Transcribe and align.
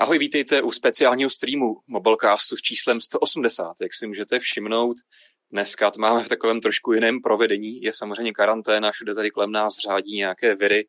Ahoj, 0.00 0.18
vítejte 0.18 0.62
u 0.62 0.72
speciálního 0.72 1.30
streamu 1.30 1.76
Mobilecastu 1.86 2.56
s 2.56 2.60
číslem 2.60 3.00
180. 3.00 3.74
Jak 3.80 3.94
si 3.94 4.06
můžete 4.06 4.38
všimnout, 4.38 4.96
dneska 5.52 5.90
to 5.90 6.00
máme 6.00 6.24
v 6.24 6.28
takovém 6.28 6.60
trošku 6.60 6.92
jiném 6.92 7.20
provedení. 7.20 7.82
Je 7.82 7.92
samozřejmě 7.92 8.32
karanténa, 8.32 8.92
všude 8.92 9.14
tady 9.14 9.30
kolem 9.30 9.52
nás 9.52 9.74
řádí 9.88 10.16
nějaké 10.16 10.54
viry. 10.54 10.84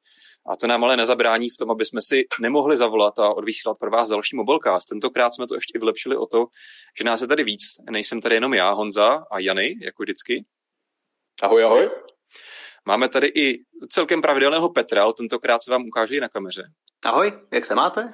A 0.50 0.56
to 0.56 0.68
nám 0.68 0.84
ale 0.84 0.98
nezabrání 0.98 1.50
v 1.50 1.58
tom, 1.58 1.72
aby 1.72 1.86
jsme 1.86 2.02
si 2.02 2.24
nemohli 2.42 2.78
zavolat 2.78 3.20
a 3.20 3.30
odvysílat 3.30 3.78
pro 3.78 3.92
vás 3.92 4.10
další 4.10 4.36
Mobilecast. 4.36 4.88
Tentokrát 4.90 5.34
jsme 5.34 5.48
to 5.48 5.56
ještě 5.56 5.80
vylepšili 5.80 6.18
o 6.18 6.26
to, 6.26 6.46
že 6.98 7.04
nás 7.04 7.22
je 7.22 7.28
tady 7.28 7.44
víc. 7.44 7.62
Nejsem 7.92 8.22
tady 8.22 8.36
jenom 8.36 8.54
já, 8.54 8.72
Honza 8.72 9.24
a 9.32 9.40
Jany, 9.40 9.76
jako 9.82 10.04
vždycky. 10.04 10.46
Ahoj, 11.42 11.64
ahoj. 11.64 11.90
Máme 12.86 13.10
tady 13.10 13.28
i 13.28 13.58
celkem 13.90 14.22
pravidelného 14.22 14.70
Petra, 14.70 15.04
ale 15.04 15.14
tentokrát 15.14 15.64
se 15.64 15.72
vám 15.72 15.86
ukáže 15.88 16.16
i 16.16 16.20
na 16.20 16.30
kameře. 16.30 16.64
Ahoj, 17.06 17.34
jak 17.52 17.66
se 17.66 17.76
máte? 17.76 18.14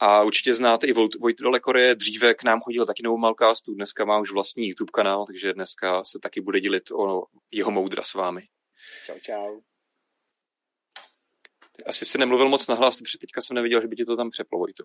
A 0.00 0.22
určitě 0.22 0.54
znáte 0.54 0.86
i 0.86 0.92
Vojtu 0.92 1.50
Lekorie, 1.50 1.94
dříve 1.94 2.34
k 2.34 2.42
nám 2.42 2.60
chodil 2.60 2.86
taky 2.86 3.02
novou 3.02 3.18
Malcastu, 3.18 3.74
dneska 3.74 4.04
má 4.04 4.18
už 4.18 4.32
vlastní 4.32 4.68
YouTube 4.68 4.90
kanál, 4.94 5.26
takže 5.26 5.52
dneska 5.52 6.04
se 6.04 6.18
taky 6.22 6.40
bude 6.40 6.60
dělit 6.60 6.90
o 6.90 7.24
jeho 7.50 7.70
moudra 7.70 8.02
s 8.02 8.14
vámi. 8.14 8.42
Čau, 9.06 9.18
čau. 9.20 9.60
Asi 11.86 12.04
si 12.04 12.18
nemluvil 12.18 12.48
moc 12.48 12.66
nahlas, 12.66 12.96
protože 12.96 13.18
teďka 13.18 13.42
jsem 13.42 13.54
neviděl, 13.54 13.80
že 13.80 13.88
by 13.88 13.96
ti 13.96 14.04
to 14.04 14.16
tam 14.16 14.30
přeplo, 14.30 14.58
Vojto. 14.58 14.84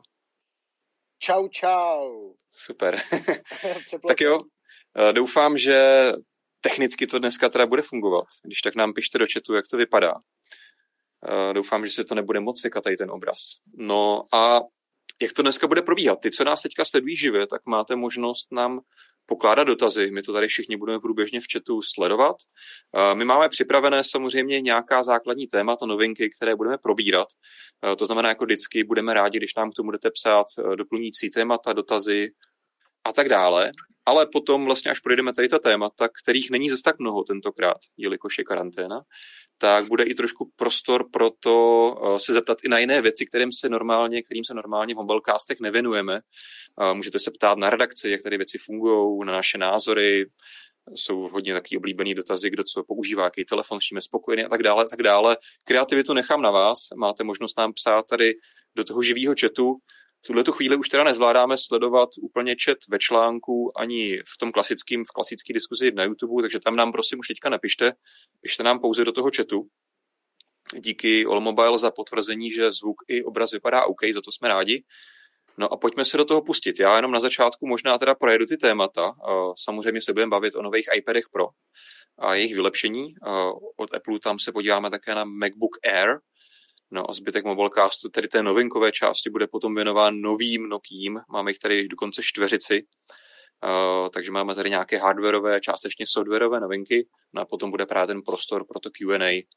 Čau, 1.20 1.48
čau. 1.48 2.34
Super. 2.52 3.02
tak 4.08 4.22
jo, 4.22 4.40
eh, 4.98 5.14
doufám, 5.14 5.58
že 5.58 6.12
technicky 6.62 7.08
to 7.08 7.20
dneska 7.20 7.50
teda 7.50 7.66
bude 7.66 7.82
fungovat. 7.82 8.26
Když 8.44 8.62
tak 8.62 8.76
nám 8.76 8.94
pište 8.94 9.18
do 9.18 9.26
chatu, 9.34 9.54
jak 9.54 9.68
to 9.68 9.78
vypadá. 9.78 10.14
Eh, 11.28 11.54
doufám, 11.54 11.86
že 11.86 11.92
se 11.92 12.04
to 12.04 12.16
nebude 12.16 12.40
moc 12.40 12.62
sekat 12.62 12.84
tady 12.84 12.98
ten 12.98 13.12
obraz. 13.12 13.40
No 13.78 14.24
a 14.34 14.62
jak 15.24 15.34
to 15.34 15.42
dneska 15.42 15.68
bude 15.68 15.82
probíhat? 15.82 16.20
Ty, 16.20 16.32
co 16.32 16.44
nás 16.44 16.62
teďka 16.62 16.86
sledují 16.86 17.18
živě, 17.18 17.48
tak 17.48 17.62
máte 17.66 17.96
možnost 17.96 18.52
nám 18.52 18.80
pokládat 19.26 19.64
dotazy. 19.64 20.12
My 20.12 20.22
to 20.22 20.34
tady 20.34 20.48
všichni 20.48 20.78
budeme 20.78 21.00
průběžně 21.00 21.42
v 21.42 21.46
chatu 21.54 21.82
sledovat. 21.82 22.36
My 23.14 23.26
máme 23.26 23.50
připravené 23.50 24.04
samozřejmě 24.04 24.62
nějaká 24.62 25.04
základní 25.04 25.48
témata, 25.48 25.86
novinky, 25.86 26.30
které 26.30 26.56
budeme 26.56 26.78
probírat. 26.78 27.28
To 27.98 28.06
znamená, 28.06 28.30
jako 28.30 28.46
vždycky 28.46 28.84
budeme 28.84 29.14
rádi, 29.14 29.38
když 29.38 29.56
nám 29.56 29.72
k 29.72 29.74
tomu 29.74 29.88
budete 29.88 30.12
psát 30.12 30.46
e, 30.60 30.76
doplňující 30.76 31.30
témata, 31.30 31.74
dotazy 31.74 32.30
a 33.06 33.14
tak 33.14 33.30
dále. 33.30 33.72
Ale 34.06 34.26
potom 34.26 34.66
vlastně, 34.66 34.92
až 34.92 35.00
projdeme 35.00 35.34
tady 35.34 35.48
ta 35.48 35.60
témata, 35.60 36.10
kterých 36.24 36.50
není 36.50 36.70
zase 36.70 36.84
tak 36.84 37.00
mnoho 37.00 37.24
tentokrát, 37.24 37.78
jelikož 37.98 38.38
je 38.38 38.44
karanténa, 38.44 39.02
tak 39.58 39.88
bude 39.88 40.04
i 40.04 40.14
trošku 40.14 40.52
prostor 40.56 41.10
pro 41.12 41.30
to 41.40 41.88
uh, 42.02 42.18
se 42.18 42.34
zeptat 42.34 42.58
i 42.64 42.70
na 42.70 42.80
jiné 42.80 43.02
věci, 43.02 43.26
kterým 43.26 43.52
se 43.52 43.70
normálně, 43.70 44.22
kterým 44.22 44.44
se 44.46 44.54
normálně 44.54 44.94
v 44.94 44.98
mobilecastech 44.98 45.60
nevěnujeme. 45.60 46.20
Uh, 46.82 46.94
můžete 46.94 47.20
se 47.20 47.32
ptát 47.32 47.58
na 47.58 47.70
redakci, 47.70 48.10
jak 48.10 48.24
tady 48.24 48.38
věci 48.38 48.58
fungují, 48.58 49.26
na 49.26 49.34
naše 49.34 49.58
názory, 49.58 50.26
jsou 50.96 51.20
hodně 51.20 51.54
taky 51.54 51.78
oblíbený 51.78 52.14
dotazy, 52.14 52.50
kdo 52.50 52.64
co 52.64 52.84
používá, 52.84 53.24
jaký 53.24 53.46
telefon, 53.46 53.80
s 53.80 53.84
čím 53.84 53.98
je 53.98 54.02
spokojený 54.02 54.44
a 54.44 54.50
tak 54.50 54.64
dále, 54.64 54.86
tak 54.86 55.04
dále. 55.04 55.38
Kreativitu 55.66 56.14
nechám 56.14 56.42
na 56.42 56.52
vás, 56.52 56.78
máte 56.96 57.24
možnost 57.24 57.58
nám 57.58 57.74
psát 57.74 58.06
tady 58.10 58.34
do 58.76 58.84
toho 58.84 59.04
živého 59.04 59.36
chatu, 59.40 59.76
v 60.24 60.28
tuhle 60.28 60.44
chvíli 60.52 60.76
už 60.76 60.90
teda 60.90 61.04
nezvládáme 61.04 61.58
sledovat 61.58 62.10
úplně 62.22 62.56
chat 62.64 62.78
ve 62.90 63.00
článku 63.00 63.72
ani 63.76 64.20
v 64.20 64.38
tom 64.40 64.52
klasickém, 64.52 65.04
v 65.06 65.12
klasické 65.12 65.54
diskuzi 65.54 65.92
na 65.92 66.04
YouTube, 66.04 66.42
takže 66.42 66.60
tam 66.60 66.76
nám 66.76 66.92
prosím 66.92 67.20
už 67.20 67.28
teďka 67.28 67.50
napište, 67.50 67.94
pište 68.42 68.64
nám 68.64 68.80
pouze 68.80 69.06
do 69.06 69.12
toho 69.12 69.30
chatu. 69.36 69.68
Díky 70.80 71.26
Allmobile 71.26 71.80
za 71.80 71.92
potvrzení, 71.92 72.52
že 72.52 72.72
zvuk 72.72 72.96
i 73.08 73.24
obraz 73.24 73.52
vypadá 73.52 73.86
OK, 73.86 74.00
za 74.14 74.22
to 74.22 74.32
jsme 74.32 74.48
rádi. 74.48 74.84
No 75.58 75.74
a 75.74 75.78
pojďme 75.78 76.06
se 76.06 76.18
do 76.18 76.26
toho 76.26 76.42
pustit. 76.42 76.80
Já 76.80 76.96
jenom 76.96 77.12
na 77.12 77.20
začátku 77.20 77.68
možná 77.68 77.98
teda 77.98 78.16
projedu 78.16 78.46
ty 78.46 78.58
témata. 78.58 79.14
Samozřejmě 79.58 80.02
se 80.02 80.14
budeme 80.14 80.30
bavit 80.30 80.56
o 80.56 80.62
nových 80.62 80.86
iPadech 80.96 81.26
Pro 81.32 81.48
a 82.20 82.34
jejich 82.36 82.56
vylepšení. 82.56 83.10
Od 83.78 83.94
Apple 83.96 84.20
tam 84.20 84.40
se 84.40 84.52
podíváme 84.52 84.90
také 84.90 85.16
na 85.16 85.24
MacBook 85.24 85.78
Air, 85.84 86.20
No 86.94 87.10
a 87.10 87.14
zbytek 87.14 87.46
Mobilecastu, 87.46 88.10
tedy 88.10 88.28
té 88.28 88.44
novinkové 88.44 88.92
části, 88.92 89.30
bude 89.30 89.48
potom 89.48 89.76
věnován 89.76 90.22
novým 90.22 90.70
Nokím. 90.70 91.20
Máme 91.30 91.52
jich 91.52 91.60
tady 91.60 91.88
dokonce 91.88 92.24
čtveřici, 92.24 92.84
uh, 92.84 94.10
takže 94.10 94.32
máme 94.32 94.56
tady 94.56 94.70
nějaké 94.70 94.98
hardwareové, 94.98 95.62
částečně 95.62 96.06
softwareové 96.08 96.60
novinky, 96.60 97.08
no 97.34 97.42
a 97.42 97.46
potom 97.46 97.72
bude 97.72 97.86
právě 97.86 98.08
ten 98.08 98.22
prostor 98.22 98.66
pro 98.68 98.80
to 98.80 98.90
Q&A. 98.90 99.48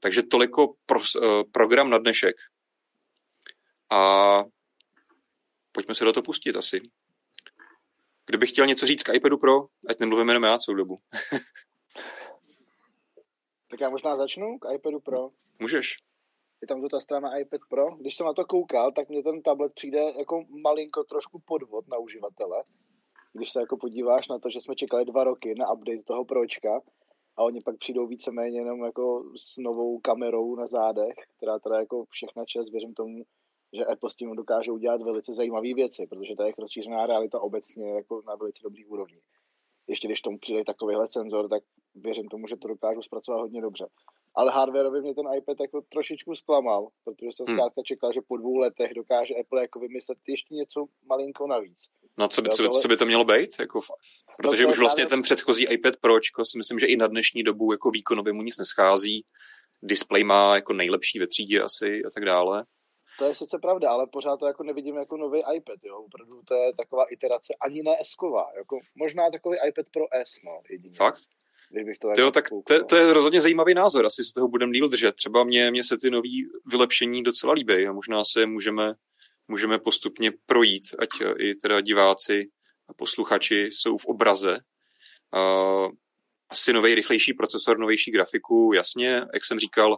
Takže 0.00 0.22
toliko 0.22 0.74
pro, 0.86 0.98
uh, 0.98 1.42
program 1.52 1.90
na 1.90 1.98
dnešek. 1.98 2.36
A 3.90 4.42
pojďme 5.72 5.94
se 5.94 6.04
do 6.04 6.12
toho 6.12 6.24
pustit 6.24 6.56
asi. 6.56 6.80
Kdo 8.26 8.38
by 8.38 8.46
chtěl 8.46 8.66
něco 8.66 8.86
říct 8.86 9.02
k 9.02 9.14
iPadu 9.14 9.38
Pro, 9.38 9.66
ať 9.88 10.00
nemluvím 10.00 10.28
jenom 10.28 10.42
já 10.42 10.58
celou 10.58 10.76
dobu. 10.76 10.98
tak 13.70 13.80
já 13.80 13.88
možná 13.88 14.16
začnu 14.16 14.58
k 14.58 14.74
iPadu 14.74 15.00
Pro. 15.00 15.30
Můžeš 15.58 15.96
je 16.64 16.68
tam 16.68 16.80
tu 16.80 16.88
ta 16.88 17.00
strana 17.00 17.38
iPad 17.38 17.60
Pro. 17.68 17.96
Když 17.96 18.16
jsem 18.16 18.26
na 18.26 18.32
to 18.32 18.44
koukal, 18.44 18.92
tak 18.92 19.08
mě 19.08 19.22
ten 19.22 19.42
tablet 19.42 19.72
přijde 19.74 20.12
jako 20.18 20.44
malinko 20.48 21.04
trošku 21.04 21.38
podvod 21.44 21.88
na 21.88 21.98
uživatele. 21.98 22.64
Když 23.32 23.52
se 23.52 23.60
jako 23.60 23.76
podíváš 23.76 24.28
na 24.28 24.38
to, 24.38 24.50
že 24.50 24.60
jsme 24.60 24.74
čekali 24.74 25.04
dva 25.04 25.24
roky 25.24 25.54
na 25.54 25.72
update 25.72 26.02
toho 26.02 26.24
Pročka 26.24 26.80
a 27.36 27.42
oni 27.42 27.58
pak 27.64 27.78
přijdou 27.78 28.06
víceméně 28.06 28.58
jenom 28.58 28.84
jako 28.84 29.24
s 29.36 29.56
novou 29.58 29.98
kamerou 29.98 30.54
na 30.54 30.66
zádech, 30.66 31.14
která 31.36 31.58
teda 31.58 31.78
jako 31.78 32.04
všechna 32.10 32.44
čest, 32.44 32.70
věřím 32.70 32.94
tomu, 32.94 33.22
že 33.72 33.84
Apple 33.84 34.10
s 34.10 34.16
tím 34.16 34.36
dokáže 34.36 34.72
udělat 34.72 35.02
velice 35.02 35.32
zajímavé 35.32 35.74
věci, 35.74 36.06
protože 36.06 36.34
to 36.36 36.42
je 36.42 36.52
rozšířená 36.58 37.06
realita 37.06 37.40
obecně 37.40 37.90
jako 37.90 38.22
na 38.26 38.34
velice 38.34 38.60
dobrý 38.62 38.86
úrovni. 38.86 39.20
Ještě 39.88 40.08
když 40.08 40.20
tomu 40.20 40.38
přijde 40.38 40.64
takovýhle 40.64 41.08
senzor, 41.08 41.48
tak 41.48 41.62
věřím 41.94 42.28
tomu, 42.28 42.46
že 42.46 42.56
to 42.56 42.68
dokážu 42.68 43.02
zpracovat 43.02 43.40
hodně 43.40 43.60
dobře 43.60 43.86
ale 44.34 44.52
hardwareově 44.52 45.00
mě 45.00 45.14
ten 45.14 45.24
iPad 45.36 45.60
jako 45.60 45.80
trošičku 45.80 46.34
zklamal, 46.34 46.88
protože 47.04 47.32
jsem 47.32 47.46
hmm. 47.46 47.56
zkrátka 47.56 47.82
čekal, 47.84 48.12
že 48.12 48.20
po 48.28 48.36
dvou 48.36 48.56
letech 48.56 48.94
dokáže 48.94 49.34
Apple 49.34 49.60
jako 49.60 49.78
vymyslet 49.80 50.18
ještě 50.28 50.54
něco 50.54 50.86
malinko 51.06 51.46
navíc. 51.46 51.88
No 52.18 52.28
co 52.28 52.42
by, 52.42 52.48
co 52.48 52.68
co 52.68 52.88
by 52.88 52.96
to 52.96 53.06
mělo 53.06 53.24
být? 53.24 53.50
Jako, 53.60 53.80
protože 54.36 54.62
no 54.62 54.70
už 54.70 54.78
vlastně 54.78 55.06
ten 55.06 55.22
předchozí 55.22 55.64
iPad 55.64 55.96
Pročko 55.96 56.44
si 56.44 56.58
myslím, 56.58 56.78
že 56.78 56.86
i 56.86 56.96
na 56.96 57.06
dnešní 57.06 57.42
dobu 57.42 57.72
jako 57.72 57.90
výkonově 57.90 58.32
mu 58.32 58.42
nic 58.42 58.58
neschází. 58.58 59.24
Display 59.82 60.24
má 60.24 60.54
jako 60.54 60.72
nejlepší 60.72 61.18
ve 61.18 61.26
třídě 61.26 61.60
asi 61.60 62.02
a 62.06 62.10
tak 62.14 62.24
dále. 62.24 62.64
To 63.18 63.24
je 63.24 63.34
sice 63.34 63.58
pravda, 63.58 63.90
ale 63.90 64.06
pořád 64.12 64.36
to 64.36 64.46
jako 64.46 64.62
nevidím 64.62 64.96
jako 64.96 65.16
nový 65.16 65.42
iPad, 65.56 65.78
jo. 65.82 65.98
Opravdu 65.98 66.42
to 66.42 66.54
je 66.54 66.74
taková 66.74 67.04
iterace 67.04 67.54
ani 67.60 67.82
ne 67.82 67.96
S-ková, 68.02 68.46
jako 68.56 68.78
možná 68.94 69.30
takový 69.30 69.58
iPad 69.68 69.86
Pro 69.92 70.04
S, 70.12 70.42
no, 70.44 70.60
jedině. 70.70 70.94
Fakt? 70.94 71.20
Kdybych 71.74 71.98
to 71.98 72.08
Tyjo, 72.14 72.30
tak 72.30 72.48
to, 72.66 72.84
to, 72.84 72.96
je 72.96 73.12
rozhodně 73.12 73.40
zajímavý 73.40 73.74
názor, 73.74 74.06
asi 74.06 74.24
se 74.24 74.30
toho 74.34 74.48
budeme 74.48 74.72
díl 74.72 74.88
držet. 74.88 75.14
Třeba 75.14 75.44
mě, 75.44 75.70
mě 75.70 75.84
se 75.84 75.98
ty 75.98 76.10
nové 76.10 76.28
vylepšení 76.66 77.22
docela 77.22 77.52
líbí 77.52 77.86
a 77.86 77.92
možná 77.92 78.22
se 78.24 78.46
můžeme, 78.46 78.92
můžeme 79.48 79.78
postupně 79.78 80.32
projít, 80.46 80.82
ať 80.98 81.08
i 81.38 81.54
teda 81.54 81.80
diváci 81.80 82.44
a 82.88 82.94
posluchači 82.94 83.68
jsou 83.72 83.98
v 83.98 84.04
obraze. 84.04 84.58
Uh, 85.36 85.90
asi 86.50 86.72
nový 86.72 86.94
rychlejší 86.94 87.32
procesor, 87.34 87.78
novější 87.78 88.10
grafiku, 88.10 88.72
jasně, 88.74 89.22
jak 89.34 89.44
jsem 89.44 89.58
říkal, 89.58 89.96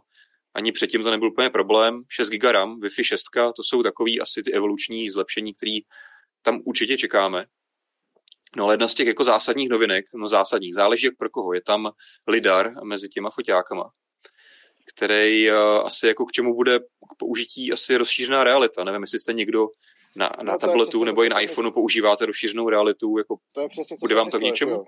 ani 0.54 0.72
předtím 0.72 1.02
to 1.02 1.10
nebyl 1.10 1.28
úplně 1.28 1.50
problém. 1.50 2.02
6 2.08 2.28
GB 2.28 2.44
RAM, 2.44 2.80
Wi-Fi 2.80 3.02
6, 3.02 3.22
to 3.56 3.62
jsou 3.62 3.82
takový 3.82 4.20
asi 4.20 4.42
ty 4.42 4.52
evoluční 4.52 5.10
zlepšení, 5.10 5.54
které 5.54 5.78
tam 6.42 6.60
určitě 6.64 6.96
čekáme. 6.96 7.44
No 8.56 8.64
ale 8.64 8.74
jedna 8.74 8.88
z 8.88 8.94
těch 8.94 9.06
jako 9.06 9.24
zásadních 9.24 9.68
novinek, 9.68 10.06
no 10.14 10.28
zásadních, 10.28 10.74
záleží 10.74 11.06
jak 11.06 11.16
pro 11.16 11.30
koho, 11.30 11.52
je 11.52 11.60
tam 11.60 11.90
lidar 12.26 12.84
mezi 12.84 13.08
těma 13.08 13.30
foťákama, 13.30 13.90
který 14.94 15.50
uh, 15.50 15.56
asi 15.84 16.06
jako 16.06 16.26
k 16.26 16.32
čemu 16.32 16.54
bude 16.54 16.78
k 16.78 17.16
použití 17.18 17.72
asi 17.72 17.96
rozšířená 17.96 18.44
realita. 18.44 18.84
Nevím, 18.84 19.02
jestli 19.02 19.18
jste 19.18 19.32
někdo 19.32 19.66
na, 20.16 20.30
na 20.42 20.52
no, 20.52 20.58
tabletu 20.58 21.04
nebo 21.04 21.24
i 21.24 21.28
na 21.28 21.40
iPhoneu 21.40 21.70
používáte 21.70 22.26
rozšířenou 22.26 22.68
realitu, 22.68 23.18
jako 23.18 23.36
to 23.52 23.60
je 23.60 23.68
přesně, 23.68 23.96
bude 24.00 24.14
vám 24.14 24.30
to 24.30 24.38
k 24.38 24.42
něčemu? 24.42 24.72
Jo. 24.72 24.84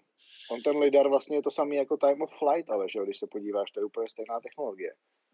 On 0.50 0.62
ten 0.62 0.76
lidar 0.76 1.08
vlastně 1.08 1.36
je 1.36 1.42
to 1.42 1.50
samý 1.50 1.76
jako 1.76 1.96
time 1.96 2.22
of 2.22 2.30
flight, 2.38 2.70
ale 2.70 2.86
že 2.88 2.98
když 3.04 3.18
se 3.18 3.26
podíváš, 3.26 3.70
to 3.70 3.80
je 3.80 3.84
úplně 3.84 4.08
stejná 4.08 4.40
technologie. 4.40 4.92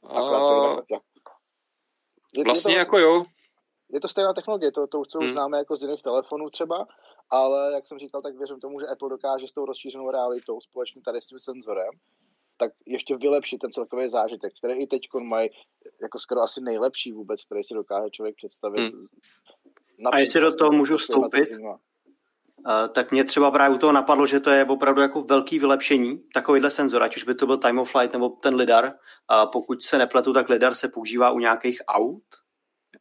A... 0.09 0.21
Je, 2.35 2.45
vlastně 2.45 2.73
je 2.73 2.77
to, 2.77 2.79
jako 2.79 2.99
jo. 2.99 3.25
Je 3.93 4.01
to 4.01 4.09
stejná 4.09 4.35
technologie, 4.35 4.73
to, 4.73 4.87
to 4.87 5.03
co 5.05 5.19
hmm. 5.19 5.33
známe 5.33 5.59
jako 5.59 5.77
z 5.77 5.83
jiných 5.83 6.03
telefonů 6.03 6.51
třeba, 6.51 6.87
ale 7.31 7.73
jak 7.73 7.87
jsem 7.87 7.99
říkal, 7.99 8.23
tak 8.23 8.37
věřím 8.37 8.61
tomu, 8.61 8.81
že 8.81 8.87
Apple 8.87 9.09
dokáže 9.09 9.49
s 9.49 9.53
tou 9.53 9.65
rozšířenou 9.65 10.11
realitou 10.11 10.61
společně 10.61 11.03
tady 11.03 11.23
s 11.23 11.27
tím 11.27 11.39
senzorem, 11.39 11.91
tak 12.57 12.73
ještě 12.87 13.17
vylepšit 13.17 13.59
ten 13.59 13.73
celkový 13.73 14.09
zážitek, 14.09 14.53
který 14.59 14.75
i 14.75 14.87
teď 14.87 15.01
mají 15.29 15.51
jako 16.03 16.19
skoro 16.19 16.41
asi 16.41 16.61
nejlepší 16.61 17.13
vůbec, 17.13 17.45
který 17.45 17.65
si 17.65 17.75
dokáže 17.75 18.11
člověk 18.11 18.37
představit. 18.37 18.81
Hmm. 18.81 19.03
A 20.13 20.19
jestli 20.19 20.41
do 20.41 20.57
toho 20.57 20.73
můžu 20.73 20.97
vstoupit, 20.97 21.49
Uh, 22.67 22.89
tak 22.93 23.13
mě 23.13 23.25
třeba 23.25 23.51
právě 23.51 23.77
u 23.77 23.79
toho 23.79 23.93
napadlo, 23.93 24.27
že 24.27 24.41
to 24.41 24.51
je 24.51 24.65
opravdu 24.65 25.01
jako 25.01 25.23
velký 25.23 25.59
vylepšení, 25.59 26.23
takovýhle 26.35 26.71
senzor, 26.71 27.03
ať 27.03 27.17
už 27.17 27.25
by 27.25 27.35
to 27.35 27.47
byl 27.47 27.59
time 27.59 27.79
of 27.79 27.91
flight 27.91 28.13
nebo 28.13 28.29
ten 28.29 28.55
lidar. 28.55 28.93
A 29.29 29.47
pokud 29.47 29.83
se 29.83 29.99
nepletu, 29.99 30.33
tak 30.33 30.49
lidar 30.49 30.75
se 30.75 30.89
používá 30.89 31.31
u 31.31 31.39
nějakých 31.39 31.83
aut 31.87 32.23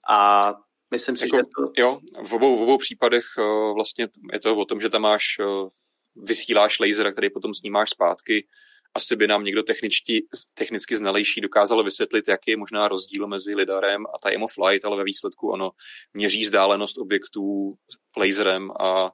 a 0.10 0.54
Myslím 0.94 1.16
si, 1.16 1.26
jako, 1.26 1.38
že 1.38 1.44
to... 1.44 1.82
Jo, 1.82 2.00
v 2.24 2.34
obou, 2.34 2.58
v 2.58 2.62
obou 2.62 2.78
případech 2.78 3.26
uh, 3.38 3.74
vlastně 3.76 4.08
je 4.34 4.40
to 4.40 4.58
o 4.58 4.66
tom, 4.66 4.82
že 4.82 4.90
tam 4.90 5.02
máš, 5.02 5.24
uh, 5.40 5.70
vysíláš 6.16 6.80
laser, 6.80 7.12
který 7.12 7.30
potom 7.30 7.54
snímáš 7.54 7.90
zpátky. 7.90 8.48
Asi 8.96 9.16
by 9.16 9.28
nám 9.28 9.44
někdo 9.44 9.64
techničtí, 9.64 10.28
technicky 10.54 10.98
znalejší 10.98 11.42
dokázal 11.42 11.84
vysvětlit, 11.84 12.28
jaký 12.28 12.52
je 12.52 12.58
možná 12.58 12.88
rozdíl 12.88 13.28
mezi 13.28 13.56
lidarem 13.56 14.06
a 14.06 14.30
time 14.30 14.44
of 14.44 14.54
flight, 14.54 14.86
ale 14.86 14.98
ve 14.98 15.04
výsledku 15.04 15.52
ono 15.52 15.72
měří 16.14 16.44
vzdálenost 16.44 16.98
objektů 16.98 17.74
laserem 18.18 18.72
a 18.80 19.12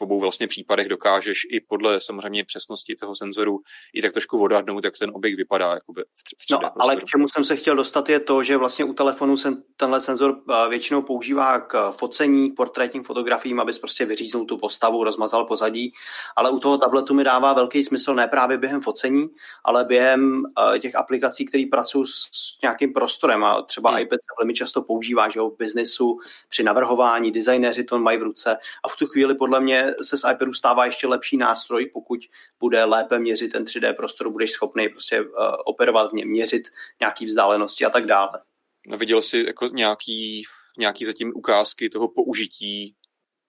v 0.00 0.02
obou 0.02 0.20
vlastně 0.20 0.46
případech 0.48 0.88
dokážeš 0.88 1.38
i 1.50 1.60
podle 1.60 2.00
samozřejmě 2.00 2.44
přesnosti 2.44 2.96
toho 2.96 3.14
senzoru 3.16 3.58
i 3.94 4.02
tak 4.02 4.12
trošku 4.12 4.42
odhadnout, 4.42 4.84
jak 4.84 4.98
ten 4.98 5.10
objekt 5.14 5.36
vypadá 5.36 5.70
jako 5.70 5.92
v 5.92 5.96
3D 5.96 6.02
No, 6.50 6.58
prostoru. 6.58 6.82
ale 6.82 6.96
k 6.96 7.04
čemu 7.04 7.28
jsem 7.28 7.44
se 7.44 7.56
chtěl 7.56 7.76
dostat 7.76 8.08
je 8.08 8.20
to, 8.20 8.42
že 8.42 8.56
vlastně 8.56 8.84
u 8.84 8.92
telefonu 8.92 9.36
se 9.36 9.52
tenhle 9.76 10.00
senzor 10.00 10.36
eh, 10.50 10.68
většinou 10.68 11.02
používá 11.02 11.60
k 11.60 11.90
focení, 11.92 12.50
k 12.50 12.56
portrétním 12.56 13.02
fotografiím, 13.04 13.60
abys 13.60 13.78
prostě 13.78 14.04
vyříznul 14.04 14.44
tu 14.44 14.58
postavu, 14.58 15.04
rozmazal 15.04 15.44
pozadí, 15.44 15.92
ale 16.36 16.50
u 16.50 16.58
toho 16.58 16.78
tabletu 16.78 17.14
mi 17.14 17.24
dává 17.24 17.52
velký 17.52 17.82
smysl 17.82 18.14
ne 18.14 18.28
právě 18.28 18.58
během 18.58 18.80
focení, 18.80 19.28
ale 19.64 19.84
během 19.84 20.42
uh, 20.42 20.78
těch 20.78 20.94
aplikací, 20.94 21.44
které 21.46 21.64
pracují 21.70 22.06
s, 22.06 22.10
s 22.10 22.62
nějakým 22.62 22.92
prostorem 22.92 23.44
a 23.44 23.62
třeba 23.62 23.90
hmm. 23.90 23.98
iPad 23.98 24.20
se 24.20 24.26
velmi 24.40 24.54
často 24.54 24.82
používá, 24.82 25.28
že 25.28 25.38
jo, 25.38 25.50
v 25.50 25.56
biznesu, 25.58 26.18
při 26.48 26.62
navrhování, 26.62 27.32
designéři 27.32 27.84
to 27.84 27.98
mají 27.98 28.18
v 28.18 28.22
ruce 28.22 28.56
a 28.84 28.88
v 28.88 28.96
tu 28.96 29.06
chvíli 29.06 29.34
podle 29.34 29.60
mě 29.60 29.89
se 30.02 30.16
z 30.16 30.22
iPadu 30.32 30.52
stává 30.54 30.86
ještě 30.86 31.06
lepší 31.06 31.36
nástroj, 31.36 31.90
pokud 31.92 32.20
bude 32.60 32.84
lépe 32.84 33.18
měřit 33.18 33.48
ten 33.48 33.64
3D 33.64 33.96
prostor, 33.96 34.30
budeš 34.30 34.50
schopný 34.50 34.88
prostě 34.88 35.20
uh, 35.20 35.26
operovat 35.66 36.10
v 36.10 36.14
něm, 36.14 36.28
měřit 36.28 36.68
nějaký 37.00 37.26
vzdálenosti 37.26 37.84
a 37.84 37.90
tak 37.90 38.06
dále. 38.06 38.42
No, 38.86 38.98
viděl 38.98 39.22
jsi 39.22 39.44
jako 39.46 39.66
nějaký, 39.66 40.42
nějaký 40.78 41.04
zatím 41.04 41.32
ukázky 41.34 41.88
toho 41.88 42.08
použití, 42.08 42.94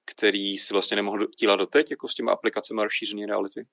který 0.05 0.57
si 0.57 0.73
vlastně 0.73 0.95
nemohl 0.95 1.27
dělat 1.39 1.55
doteď, 1.55 1.91
jako 1.91 2.07
s 2.07 2.15
těmi 2.15 2.31
aplikacemi 2.31 2.83
rozšířené 2.83 3.25
reality? 3.25 3.65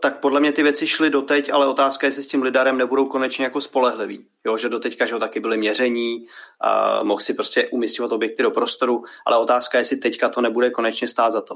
Tak 0.00 0.20
podle 0.20 0.40
mě 0.40 0.52
ty 0.52 0.62
věci 0.62 0.86
šly 0.86 1.10
doteď, 1.10 1.50
ale 1.52 1.66
otázka 1.66 2.06
je, 2.06 2.08
jestli 2.08 2.22
s 2.22 2.26
tím 2.26 2.42
lidarem 2.42 2.78
nebudou 2.78 3.06
konečně 3.06 3.44
jako 3.44 3.60
spolehliví. 3.60 4.26
Jo, 4.46 4.56
že 4.56 4.68
doteďka, 4.68 5.06
že 5.06 5.14
ho 5.14 5.20
taky 5.20 5.40
byly 5.40 5.56
měření, 5.56 6.20
uh, 6.20 7.04
mohl 7.06 7.20
si 7.20 7.34
prostě 7.34 7.68
umístěvat 7.68 8.12
objekty 8.12 8.42
do 8.42 8.50
prostoru, 8.50 9.04
ale 9.26 9.38
otázka 9.38 9.78
je, 9.78 9.80
jestli 9.80 9.96
teďka 9.96 10.28
to 10.28 10.40
nebude 10.40 10.70
konečně 10.70 11.08
stát 11.08 11.30
za 11.30 11.40
to. 11.40 11.54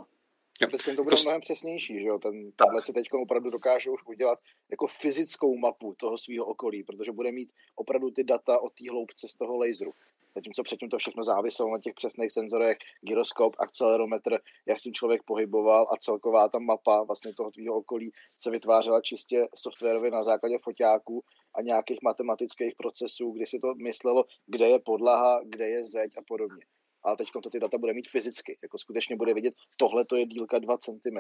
Jo. 0.61 0.69
Teď 0.69 0.97
to 0.97 1.05
bude 1.05 1.15
Kost... 1.15 1.25
mnohem 1.25 1.41
přesnější, 1.41 2.01
že 2.01 2.09
jo? 2.09 2.19
Ten 2.19 2.53
tablet 2.53 2.85
si 2.85 2.93
teď 2.93 3.13
opravdu 3.13 3.51
dokáže 3.51 3.91
už 3.91 4.01
udělat 4.07 4.39
jako 4.71 4.87
fyzickou 4.87 5.57
mapu 5.57 5.95
toho 5.95 6.19
svého 6.19 6.47
okolí, 6.47 6.83
protože 6.83 7.13
bude 7.13 7.33
mít 7.33 7.53
opravdu 7.75 8.11
ty 8.11 8.25
data 8.25 8.63
o 8.63 8.71
té 8.71 8.91
hloubce 8.91 9.29
z 9.29 9.37
toho 9.37 9.57
laseru. 9.57 9.93
Zatímco 10.35 10.63
předtím 10.63 10.89
to 10.89 10.99
všechno 10.99 11.25
záviselo 11.25 11.71
na 11.71 11.79
těch 11.79 11.95
přesných 11.95 12.33
senzorech, 12.33 12.79
gyroskop, 13.01 13.57
akcelerometr, 13.59 14.39
jak 14.67 14.79
s 14.79 14.83
tím 14.83 14.95
člověk 14.95 15.23
pohyboval 15.23 15.87
a 15.93 15.97
celková 15.97 16.49
ta 16.49 16.59
mapa 16.59 17.03
vlastně 17.03 17.35
toho 17.35 17.51
tvýho 17.51 17.75
okolí 17.75 18.13
se 18.37 18.51
vytvářela 18.51 19.01
čistě 19.01 19.49
softwarově 19.55 20.11
na 20.11 20.23
základě 20.23 20.59
foťáků 20.59 21.25
a 21.55 21.63
nějakých 21.63 21.99
matematických 22.03 22.75
procesů, 22.77 23.31
kdy 23.31 23.47
si 23.47 23.59
to 23.59 23.75
myslelo, 23.75 24.25
kde 24.47 24.69
je 24.69 24.79
podlaha, 24.79 25.41
kde 25.45 25.69
je 25.69 25.87
zeď 25.87 26.13
a 26.19 26.23
podobně. 26.29 26.65
Ale 27.05 27.17
teď 27.17 27.29
to 27.43 27.51
ty 27.51 27.61
data 27.61 27.79
bude 27.79 27.93
mít 27.93 28.09
fyzicky, 28.09 28.59
jako 28.63 28.79
skutečně 28.79 29.17
bude 29.17 29.35
vidět, 29.35 29.55
tohle 29.77 30.05
to 30.05 30.17
je 30.17 30.27
dílka 30.27 30.59
2 30.59 30.79
cm 30.79 31.19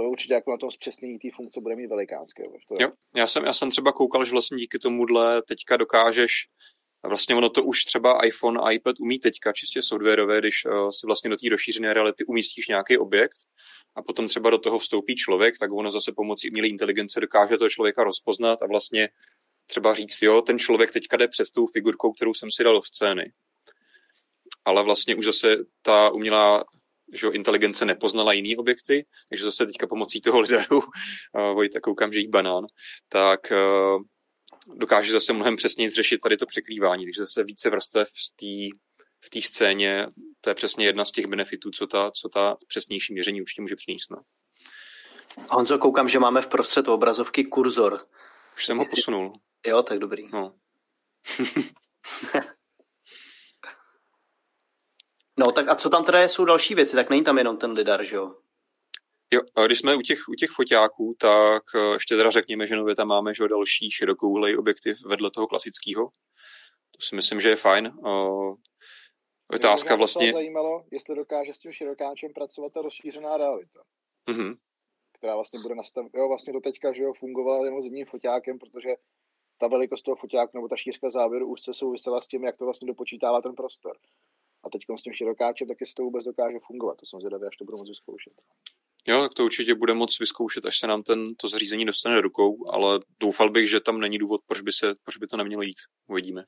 to 0.00 0.02
určitě 0.02 0.34
jako 0.34 0.50
na 0.50 0.56
tom 0.56 0.70
zpřesnění 0.70 1.18
té 1.18 1.28
funkce 1.34 1.60
bude 1.60 1.76
mít 1.76 1.86
velikánské. 1.86 2.42
Je... 2.42 2.48
Jo, 2.80 2.92
já 3.16 3.26
jsem, 3.26 3.44
já 3.44 3.54
jsem 3.54 3.70
třeba 3.70 3.92
koukal, 3.92 4.24
že 4.24 4.32
vlastně 4.32 4.56
díky 4.56 4.78
tomuhle 4.78 5.42
teďka 5.42 5.76
dokážeš 5.76 6.32
a 7.02 7.08
vlastně 7.08 7.34
ono 7.34 7.48
to 7.48 7.62
už 7.62 7.84
třeba 7.84 8.24
iPhone 8.24 8.60
a 8.60 8.70
iPad 8.70 9.00
umí 9.00 9.18
teďka 9.18 9.52
čistě 9.52 9.82
softwarové, 9.82 10.38
když 10.38 10.64
uh, 10.64 10.90
si 10.90 11.06
vlastně 11.06 11.30
do 11.30 11.36
té 11.36 11.48
rozšířené 11.50 11.94
reality 11.94 12.24
umístíš 12.24 12.68
nějaký 12.68 12.98
objekt 12.98 13.36
a 13.94 14.02
potom 14.02 14.28
třeba 14.28 14.50
do 14.50 14.58
toho 14.58 14.78
vstoupí 14.78 15.16
člověk, 15.16 15.58
tak 15.58 15.72
ono 15.72 15.90
zase 15.90 16.12
pomocí 16.12 16.50
umělé 16.50 16.68
inteligence 16.68 17.20
dokáže 17.20 17.56
toho 17.56 17.70
člověka 17.70 18.04
rozpoznat 18.04 18.62
a 18.62 18.66
vlastně 18.66 19.08
třeba 19.66 19.94
říct, 19.94 20.22
jo, 20.22 20.42
ten 20.42 20.58
člověk 20.58 20.92
teďka 20.92 21.16
jde 21.16 21.28
před 21.28 21.50
tou 21.50 21.66
figurkou, 21.66 22.12
kterou 22.12 22.34
jsem 22.34 22.50
si 22.50 22.64
dal 22.64 22.74
do 22.74 22.82
scény. 22.82 23.32
Ale 24.64 24.82
vlastně 24.82 25.14
už 25.14 25.24
zase 25.24 25.56
ta 25.82 26.10
umělá 26.10 26.64
že 27.12 27.26
jo, 27.26 27.32
inteligence 27.32 27.84
nepoznala 27.84 28.32
jiný 28.32 28.56
objekty, 28.56 29.06
takže 29.28 29.44
zase 29.44 29.66
teďka 29.66 29.86
pomocí 29.86 30.20
toho 30.20 30.40
lidaru, 30.40 30.78
uh, 30.78 30.84
Vojta, 31.54 31.80
koukám, 31.80 32.12
že 32.12 32.18
jí 32.18 32.28
banán, 32.28 32.66
tak 33.08 33.40
uh, 33.50 34.02
dokáže 34.76 35.12
zase 35.12 35.32
mnohem 35.32 35.56
přesněji 35.56 35.90
řešit 35.90 36.18
tady 36.18 36.36
to 36.36 36.46
překrývání, 36.46 37.04
takže 37.04 37.22
zase 37.22 37.44
více 37.44 37.70
vrstev 37.70 38.08
v 38.08 38.36
té 38.40 38.76
v 39.24 39.30
té 39.30 39.42
scéně, 39.42 40.06
to 40.40 40.50
je 40.50 40.54
přesně 40.54 40.86
jedna 40.86 41.04
z 41.04 41.12
těch 41.12 41.26
benefitů, 41.26 41.70
co 41.70 41.86
ta, 41.86 42.10
co 42.10 42.28
ta 42.28 42.56
přesnější 42.68 43.12
měření 43.12 43.40
určitě 43.40 43.62
může 43.62 43.76
přinést. 43.76 44.10
No. 44.10 44.16
Honzo, 45.48 45.78
koukám, 45.78 46.08
že 46.08 46.18
máme 46.18 46.42
v 46.42 46.46
prostřed 46.46 46.88
obrazovky 46.88 47.44
kurzor. 47.44 48.06
Už 48.56 48.66
jsem 48.66 48.78
ho 48.78 48.84
posunul. 48.90 49.32
Jo, 49.66 49.82
tak 49.82 49.98
dobrý. 49.98 50.28
No. 50.32 50.54
no, 55.40 55.52
tak 55.52 55.68
a 55.68 55.74
co 55.74 55.90
tam 55.90 56.04
teda 56.04 56.28
jsou 56.28 56.44
další 56.44 56.74
věci? 56.74 56.96
Tak 56.96 57.10
není 57.10 57.24
tam 57.24 57.38
jenom 57.38 57.56
ten 57.56 57.70
lidar, 57.72 58.04
že 58.04 58.16
jo? 58.16 58.34
Jo, 59.32 59.40
a 59.56 59.66
když 59.66 59.78
jsme 59.78 59.96
u 59.96 60.00
těch, 60.00 60.28
u 60.28 60.34
těch 60.34 60.50
foťáků, 60.50 61.16
tak 61.18 61.62
eh, 61.74 61.94
ještě 61.94 62.16
teda 62.16 62.30
řekněme, 62.30 62.66
že 62.66 62.76
nově 62.76 62.94
tam 62.94 63.08
máme 63.08 63.34
že 63.34 63.48
další 63.48 63.90
širokouhlej 63.90 64.56
objektiv 64.56 64.98
vedle 65.06 65.30
toho 65.30 65.46
klasického. 65.46 66.08
To 66.90 67.00
si 67.08 67.16
myslím, 67.16 67.40
že 67.40 67.48
je 67.48 67.56
fajn. 67.56 67.92
Uh, 67.98 68.54
otázka 69.54 69.96
vlastně... 69.96 70.26
Mě 70.26 70.32
zajímalo, 70.32 70.84
jestli 70.90 71.16
dokáže 71.16 71.54
s 71.54 71.58
tím 71.58 71.72
širokáčem 71.72 72.32
pracovat 72.32 72.72
ta 72.72 72.82
rozšířená 72.82 73.36
realita. 73.36 73.80
Mm-hmm. 74.30 74.56
Která 75.18 75.34
vlastně 75.34 75.60
bude 75.60 75.74
nastavit, 75.74 76.12
jo, 76.14 76.28
vlastně 76.28 76.52
do 76.52 76.60
teďka, 76.60 76.92
že 76.92 77.02
jo, 77.02 77.12
fungovala 77.12 77.64
jenom 77.64 77.80
zimním 77.80 78.06
foťákem, 78.06 78.58
protože 78.58 78.90
ta 79.58 79.68
velikost 79.68 80.02
toho 80.02 80.16
foťáku 80.16 80.50
nebo 80.54 80.68
ta 80.68 80.76
šířka 80.76 81.10
záběru 81.10 81.48
už 81.48 81.62
se 81.62 81.74
souvisela 81.74 82.20
s 82.20 82.26
tím, 82.26 82.44
jak 82.44 82.56
to 82.56 82.64
vlastně 82.64 82.86
dopočítává 82.86 83.40
ten 83.42 83.54
prostor. 83.54 83.96
A 84.64 84.70
teď 84.70 84.82
s 84.98 85.02
tím 85.02 85.12
širokáčem 85.12 85.68
taky 85.68 85.86
se 85.86 85.92
to 85.96 86.02
vůbec 86.02 86.24
dokáže 86.24 86.58
fungovat. 86.66 86.96
To 87.00 87.06
jsem 87.06 87.20
zvědavý, 87.20 87.44
až 87.46 87.56
to 87.56 87.64
budu 87.64 87.78
moct 87.78 87.96
zkoušet. 87.96 88.32
Jo, 89.06 89.22
tak 89.22 89.34
to 89.34 89.44
určitě 89.44 89.74
bude 89.74 89.94
moc 89.94 90.18
vyzkoušet, 90.18 90.64
až 90.64 90.78
se 90.78 90.86
nám 90.86 91.02
ten, 91.02 91.34
to 91.34 91.48
zařízení 91.48 91.84
dostane 91.84 92.14
do 92.14 92.20
rukou, 92.20 92.70
ale 92.70 93.00
doufal 93.20 93.50
bych, 93.50 93.70
že 93.70 93.80
tam 93.80 94.00
není 94.00 94.18
důvod, 94.18 94.40
proč 94.46 94.60
by, 94.60 94.72
se, 94.72 94.94
proč 95.04 95.16
by 95.16 95.26
to 95.26 95.36
nemělo 95.36 95.62
jít. 95.62 95.78
Uvidíme. 96.06 96.44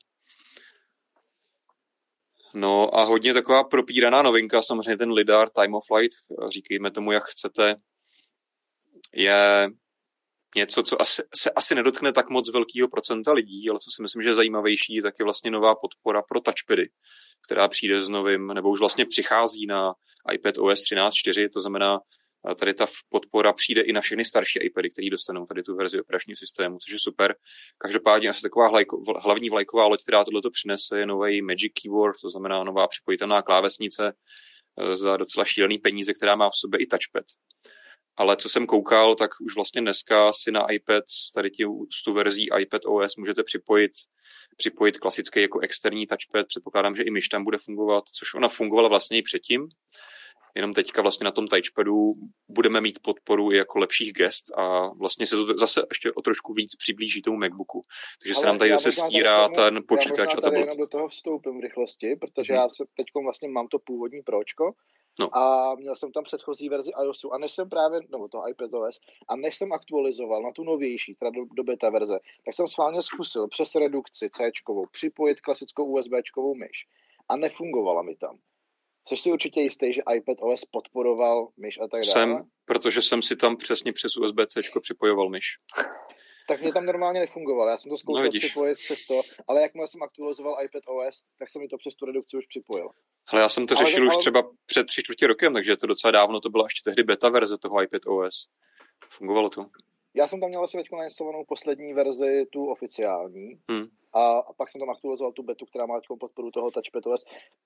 No 2.53 2.97
a 2.97 3.03
hodně 3.03 3.33
taková 3.33 3.63
propíraná 3.63 4.21
novinka, 4.21 4.61
samozřejmě 4.61 4.97
ten 4.97 5.11
lidar 5.11 5.49
Time 5.49 5.75
of 5.75 5.85
Flight, 5.87 6.17
říkejme 6.49 6.91
tomu, 6.91 7.11
jak 7.11 7.23
chcete, 7.23 7.75
je 9.13 9.67
něco, 10.55 10.83
co 10.83 11.01
asi, 11.01 11.21
se 11.35 11.51
asi 11.51 11.75
nedotkne 11.75 12.11
tak 12.11 12.29
moc 12.29 12.53
velkého 12.53 12.87
procenta 12.87 13.33
lidí, 13.33 13.69
ale 13.69 13.79
co 13.79 13.91
si 13.95 14.01
myslím, 14.01 14.23
že 14.23 14.29
je 14.29 14.35
zajímavější, 14.35 15.01
tak 15.01 15.13
je 15.19 15.23
vlastně 15.23 15.51
nová 15.51 15.75
podpora 15.75 16.21
pro 16.21 16.39
touchpady, 16.41 16.89
která 17.47 17.67
přijde 17.67 18.01
s 18.01 18.09
novým, 18.09 18.47
nebo 18.47 18.69
už 18.69 18.79
vlastně 18.79 19.05
přichází 19.05 19.65
na 19.65 19.93
iPad 20.33 20.57
OS 20.57 20.79
13.4, 20.79 21.49
to 21.53 21.61
znamená 21.61 21.99
tady 22.59 22.73
ta 22.73 22.85
podpora 23.09 23.53
přijde 23.53 23.81
i 23.81 23.93
na 23.93 24.01
všechny 24.01 24.25
starší 24.25 24.59
iPady, 24.59 24.89
které 24.89 25.09
dostanou 25.09 25.45
tady 25.45 25.63
tu 25.63 25.75
verzi 25.75 26.01
operačního 26.01 26.37
systému, 26.37 26.77
což 26.77 26.93
je 26.93 26.99
super. 26.99 27.35
Každopádně 27.77 28.29
asi 28.29 28.41
taková 28.41 28.67
hlajko, 28.67 29.01
hlavní 29.19 29.49
vlajková 29.49 29.85
loď, 29.85 30.03
která 30.03 30.23
tohle 30.23 30.41
přinese, 30.51 30.99
je 30.99 31.05
nový 31.05 31.41
Magic 31.41 31.73
Keyboard, 31.81 32.15
to 32.21 32.29
znamená 32.29 32.63
nová 32.63 32.87
připojitelná 32.87 33.41
klávesnice 33.41 34.13
eh, 34.13 34.97
za 34.97 35.17
docela 35.17 35.45
šílený 35.45 35.77
peníze, 35.77 36.13
která 36.13 36.35
má 36.35 36.49
v 36.49 36.55
sobě 36.55 36.79
i 36.79 36.85
touchpad. 36.85 37.25
Ale 38.17 38.35
co 38.35 38.49
jsem 38.49 38.67
koukal, 38.67 39.15
tak 39.15 39.31
už 39.41 39.55
vlastně 39.55 39.81
dneska 39.81 40.33
si 40.33 40.51
na 40.51 40.71
iPad 40.71 41.03
s 41.07 41.31
tady 41.31 41.51
tím, 41.51 41.69
s 41.93 42.03
tu 42.03 42.13
verzí 42.13 42.49
iPad 42.59 42.81
OS 42.85 43.15
můžete 43.15 43.43
připojit 43.43 43.91
připojit 44.57 44.97
klasický 44.97 45.41
jako 45.41 45.59
externí 45.59 46.07
touchpad. 46.07 46.47
Předpokládám, 46.47 46.95
že 46.95 47.03
i 47.03 47.11
myš 47.11 47.29
tam 47.29 47.43
bude 47.43 47.57
fungovat, 47.57 48.03
což 48.13 48.33
ona 48.33 48.47
fungovala 48.47 48.89
vlastně 48.89 49.17
i 49.17 49.21
předtím 49.21 49.67
jenom 50.55 50.73
teďka 50.73 51.01
vlastně 51.01 51.25
na 51.25 51.31
tom 51.31 51.47
touchpadu 51.47 52.13
budeme 52.49 52.81
mít 52.81 52.99
podporu 53.01 53.51
i 53.51 53.55
jako 53.57 53.79
lepších 53.79 54.13
gest 54.13 54.57
a 54.57 54.87
vlastně 54.87 55.27
se 55.27 55.35
to 55.35 55.57
zase 55.57 55.81
ještě 55.89 56.11
o 56.11 56.21
trošku 56.21 56.53
víc 56.53 56.75
přiblíží 56.75 57.21
tomu 57.21 57.37
MacBooku. 57.37 57.85
Takže 58.23 58.33
Ale 58.35 58.41
se 58.41 58.45
nám 58.45 58.57
tady 58.57 58.71
zase 58.71 58.91
stírá 58.91 59.49
tady, 59.49 59.75
ten 59.75 59.83
počítač 59.87 60.35
a 60.37 60.41
tablet. 60.41 60.67
Já 60.67 60.75
do 60.75 60.87
toho 60.87 61.07
vstoupím 61.07 61.57
v 61.57 61.63
rychlosti, 61.63 62.15
protože 62.15 62.53
hmm. 62.53 62.61
já 62.61 62.69
se 62.69 62.83
teď 62.97 63.05
vlastně 63.23 63.49
mám 63.49 63.67
to 63.67 63.79
původní 63.79 64.21
pročko, 64.21 64.73
No. 65.19 65.37
A 65.37 65.75
měl 65.75 65.95
jsem 65.95 66.11
tam 66.11 66.23
předchozí 66.23 66.69
verzi 66.69 66.91
iOSu 67.03 67.33
a 67.33 67.37
než 67.37 67.51
jsem 67.51 67.69
právě, 67.69 67.99
nebo 68.11 68.27
to 68.27 68.47
iPadOS, 68.49 68.99
a 69.27 69.35
než 69.35 69.57
jsem 69.57 69.73
aktualizoval 69.73 70.41
na 70.41 70.51
tu 70.51 70.63
novější, 70.63 71.15
teda 71.15 71.31
do, 71.31 71.45
do 71.57 71.63
beta 71.63 71.89
verze, 71.89 72.19
tak 72.45 72.55
jsem 72.55 72.67
schválně 72.67 73.01
zkusil 73.01 73.47
přes 73.47 73.75
redukci 73.75 74.29
C 74.29 74.51
připojit 74.91 75.41
klasickou 75.41 75.95
USB-čkovou 75.95 76.55
myš 76.55 76.87
a 77.29 77.37
nefungovala 77.37 78.01
mi 78.01 78.15
tam. 78.15 78.37
Jsi 79.07 79.17
si 79.17 79.31
určitě 79.31 79.61
jistý, 79.61 79.93
že 79.93 80.01
iPad 80.15 80.37
OS 80.41 80.65
podporoval 80.65 81.47
myš 81.57 81.77
a 81.77 81.87
tak 81.87 82.01
dále? 82.01 82.13
Jsem, 82.13 82.43
protože 82.65 83.01
jsem 83.01 83.21
si 83.21 83.35
tam 83.35 83.57
přesně 83.57 83.93
přes 83.93 84.17
USB-C 84.17 84.79
připojoval 84.81 85.29
myš. 85.29 85.45
Tak 86.47 86.61
mě 86.61 86.73
tam 86.73 86.85
normálně 86.85 87.19
nefungovalo, 87.19 87.69
já 87.69 87.77
jsem 87.77 87.89
to 87.89 87.97
zkoušel 87.97 88.25
no, 88.25 88.39
připojit 88.39 88.77
přes 88.77 89.07
to, 89.07 89.21
ale 89.47 89.61
jakmile 89.61 89.87
jsem 89.87 90.03
aktualizoval 90.03 90.57
iPad 90.63 90.83
OS, 90.87 91.21
tak 91.39 91.49
se 91.49 91.59
mi 91.59 91.67
to 91.67 91.77
přes 91.77 91.95
tu 91.95 92.05
redukci 92.05 92.37
už 92.37 92.45
připojilo. 92.45 92.89
Ale 93.27 93.41
já 93.41 93.49
jsem 93.49 93.67
to 93.67 93.77
ale 93.77 93.85
řešil 93.85 94.03
ale... 94.03 94.07
už 94.07 94.17
třeba 94.17 94.43
před 94.65 94.87
tři 94.87 95.03
čtvrtě 95.03 95.27
rokem, 95.27 95.53
takže 95.53 95.77
to 95.77 95.87
docela 95.87 96.11
dávno, 96.11 96.39
to 96.39 96.49
byla 96.49 96.65
ještě 96.65 96.81
tehdy 96.83 97.03
beta 97.03 97.29
verze 97.29 97.57
toho 97.57 97.83
iPad 97.83 98.01
OS. 98.07 98.47
Fungovalo 99.09 99.49
to. 99.49 99.65
Já 100.15 100.27
jsem 100.27 100.39
tam 100.39 100.49
měl 100.49 100.63
asi 100.63 100.77
teď 100.77 100.87
nainstalovanou 100.91 101.45
poslední 101.45 101.93
verzi, 101.93 102.45
tu 102.51 102.65
oficiální, 102.65 103.59
hmm. 103.71 103.87
a, 104.13 104.31
a 104.37 104.53
pak 104.53 104.69
jsem 104.69 104.79
tam 104.79 104.89
aktualizoval 104.89 105.31
tu 105.31 105.43
betu, 105.43 105.65
která 105.65 105.85
má 105.85 105.99
teď 105.99 106.07
podporu 106.19 106.51
toho 106.51 106.71
touchpadu, 106.71 107.11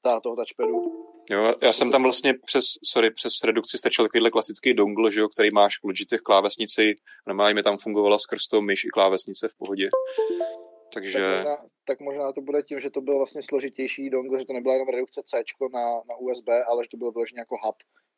ta, 0.02 0.20
toho 0.20 0.36
touchpadu. 0.36 1.06
Jo, 1.30 1.54
já 1.62 1.74
jsem 1.74 1.92
tam 1.92 2.04
vlastně 2.04 2.34
přes, 2.46 2.64
sorry, 2.94 3.12
přes 3.12 3.34
redukci 3.44 3.78
stačil 3.78 4.06
takovýhle 4.06 4.32
klasický 4.32 4.74
dongle, 4.74 5.12
že 5.12 5.20
jo, 5.20 5.30
který 5.30 5.52
máš 5.52 5.80
v 5.80 5.84
Logitech 5.84 6.22
klávesnici, 6.22 6.96
normálně 7.28 7.56
mi 7.56 7.64
tam 7.64 7.78
fungovala 7.78 8.20
skrz 8.20 8.48
to 8.48 8.62
myš 8.62 8.86
i 8.86 8.90
klávesnice 8.90 9.48
v 9.48 9.58
pohodě. 9.58 9.90
Takže... 10.94 11.20
Tak 11.20 11.38
možná, 11.38 11.58
tak 11.86 12.00
možná 12.00 12.34
to 12.34 12.42
bude 12.42 12.64
tím, 12.64 12.80
že 12.80 12.90
to 12.90 13.02
byl 13.02 13.18
vlastně 13.18 13.42
složitější 13.42 14.10
dongle, 14.10 14.40
že 14.40 14.46
to 14.46 14.54
nebyla 14.54 14.74
jenom 14.74 14.90
redukce 14.90 15.22
C 15.26 15.44
na, 15.74 15.94
na 16.10 16.16
USB, 16.20 16.50
ale 16.68 16.84
že 16.84 16.90
to 16.90 16.98
bylo 16.98 17.12
vyloženě 17.12 17.40
jako 17.40 17.56
hub, 17.64 17.76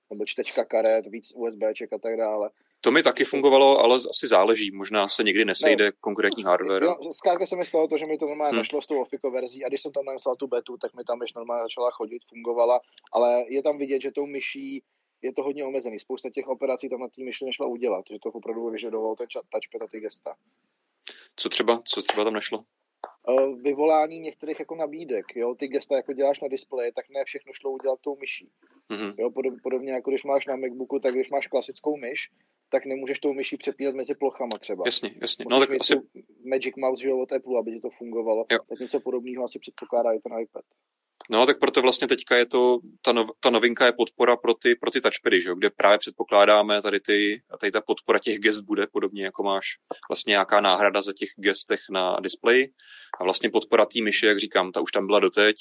nebo 0.09 0.25
čtečka 0.25 0.65
karet, 0.65 1.07
víc 1.07 1.33
USBček 1.35 1.93
a 1.93 1.97
tak 1.97 2.17
dále. 2.17 2.49
To 2.81 2.91
mi 2.91 3.03
taky 3.03 3.25
fungovalo, 3.25 3.79
ale 3.79 3.95
asi 3.95 4.27
záleží. 4.27 4.71
Možná 4.71 5.07
se 5.07 5.23
někdy 5.23 5.45
nesejde 5.45 5.85
ne. 5.85 5.91
konkrétní 6.01 6.43
hardware. 6.43 6.83
Jo, 6.83 6.95
zkrátka 7.11 7.45
se 7.45 7.55
mi 7.55 7.65
stalo 7.65 7.87
to, 7.87 7.97
že 7.97 8.05
mi 8.05 8.17
to 8.17 8.25
normálně 8.25 8.51
hmm. 8.51 8.57
našlo 8.57 8.81
s 8.81 8.87
tou 8.87 9.01
Ofiko 9.01 9.31
verzí 9.31 9.65
a 9.65 9.67
když 9.67 9.81
jsem 9.81 9.91
tam 9.91 10.05
nanesla 10.05 10.35
tu 10.35 10.47
betu, 10.47 10.77
tak 10.77 10.93
mi 10.93 11.03
tam 11.03 11.21
ještě 11.21 11.39
normálně 11.39 11.63
začala 11.63 11.91
chodit, 11.91 12.21
fungovala, 12.29 12.79
ale 13.13 13.45
je 13.49 13.63
tam 13.63 13.77
vidět, 13.77 14.01
že 14.01 14.11
tou 14.11 14.25
myší 14.25 14.83
je 15.21 15.33
to 15.33 15.43
hodně 15.43 15.65
omezený. 15.65 15.99
Spousta 15.99 16.29
těch 16.29 16.47
operací 16.47 16.89
tam 16.89 16.99
na 16.99 17.07
té 17.07 17.23
myši 17.23 17.45
nešla 17.45 17.67
udělat, 17.67 18.05
že 18.11 18.17
to 18.23 18.29
opravdu 18.29 18.69
vyžadovalo 18.69 19.15
ten 19.15 19.27
touchpad 19.27 19.81
a 19.81 19.87
ty 19.87 19.99
gesta. 19.99 20.35
Co 21.35 21.49
třeba, 21.49 21.81
co 21.85 22.01
třeba 22.01 22.23
tam 22.23 22.33
nešlo? 22.33 22.63
Eh, 23.29 23.47
vyvolání 23.61 24.19
některých 24.19 24.59
jako 24.59 24.75
nabídek, 24.75 25.25
jo, 25.35 25.55
ty 25.55 25.67
gesta 25.67 25.95
jako 25.95 26.13
děláš 26.13 26.41
na 26.41 26.47
displeji, 26.47 26.91
tak 26.91 27.09
ne 27.09 27.23
všechno 27.25 27.53
šlo 27.53 27.71
udělat 27.71 27.99
tou 28.01 28.15
myší. 28.15 28.51
Mm-hmm. 28.89 29.13
Jo, 29.17 29.31
podobně 29.63 29.91
jako 29.91 30.09
když 30.09 30.23
máš 30.23 30.45
na 30.45 30.55
MacBooku, 30.55 30.99
tak 30.99 31.13
když 31.13 31.29
máš 31.29 31.47
klasickou 31.47 31.97
myš, 31.97 32.31
tak 32.69 32.85
nemůžeš 32.85 33.19
tou 33.19 33.33
myší 33.33 33.57
přepínat 33.57 33.95
mezi 33.95 34.15
plochama 34.15 34.57
třeba. 34.57 34.83
Jasně, 34.85 35.11
jasně. 35.21 35.45
no, 35.49 35.59
tak 35.59 35.69
asi... 35.79 35.93
Magic 36.45 36.75
Mouse, 36.75 37.03
že 37.03 37.09
jo, 37.09 37.19
od 37.19 37.31
Apple, 37.31 37.59
aby 37.59 37.71
ti 37.71 37.79
to 37.79 37.89
fungovalo. 37.89 38.45
Jo. 38.51 38.59
Tak 38.69 38.79
něco 38.79 38.99
podobného 38.99 39.43
asi 39.43 39.59
předpokládá 39.59 40.13
i 40.13 40.19
ten 40.19 40.39
iPad. 40.39 40.65
No, 41.29 41.45
tak 41.45 41.59
proto 41.59 41.81
vlastně 41.81 42.07
teďka 42.07 42.37
je 42.37 42.45
to, 42.45 42.79
ta, 43.01 43.11
nov, 43.11 43.29
ta 43.39 43.49
novinka 43.49 43.85
je 43.85 43.91
podpora 43.91 44.37
pro 44.37 44.53
ty, 44.53 44.75
pro 44.75 44.91
ty 44.91 45.01
touchpady, 45.01 45.41
že? 45.41 45.49
kde 45.57 45.69
právě 45.69 45.97
předpokládáme 45.97 46.81
tady 46.81 46.99
ty, 46.99 47.41
tady 47.59 47.71
ta 47.71 47.81
podpora 47.81 48.19
těch 48.19 48.39
gest 48.39 48.61
bude 48.61 48.87
podobně, 48.87 49.23
jako 49.23 49.43
máš 49.43 49.65
vlastně 50.09 50.31
nějaká 50.31 50.61
náhrada 50.61 51.01
za 51.01 51.13
těch 51.13 51.29
gestech 51.35 51.79
na 51.91 52.19
displeji 52.19 52.73
a 53.19 53.23
vlastně 53.23 53.49
podpora 53.49 53.85
té 53.85 54.01
myši, 54.03 54.25
jak 54.25 54.39
říkám, 54.39 54.71
ta 54.71 54.81
už 54.81 54.91
tam 54.91 55.07
byla 55.07 55.19
doteď, 55.19 55.55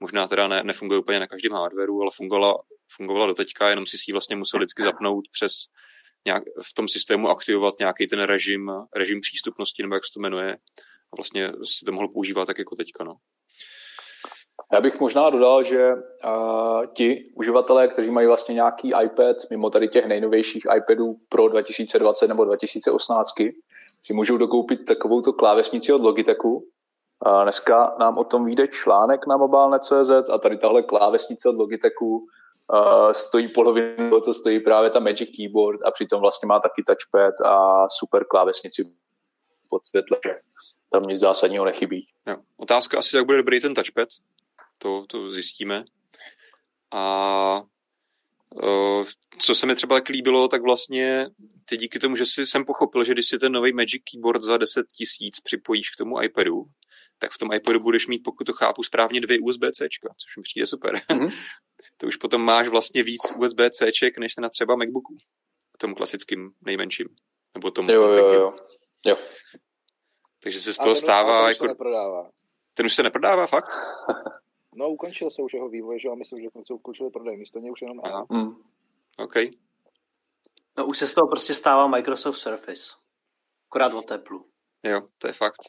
možná 0.00 0.28
teda 0.28 0.48
ne, 0.48 0.62
nefunguje 0.64 1.00
úplně 1.00 1.20
na 1.20 1.26
každém 1.26 1.52
hardwareu, 1.52 2.00
ale 2.00 2.10
fungovala, 2.14 2.54
fungovala 2.96 3.26
doteďka, 3.26 3.70
jenom 3.70 3.86
si 3.86 3.98
si 3.98 4.04
ji 4.08 4.12
vlastně 4.12 4.36
musel 4.36 4.60
vždycky 4.60 4.82
zapnout 4.82 5.24
přes 5.32 5.52
nějak, 6.26 6.42
v 6.70 6.74
tom 6.74 6.88
systému 6.88 7.28
aktivovat 7.28 7.74
nějaký 7.78 8.06
ten 8.06 8.20
režim, 8.20 8.72
režim 8.96 9.20
přístupnosti, 9.20 9.82
nebo 9.82 9.94
jak 9.94 10.04
se 10.04 10.10
to 10.14 10.20
jmenuje, 10.20 10.56
a 11.12 11.16
vlastně 11.16 11.48
si 11.48 11.84
to 11.84 11.92
mohl 11.92 12.08
používat 12.08 12.44
tak 12.44 12.58
jako 12.58 12.76
teďka, 12.76 13.04
no. 13.04 13.16
Já 14.72 14.80
bych 14.80 15.00
možná 15.00 15.30
dodal, 15.30 15.62
že 15.62 15.92
uh, 15.94 16.86
ti 16.86 17.32
uživatelé, 17.34 17.88
kteří 17.88 18.10
mají 18.10 18.26
vlastně 18.26 18.54
nějaký 18.54 18.92
iPad, 19.04 19.36
mimo 19.50 19.70
tady 19.70 19.88
těch 19.88 20.06
nejnovějších 20.06 20.66
iPadů 20.76 21.16
pro 21.28 21.48
2020 21.48 22.28
nebo 22.28 22.44
2018, 22.44 23.28
si 24.02 24.12
můžou 24.12 24.36
dokoupit 24.36 24.84
takovouto 24.84 25.32
klávesnici 25.32 25.92
od 25.92 26.02
Logitechu. 26.02 26.54
Uh, 27.26 27.42
dneska 27.42 27.96
nám 27.98 28.18
o 28.18 28.24
tom 28.24 28.44
vyjde 28.44 28.68
článek 28.68 29.26
na 29.26 29.36
mobilne.cz 29.36 30.28
a 30.32 30.38
tady 30.38 30.58
tahle 30.58 30.82
klávesnice 30.82 31.48
od 31.48 31.56
Logitechu 31.56 32.16
uh, 32.16 33.10
stojí 33.12 33.48
polovinu 33.48 34.10
toho, 34.10 34.20
co 34.20 34.34
stojí 34.34 34.60
právě 34.60 34.90
ta 34.90 35.00
Magic 35.00 35.36
Keyboard 35.36 35.80
a 35.84 35.90
přitom 35.90 36.20
vlastně 36.20 36.46
má 36.46 36.60
taky 36.60 36.82
touchpad 36.86 37.34
a 37.44 37.86
super 37.88 38.24
klávesnici 38.24 38.82
pod 39.70 39.86
světle, 39.86 40.18
tam 40.92 41.02
nic 41.02 41.20
zásadního 41.20 41.64
nechybí. 41.64 42.06
Jo. 42.28 42.36
Otázka 42.56 42.98
asi, 42.98 43.16
jak 43.16 43.26
bude 43.26 43.38
dobrý 43.38 43.60
ten 43.60 43.74
touchpad, 43.74 44.08
to, 44.78 45.04
to 45.08 45.30
zjistíme. 45.30 45.84
A 46.90 47.62
uh, 48.62 49.04
co 49.38 49.54
se 49.54 49.66
mi 49.66 49.74
třeba 49.74 49.96
tak 49.96 50.08
líbilo, 50.08 50.48
tak 50.48 50.62
vlastně 50.62 51.28
ty 51.64 51.76
díky 51.76 51.98
tomu, 51.98 52.16
že 52.16 52.26
si 52.26 52.46
jsem 52.46 52.64
pochopil, 52.64 53.04
že 53.04 53.12
když 53.12 53.26
si 53.26 53.38
ten 53.38 53.52
nový 53.52 53.72
Magic 53.72 54.02
Keyboard 54.10 54.42
za 54.42 54.56
10 54.56 54.86
tisíc 54.96 55.40
připojíš 55.40 55.90
k 55.90 55.96
tomu 55.96 56.22
iPadu, 56.22 56.64
tak 57.18 57.32
v 57.32 57.38
tom 57.38 57.52
iPadu 57.52 57.80
budeš 57.80 58.06
mít, 58.06 58.22
pokud 58.24 58.44
to 58.44 58.52
chápu 58.52 58.82
správně, 58.82 59.20
dvě 59.20 59.38
USB-C, 59.40 59.88
což 60.16 60.36
mi 60.36 60.42
přijde 60.42 60.66
super. 60.66 60.96
Mm-hmm. 60.96 61.32
to 61.96 62.06
už 62.06 62.16
potom 62.16 62.42
máš 62.42 62.68
vlastně 62.68 63.02
víc 63.02 63.20
USB-C, 63.36 64.10
než 64.18 64.36
na 64.36 64.48
třeba 64.48 64.76
MacBooku. 64.76 65.16
K 65.72 65.78
tomu 65.78 65.94
klasickým 65.94 66.50
nejmenším. 66.66 67.08
Nebo 67.54 67.70
tomu 67.70 67.92
jo, 67.92 68.02
jo, 68.02 68.32
jo, 68.32 68.50
jo. 69.06 69.18
Takže 70.40 70.60
se 70.60 70.72
z 70.72 70.78
toho 70.78 70.96
stává... 70.96 71.48
Jako... 71.48 71.66
neprodává. 71.66 72.30
Ten 72.74 72.86
už 72.86 72.94
se 72.94 73.02
neprodává, 73.02 73.46
fakt? 73.46 73.70
No, 74.74 74.90
ukončil 74.90 75.30
se 75.30 75.42
už 75.42 75.54
jeho 75.54 75.68
vývoj, 75.68 76.00
že 76.00 76.08
a 76.08 76.14
myslím, 76.14 76.42
že 76.42 76.48
se 76.66 76.74
ukončili 76.74 77.10
prodej, 77.10 77.36
místo 77.36 77.58
něj 77.58 77.72
už 77.72 77.82
jenom 77.82 78.00
Aha. 78.04 78.26
Mm. 78.30 78.54
OK. 79.18 79.34
No 80.78 80.86
už 80.86 80.98
se 80.98 81.06
z 81.06 81.14
toho 81.14 81.28
prostě 81.28 81.54
stává 81.54 81.86
Microsoft 81.86 82.38
Surface. 82.38 82.94
Akorát 83.68 83.94
o 83.94 84.02
teplu. 84.02 84.46
Jo, 84.84 85.00
to 85.18 85.26
je 85.26 85.32
fakt. 85.32 85.60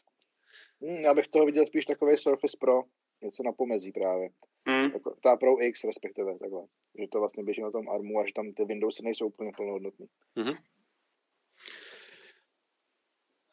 Hmm, 0.82 0.96
já 0.96 1.14
bych 1.14 1.28
toho 1.28 1.46
viděl 1.46 1.66
spíš 1.66 1.84
takový 1.84 2.16
Surface 2.16 2.56
Pro, 2.60 2.82
něco 3.22 3.42
na 3.42 3.52
pomezí 3.52 3.92
právě. 3.92 4.28
Mm. 4.68 4.90
Tako, 4.90 5.14
ta 5.22 5.36
Pro 5.36 5.64
X 5.64 5.84
respektive, 5.84 6.38
takhle. 6.38 6.62
Že 7.00 7.06
to 7.12 7.18
vlastně 7.18 7.44
běží 7.44 7.62
na 7.62 7.70
tom 7.70 7.88
ARMu 7.88 8.20
a 8.20 8.26
že 8.26 8.32
tam 8.32 8.52
ty 8.52 8.64
Windowsy 8.64 9.02
nejsou 9.02 9.26
úplně 9.26 9.52
plnohodnotné. 9.56 10.06
Mm-hmm. 10.36 10.56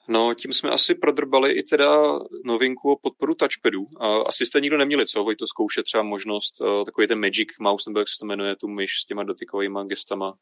No, 0.08 0.34
tím 0.34 0.54
jsme 0.54 0.70
asi 0.70 0.96
prodrbali 0.96 1.52
i 1.52 1.64
teda 1.64 2.20
novinku 2.46 2.92
o 2.92 2.96
podporu 2.96 3.36
touchpadů. 3.36 3.86
Asi 4.26 4.46
jste 4.46 4.62
nikdo 4.62 4.78
neměli, 4.78 5.08
co? 5.08 5.24
Vojto 5.24 5.48
zkoušet 5.48 5.84
třeba 5.84 6.04
možnost, 6.04 6.62
eh, 6.62 6.86
takový 6.86 7.08
ten 7.08 7.20
Magic 7.20 7.50
Mouse, 7.60 7.90
nebo 7.90 8.00
jak 8.00 8.10
se 8.10 8.16
to 8.20 8.26
jmenuje, 8.26 8.56
tu 8.56 8.68
myš 8.68 8.92
s 9.02 9.06
těma 9.06 9.24
dotykovými 9.24 9.80
gestama. 9.88 10.34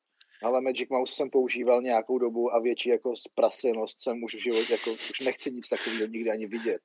Ale 0.44 0.62
Magic 0.62 0.90
Mouse 0.90 1.16
jsem 1.16 1.30
používal 1.30 1.82
nějakou 1.82 2.18
dobu 2.18 2.54
a 2.54 2.60
větší 2.60 2.90
jako 2.90 3.14
zprasenost 3.16 4.02
jsem 4.02 4.24
už 4.24 4.36
v 4.36 4.40
životě, 4.40 4.74
jako 4.74 4.92
už 4.92 5.20
nechci 5.20 5.52
nic 5.52 5.70
takového 5.70 6.08
nikdy 6.08 6.32
ani 6.32 6.48
vidět 6.48 6.82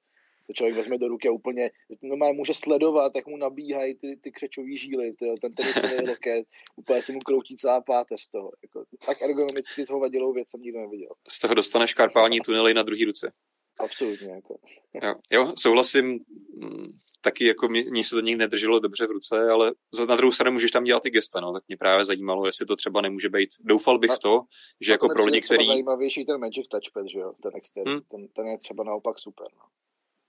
to 0.46 0.52
člověk 0.52 0.76
vezme 0.76 0.98
do 0.98 1.08
ruky 1.08 1.28
a 1.28 1.32
úplně, 1.32 1.70
no 2.02 2.16
má, 2.16 2.32
může 2.32 2.54
sledovat, 2.54 3.12
jak 3.16 3.26
mu 3.26 3.36
nabíhají 3.36 3.94
ty, 3.94 4.16
ty 4.16 4.32
křečový 4.32 4.78
žíly, 4.78 5.12
ty, 5.12 5.26
ten 5.40 5.54
tenisový 5.54 6.06
loket, 6.08 6.46
úplně 6.76 7.02
se 7.02 7.12
mu 7.12 7.20
kroutí 7.20 7.56
celá 7.56 7.80
páteř 7.80 8.20
z 8.20 8.30
toho. 8.30 8.50
Jako, 8.62 8.84
tak 9.06 9.22
ergonomicky 9.22 9.84
zhovadilou 9.84 10.32
věc 10.32 10.50
jsem 10.50 10.60
nikdo 10.60 10.80
neviděl. 10.80 11.10
Z 11.28 11.38
toho 11.38 11.54
dostaneš 11.54 11.94
karpální 11.94 12.40
tunely 12.40 12.74
na 12.74 12.82
druhý 12.82 13.04
ruce. 13.04 13.32
Absolutně. 13.78 14.30
Jako. 14.30 14.58
Jo, 15.02 15.14
jo, 15.32 15.52
souhlasím, 15.58 16.18
mm, 16.54 16.98
taky 17.20 17.46
jako 17.46 17.68
mě, 17.68 17.84
mě 17.90 18.04
se 18.04 18.14
to 18.14 18.20
nikdy 18.20 18.38
nedrželo 18.38 18.78
dobře 18.78 19.06
v 19.06 19.10
ruce, 19.10 19.50
ale 19.50 19.72
na 20.08 20.16
druhou 20.16 20.32
stranu 20.32 20.52
můžeš 20.52 20.70
tam 20.70 20.84
dělat 20.84 21.02
ty 21.02 21.10
gesta, 21.10 21.40
no, 21.40 21.52
tak 21.52 21.64
mě 21.68 21.76
právě 21.76 22.04
zajímalo, 22.04 22.46
jestli 22.46 22.66
to 22.66 22.76
třeba 22.76 23.00
nemůže 23.00 23.28
být. 23.28 23.50
Doufal 23.60 23.98
bych 23.98 24.10
v 24.10 24.18
to, 24.18 24.42
že 24.80 24.92
jako 24.92 25.08
pro 25.08 25.24
lidi, 25.24 25.40
který... 25.40 25.66
zajímavější 25.66 26.24
ten 26.24 26.40
Magic 26.40 26.68
Touchpad, 26.68 27.06
že 27.08 27.18
jo, 27.18 27.32
ten 27.42 27.52
externí, 27.54 27.92
hmm. 27.92 28.02
ten, 28.10 28.28
ten, 28.28 28.46
je 28.46 28.58
třeba 28.58 28.84
naopak 28.84 29.18
super, 29.18 29.46
no. 29.56 29.64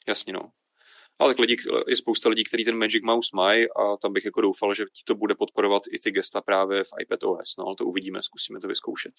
Jasně, 0.08 0.34
no. 0.34 0.52
Ale 1.20 1.34
tak 1.34 1.40
lidi, 1.40 1.58
je 1.88 1.98
spousta 1.98 2.30
lidí, 2.30 2.44
kteří 2.44 2.66
ten 2.66 2.78
Magic 2.78 3.04
Mouse 3.04 3.30
mají 3.34 3.66
a 3.72 3.98
tam 3.98 4.14
bych 4.14 4.26
jako 4.26 4.42
doufal, 4.42 4.74
že 4.74 4.84
ti 4.84 5.04
to 5.06 5.16
bude 5.16 5.36
podporovat 5.36 5.84
i 5.92 6.00
ty 6.00 6.12
gesta 6.12 6.42
právě 6.42 6.84
v 6.84 6.90
iPad 7.02 7.24
OS. 7.24 7.58
No, 7.58 7.66
ale 7.66 7.76
to 7.76 7.86
uvidíme, 7.86 8.24
zkusíme 8.24 8.60
to 8.60 8.68
vyzkoušet. 8.68 9.14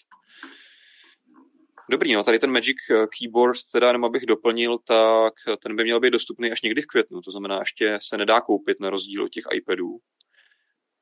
Dobrý, 1.91 2.13
no 2.13 2.25
tady 2.25 2.39
ten 2.39 2.53
Magic 2.53 2.77
Keyboard, 3.19 3.59
teda 3.73 3.87
jenom 3.87 4.05
abych 4.05 4.27
doplnil, 4.27 4.79
tak 4.79 5.35
ten 5.63 5.77
by 5.77 5.85
měl 5.85 6.01
být 6.01 6.11
dostupný 6.11 6.53
až 6.53 6.63
někdy 6.63 6.83
v 6.83 6.87
květnu, 6.87 7.21
to 7.21 7.31
znamená, 7.31 7.59
ještě 7.59 7.99
se 8.03 8.19
nedá 8.19 8.41
koupit 8.41 8.81
na 8.81 8.91
rozdíl 8.91 9.25
od 9.25 9.29
těch 9.29 9.45
iPadů. 9.55 9.99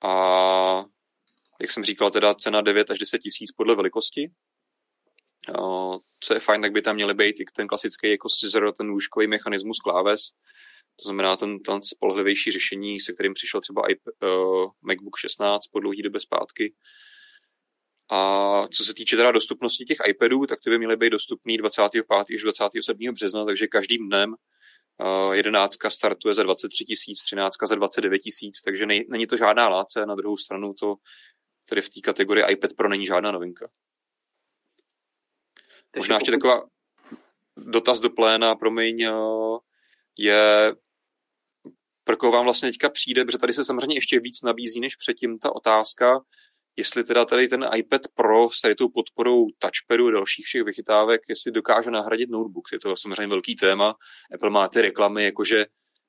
A 0.05 0.85
jak 1.61 1.71
jsem 1.71 1.85
říkal, 1.85 2.11
teda 2.11 2.35
cena 2.35 2.61
9 2.61 2.91
až 2.91 2.99
10 2.99 3.19
tisíc 3.19 3.53
podle 3.53 3.75
velikosti, 3.75 4.31
co 6.21 6.35
je 6.35 6.41
fajn, 6.41 6.63
tak 6.63 6.73
by 6.73 6.83
tam 6.83 6.95
měly 6.95 7.15
být 7.15 7.41
i 7.41 7.45
ten 7.45 7.67
klasický 7.67 8.11
jako 8.11 8.29
scissor, 8.29 8.73
ten 8.73 8.87
lůžkový 8.87 9.27
mechanismus 9.27 9.79
kláves, 9.79 10.21
to 10.97 11.05
znamená 11.05 11.37
ten, 11.37 11.59
ten 11.59 11.83
spolehlivější 11.83 12.53
řešení, 12.53 13.01
se 13.01 13.13
kterým 13.13 13.35
přišel 13.35 13.61
třeba 13.61 13.83
i 13.91 13.97
uh, 13.97 14.71
MacBook 14.83 15.17
16 15.19 15.67
po 15.67 15.81
dlouhý 15.81 16.03
době 16.03 16.21
zpátky. 16.21 16.75
A 18.11 18.63
co 18.69 18.85
se 18.85 18.95
týče 18.95 19.17
teda 19.17 19.33
dostupnosti 19.33 19.85
těch 19.85 19.97
iPadů, 20.09 20.47
tak 20.47 20.59
ty 20.65 20.71
by 20.71 20.79
měly 20.79 20.97
být 20.97 21.11
dostupný 21.11 21.57
25. 21.57 22.07
až 22.11 22.43
27. 22.43 22.99
března, 23.13 23.45
takže 23.45 23.67
každým 23.67 24.09
dnem 24.09 24.35
uh, 25.29 25.33
11 25.33 25.77
startuje 25.89 26.35
za 26.35 26.43
23 26.43 26.85
tisíc, 26.85 27.25
13 27.25 27.55
za 27.67 27.75
29 27.75 28.19
tisíc, 28.19 28.63
takže 28.65 28.87
nej, 28.87 29.07
není 29.11 29.27
to 29.27 29.37
žádná 29.37 29.69
láce, 29.69 30.07
na 30.07 30.15
druhou 30.15 30.37
stranu 30.37 30.75
to 30.75 30.95
tedy 31.69 31.83
v 31.83 31.89
té 31.89 32.01
kategorii 32.01 32.45
iPad 32.51 32.73
Pro 32.73 32.89
není 32.89 33.07
žádná 33.07 33.33
novinka. 33.33 33.69
Takže 35.91 36.01
Možná 36.01 36.17
ještě 36.17 36.33
pokud... 36.33 36.49
taková... 36.49 36.67
dotaz 37.57 38.01
do 38.01 38.11
pléna, 38.11 38.55
promiň, 38.55 39.09
je 40.19 40.75
pro 42.05 42.17
koho 42.17 42.33
vám 42.33 42.45
vlastně 42.45 42.69
teďka 42.69 42.91
přijde, 42.91 43.25
protože 43.25 43.39
tady 43.39 43.53
se 43.53 43.65
samozřejmě 43.65 43.97
ještě 43.97 44.21
víc 44.21 44.43
nabízí 44.43 44.81
než 44.81 44.97
předtím 44.97 45.39
ta 45.39 45.57
otázka, 45.57 46.21
jestli 46.77 47.05
teda 47.05 47.25
tady 47.25 47.49
ten 47.49 47.69
iPad 47.77 48.01
Pro 48.15 48.51
s 48.51 48.61
tady 48.61 48.75
tou 48.75 48.89
podporou 48.89 49.47
touchpadu 49.59 50.09
a 50.09 50.11
dalších 50.11 50.45
všech 50.47 50.63
vychytávek, 50.63 51.21
jestli 51.29 51.53
dokáže 51.53 51.91
nahradit 51.91 52.31
notebook. 52.31 52.65
Je 52.73 52.79
to 52.79 52.97
samozřejmě 52.97 53.27
velký 53.27 53.57
téma. 53.57 53.95
Apple 54.35 54.51
má 54.51 54.69
ty 54.69 54.83
reklamy, 54.83 55.25
jakože 55.25 55.67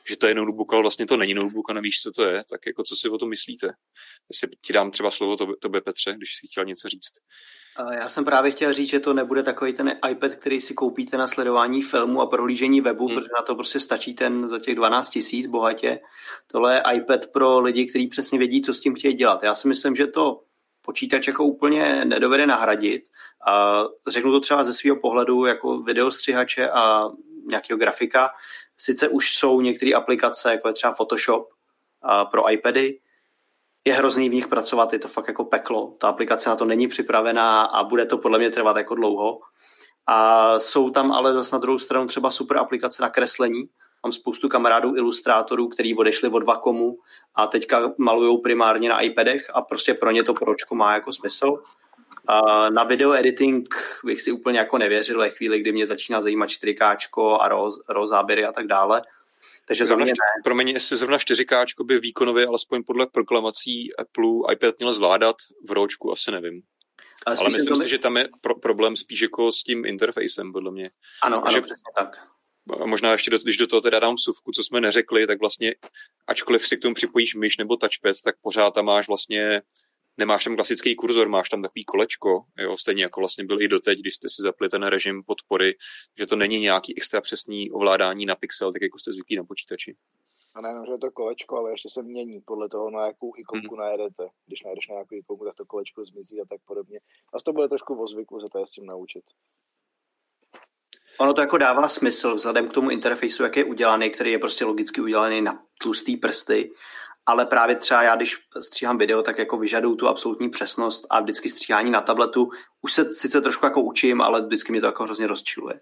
že 0.09 0.17
to 0.17 0.27
je 0.27 0.35
notebook, 0.35 0.73
ale 0.73 0.81
vlastně 0.81 1.05
to 1.05 1.17
není 1.17 1.33
notebook 1.33 1.69
a 1.69 1.73
nevíš, 1.73 2.01
co 2.01 2.11
to 2.11 2.23
je, 2.23 2.43
tak 2.49 2.61
jako 2.67 2.83
co 2.83 2.95
si 2.95 3.09
o 3.09 3.17
tom 3.17 3.29
myslíte? 3.29 3.67
Jestli 4.31 4.47
ti 4.61 4.73
dám 4.73 4.91
třeba 4.91 5.11
slovo 5.11 5.37
tobě, 5.37 5.55
tobě 5.61 5.81
Petře, 5.81 6.13
když 6.17 6.29
jsi 6.29 6.47
chtěl 6.47 6.65
něco 6.65 6.87
říct. 6.87 7.13
Já 7.99 8.09
jsem 8.09 8.25
právě 8.25 8.51
chtěl 8.51 8.73
říct, 8.73 8.89
že 8.89 8.99
to 8.99 9.13
nebude 9.13 9.43
takový 9.43 9.73
ten 9.73 9.99
iPad, 10.09 10.31
který 10.31 10.61
si 10.61 10.73
koupíte 10.73 11.17
na 11.17 11.27
sledování 11.27 11.81
filmu 11.81 12.21
a 12.21 12.25
prohlížení 12.25 12.81
webu, 12.81 13.07
hmm. 13.07 13.15
protože 13.15 13.29
na 13.37 13.41
to 13.41 13.55
prostě 13.55 13.79
stačí 13.79 14.13
ten 14.13 14.49
za 14.49 14.59
těch 14.59 14.75
12 14.75 15.09
tisíc 15.09 15.47
bohatě. 15.47 15.99
Tohle 16.47 16.75
je 16.75 16.83
iPad 16.95 17.27
pro 17.27 17.59
lidi, 17.59 17.85
kteří 17.85 18.07
přesně 18.07 18.39
vědí, 18.39 18.61
co 18.61 18.73
s 18.73 18.79
tím 18.79 18.95
chtějí 18.95 19.13
dělat. 19.13 19.43
Já 19.43 19.55
si 19.55 19.67
myslím, 19.67 19.95
že 19.95 20.07
to 20.07 20.43
počítač 20.81 21.27
jako 21.27 21.43
úplně 21.43 22.05
nedovede 22.05 22.47
nahradit. 22.47 23.03
A 23.47 23.83
řeknu 24.07 24.31
to 24.31 24.39
třeba 24.39 24.63
ze 24.63 24.73
svého 24.73 24.95
pohledu 24.95 25.45
jako 25.45 25.79
videostřihače 25.79 26.69
a 26.69 27.09
nějakého 27.47 27.77
grafika. 27.77 28.29
Sice 28.77 29.07
už 29.07 29.37
jsou 29.37 29.61
některé 29.61 29.93
aplikace, 29.93 30.51
jako 30.51 30.67
je 30.67 30.73
třeba 30.73 30.93
Photoshop 30.93 31.49
pro 32.31 32.51
iPady, 32.51 32.99
je 33.85 33.93
hrozný 33.93 34.29
v 34.29 34.33
nich 34.33 34.47
pracovat, 34.47 34.93
je 34.93 34.99
to 34.99 35.07
fakt 35.07 35.27
jako 35.27 35.45
peklo. 35.45 35.95
Ta 35.99 36.07
aplikace 36.07 36.49
na 36.49 36.55
to 36.55 36.65
není 36.65 36.87
připravená 36.87 37.63
a 37.63 37.83
bude 37.83 38.05
to 38.05 38.17
podle 38.17 38.39
mě 38.39 38.51
trvat 38.51 38.77
jako 38.77 38.95
dlouho. 38.95 39.39
A 40.07 40.59
jsou 40.59 40.89
tam 40.89 41.11
ale 41.11 41.33
zase 41.33 41.55
na 41.55 41.59
druhou 41.59 41.79
stranu 41.79 42.07
třeba 42.07 42.31
super 42.31 42.57
aplikace 42.57 43.01
na 43.01 43.09
kreslení. 43.09 43.69
Mám 44.03 44.13
spoustu 44.13 44.49
kamarádů, 44.49 44.95
ilustrátorů, 44.95 45.67
kteří 45.67 45.95
odešli 45.95 46.29
od 46.29 46.43
Vakomu 46.43 46.97
a 47.35 47.47
teďka 47.47 47.93
malují 47.97 48.41
primárně 48.41 48.89
na 48.89 48.99
iPadech 48.99 49.47
a 49.53 49.61
prostě 49.61 49.93
pro 49.93 50.11
ně 50.11 50.23
to 50.23 50.33
pročko 50.33 50.75
má 50.75 50.93
jako 50.93 51.11
smysl. 51.11 51.63
A 52.27 52.69
na 52.69 52.83
video 52.83 53.13
editing 53.13 53.75
bych 54.05 54.21
si 54.21 54.31
úplně 54.31 54.59
jako 54.59 54.77
nevěřil 54.77 55.19
ve 55.19 55.29
chvíli, 55.29 55.59
kdy 55.59 55.71
mě 55.71 55.85
začíná 55.85 56.21
zajímat 56.21 56.49
4K 56.49 57.37
a 57.41 57.47
RAW, 57.47 57.73
RAW 57.89 58.07
záběry 58.07 58.45
a 58.45 58.51
tak 58.51 58.67
dále. 58.67 59.01
Takže 59.67 59.85
zrovna, 59.85 60.03
za 60.03 60.05
mě 60.05 60.11
ne. 60.11 60.41
Promiň, 60.43 60.69
jestli 60.69 60.97
zrovna 60.97 61.17
4K 61.17 61.65
by 61.85 61.99
výkonově, 61.99 62.47
alespoň 62.47 62.83
podle 62.83 63.07
proklamací 63.07 63.95
Apple, 63.95 64.53
iPad 64.53 64.79
měl 64.79 64.93
zvládat 64.93 65.35
v 65.67 65.71
ročku, 65.71 66.11
asi 66.11 66.31
nevím. 66.31 66.61
Ale, 67.25 67.35
Ale 67.39 67.49
myslím 67.49 67.75
si, 67.75 67.89
že 67.89 67.97
tam 67.97 68.17
je 68.17 68.27
pro- 68.41 68.59
problém 68.59 68.95
spíš 68.95 69.21
jako 69.21 69.51
s 69.51 69.63
tím 69.63 69.85
interfejsem, 69.85 70.53
podle 70.53 70.71
mě. 70.71 70.89
Ano, 71.23 71.41
Takže, 71.41 71.57
ano, 71.57 71.63
přesně 71.63 71.91
tak. 71.95 72.27
Možná 72.85 73.11
ještě, 73.11 73.31
do, 73.31 73.39
když 73.39 73.57
do 73.57 73.67
toho 73.67 73.81
teda 73.81 73.99
dám 73.99 74.17
suvku, 74.17 74.51
co 74.51 74.63
jsme 74.63 74.81
neřekli, 74.81 75.27
tak 75.27 75.39
vlastně, 75.39 75.75
ačkoliv 76.27 76.67
si 76.67 76.77
k 76.77 76.81
tomu 76.81 76.93
připojíš 76.93 77.35
myš 77.35 77.57
nebo 77.57 77.77
touchpad, 77.77 78.15
tak 78.23 78.35
pořád 78.41 78.73
tam 78.73 78.85
máš 78.85 79.07
vlastně 79.07 79.61
nemáš 80.17 80.43
tam 80.43 80.55
klasický 80.55 80.95
kurzor, 80.95 81.29
máš 81.29 81.49
tam 81.49 81.61
takový 81.61 81.85
kolečko, 81.85 82.45
jo, 82.57 82.77
stejně 82.77 83.03
jako 83.03 83.19
vlastně 83.19 83.45
byl 83.45 83.61
i 83.61 83.67
doteď, 83.67 83.99
když 83.99 84.15
jste 84.15 84.29
si 84.29 84.41
zapli 84.41 84.69
ten 84.69 84.83
režim 84.83 85.23
podpory, 85.23 85.73
že 86.17 86.25
to 86.25 86.35
není 86.35 86.59
nějaký 86.59 86.97
extra 86.97 87.21
přesný 87.21 87.71
ovládání 87.71 88.25
na 88.25 88.35
pixel, 88.35 88.73
tak 88.73 88.81
jako 88.81 88.99
jste 88.99 89.13
zvyklí 89.13 89.35
na 89.35 89.43
počítači. 89.43 89.95
A 90.55 90.61
nejenom, 90.61 90.85
že 90.85 90.91
je 90.91 90.97
to 90.97 91.11
kolečko, 91.11 91.57
ale 91.57 91.71
ještě 91.71 91.89
se 91.89 92.03
mění 92.03 92.41
podle 92.41 92.69
toho, 92.69 92.89
na 92.89 93.05
jakou 93.05 93.33
ikonku 93.37 93.75
hmm. 93.75 93.83
najedete. 93.85 94.27
Když 94.47 94.63
najedeš 94.63 94.87
na 94.87 94.93
nějakou 94.93 95.15
ikonku, 95.15 95.45
tak 95.45 95.55
to 95.55 95.65
kolečko 95.65 96.05
zmizí 96.05 96.41
a 96.41 96.45
tak 96.49 96.61
podobně. 96.65 96.99
A 97.33 97.37
to 97.45 97.53
bude 97.53 97.67
trošku 97.67 98.03
o 98.03 98.07
zvyku 98.07 98.39
se 98.39 98.47
to 98.51 98.67
s 98.67 98.71
tím 98.71 98.85
naučit. 98.85 99.23
Ono 101.19 101.33
to 101.33 101.41
jako 101.41 101.57
dává 101.57 101.89
smysl 101.89 102.35
vzhledem 102.35 102.67
k 102.67 102.73
tomu 102.73 102.89
interfejsu, 102.89 103.43
jak 103.43 103.57
je 103.57 103.63
udělaný, 103.63 104.09
který 104.09 104.31
je 104.31 104.39
prostě 104.39 104.65
logicky 104.65 105.01
udělaný 105.01 105.41
na 105.41 105.63
tlustý 105.81 106.17
prsty 106.17 106.71
ale 107.27 107.45
právě 107.45 107.75
třeba 107.75 108.03
já, 108.03 108.15
když 108.15 108.37
stříhám 108.61 108.97
video, 108.97 109.21
tak 109.21 109.37
jako 109.37 109.57
vyžaduju 109.57 109.95
tu 109.95 110.07
absolutní 110.07 110.49
přesnost 110.49 111.07
a 111.09 111.21
vždycky 111.21 111.49
stříhání 111.49 111.91
na 111.91 112.01
tabletu. 112.01 112.49
Už 112.81 112.93
se 112.93 113.13
sice 113.13 113.41
trošku 113.41 113.65
jako 113.65 113.81
učím, 113.81 114.21
ale 114.21 114.41
vždycky 114.41 114.71
mě 114.71 114.81
to 114.81 114.87
jako 114.87 115.03
hrozně 115.03 115.27
rozčiluje. 115.27 115.79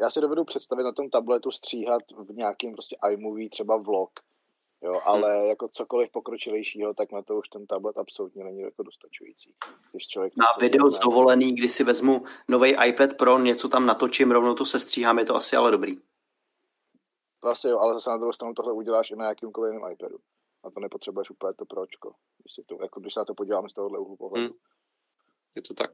Já 0.00 0.10
si 0.10 0.20
dovedu 0.20 0.44
představit 0.44 0.84
na 0.84 0.92
tom 0.92 1.10
tabletu 1.10 1.50
stříhat 1.50 2.02
v 2.18 2.34
nějakým 2.34 2.72
prostě 2.72 2.96
iMovie, 3.12 3.50
třeba 3.50 3.76
vlog, 3.76 4.10
jo, 4.82 5.00
ale 5.04 5.38
hmm. 5.38 5.48
jako 5.48 5.68
cokoliv 5.68 6.10
pokročilejšího, 6.12 6.94
tak 6.94 7.12
na 7.12 7.22
to 7.22 7.36
už 7.36 7.48
ten 7.48 7.66
tablet 7.66 7.98
absolutně 7.98 8.44
není 8.44 8.60
jako 8.60 8.82
dostačující. 8.82 9.54
Když 9.92 10.08
člověk 10.08 10.32
na 10.36 10.46
video 10.60 10.90
z 10.90 10.98
dovolený, 10.98 11.52
kdy 11.54 11.68
si 11.68 11.84
vezmu 11.84 12.24
nový 12.48 12.76
iPad 12.86 13.14
Pro, 13.14 13.38
něco 13.38 13.68
tam 13.68 13.86
natočím, 13.86 14.30
rovnou 14.30 14.54
to 14.54 14.64
se 14.64 14.80
stříhám, 14.80 15.18
je 15.18 15.24
to 15.24 15.34
asi 15.34 15.56
ale 15.56 15.70
dobrý. 15.70 15.96
To 17.40 17.48
asi 17.48 17.68
jo, 17.68 17.78
ale 17.78 17.94
zase 17.94 18.10
na 18.10 18.16
druhou 18.16 18.32
stranu 18.32 18.54
tohle 18.54 18.72
uděláš 18.72 19.10
i 19.10 19.16
na 19.16 19.28
jakýmkoliv 19.28 19.72
jiném 19.72 19.92
iPadu 19.92 20.18
a 20.66 20.70
to 20.70 20.80
nepotřebuješ 20.80 21.30
úplně 21.30 21.54
to 21.54 21.64
pročko, 21.64 22.14
když, 22.38 22.54
si 22.54 22.62
to, 22.66 22.76
jako 22.82 23.00
když 23.00 23.14
se 23.14 23.20
na 23.20 23.24
to 23.24 23.34
podíváme 23.34 23.68
z 23.68 23.74
tohohle 23.74 23.98
úhlu 23.98 24.16
pohledu. 24.16 24.46
Hmm. 24.46 24.58
Je 25.54 25.62
to 25.62 25.74
tak. 25.74 25.90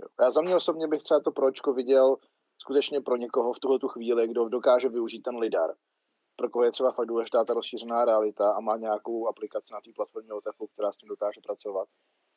Jo. 0.00 0.06
Já 0.20 0.30
za 0.30 0.40
mě 0.40 0.56
osobně 0.56 0.88
bych 0.88 1.02
třeba 1.02 1.20
to 1.20 1.30
pročko 1.30 1.72
viděl 1.72 2.16
skutečně 2.58 3.00
pro 3.00 3.16
někoho 3.16 3.52
v 3.52 3.58
tuhle 3.58 3.78
tu 3.78 3.88
chvíli, 3.88 4.28
kdo 4.28 4.48
dokáže 4.48 4.88
využít 4.88 5.22
ten 5.22 5.36
lidar. 5.36 5.74
Pro 6.36 6.50
koho 6.50 6.64
je 6.64 6.72
třeba 6.72 6.92
fakt 6.92 7.06
důležitá 7.06 7.44
ta 7.44 7.54
rozšířená 7.54 8.04
realita 8.04 8.52
a 8.52 8.60
má 8.60 8.76
nějakou 8.76 9.28
aplikaci 9.28 9.72
na 9.72 9.80
té 9.80 9.90
platformě 9.96 10.32
OTFu, 10.32 10.66
která 10.66 10.92
s 10.92 10.96
tím 10.96 11.08
dokáže 11.08 11.40
pracovat, 11.40 11.88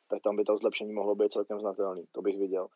tak 0.08 0.22
tam 0.22 0.36
by 0.36 0.44
to 0.44 0.56
zlepšení 0.56 0.92
mohlo 0.92 1.14
být 1.14 1.32
celkem 1.32 1.60
znatelný. 1.60 2.06
To 2.12 2.22
bych 2.22 2.38
viděl. 2.38 2.68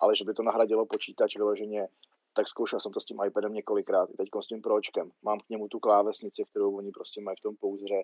Ale 0.00 0.16
že 0.16 0.24
by 0.24 0.34
to 0.34 0.42
nahradilo 0.42 0.86
počítač 0.86 1.36
vyloženě 1.36 1.88
tak 2.32 2.48
zkoušel 2.48 2.80
jsem 2.80 2.92
to 2.92 3.00
s 3.00 3.04
tím 3.04 3.18
iPadem 3.26 3.52
několikrát, 3.52 4.10
i 4.10 4.16
teď 4.16 4.28
s 4.40 4.46
tím 4.46 4.62
pročkem. 4.62 5.10
Mám 5.22 5.40
k 5.40 5.48
němu 5.48 5.68
tu 5.68 5.78
klávesnici, 5.78 6.44
kterou 6.50 6.76
oni 6.76 6.90
prostě 6.90 7.20
mají 7.20 7.36
v 7.38 7.42
tom 7.42 7.56
pouzdře 7.56 8.02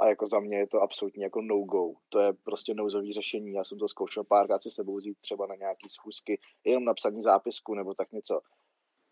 a 0.00 0.06
jako 0.06 0.26
za 0.26 0.40
mě 0.40 0.58
je 0.58 0.66
to 0.66 0.80
absolutně 0.80 1.24
jako 1.24 1.40
no-go. 1.42 1.92
To 2.08 2.18
je 2.18 2.32
prostě 2.32 2.74
nouzový 2.74 3.12
řešení. 3.12 3.52
Já 3.52 3.64
jsem 3.64 3.78
to 3.78 3.88
zkoušel 3.88 4.24
párkrát 4.24 4.62
si 4.62 4.70
sebou 4.70 4.96
vzít 4.96 5.18
třeba 5.20 5.46
na 5.46 5.54
nějaký 5.54 5.88
schůzky, 5.88 6.40
jenom 6.64 6.84
napsaní 6.84 7.22
zápisku 7.22 7.74
nebo 7.74 7.94
tak 7.94 8.12
něco. 8.12 8.40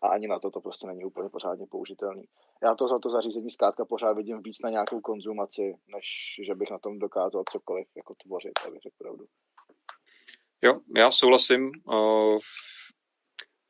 A 0.01 0.07
ani 0.07 0.27
na 0.27 0.39
to 0.39 0.51
to 0.51 0.61
prostě 0.61 0.87
není 0.87 1.05
úplně 1.05 1.29
pořádně 1.29 1.65
použitelný. 1.67 2.23
Já 2.63 2.75
to 2.75 2.87
za 2.87 2.99
to 2.99 3.09
zařízení 3.09 3.49
zkrátka 3.49 3.85
pořád 3.85 4.13
vidím 4.13 4.41
víc 4.43 4.61
na 4.63 4.69
nějakou 4.69 5.01
konzumaci, 5.01 5.75
než 5.87 6.35
že 6.45 6.55
bych 6.55 6.71
na 6.71 6.79
tom 6.79 6.99
dokázal 6.99 7.43
cokoliv 7.49 7.87
jako 7.95 8.15
tvořit, 8.23 8.53
abych 8.67 8.81
řekl 8.81 8.95
pravdu. 8.97 9.25
Jo, 10.61 10.79
já 10.95 11.11
souhlasím. 11.11 11.71
Uh 11.87 12.39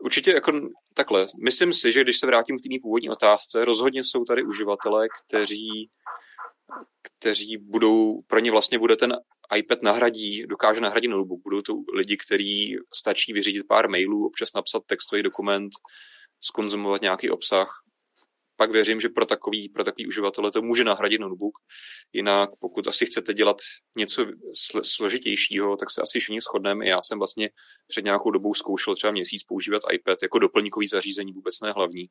Určitě 0.04 0.32
jako 0.32 0.52
takhle. 0.94 1.28
Myslím 1.44 1.74
si, 1.74 1.92
že 1.92 2.02
když 2.02 2.20
se 2.20 2.28
vrátím 2.28 2.58
k 2.58 2.62
té 2.62 2.70
původní 2.82 3.10
otázce, 3.10 3.66
rozhodně 3.66 4.04
jsou 4.04 4.24
tady 4.24 4.44
uživatelé, 4.44 5.08
kteří, 5.26 5.90
kteří 7.02 7.58
budou, 7.58 8.18
pro 8.28 8.40
ně 8.40 8.52
vlastně 8.52 8.80
bude 8.80 8.96
ten 8.96 9.18
iPad 9.56 9.82
nahradí, 9.82 10.44
dokáže 10.48 10.82
nahradit 10.82 11.08
notebook. 11.08 11.40
Budou 11.44 11.62
to 11.62 11.74
lidi, 11.94 12.18
kteří 12.18 12.78
stačí 12.94 13.34
vyřídit 13.34 13.68
pár 13.68 13.90
mailů, 13.90 14.28
občas 14.28 14.50
napsat 14.56 14.84
textový 14.86 15.24
dokument, 15.24 15.70
skonzumovat 16.42 17.02
nějaký 17.02 17.30
obsah 17.30 17.68
pak 18.60 18.72
věřím, 18.72 19.00
že 19.00 19.10
pro 19.10 19.26
takový, 19.26 19.69
pro 19.69 19.84
takový 19.84 20.08
uživatele 20.08 20.52
to 20.52 20.62
může 20.62 20.84
nahradit 20.84 21.22
notebook. 21.22 21.58
Jinak 22.13 22.50
pokud 22.60 22.88
asi 22.88 23.06
chcete 23.06 23.34
dělat 23.34 23.58
něco 23.98 24.26
složitějšího, 24.84 25.78
tak 25.78 25.91
se 25.91 26.02
asi 26.02 26.19
všichni 26.19 26.41
shodneme. 26.41 26.88
Já 26.88 27.02
jsem 27.02 27.17
vlastně 27.17 27.50
před 27.88 28.06
nějakou 28.06 28.32
dobou 28.32 28.54
zkoušel 28.54 28.95
třeba 28.95 29.12
měsíc 29.12 29.43
používat 29.43 29.82
iPad 29.93 30.17
jako 30.22 30.39
doplňkový 30.39 30.88
zařízení, 30.88 31.34
vůbec 31.34 31.62
ne 31.63 31.72
hlavní. 31.72 32.08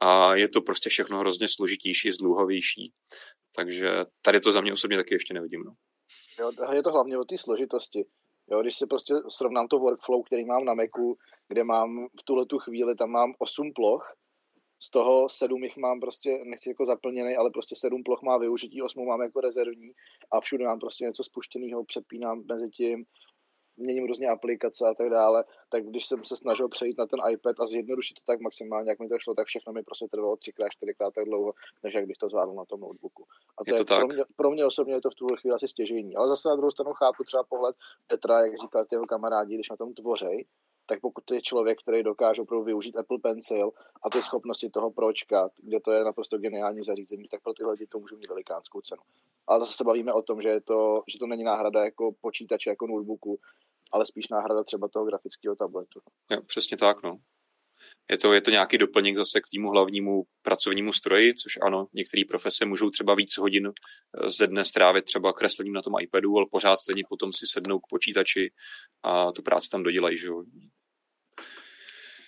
A 0.00 0.34
je 0.34 0.48
to 0.48 0.60
prostě 0.62 0.90
všechno 0.90 1.18
hrozně 1.18 1.48
složitější, 1.48 2.12
zdlouhavější. 2.12 2.92
Takže 3.56 3.90
tady 4.22 4.40
to 4.40 4.52
za 4.52 4.60
mě 4.60 4.72
osobně 4.72 4.96
taky 4.96 5.14
ještě 5.14 5.34
nevidím. 5.34 5.62
No. 5.64 5.72
Jo, 6.40 6.50
je 6.72 6.82
to 6.82 6.90
hlavně 6.90 7.18
o 7.18 7.24
té 7.24 7.38
složitosti. 7.38 8.04
Jo, 8.50 8.62
když 8.62 8.76
si 8.76 8.86
prostě 8.86 9.14
srovnám 9.28 9.68
to 9.68 9.78
workflow, 9.78 10.22
který 10.26 10.44
mám 10.44 10.64
na 10.64 10.74
Macu, 10.74 11.16
kde 11.48 11.64
mám 11.64 11.96
v 12.20 12.22
tuhle 12.24 12.46
tu 12.46 12.58
chvíli, 12.58 12.94
tam 12.94 13.10
mám 13.10 13.32
8 13.38 13.72
ploch, 13.74 14.14
z 14.80 14.90
toho 14.90 15.28
sedm 15.28 15.64
jich 15.64 15.76
mám 15.76 16.00
prostě, 16.00 16.40
nechci 16.44 16.68
jako 16.68 16.84
zaplněný, 16.84 17.36
ale 17.36 17.50
prostě 17.50 17.76
sedm 17.76 18.02
ploch 18.02 18.22
má 18.22 18.38
využití, 18.38 18.82
osmou 18.82 19.06
mám 19.06 19.22
jako 19.22 19.40
rezervní 19.40 19.92
a 20.30 20.40
všude 20.40 20.64
mám 20.64 20.78
prostě 20.78 21.04
něco 21.04 21.24
spuštěného, 21.24 21.84
přepínám 21.84 22.44
mezi 22.48 22.68
tím, 22.70 23.04
měním 23.78 24.06
různě 24.06 24.28
aplikace 24.28 24.88
a 24.88 24.94
tak 24.94 25.10
dále, 25.10 25.44
tak 25.68 25.86
když 25.86 26.06
jsem 26.06 26.24
se 26.24 26.36
snažil 26.36 26.68
přejít 26.68 26.98
na 26.98 27.06
ten 27.06 27.20
iPad 27.30 27.60
a 27.60 27.66
zjednodušit 27.66 28.14
to 28.14 28.22
tak 28.26 28.40
maximálně, 28.40 28.90
jak 28.90 28.98
mi 28.98 29.08
to 29.08 29.18
šlo, 29.18 29.34
tak 29.34 29.46
všechno 29.46 29.72
mi 29.72 29.82
prostě 29.82 30.06
trvalo 30.10 30.36
třikrát, 30.36 30.68
čtyřikrát 30.68 31.14
tak 31.14 31.24
dlouho, 31.24 31.52
než 31.82 31.94
jak 31.94 32.06
bych 32.06 32.16
to 32.16 32.28
zvládl 32.28 32.52
na 32.52 32.64
tom 32.64 32.80
notebooku. 32.80 33.24
A 33.58 33.64
to 33.64 33.70
je, 33.70 33.74
to 33.74 33.80
je 33.80 33.84
tak. 33.84 33.98
Pro, 33.98 34.14
mě, 34.14 34.24
pro 34.36 34.50
mě 34.50 34.66
osobně 34.66 34.94
je 34.94 35.00
to 35.00 35.10
v 35.10 35.14
tuhle 35.14 35.36
chvíli 35.40 35.54
asi 35.54 35.68
stěžení. 35.68 36.16
Ale 36.16 36.28
zase 36.28 36.48
na 36.48 36.56
druhou 36.56 36.70
stranu 36.70 36.92
chápu 36.92 37.24
třeba 37.24 37.42
pohled 37.42 37.76
Petra, 38.06 38.40
jak 38.40 38.58
říkal 38.58 38.86
jeho 38.92 39.06
kamarádi, 39.06 39.54
když 39.54 39.70
na 39.70 39.76
tom 39.76 39.94
tvořej, 39.94 40.44
tak 40.88 41.00
pokud 41.00 41.30
je 41.30 41.42
člověk, 41.42 41.78
který 41.82 42.02
dokáže 42.02 42.42
opravdu 42.42 42.64
využít 42.64 42.96
Apple 42.96 43.18
Pencil 43.18 43.70
a 44.02 44.10
ty 44.10 44.22
schopnosti 44.22 44.70
toho 44.70 44.90
pročka, 44.90 45.48
kde 45.56 45.80
to 45.80 45.92
je 45.92 46.04
naprosto 46.04 46.38
geniální 46.38 46.82
zařízení, 46.82 47.28
tak 47.28 47.42
pro 47.42 47.54
tyhle 47.54 47.72
lidi 47.72 47.86
to 47.86 47.98
může 47.98 48.16
mít 48.16 48.28
velikánskou 48.28 48.80
cenu. 48.80 49.02
Ale 49.46 49.60
zase 49.60 49.72
se 49.76 49.84
bavíme 49.84 50.12
o 50.12 50.22
tom, 50.22 50.42
že, 50.42 50.48
je 50.48 50.60
to, 50.60 51.02
že 51.12 51.18
to 51.18 51.26
není 51.26 51.44
náhrada 51.44 51.84
jako 51.84 52.12
počítače, 52.20 52.70
jako 52.70 52.86
notebooku, 52.86 53.40
ale 53.92 54.06
spíš 54.06 54.28
náhrada 54.28 54.64
třeba 54.64 54.88
toho 54.88 55.04
grafického 55.04 55.56
tabletu. 55.56 56.00
Jo, 56.30 56.40
přesně 56.46 56.76
tak, 56.76 57.02
no. 57.02 57.18
Je 58.10 58.16
to, 58.18 58.32
je 58.32 58.40
to 58.40 58.50
nějaký 58.50 58.78
doplněk 58.78 59.16
zase 59.16 59.40
k 59.40 59.48
týmu 59.50 59.70
hlavnímu 59.70 60.22
pracovnímu 60.42 60.92
stroji, 60.92 61.34
což 61.34 61.52
ano, 61.62 61.86
některé 61.92 62.22
profese 62.28 62.66
můžou 62.66 62.90
třeba 62.90 63.14
víc 63.14 63.38
hodin 63.38 63.66
eh, 63.66 64.30
ze 64.30 64.46
dne 64.46 64.64
strávit 64.64 65.04
třeba 65.04 65.32
kreslením 65.32 65.72
na 65.72 65.82
tom 65.82 65.92
iPadu, 66.00 66.36
ale 66.36 66.46
pořád 66.50 66.76
stejně 66.76 67.02
potom 67.08 67.32
si 67.32 67.46
sednou 67.52 67.78
k 67.78 67.88
počítači 67.90 68.50
a 69.02 69.32
tu 69.32 69.42
práci 69.42 69.68
tam 69.68 69.82
dodělají, 69.82 70.18
že 70.18 70.26
jo. 70.26 70.42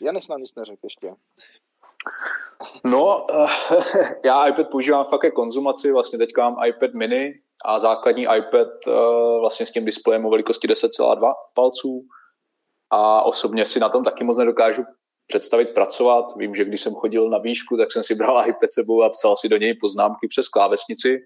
Janis 0.03 0.29
nám 0.29 0.41
nic 0.41 0.55
neřekl 0.55 0.81
ještě. 0.85 1.15
No, 2.85 3.27
já 4.25 4.47
iPad 4.47 4.69
používám 4.71 5.05
fakt 5.05 5.21
ke 5.21 5.31
konzumaci, 5.31 5.93
vlastně 5.93 6.19
teď 6.19 6.31
mám 6.39 6.57
iPad 6.67 6.95
mini 6.95 7.35
a 7.65 7.79
základní 7.79 8.23
iPad 8.23 8.69
eh, 8.89 8.93
vlastně 9.41 9.67
s 9.67 9.71
tím 9.71 9.85
displejem 9.85 10.27
o 10.27 10.31
velikosti 10.31 10.69
10,2 10.69 11.33
palců 11.55 12.07
a 12.91 13.23
osobně 13.23 13.65
si 13.65 13.81
na 13.81 13.89
tom 13.89 14.05
taky 14.05 14.25
moc 14.25 14.39
nedokážu 14.39 14.85
představit 15.27 15.69
pracovat. 15.75 16.25
Vím, 16.37 16.55
že 16.55 16.65
když 16.65 16.81
jsem 16.81 16.95
chodil 16.95 17.29
na 17.29 17.39
výšku, 17.39 17.77
tak 17.77 17.93
jsem 17.93 18.03
si 18.03 18.15
bral 18.15 18.45
iPad 18.49 18.73
sebou 18.73 19.03
a 19.03 19.11
psal 19.11 19.37
si 19.37 19.49
do 19.49 19.57
něj 19.57 19.75
poznámky 19.75 20.29
přes 20.29 20.49
klávesnici, 20.49 21.19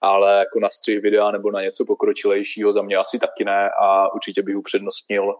ale 0.00 0.38
jako 0.38 0.60
na 0.60 0.70
střih 0.70 1.00
videa 1.00 1.30
nebo 1.30 1.50
na 1.50 1.60
něco 1.60 1.84
pokročilejšího 1.86 2.72
za 2.72 2.82
mě 2.82 2.96
asi 2.96 3.18
taky 3.18 3.44
ne 3.44 3.70
a 3.80 4.14
určitě 4.14 4.42
bych 4.42 4.56
upřednostnil 4.56 5.34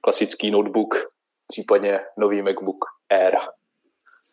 klasický 0.00 0.50
notebook, 0.50 1.15
případně 1.48 2.00
nový 2.18 2.42
MacBook 2.42 2.84
Air. 3.10 3.36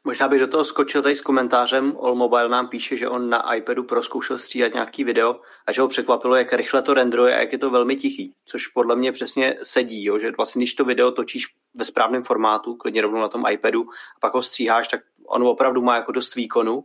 Možná 0.06 0.28
bych 0.28 0.40
do 0.40 0.48
toho 0.48 0.64
skočil 0.64 1.02
tady 1.02 1.16
s 1.16 1.22
komentářem. 1.22 1.98
All 2.02 2.16
Mobile 2.16 2.50
nám 2.50 2.68
píše, 2.68 2.98
že 2.98 3.10
on 3.10 3.30
na 3.30 3.56
iPadu 3.56 3.84
proskoušel 3.84 4.38
stříhat 4.38 4.74
nějaký 4.74 5.04
video 5.04 5.40
a 5.68 5.72
že 5.72 5.82
ho 5.82 5.88
překvapilo, 5.88 6.36
jak 6.36 6.54
rychle 6.54 6.82
to 6.82 6.94
rendruje 6.94 7.36
a 7.36 7.40
jak 7.40 7.52
je 7.52 7.58
to 7.58 7.70
velmi 7.70 7.96
tichý, 7.96 8.34
což 8.46 8.68
podle 8.68 8.96
mě 8.96 9.12
přesně 9.12 9.56
sedí, 9.64 10.06
jo? 10.06 10.20
že 10.20 10.32
vlastně 10.38 10.60
když 10.60 10.74
to 10.74 10.86
video 10.86 11.12
točíš 11.12 11.44
ve 11.74 11.86
správném 11.86 12.24
formátu, 12.24 12.76
klidně 12.76 13.02
rovnou 13.02 13.22
na 13.22 13.28
tom 13.28 13.44
iPadu, 13.52 13.82
a 13.82 14.20
pak 14.22 14.34
ho 14.34 14.42
stříháš, 14.42 14.88
tak 14.88 15.02
on 15.28 15.44
opravdu 15.44 15.82
má 15.82 15.96
jako 15.96 16.12
dost 16.12 16.36
výkonu 16.36 16.84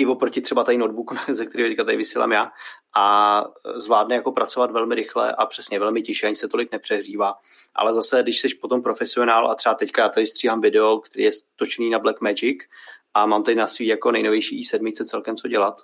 i 0.00 0.06
oproti 0.06 0.40
třeba 0.40 0.64
tady 0.64 0.78
notebooku, 0.78 1.16
ze 1.28 1.46
kterého 1.46 1.70
teďka 1.70 1.84
tady 1.84 1.96
vysílám 1.96 2.32
já, 2.32 2.52
a 2.96 3.44
zvládne 3.74 4.14
jako 4.14 4.32
pracovat 4.32 4.70
velmi 4.70 4.94
rychle 4.94 5.32
a 5.32 5.46
přesně 5.46 5.78
velmi 5.78 6.02
tiše, 6.02 6.26
ani 6.26 6.36
se 6.36 6.48
tolik 6.48 6.72
nepřehřívá. 6.72 7.34
Ale 7.74 7.94
zase, 7.94 8.22
když 8.22 8.40
jsi 8.40 8.48
potom 8.60 8.82
profesionál 8.82 9.50
a 9.50 9.54
třeba 9.54 9.74
teďka 9.74 10.02
já 10.02 10.08
tady 10.08 10.26
stříhám 10.26 10.60
video, 10.60 10.98
který 10.98 11.24
je 11.24 11.30
točený 11.56 11.90
na 11.90 11.98
Blackmagic 11.98 12.58
a 13.14 13.26
mám 13.26 13.42
tady 13.42 13.54
na 13.54 13.66
svý 13.66 13.86
jako 13.86 14.10
nejnovější 14.10 14.62
i7 14.62 15.04
celkem 15.04 15.36
co 15.36 15.48
dělat, 15.48 15.80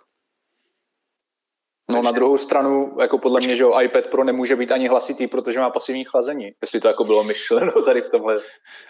No 1.90 2.02
na 2.02 2.10
druhou 2.10 2.38
stranu, 2.38 2.96
jako 3.00 3.18
podle 3.18 3.40
mě, 3.40 3.56
že 3.56 3.62
jo, 3.62 3.80
iPad 3.80 4.06
Pro 4.06 4.24
nemůže 4.24 4.56
být 4.56 4.72
ani 4.72 4.88
hlasitý, 4.88 5.26
protože 5.26 5.58
má 5.58 5.70
pasivní 5.70 6.04
chlazení. 6.04 6.50
Jestli 6.62 6.80
to 6.80 6.88
jako 6.88 7.04
bylo 7.04 7.24
myšleno 7.24 7.72
tady 7.84 8.02
v 8.02 8.10
tomhle. 8.10 8.40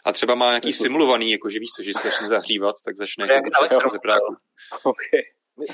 A 0.04 0.12
třeba 0.12 0.34
má 0.34 0.48
nějaký 0.48 0.72
simulovaný, 0.72 1.30
jako 1.30 1.50
že 1.50 1.58
víš 1.58 1.70
co, 1.76 1.82
že 1.82 1.94
se 1.94 2.08
začne 2.08 2.28
zahřívat, 2.28 2.74
tak 2.84 2.96
začne 2.96 3.26
jako. 3.32 3.76
Okay. 4.82 5.20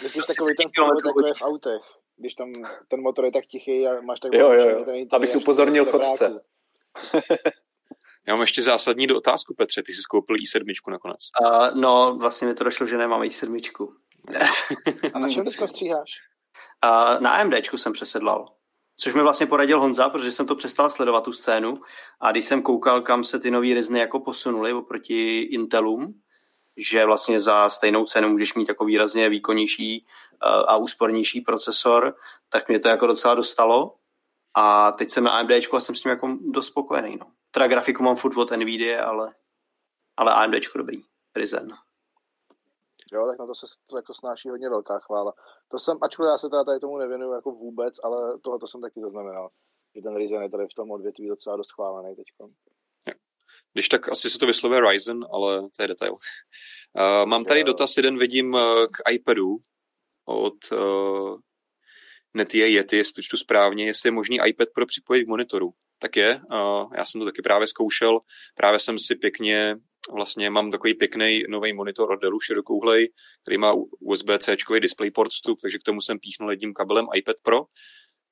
Myslíš 0.03 0.27
takový 0.27 0.55
ten 0.57 0.71
takový 1.05 1.33
v 1.39 1.43
autech, 1.43 1.83
když 2.17 2.35
tam 2.35 2.53
ten 2.89 3.01
motor 3.01 3.25
je 3.25 3.33
tak 3.33 3.47
tichý 3.47 3.87
a 3.87 4.01
máš 4.01 4.21
tak... 4.21 4.33
Jo, 4.33 4.53
jo, 4.53 4.69
jo. 4.69 5.07
Aby 5.13 5.27
si 5.27 5.39
upozornil 5.39 5.85
chodce. 5.85 6.41
Já 8.29 8.35
mám 8.35 8.41
ještě 8.41 8.63
zásadní 8.63 9.07
do 9.07 9.17
otázku, 9.17 9.55
Petře. 9.55 9.83
Ty 9.83 9.93
jsi 9.93 10.01
koupil 10.11 10.37
i7 10.37 10.91
nakonec. 10.91 11.19
Uh, 11.45 11.81
no, 11.81 12.17
vlastně 12.21 12.49
mi 12.49 12.55
to 12.55 12.65
došlo, 12.65 12.87
že 12.87 12.99
nemám 12.99 13.21
i7. 13.21 13.59
a 15.15 15.19
na 15.19 15.29
čem 15.29 15.45
teďka 15.45 15.67
stříháš? 15.67 16.11
Uh, 16.85 17.21
na 17.21 17.31
AMDčku 17.31 17.77
jsem 17.77 17.93
přesedlal. 17.93 18.49
Což 18.97 19.15
mi 19.15 19.23
vlastně 19.23 19.47
poradil 19.47 19.81
Honza, 19.81 20.09
protože 20.09 20.33
jsem 20.33 20.47
to 20.47 20.55
přestal 20.55 20.91
sledovat 20.91 21.25
tu 21.25 21.33
scénu 21.33 21.81
a 22.21 22.31
když 22.31 22.45
jsem 22.45 22.63
koukal, 22.63 23.03
kam 23.03 23.25
se 23.25 23.39
ty 23.39 23.51
nový 23.51 23.75
Ryzny 23.75 23.99
jako 23.99 24.21
posunuli 24.21 24.73
oproti 24.73 25.39
Intelům, 25.41 26.21
že 26.77 27.05
vlastně 27.05 27.41
za 27.41 27.71
stejnou 27.71 28.05
cenu 28.05 28.29
můžeš 28.29 28.55
mít 28.55 28.69
jako 28.69 28.85
výrazně 28.85 29.29
výkonnější 29.29 30.07
a 30.69 30.77
úspornější 30.77 31.41
procesor, 31.41 32.17
tak 32.49 32.69
mě 32.69 32.79
to 32.79 32.89
jako 32.89 33.07
docela 33.07 33.35
dostalo 33.35 33.95
a 34.55 34.93
teď 34.93 35.11
jsem 35.11 35.25
na 35.25 35.31
AMDčku 35.31 35.77
a 35.77 35.81
jsem 35.81 35.95
s 35.95 36.01
tím 36.01 36.11
jako 36.11 36.37
dost 36.41 36.67
spokojený. 36.67 37.17
No. 37.21 37.27
Teda 37.51 37.69
grafiku 37.69 38.03
mám 38.03 38.17
furt 38.17 38.37
od 38.37 38.51
NVIDIA, 38.51 39.05
ale, 39.05 39.35
ale 40.17 40.35
AMDčko 40.35 40.79
dobrý. 40.79 41.03
Ryzen. 41.37 41.69
Jo, 43.13 43.27
tak 43.27 43.39
na 43.39 43.47
to 43.47 43.55
se 43.55 43.67
to 43.87 43.97
jako 43.97 44.15
snáší 44.15 44.49
hodně 44.49 44.69
velká 44.69 44.99
chvála. 44.99 45.33
To 45.69 45.79
jsem, 45.79 45.99
ačkoliv 46.03 46.31
já 46.31 46.39
se 46.39 46.49
teda 46.51 46.65
tady 46.65 46.81
tomu 46.81 46.99
nevěnuju 46.99 47.33
jako 47.33 47.51
vůbec, 47.51 47.95
ale 48.05 48.39
tohle 48.39 48.59
to 48.59 48.67
jsem 48.67 48.81
taky 48.81 49.01
zaznamenal. 49.01 49.51
Že 49.97 50.03
ten 50.03 50.17
Ryzen 50.17 50.43
je 50.43 50.51
tady 50.51 50.65
v 50.65 50.75
tom 50.75 50.91
odvětví 50.91 51.29
docela 51.29 51.57
dost 51.57 51.73
chválený 51.73 52.17
teď. 52.17 52.27
Když 53.73 53.89
tak 53.89 54.09
asi 54.09 54.31
se 54.31 54.39
to 54.39 54.47
vyslovuje 54.47 54.81
Ryzen, 54.81 55.25
ale 55.33 55.63
to 55.77 55.83
je 55.83 55.89
detail. 55.89 56.13
Uh, 56.13 56.19
mám 57.27 57.45
tady 57.45 57.65
dotaz, 57.65 57.97
jeden 57.97 58.19
vidím 58.19 58.55
uh, 58.55 58.61
k 58.87 59.13
iPadu 59.13 59.57
od 60.25 60.55
uh, 60.73 61.39
Netie 62.35 62.69
Yeti, 62.69 62.97
jestli 62.97 63.13
to 63.13 63.23
čtu 63.23 63.37
správně, 63.37 63.87
jestli 63.87 64.07
je 64.07 64.13
možný 64.13 64.39
iPad 64.47 64.69
pro 64.75 64.87
připojit 64.87 65.25
k 65.25 65.29
monitoru. 65.29 65.71
Tak 65.99 66.17
je, 66.17 66.41
uh, 66.51 66.93
já 66.97 67.05
jsem 67.05 67.21
to 67.21 67.25
taky 67.25 67.43
právě 67.43 67.69
zkoušel, 67.69 68.21
právě 68.55 68.81
jsem 68.81 68.99
si 68.99 69.15
pěkně 69.15 69.77
vlastně 70.11 70.51
mám 70.51 70.71
takový 70.71 70.95
pěkný 70.95 71.43
nový 71.49 71.73
monitor 71.73 72.13
od 72.13 72.17
Dellu 72.17 72.41
širokouhlej, 72.41 73.09
který 73.43 73.59
má 73.59 73.75
USB-C 74.01 74.81
DisplayPort 74.81 75.31
vstup, 75.31 75.59
takže 75.63 75.79
k 75.79 75.83
tomu 75.83 76.01
jsem 76.01 76.19
píchnul 76.19 76.51
jedním 76.51 76.75
kabelem 76.75 77.07
iPad 77.15 77.37
Pro. 77.43 77.61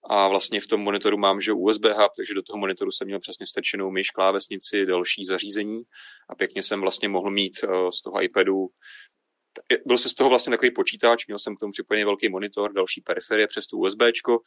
A 0.09 0.29
vlastně 0.29 0.61
v 0.61 0.67
tom 0.67 0.81
monitoru 0.81 1.19
mám, 1.19 1.41
že 1.41 1.53
USB 1.53 1.85
hub, 1.85 2.13
takže 2.17 2.35
do 2.35 2.43
toho 2.43 2.59
monitoru 2.59 2.93
jsem 2.93 3.07
měl 3.07 3.21
přesně 3.21 3.47
strčenou 3.47 3.91
myš, 3.91 4.11
klávesnici, 4.11 4.87
další 4.87 5.25
zařízení. 5.25 5.83
A 6.29 6.35
pěkně 6.35 6.63
jsem 6.63 6.81
vlastně 6.81 7.09
mohl 7.09 7.31
mít 7.31 7.53
uh, 7.65 7.91
z 7.91 8.03
toho 8.03 8.23
iPadu 8.23 8.69
byl 9.87 9.99
se 9.99 10.09
z 10.09 10.15
toho 10.15 10.31
vlastně 10.31 10.51
takový 10.51 10.71
počítač, 10.71 11.27
měl 11.27 11.39
jsem 11.39 11.57
k 11.57 11.61
tomu 11.61 11.73
připojený 11.73 12.05
velký 12.05 12.29
monitor, 12.29 12.73
další 12.73 13.01
periferie 13.01 13.47
přes 13.47 13.67
tu 13.67 13.79
USBčko 13.79 14.39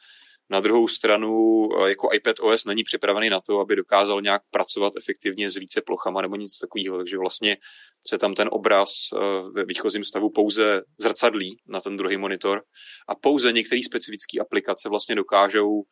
na 0.50 0.60
druhou 0.60 0.88
stranu, 0.88 1.68
eh, 1.72 1.88
jako 1.88 2.08
iPad 2.12 2.36
OS 2.40 2.64
není 2.64 2.84
připravený 2.84 3.30
na 3.30 3.40
to, 3.40 3.60
aby 3.60 3.76
dokázal 3.76 4.22
nějak 4.22 4.42
pracovat 4.50 4.92
efektivně 4.96 5.50
s 5.50 5.56
více 5.56 5.82
plochama 5.86 6.22
nebo 6.22 6.36
nic 6.36 6.58
takového, 6.58 6.96
takže 6.96 7.18
vlastně 7.18 7.56
se 8.08 8.18
tam 8.18 8.34
ten 8.34 8.48
obraz 8.52 8.90
eh, 9.12 9.18
ve 9.54 9.64
výchozím 9.64 10.04
stavu 10.04 10.30
pouze 10.30 10.82
zrcadlí 11.00 11.56
na 11.68 11.80
ten 11.80 11.96
druhý 11.96 12.16
monitor 12.16 12.62
a 13.08 13.14
pouze 13.14 13.52
některé 13.52 13.80
specifické 13.82 14.40
aplikace 14.40 14.88
vlastně 14.88 15.14
dokážou, 15.14 15.82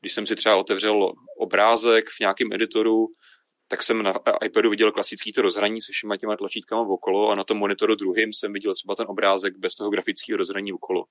když 0.00 0.12
jsem 0.12 0.26
si 0.26 0.36
třeba 0.36 0.56
otevřel 0.56 1.12
obrázek 1.40 2.04
v 2.08 2.20
nějakém 2.20 2.52
editoru, 2.52 3.06
tak 3.72 3.82
jsem 3.82 4.02
na 4.02 4.14
iPadu 4.44 4.70
viděl 4.70 4.92
klasický 4.92 5.32
to 5.32 5.42
rozhraní 5.42 5.82
s 5.82 5.86
všema 5.90 6.16
těma 6.16 6.36
tlačítkama 6.36 6.82
okolo 6.82 7.30
a 7.30 7.34
na 7.34 7.44
tom 7.44 7.58
monitoru 7.58 7.94
druhým 7.94 8.32
jsem 8.32 8.52
viděl 8.52 8.74
třeba 8.74 8.94
ten 8.94 9.06
obrázek 9.08 9.56
bez 9.56 9.74
toho 9.74 9.90
grafického 9.90 10.36
rozhraní 10.36 10.72
okolo. 10.72 11.04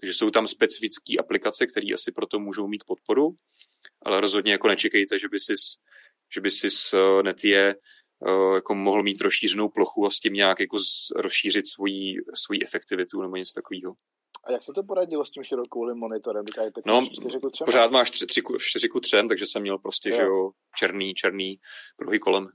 Takže 0.00 0.14
jsou 0.14 0.30
tam 0.30 0.46
specifické 0.46 1.16
aplikace, 1.18 1.66
které 1.66 1.86
asi 1.94 2.12
proto 2.12 2.38
můžou 2.38 2.68
mít 2.68 2.84
podporu, 2.86 3.30
ale 4.06 4.20
rozhodně 4.20 4.52
jako 4.52 4.68
nečekejte, 4.68 5.18
že 5.18 5.28
by 5.28 5.40
si, 5.40 5.52
že 6.34 6.40
by 6.40 6.50
si 6.50 6.70
s 6.70 6.92
uh, 6.94 7.22
Netie 7.22 7.74
uh, 8.18 8.54
jako 8.54 8.74
mohl 8.74 9.02
mít 9.02 9.20
rozšířenou 9.20 9.68
plochu 9.68 10.06
a 10.06 10.10
s 10.10 10.20
tím 10.20 10.32
nějak 10.32 10.60
jako 10.60 10.76
rozšířit 11.16 11.68
svoji, 11.68 12.16
svoji 12.34 12.62
efektivitu 12.62 13.22
nebo 13.22 13.36
něco 13.36 13.52
takového. 13.54 13.94
A 14.48 14.52
jak 14.52 14.62
se 14.62 14.72
to 14.72 14.82
poradilo 14.82 15.24
s 15.24 15.30
tím 15.30 15.44
širokoulým 15.44 15.96
monitorem? 15.96 16.44
No, 16.86 17.08
pořád 17.64 17.90
máš 17.90 18.10
4 18.10 18.88
ku 18.88 19.00
3, 19.00 19.16
takže 19.28 19.46
jsem 19.46 19.62
měl 19.62 19.78
prostě, 19.78 20.08
jo. 20.08 20.16
že 20.16 20.22
jo, 20.22 20.50
černý, 20.78 21.14
černý 21.14 21.60
pruhy 21.96 22.18
kolem. 22.18 22.48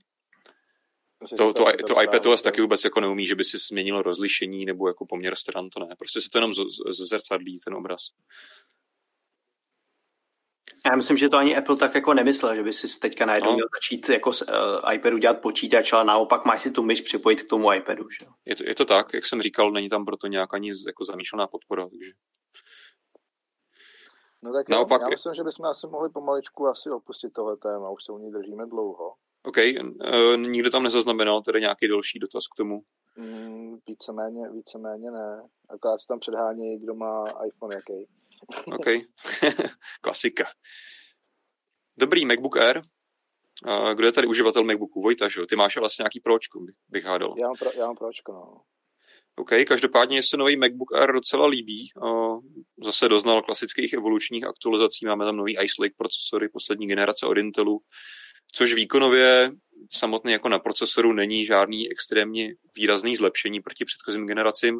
To, 1.29 1.53
to, 1.53 1.53
to, 1.53 1.83
to 1.87 2.01
iPad 2.01 2.25
OS 2.25 2.41
taky 2.41 2.61
vůbec 2.61 2.83
jako 2.83 2.99
neumí, 2.99 3.25
že 3.25 3.35
by 3.35 3.43
si 3.43 3.57
změnilo 3.57 4.01
rozlišení 4.01 4.65
nebo 4.65 4.87
jako 4.87 5.05
poměr 5.05 5.35
stran, 5.35 5.69
to 5.69 5.79
ne. 5.79 5.95
Prostě 5.99 6.21
si 6.21 6.29
to 6.29 6.37
jenom 6.37 6.53
zrcadlí 6.87 7.59
ten 7.59 7.73
obraz. 7.73 8.01
Já 10.91 10.95
myslím, 10.95 11.17
že 11.17 11.29
to 11.29 11.37
ani 11.37 11.57
Apple 11.57 11.77
tak 11.77 11.95
jako 11.95 12.13
nemyslel, 12.13 12.55
že 12.55 12.63
by 12.63 12.73
si 12.73 12.99
teďka 12.99 13.25
najednou 13.25 13.49
no. 13.49 13.55
měl 13.55 13.67
začít 13.75 14.09
jako 14.09 14.33
z 14.33 14.41
uh, 14.41 14.93
iPadu 14.93 15.17
dělat 15.17 15.41
počítač, 15.41 15.93
ale 15.93 16.05
naopak 16.05 16.45
máš 16.45 16.61
si 16.61 16.71
tu 16.71 16.83
myš 16.83 17.01
připojit 17.01 17.41
k 17.41 17.49
tomu 17.49 17.73
iPadu. 17.73 18.09
Že? 18.09 18.25
Je, 18.45 18.55
to, 18.55 18.63
je 18.67 18.75
to 18.75 18.85
tak, 18.85 19.13
jak 19.13 19.25
jsem 19.25 19.41
říkal, 19.41 19.71
není 19.71 19.89
tam 19.89 20.05
proto 20.05 20.27
nějak 20.27 20.53
ani 20.53 20.71
jako 20.87 21.03
zamýšlená 21.03 21.47
podpora. 21.47 21.89
Takže... 21.89 22.11
No 24.43 24.53
tak 24.53 24.69
naopak, 24.69 25.01
já 25.01 25.07
myslím, 25.07 25.33
že 25.33 25.43
bychom 25.43 25.65
asi 25.65 25.87
mohli 25.87 26.09
pomaličku 26.09 26.67
asi 26.67 26.89
opustit 26.89 27.33
tohle 27.33 27.57
téma, 27.57 27.89
už 27.89 28.03
se 28.03 28.11
u 28.11 28.17
ní 28.17 28.31
držíme 28.31 28.65
dlouho. 28.65 29.13
OK, 29.43 29.57
uh, 29.57 30.37
nikdo 30.37 30.69
tam 30.69 30.83
nezaznamenal 30.83 31.41
tedy 31.41 31.61
nějaký 31.61 31.87
další 31.87 32.19
dotaz 32.19 32.47
k 32.47 32.55
tomu? 32.57 32.81
Mm, 33.17 33.77
víceméně, 33.87 34.49
víceméně 34.49 35.11
ne. 35.11 35.43
Akorát 35.69 36.01
se 36.01 36.07
tam 36.07 36.19
předhání, 36.19 36.79
kdo 36.79 36.93
má 36.95 37.23
iPhone 37.47 37.75
jaký. 37.75 38.07
OK. 38.65 38.85
Klasika. 40.01 40.43
Dobrý, 41.97 42.25
MacBook 42.25 42.57
Air. 42.57 42.81
Kdo 43.93 44.05
je 44.05 44.11
tady 44.11 44.27
uživatel 44.27 44.63
MacBooku? 44.63 45.01
Vojta, 45.01 45.29
že 45.29 45.39
jo? 45.39 45.45
Ty 45.45 45.55
máš 45.55 45.77
vlastně 45.77 46.03
nějaký 46.03 46.19
pročko, 46.19 46.59
bych 46.87 47.03
hádal. 47.03 47.35
Já 47.37 47.47
mám, 47.47 47.57
pro, 47.59 47.71
já 47.77 47.85
mám 47.85 47.95
pročko, 47.95 48.31
no. 48.31 48.61
OK, 49.35 49.49
každopádně 49.67 50.23
se 50.23 50.37
nový 50.37 50.57
MacBook 50.57 50.93
Air 50.93 51.13
docela 51.13 51.47
líbí. 51.47 51.89
Zase 52.83 53.09
doznal 53.09 53.41
klasických 53.41 53.93
evolučních 53.93 54.43
aktualizací. 54.43 55.05
Máme 55.05 55.25
tam 55.25 55.35
nový 55.35 55.57
Ice 55.61 55.75
Lake 55.79 55.93
procesory 55.97 56.49
poslední 56.49 56.87
generace 56.87 57.25
od 57.25 57.37
Intelu, 57.37 57.79
což 58.51 58.73
výkonově 58.73 59.51
samotný 59.91 60.31
jako 60.31 60.49
na 60.49 60.59
procesoru 60.59 61.13
není 61.13 61.45
žádný 61.45 61.91
extrémně 61.91 62.53
výrazný 62.75 63.15
zlepšení 63.15 63.61
proti 63.61 63.85
předchozím 63.85 64.27
generacím. 64.27 64.79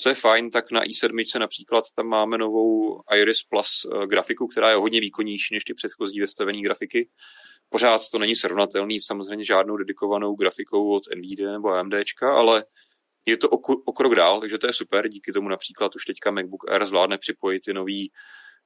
Co 0.00 0.08
je 0.08 0.14
fajn, 0.14 0.50
tak 0.50 0.70
na 0.70 0.84
i7 0.84 1.38
například 1.38 1.84
tam 1.94 2.06
máme 2.06 2.38
novou 2.38 3.00
Iris 3.14 3.42
Plus 3.42 3.86
eh, 3.86 4.06
grafiku, 4.06 4.46
která 4.46 4.70
je 4.70 4.76
hodně 4.76 5.00
výkonnější 5.00 5.54
než 5.54 5.64
ty 5.64 5.74
předchozí 5.74 6.20
vystavené 6.20 6.60
grafiky. 6.60 7.08
Pořád 7.68 8.00
to 8.10 8.18
není 8.18 8.36
srovnatelný 8.36 9.00
samozřejmě 9.00 9.44
žádnou 9.44 9.76
dedikovanou 9.76 10.34
grafikou 10.34 10.94
od 10.94 11.02
NVIDIA 11.16 11.52
nebo 11.52 11.68
AMDčka, 11.68 12.36
ale 12.36 12.64
je 13.26 13.36
to 13.36 13.48
o, 13.48 13.92
krok 13.92 14.14
dál, 14.14 14.40
takže 14.40 14.58
to 14.58 14.66
je 14.66 14.72
super. 14.72 15.08
Díky 15.08 15.32
tomu 15.32 15.48
například 15.48 15.96
už 15.96 16.04
teďka 16.04 16.30
MacBook 16.30 16.70
Air 16.70 16.86
zvládne 16.86 17.18
připojit 17.18 17.60
ty 17.60 17.74
nový, 17.74 18.10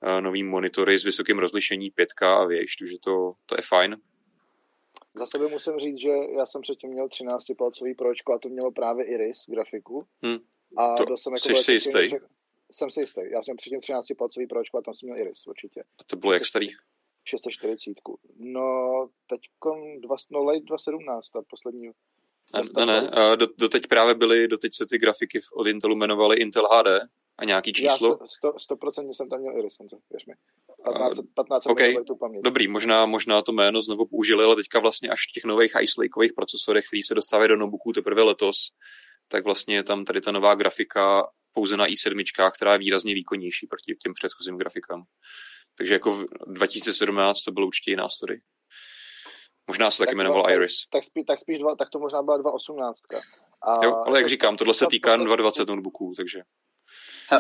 uh, 0.07 0.21
nový 0.21 0.43
monitory 0.43 0.99
s 0.99 1.05
vysokým 1.05 1.39
rozlišení 1.39 1.91
5K 1.91 2.27
a 2.27 2.47
věž, 2.47 2.77
takže 2.77 2.97
to, 3.05 3.33
to 3.47 3.55
je 3.59 3.63
fajn. 3.69 3.97
Za 5.15 5.27
sebe 5.27 5.49
musím 5.49 5.79
říct, 5.79 6.01
že 6.01 6.11
já 6.39 6.47
jsem 6.47 6.61
předtím 6.61 6.91
měl 6.91 7.07
13-palcový 7.07 7.95
pročko 7.97 8.35
a 8.35 8.39
to 8.39 8.49
mělo 8.49 8.73
právě 8.73 9.05
Iris 9.05 9.45
grafiku. 9.49 10.07
Hmm. 10.23 10.39
A 10.77 10.95
to, 10.97 11.05
byl 11.05 11.17
jsem 11.17 11.33
jako 11.33 11.49
jsi 11.49 11.55
si 11.55 11.73
jistý? 11.73 11.99
Jsem 12.73 12.91
si 12.91 13.01
jistý. 13.01 13.21
Já 13.31 13.43
jsem 13.43 13.57
předtím 13.57 13.81
13-palcový 13.81 14.47
pročko 14.49 14.79
a 14.79 14.83
tam 14.83 14.95
jsem 14.95 15.09
měl 15.09 15.19
Iris 15.19 15.47
určitě. 15.47 15.81
A 15.81 16.05
to 16.07 16.17
bylo 16.17 16.33
jak 16.33 16.47
starý? 16.47 16.69
640. 17.25 17.93
No, 18.39 19.09
teď 19.27 19.41
dva, 20.01 20.17
no, 20.31 20.45
late 20.45 20.61
2017, 20.61 21.31
ta 21.31 21.43
poslední. 21.51 21.91
Ne, 22.77 22.87
ne, 22.87 23.01
ne. 23.01 23.11
Do, 23.37 23.47
doteď 23.59 23.87
právě 23.87 24.15
byly, 24.15 24.49
doteď 24.49 24.75
se 24.75 24.87
ty 24.87 24.99
grafiky 24.99 25.41
od 25.53 25.67
Intelu 25.67 25.97
jmenovaly 25.97 26.37
Intel 26.37 26.69
HD 26.69 26.89
a 27.39 27.45
nějaký 27.45 27.73
číslo. 27.73 28.19
Já 28.45 28.51
100%, 28.51 28.77
100% 28.77 29.13
jsem 29.13 29.29
tam 29.29 29.41
měl 29.41 29.59
Iris, 29.59 29.77
věř 30.11 30.27
mi. 30.27 30.35
15, 30.85 31.21
15 31.35 31.67
okay. 31.67 31.97
Dobrý, 32.45 32.69
možná, 32.69 33.07
možná 33.07 33.43
to 33.43 33.53
jméno 33.53 33.83
znovu 33.83 34.07
použili, 34.07 34.45
ale 34.45 34.57
teďka 34.57 34.81
vlastně 34.81 35.09
až 35.09 35.21
v 35.29 35.33
těch 35.33 35.45
nových 35.45 35.73
Ice 35.81 36.01
Lakeových 36.01 36.33
procesorech, 36.33 36.85
který 36.87 37.03
se 37.03 37.15
dostávají 37.15 37.49
do 37.49 37.57
notebooků 37.57 37.93
teprve 37.93 38.23
letos, 38.23 38.57
tak 39.33 39.45
vlastně 39.45 39.75
je 39.75 39.83
tam 39.83 40.05
tady 40.05 40.21
ta 40.21 40.33
nová 40.33 40.55
grafika 40.55 41.27
pouze 41.53 41.77
na 41.77 41.87
i7, 41.87 42.51
která 42.51 42.73
je 42.73 42.79
výrazně 42.79 43.15
výkonnější 43.15 43.67
proti 43.67 43.95
těm 44.03 44.15
předchozím 44.15 44.59
grafikám. 44.59 45.03
Takže 45.79 45.93
jako 45.95 46.15
v 46.17 46.25
2017 46.47 47.43
to 47.43 47.53
bylo 47.53 47.67
určitě 47.67 47.91
jiná 47.91 48.09
story. 48.09 48.41
Možná 49.67 49.91
se 49.91 49.99
taky 49.99 50.15
jmenoval 50.15 50.51
Iris. 50.51 50.75
Tak, 50.91 51.05
spí, 51.05 51.25
tak 51.25 51.41
spíš 51.41 51.59
dva, 51.59 51.77
tak 51.77 51.91
to 51.91 51.99
možná 51.99 52.23
byla 52.23 52.39
2.18. 52.39 52.93
A 53.63 53.85
jo, 53.85 54.03
ale 54.07 54.19
jak 54.19 54.29
říkám, 54.29 54.57
tohle 54.57 54.75
se 54.75 54.87
týká 54.87 55.17
2.20 55.17 55.69
notebooků, 55.69 56.13
takže... 56.17 56.43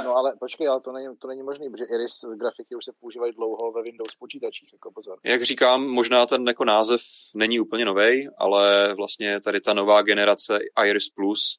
No 0.04 0.16
ale 0.16 0.36
počkej, 0.40 0.68
ale 0.68 0.80
to 0.80 0.92
není, 0.92 1.16
to 1.18 1.28
není 1.28 1.42
možný, 1.42 1.70
protože 1.70 1.84
Iris 1.84 2.12
grafiky 2.36 2.74
už 2.74 2.84
se 2.84 2.92
používají 3.00 3.32
dlouho 3.32 3.72
ve 3.72 3.82
Windows 3.82 4.14
počítačích, 4.18 4.68
jako 4.72 4.92
pozor. 4.92 5.18
Jak 5.24 5.42
říkám, 5.42 5.86
možná 5.86 6.26
ten 6.26 6.46
jako 6.46 6.64
název 6.64 7.00
není 7.34 7.60
úplně 7.60 7.84
nový, 7.84 8.28
ale 8.38 8.94
vlastně 8.94 9.40
tady 9.40 9.60
ta 9.60 9.74
nová 9.74 10.02
generace 10.02 10.58
Iris 10.86 11.08
Plus, 11.08 11.58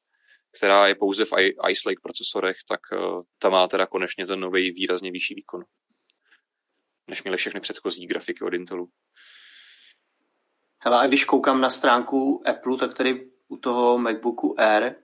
která 0.57 0.87
je 0.87 0.95
pouze 0.95 1.25
v 1.25 1.33
Ice 1.69 1.89
Lake 1.89 2.01
procesorech, 2.03 2.57
tak 2.67 2.79
uh, 2.91 3.21
ta 3.39 3.49
má 3.49 3.67
teda 3.67 3.85
konečně 3.85 4.25
ten 4.25 4.39
nový 4.39 4.71
výrazně 4.71 5.11
vyšší 5.11 5.35
výkon 5.35 5.63
než 7.07 7.23
měly 7.23 7.37
všechny 7.37 7.59
předchozí 7.59 8.07
grafiky 8.07 8.43
od 8.43 8.53
Intelu. 8.53 8.89
Hele, 10.79 10.99
a 10.99 11.07
když 11.07 11.25
koukám 11.25 11.61
na 11.61 11.69
stránku 11.69 12.43
Apple, 12.47 12.77
tak 12.77 12.93
tady 12.93 13.29
u 13.47 13.57
toho 13.57 13.97
MacBooku 13.97 14.59
Air 14.59 14.95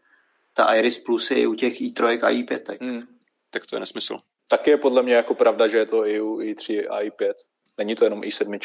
ta 0.54 0.76
Iris 0.76 0.98
Plus 0.98 1.32
je 1.32 1.48
u 1.48 1.54
těch 1.54 1.74
i3 1.74 2.26
a 2.26 2.30
i5. 2.30 2.78
Hmm. 2.82 3.02
Tak 3.50 3.66
to 3.66 3.76
je 3.76 3.80
nesmysl. 3.80 4.20
Taky 4.48 4.70
je 4.70 4.78
podle 4.78 5.04
mě 5.04 5.14
jako 5.14 5.36
pravda, 5.36 5.68
že 5.68 5.78
je 5.78 5.86
to 5.86 6.06
i 6.06 6.22
u 6.22 6.40
i3 6.40 6.88
a 6.90 7.02
i5. 7.02 7.34
Není 7.78 7.96
to 7.96 8.04
jenom 8.04 8.22
i7. 8.22 8.60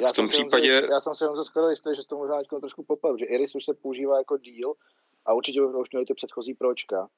Já 0.00 0.12
v 0.12 0.12
tom 0.12 0.28
případě... 0.28 0.68
Jenom, 0.68 0.90
já 0.90 1.00
jsem 1.00 1.14
si 1.14 1.24
jenom 1.24 1.44
skoro 1.44 1.70
jistý, 1.70 1.90
že 1.96 2.06
to 2.08 2.16
možná 2.16 2.42
trošku 2.60 2.84
popel, 2.84 3.18
že 3.18 3.24
Iris 3.24 3.54
už 3.54 3.64
se 3.64 3.74
používá 3.74 4.18
jako 4.18 4.38
díl 4.38 4.74
a 5.28 5.34
určitě 5.34 5.62
už 5.62 5.90
měli 5.92 6.06
ty 6.06 6.14
předchozí 6.14 6.54
pročka. 6.54 7.08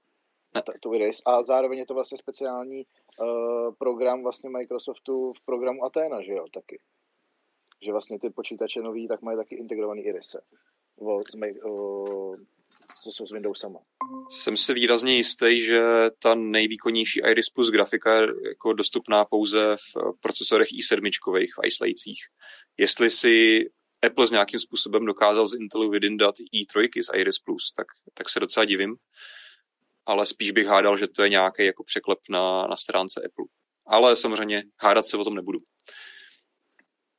To 0.80 0.94
Iris. 0.94 1.22
A 1.26 1.42
zároveň 1.42 1.78
je 1.78 1.86
to 1.86 1.94
vlastně 1.94 2.18
speciální 2.18 2.86
uh, 3.20 3.74
program 3.78 4.22
vlastně 4.22 4.50
Microsoftu 4.50 5.32
v 5.32 5.44
programu 5.44 5.84
Athena, 5.84 6.22
že 6.22 6.32
jo, 6.32 6.44
taky. 6.54 6.80
Že 7.82 7.92
vlastně 7.92 8.18
ty 8.18 8.30
počítače 8.30 8.80
nový 8.80 9.08
tak 9.08 9.22
mají 9.22 9.38
taky 9.38 9.54
integrovaný 9.54 10.02
Irise. 10.02 10.40
Od, 10.96 11.24
uh, 11.64 12.36
co 13.02 13.12
jsou 13.12 13.26
s 13.26 13.32
Windowsama. 13.32 13.78
Jsem 14.30 14.56
si 14.56 14.74
výrazně 14.74 15.16
jistý, 15.16 15.64
že 15.64 15.82
ta 16.18 16.34
nejvýkonnější 16.34 17.20
Iris 17.20 17.50
Plus 17.50 17.70
grafika 17.70 18.14
je 18.14 18.28
jako 18.48 18.72
dostupná 18.72 19.24
pouze 19.24 19.76
v 19.76 20.20
procesorech 20.20 20.68
i7 20.68 21.10
v 21.30 21.66
ice 21.66 21.84
Jestli 22.78 23.10
si 23.10 23.66
Apple 24.06 24.26
s 24.26 24.30
nějakým 24.30 24.60
způsobem 24.60 25.04
dokázal 25.04 25.46
z 25.46 25.54
Intelu 25.54 25.90
vydindat 25.90 26.34
i3 26.54 26.88
z 27.02 27.18
Iris 27.18 27.38
Plus, 27.38 27.72
tak, 27.76 27.86
tak 28.14 28.28
se 28.28 28.40
docela 28.40 28.64
divím. 28.64 28.96
Ale 30.06 30.26
spíš 30.26 30.50
bych 30.50 30.66
hádal, 30.66 30.96
že 30.96 31.08
to 31.08 31.22
je 31.22 31.28
nějaký 31.28 31.64
jako 31.64 31.84
překlep 31.84 32.18
na, 32.30 32.66
na 32.66 32.76
stránce 32.76 33.20
Apple. 33.26 33.44
Ale 33.86 34.16
samozřejmě 34.16 34.62
hádat 34.80 35.06
se 35.06 35.16
o 35.16 35.24
tom 35.24 35.34
nebudu. 35.34 35.58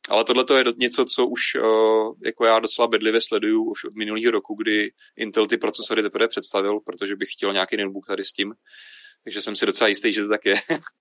Ale 0.09 0.23
tohle 0.23 0.45
je 0.57 0.63
něco, 0.77 1.05
co 1.05 1.27
už 1.27 1.41
uh, 1.55 2.13
jako 2.25 2.45
já 2.45 2.59
docela 2.59 2.87
bedlivě 2.87 3.21
sleduju 3.21 3.63
už 3.63 3.83
od 3.83 3.95
minulého 3.95 4.31
roku, 4.31 4.55
kdy 4.55 4.91
Intel 5.17 5.47
ty 5.47 5.57
procesory 5.57 6.01
teprve 6.01 6.27
představil, 6.27 6.79
protože 6.79 7.15
bych 7.15 7.29
chtěl 7.31 7.53
nějaký 7.53 7.77
notebook 7.77 8.07
tady 8.07 8.25
s 8.25 8.31
tím. 8.31 8.53
Takže 9.23 9.41
jsem 9.41 9.55
si 9.55 9.65
docela 9.65 9.87
jistý, 9.87 10.13
že 10.13 10.23
to 10.23 10.29
tak 10.29 10.45
je. 10.45 10.55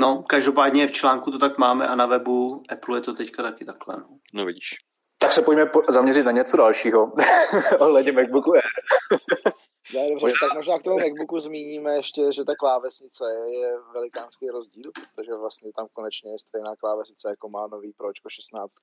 no, 0.00 0.22
každopádně 0.28 0.86
v 0.86 0.92
článku 0.92 1.30
to 1.30 1.38
tak 1.38 1.58
máme 1.58 1.88
a 1.88 1.94
na 1.94 2.06
webu 2.06 2.62
Apple 2.68 2.98
je 2.98 3.00
to 3.00 3.12
teďka 3.12 3.42
taky 3.42 3.64
takhle. 3.64 3.96
No, 3.96 4.18
no 4.34 4.44
vidíš. 4.44 4.76
Tak 5.18 5.32
se 5.32 5.42
pojďme 5.42 5.70
zaměřit 5.88 6.24
na 6.24 6.32
něco 6.32 6.56
dalšího 6.56 7.12
ohledně 7.78 8.12
MacBooku 8.12 8.52
Air. 8.52 8.62
Ne, 9.94 10.10
dobře, 10.10 10.32
tak 10.42 10.56
možná 10.56 10.78
k 10.78 10.82
tomu 10.82 10.96
MacBooku 10.96 11.40
zmíníme 11.40 11.96
ještě, 11.96 12.32
že 12.32 12.44
ta 12.44 12.54
klávesnice 12.58 13.24
je 13.48 13.78
velikánský 13.92 14.48
rozdíl, 14.48 14.90
protože 15.14 15.34
vlastně 15.34 15.72
tam 15.76 15.86
konečně 15.92 16.32
je 16.32 16.38
stejná 16.38 16.76
klávesnice, 16.76 17.28
jako 17.28 17.48
má 17.48 17.66
nový 17.66 17.92
Pročko 17.92 18.28
16. 18.28 18.74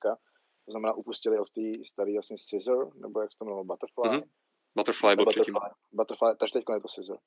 To 0.64 0.70
znamená, 0.70 0.92
upustili 0.92 1.38
od 1.38 1.50
té 1.50 1.84
staré 1.84 2.12
vlastně 2.12 2.38
Scissor, 2.38 2.96
nebo 2.96 3.20
jak 3.20 3.32
se 3.32 3.38
to 3.38 3.44
jmenovalo, 3.44 3.64
Butterfly. 3.64 4.10
Mm-hmm. 4.10 4.28
Butterfly 4.76 5.16
byl 5.16 5.26
předtím. 5.26 5.54
Butterfly, 5.92 6.36
takže 6.38 6.52
teď 6.52 6.64
je 6.74 6.80
to 6.80 6.88
Scissor. 6.88 7.18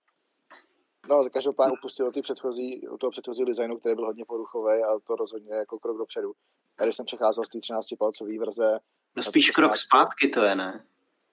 No, 1.09 1.29
každopádně 1.29 1.73
upustil 1.73 2.07
od, 2.07 2.21
předchozí, 2.21 2.81
toho 2.99 3.11
předchozího 3.11 3.45
designu, 3.45 3.77
který 3.77 3.95
byl 3.95 4.05
hodně 4.05 4.25
poruchový 4.25 4.73
a 4.73 4.99
to 5.07 5.15
rozhodně 5.15 5.55
jako 5.55 5.79
krok 5.79 5.97
dopředu. 5.97 6.33
A 6.79 6.83
když 6.83 6.95
jsem 6.95 7.05
přecházel 7.05 7.43
z 7.43 7.49
té 7.49 7.59
13 7.59 7.87
palcové 7.99 8.39
verze... 8.39 8.79
No 9.17 9.23
spíš 9.23 9.51
krok 9.51 9.77
zpátky 9.77 10.27
to 10.29 10.43
je, 10.43 10.55
ne? 10.55 10.85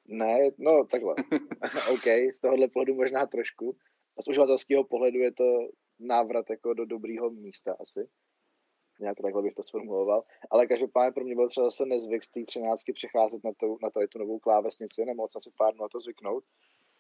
Ne, 0.07 0.39
no 0.59 0.85
takhle. 0.85 1.15
OK, 1.93 2.07
z 2.35 2.41
tohohle 2.41 2.69
pohledu 2.69 2.95
možná 2.95 3.27
trošku. 3.27 3.77
A 4.19 4.23
z 4.23 4.29
uživatelského 4.29 4.85
pohledu 4.85 5.19
je 5.19 5.33
to 5.33 5.45
návrat 6.01 6.51
jako 6.51 6.75
do 6.75 6.85
dobrýho 6.85 7.31
místa 7.31 7.77
asi. 7.81 8.09
Nějak 9.01 9.17
takhle 9.23 9.43
bych 9.43 9.55
to 9.55 9.63
sformuloval. 9.63 10.25
Ale 10.51 10.67
každopádně 10.67 11.13
pro 11.13 11.25
mě 11.25 11.35
byl 11.35 11.49
třeba 11.49 11.67
zase 11.67 11.87
nezvyk 11.87 12.25
z 12.25 12.31
té 12.31 12.45
třináctky 12.45 12.93
přecházet 12.93 13.45
na, 13.45 13.51
tu, 13.61 13.79
na 13.83 13.91
tady 13.91 14.09
tu 14.09 14.19
novou 14.19 14.39
klávesnici, 14.39 15.05
nemohl 15.05 15.29
jsem 15.29 15.41
si 15.41 15.51
pár 15.59 15.75
na 15.81 15.89
to 15.89 16.01
zvyknout. 16.01 16.45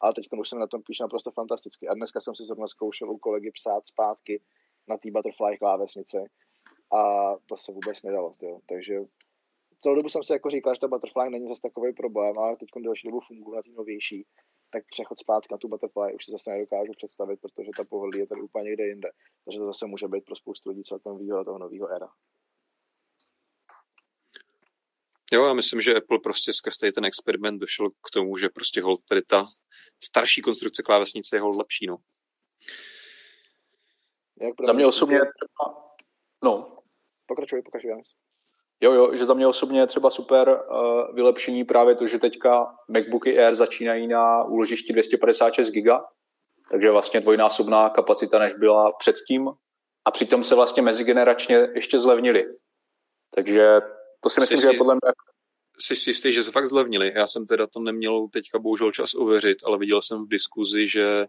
Ale 0.04 0.14
teď 0.14 0.28
už 0.38 0.48
jsem 0.48 0.58
na 0.58 0.66
tom 0.66 0.82
píš 0.82 0.98
naprosto 1.00 1.30
fantasticky. 1.30 1.88
A 1.88 1.94
dneska 1.94 2.20
jsem 2.20 2.34
si 2.34 2.44
zrovna 2.44 2.66
zkoušel 2.66 3.10
u 3.10 3.18
kolegy 3.18 3.50
psát 3.50 3.86
zpátky 3.86 4.42
na 4.88 4.96
té 4.96 5.10
Butterfly 5.10 5.58
klávesnici. 5.58 6.18
A 6.98 7.00
to 7.48 7.56
se 7.56 7.72
vůbec 7.72 8.02
nedalo. 8.02 8.32
Tyjo. 8.40 8.60
Takže 8.68 8.94
celou 9.78 9.94
dobu 9.94 10.08
jsem 10.08 10.24
si 10.24 10.32
jako 10.32 10.50
říkal, 10.50 10.74
že 10.74 10.80
ta 10.80 10.88
Butterfly 10.88 11.30
není 11.30 11.48
zase 11.48 11.62
takový 11.62 11.92
problém, 11.92 12.38
ale 12.38 12.56
teď 12.56 12.68
další 12.84 13.08
dobu 13.08 13.20
funguje 13.20 13.56
na 13.56 13.62
té 13.62 13.70
novější, 13.70 14.26
tak 14.72 14.82
přechod 14.90 15.18
zpátky 15.18 15.48
na 15.52 15.58
tu 15.58 15.68
Butterfly 15.68 16.14
už 16.14 16.24
si 16.24 16.30
zase 16.30 16.50
nedokážu 16.50 16.92
představit, 16.96 17.40
protože 17.40 17.70
ta 17.76 17.84
pohodlí 17.84 18.18
je 18.18 18.26
tady 18.26 18.40
úplně 18.40 18.64
někde 18.64 18.86
jinde. 18.86 19.08
Takže 19.44 19.58
to 19.58 19.66
zase 19.66 19.86
může 19.86 20.08
být 20.08 20.24
pro 20.24 20.36
spoustu 20.36 20.70
lidí 20.70 20.82
celkem 20.82 21.18
výhoda 21.18 21.44
toho 21.44 21.58
nového 21.58 21.88
era. 21.96 22.08
Jo, 25.32 25.44
já 25.44 25.54
myslím, 25.54 25.80
že 25.80 25.96
Apple 25.96 26.18
prostě 26.18 26.52
skrz 26.52 26.76
ten 26.94 27.04
experiment 27.04 27.60
došel 27.60 27.90
k 27.90 28.10
tomu, 28.12 28.36
že 28.36 28.48
prostě 28.48 28.82
hold 28.82 29.00
tady 29.08 29.22
ta 29.22 29.46
starší 30.02 30.42
konstrukce 30.42 30.82
klávesnice 30.82 31.36
je 31.36 31.40
hold 31.40 31.56
lepší, 31.56 31.86
no. 31.86 31.96
Jak 34.40 34.54
Za 34.66 34.72
mě 34.72 34.86
osobně... 34.86 35.20
No. 36.44 36.78
Pokračuj, 37.26 37.62
pokračuj, 37.62 37.90
Janis. 37.90 38.08
Jo, 38.80 38.92
jo, 38.92 39.16
že 39.16 39.24
za 39.24 39.34
mě 39.34 39.46
osobně 39.46 39.80
je 39.80 39.86
třeba 39.86 40.10
super 40.10 40.48
uh, 40.48 41.14
vylepšení 41.14 41.64
právě 41.64 41.94
to, 41.94 42.06
že 42.06 42.18
teďka 42.18 42.76
MacBooky 42.88 43.38
Air 43.38 43.54
začínají 43.54 44.06
na 44.06 44.44
úložišti 44.44 44.92
256 44.92 45.70
GB, 45.70 46.00
takže 46.70 46.90
vlastně 46.90 47.20
dvojnásobná 47.20 47.88
kapacita, 47.88 48.38
než 48.38 48.54
byla 48.54 48.92
předtím 48.92 49.50
a 50.04 50.10
přitom 50.10 50.44
se 50.44 50.54
vlastně 50.54 50.82
mezigeneračně 50.82 51.68
ještě 51.74 51.98
zlevnili. 51.98 52.44
Takže 53.34 53.80
to 54.20 54.30
si 54.30 54.40
myslím, 54.40 54.58
jsi, 54.58 54.62
že 54.62 54.72
je 54.72 54.78
podle 54.78 54.94
mě... 54.94 55.00
Jsi 55.78 55.96
si 55.96 56.10
jistý, 56.10 56.32
že 56.32 56.42
se 56.42 56.50
fakt 56.50 56.66
zlevnili? 56.66 57.12
Já 57.14 57.26
jsem 57.26 57.46
teda 57.46 57.66
to 57.66 57.80
neměl 57.80 58.28
teďka 58.32 58.58
bohužel 58.58 58.92
čas 58.92 59.14
ověřit, 59.14 59.58
ale 59.66 59.78
viděl 59.78 60.02
jsem 60.02 60.24
v 60.24 60.28
diskuzi, 60.28 60.88
že 60.88 61.26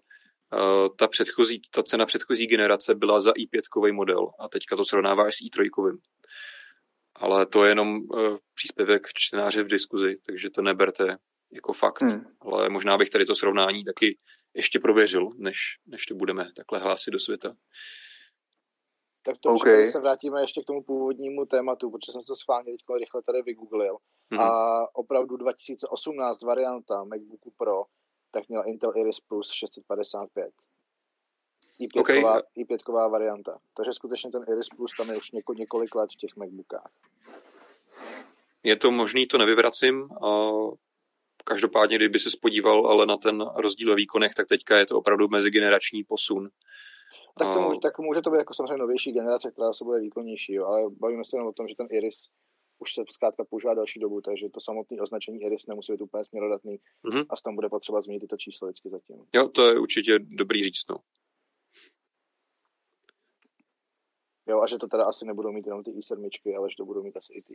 ta, 0.98 1.08
předchozí, 1.08 1.62
ta 1.72 1.84
cena 1.84 2.06
předchozí 2.06 2.48
generace 2.48 2.96
byla 2.96 3.20
za 3.20 3.32
i5 3.32 3.94
model 3.94 4.28
a 4.40 4.50
teďka 4.50 4.76
to 4.76 4.86
srovnáváš 4.86 5.34
s 5.36 5.42
i3. 5.50 5.98
Ale 7.16 7.46
to 7.46 7.64
je 7.64 7.72
jenom 7.72 7.98
uh, 7.98 8.38
příspěvek 8.54 9.08
čtenáře 9.14 9.64
v 9.64 9.68
diskuzi, 9.68 10.18
takže 10.26 10.50
to 10.50 10.62
neberte 10.62 11.18
jako 11.52 11.74
fakt. 11.74 12.02
Hmm. 12.02 12.26
Ale 12.42 12.70
možná 12.70 12.98
bych 12.98 13.10
tady 13.10 13.26
to 13.26 13.36
srovnání 13.36 13.84
taky 13.84 14.18
ještě 14.54 14.80
prověřil, 14.80 15.30
než, 15.38 15.58
než 15.86 16.06
to 16.06 16.16
budeme 16.16 16.48
takhle 16.56 16.80
hlásit 16.80 17.12
do 17.12 17.20
světa. 17.20 17.56
Tak 19.26 19.38
to 19.38 19.54
okay. 19.54 19.88
se 19.88 20.00
vrátíme 20.00 20.42
ještě 20.42 20.62
k 20.62 20.66
tomu 20.66 20.84
původnímu 20.84 21.46
tématu, 21.46 21.92
protože 21.92 22.12
jsem 22.12 22.22
se 22.22 22.36
schválně 22.36 22.72
teď 22.72 22.82
rychle 23.00 23.22
tady 23.22 23.42
vygooglil. 23.42 23.98
Mm-hmm. 24.32 24.42
A 24.42 24.96
opravdu 24.96 25.38
2018 25.38 26.42
varianta 26.42 27.04
MacBooku 27.04 27.52
Pro, 27.58 27.84
tak 28.32 28.50
měla 28.50 28.64
Intel 28.64 28.94
Iris 28.96 29.20
Plus 29.20 29.52
655. 29.52 30.52
i5, 31.80 32.00
okay. 32.00 32.24
i5 32.58 33.10
varianta. 33.10 33.60
Takže 33.78 33.94
skutečně 33.94 34.32
ten 34.32 34.46
Iris 34.48 34.70
Plus 34.70 34.92
tam 34.98 35.10
je 35.10 35.18
už 35.18 35.32
něko, 35.32 35.54
několik 35.54 35.96
let 35.96 36.10
v 36.12 36.18
těch 36.18 36.36
MacBookách. 36.36 36.92
Je 38.64 38.76
to 38.76 38.92
možný, 38.92 39.28
to 39.28 39.38
nevyvracím. 39.38 40.10
Každopádně, 41.44 41.98
kdyby 41.98 42.20
se 42.20 42.32
spodíval 42.32 42.88
ale 42.88 43.06
na 43.06 43.18
ten 43.18 43.46
rozdíl 43.56 43.90
ve 43.90 43.96
výkonech, 43.96 44.34
tak 44.34 44.48
teďka 44.48 44.78
je 44.78 44.86
to 44.86 44.98
opravdu 44.98 45.28
mezigenerační 45.28 46.04
posun. 46.04 46.50
Tak 47.40 47.54
to, 47.54 47.62
může, 47.62 47.80
tak 47.80 48.00
může 48.00 48.22
to 48.22 48.32
být 48.32 48.38
jako 48.38 48.54
samozřejmě 48.54 48.78
novější 48.78 49.12
generace, 49.12 49.52
která 49.52 49.74
se 49.74 49.84
bude 49.84 50.00
výkonnější, 50.00 50.54
jo, 50.54 50.66
ale 50.66 50.90
bavíme 50.90 51.26
se 51.26 51.38
jenom 51.38 51.48
o 51.48 51.54
tom, 51.54 51.68
že 51.68 51.76
ten 51.76 51.88
Iris 51.92 52.30
už 52.80 52.94
se 52.94 53.04
zkrátka 53.10 53.44
používá 53.50 53.74
další 53.74 54.00
dobu, 54.00 54.22
takže 54.22 54.50
to 54.50 54.62
samotné 54.62 55.02
označení 55.02 55.42
Iris 55.42 55.68
nemusí 55.68 55.92
být 55.94 56.02
úplně 56.02 56.26
směrodatný 56.26 56.78
mm-hmm. 57.06 57.26
a 57.30 57.34
tam 57.44 57.56
bude 57.56 57.70
potřeba 57.70 58.02
změnit 58.02 58.28
to 58.28 58.38
číslo 58.38 58.68
vždycky 58.68 58.90
zatím. 58.90 59.16
Jo, 59.36 59.48
to 59.48 59.68
je 59.68 59.80
určitě 59.80 60.20
dobrý 60.20 60.64
říct, 60.64 60.90
no. 60.90 60.98
Jo, 64.48 64.62
a 64.62 64.68
že 64.68 64.78
to 64.78 64.88
teda 64.88 65.06
asi 65.06 65.26
nebudou 65.26 65.52
mít 65.52 65.66
jenom 65.66 65.84
ty 65.84 65.92
i7, 65.92 66.58
ale 66.58 66.70
že 66.70 66.76
to 66.78 66.86
budou 66.86 67.04
mít 67.04 67.18
asi 67.18 67.34
i 67.34 67.42
ty 67.42 67.54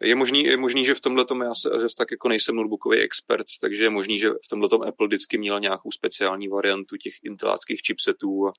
i 0.00 0.08
Je 0.08 0.14
možný, 0.14 0.44
je 0.44 0.56
možný, 0.56 0.84
že 0.84 0.94
v 0.94 1.00
tomhle 1.00 1.24
tom 1.24 1.40
já 1.40 1.54
se 1.54 1.68
že 1.80 1.86
tak 1.98 2.10
jako 2.10 2.28
nejsem 2.28 2.56
notebookový 2.56 2.98
expert, 2.98 3.46
takže 3.60 3.82
je 3.82 3.90
možný, 3.90 4.18
že 4.18 4.28
v 4.28 4.48
tomhle 4.50 4.68
tom 4.68 4.82
Apple 4.82 5.06
vždycky 5.06 5.38
měl 5.38 5.60
nějakou 5.60 5.90
speciální 5.90 6.48
variantu 6.48 6.96
těch 6.96 7.12
inteláckých 7.22 7.80
chipsetů 7.86 8.46
a 8.48 8.52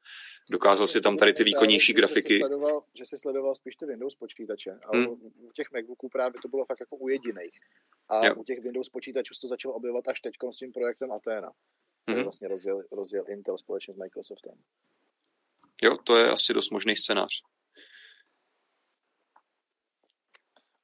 dokázal 0.50 0.88
si 0.88 1.02
tam 1.02 1.18
tady 1.18 1.34
ty 1.34 1.44
výkonnější 1.44 1.94
grafiky. 1.94 2.34
Že 2.34 2.38
jsi, 2.38 2.40
sledoval, 2.40 2.84
že 2.96 3.06
jsi 3.06 3.18
sledoval 3.18 3.56
spíš 3.56 3.76
ty 3.76 3.86
Windows 3.86 4.16
počítače, 4.16 4.80
ale 4.86 5.02
hmm. 5.02 5.08
u 5.38 5.52
těch 5.54 5.68
MacBooků 5.72 6.10
právě 6.10 6.42
to 6.42 6.48
bylo 6.48 6.66
fakt 6.66 6.80
jako 6.80 6.96
u 6.96 7.08
jediných. 7.08 7.60
A 8.10 8.26
jo. 8.26 8.36
u 8.36 8.44
těch 8.44 8.60
Windows 8.60 8.90
počítačů 8.90 9.34
se 9.34 9.42
to 9.42 9.48
začalo 9.48 9.74
objevovat 9.74 10.08
až 10.08 10.22
teď 10.22 10.34
s 10.52 10.58
tím 10.58 10.72
projektem 10.72 11.12
Athena. 11.12 11.52
Hmm. 12.08 12.24
vlastně 12.24 12.48
rozjel, 12.48 12.84
rozjel 12.92 13.26
Intel 13.28 13.58
společně 13.58 13.94
s 13.94 13.98
Microsoftem. 13.98 14.54
Jo, 15.84 15.98
to 16.04 16.18
je 16.18 16.30
asi 16.30 16.54
dost 16.54 16.70
možný 16.70 16.96
scénář. 16.96 17.44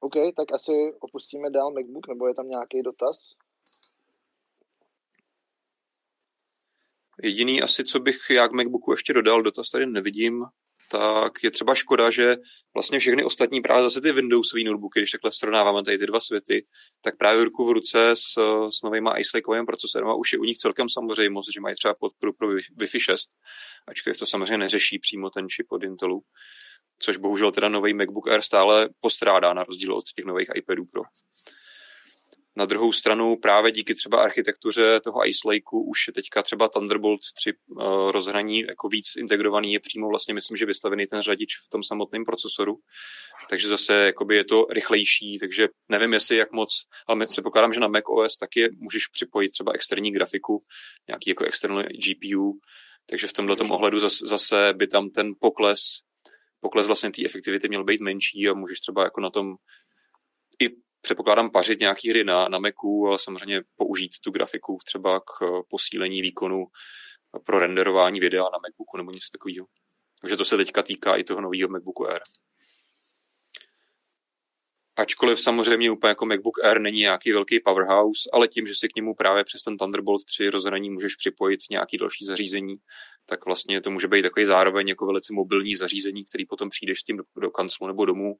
OK, 0.00 0.14
tak 0.36 0.52
asi 0.52 0.72
opustíme 1.00 1.50
dál 1.50 1.70
MacBook, 1.72 2.08
nebo 2.08 2.28
je 2.28 2.34
tam 2.34 2.48
nějaký 2.48 2.82
dotaz? 2.82 3.16
Jediný 7.22 7.62
asi, 7.62 7.84
co 7.84 8.00
bych 8.00 8.16
já 8.30 8.48
k 8.48 8.52
MacBooku 8.52 8.92
ještě 8.92 9.12
dodal, 9.12 9.42
dotaz 9.42 9.70
tady 9.70 9.86
nevidím, 9.86 10.44
tak 10.90 11.32
je 11.44 11.50
třeba 11.50 11.74
škoda, 11.74 12.10
že 12.10 12.36
vlastně 12.74 12.98
všechny 12.98 13.24
ostatní 13.24 13.60
právě 13.60 13.82
zase 13.82 14.00
ty 14.00 14.12
Windowsové 14.12 14.64
notebooky, 14.64 15.00
když 15.00 15.10
takhle 15.10 15.30
srovnáváme 15.32 15.82
tady 15.82 15.98
ty 15.98 16.06
dva 16.06 16.20
světy, 16.20 16.66
tak 17.00 17.16
právě 17.16 17.44
ruku 17.44 17.68
v 17.68 17.72
ruce 17.72 18.10
s, 18.14 18.32
s 18.70 18.82
novýma 18.84 19.18
Ice 19.18 19.30
Lakeovým 19.34 19.66
procesorem 19.66 20.08
a 20.08 20.14
už 20.14 20.32
je 20.32 20.38
u 20.38 20.44
nich 20.44 20.56
celkem 20.56 20.88
samozřejmost, 20.88 21.54
že 21.54 21.60
mají 21.60 21.74
třeba 21.74 21.94
podporu 21.94 22.32
pro 22.32 22.48
Wi-Fi 22.48 22.98
6, 22.98 23.30
ačkoliv 23.88 24.18
to 24.18 24.26
samozřejmě 24.26 24.58
neřeší 24.58 24.98
přímo 24.98 25.30
ten 25.30 25.48
čip 25.48 25.72
od 25.72 25.82
Intelu 25.82 26.22
což 26.98 27.16
bohužel 27.16 27.52
teda 27.52 27.68
nový 27.68 27.94
MacBook 27.94 28.28
Air 28.28 28.42
stále 28.42 28.88
postrádá 29.00 29.54
na 29.54 29.64
rozdíl 29.64 29.94
od 29.94 30.04
těch 30.16 30.24
nových 30.24 30.48
iPadů 30.54 30.84
Pro. 30.84 31.02
Na 32.58 32.64
druhou 32.64 32.92
stranu 32.92 33.36
právě 33.36 33.72
díky 33.72 33.94
třeba 33.94 34.22
architektuře 34.22 35.00
toho 35.00 35.28
Ice 35.28 35.48
Lakeu 35.48 35.82
už 35.82 36.06
je 36.06 36.12
teďka 36.12 36.42
třeba 36.42 36.68
Thunderbolt 36.68 37.20
3 37.34 37.52
uh, 37.52 37.82
eh, 37.82 38.12
rozhraní 38.12 38.60
jako 38.60 38.88
víc 38.88 39.16
integrovaný, 39.16 39.72
je 39.72 39.80
přímo 39.80 40.08
vlastně 40.08 40.34
myslím, 40.34 40.56
že 40.56 40.66
vystavený 40.66 41.06
ten 41.06 41.22
řadič 41.22 41.50
v 41.66 41.68
tom 41.68 41.82
samotném 41.82 42.24
procesoru. 42.24 42.78
Takže 43.50 43.68
zase 43.68 43.94
jakoby 43.94 44.36
je 44.36 44.44
to 44.44 44.66
rychlejší, 44.70 45.38
takže 45.38 45.68
nevím, 45.88 46.12
jestli 46.12 46.36
jak 46.36 46.52
moc, 46.52 46.70
ale 47.06 47.26
předpokládám, 47.26 47.72
že 47.72 47.80
na 47.80 47.88
Mac 47.88 48.04
OS 48.08 48.36
taky 48.36 48.68
můžeš 48.76 49.06
připojit 49.06 49.48
třeba 49.48 49.72
externí 49.72 50.12
grafiku, 50.12 50.62
nějaký 51.08 51.30
jako 51.30 51.44
externí 51.44 51.82
GPU, 51.82 52.58
takže 53.06 53.26
v 53.26 53.32
tomhle 53.32 53.56
ohledu 53.56 54.00
zase, 54.00 54.26
zase 54.26 54.72
by 54.76 54.86
tam 54.86 55.10
ten 55.10 55.32
pokles 55.40 55.80
pokles 56.60 56.86
vlastně 56.86 57.10
té 57.10 57.24
efektivity 57.24 57.68
měl 57.68 57.84
být 57.84 58.00
menší 58.00 58.48
a 58.48 58.54
můžeš 58.54 58.80
třeba 58.80 59.04
jako 59.04 59.20
na 59.20 59.30
tom 59.30 59.56
i 60.62 60.68
předpokládám 61.00 61.50
pařit 61.50 61.80
nějaký 61.80 62.10
hry 62.10 62.24
na, 62.24 62.48
na 62.48 62.58
Macu, 62.58 63.06
ale 63.06 63.18
samozřejmě 63.18 63.62
použít 63.76 64.12
tu 64.24 64.30
grafiku 64.30 64.78
třeba 64.84 65.20
k 65.20 65.42
eh, 65.42 65.46
posílení 65.70 66.22
výkonu 66.22 66.66
pro 67.44 67.58
renderování 67.58 68.20
videa 68.20 68.42
na 68.42 68.58
Macbooku 68.62 68.96
nebo 68.96 69.10
něco 69.10 69.26
takového. 69.32 69.66
Takže 70.20 70.36
to 70.36 70.44
se 70.44 70.56
teďka 70.56 70.82
týká 70.82 71.16
i 71.16 71.24
toho 71.24 71.40
nového 71.40 71.68
MacBooku 71.68 72.08
Air. 72.08 72.22
Ačkoliv 74.98 75.40
samozřejmě 75.40 75.90
úplně 75.90 76.08
jako 76.08 76.26
MacBook 76.26 76.64
Air 76.64 76.80
není 76.80 77.00
nějaký 77.00 77.32
velký 77.32 77.60
powerhouse, 77.60 78.30
ale 78.32 78.48
tím, 78.48 78.66
že 78.66 78.72
si 78.76 78.88
k 78.88 78.96
němu 78.96 79.14
právě 79.14 79.44
přes 79.44 79.62
ten 79.62 79.76
Thunderbolt 79.76 80.24
3 80.24 80.48
rozhraní 80.48 80.90
můžeš 80.90 81.16
připojit 81.16 81.60
nějaký 81.70 81.98
další 81.98 82.24
zařízení, 82.24 82.76
tak 83.26 83.44
vlastně 83.46 83.80
to 83.80 83.90
může 83.90 84.08
být 84.08 84.22
takový 84.22 84.46
zároveň 84.46 84.88
jako 84.88 85.06
velice 85.06 85.32
mobilní 85.32 85.76
zařízení, 85.76 86.24
který 86.24 86.46
potom 86.46 86.68
přijdeš 86.68 87.00
s 87.00 87.04
tím 87.04 87.16
do, 87.16 87.24
do 87.36 87.50
kanclu 87.50 87.86
nebo 87.86 88.04
domů, 88.04 88.34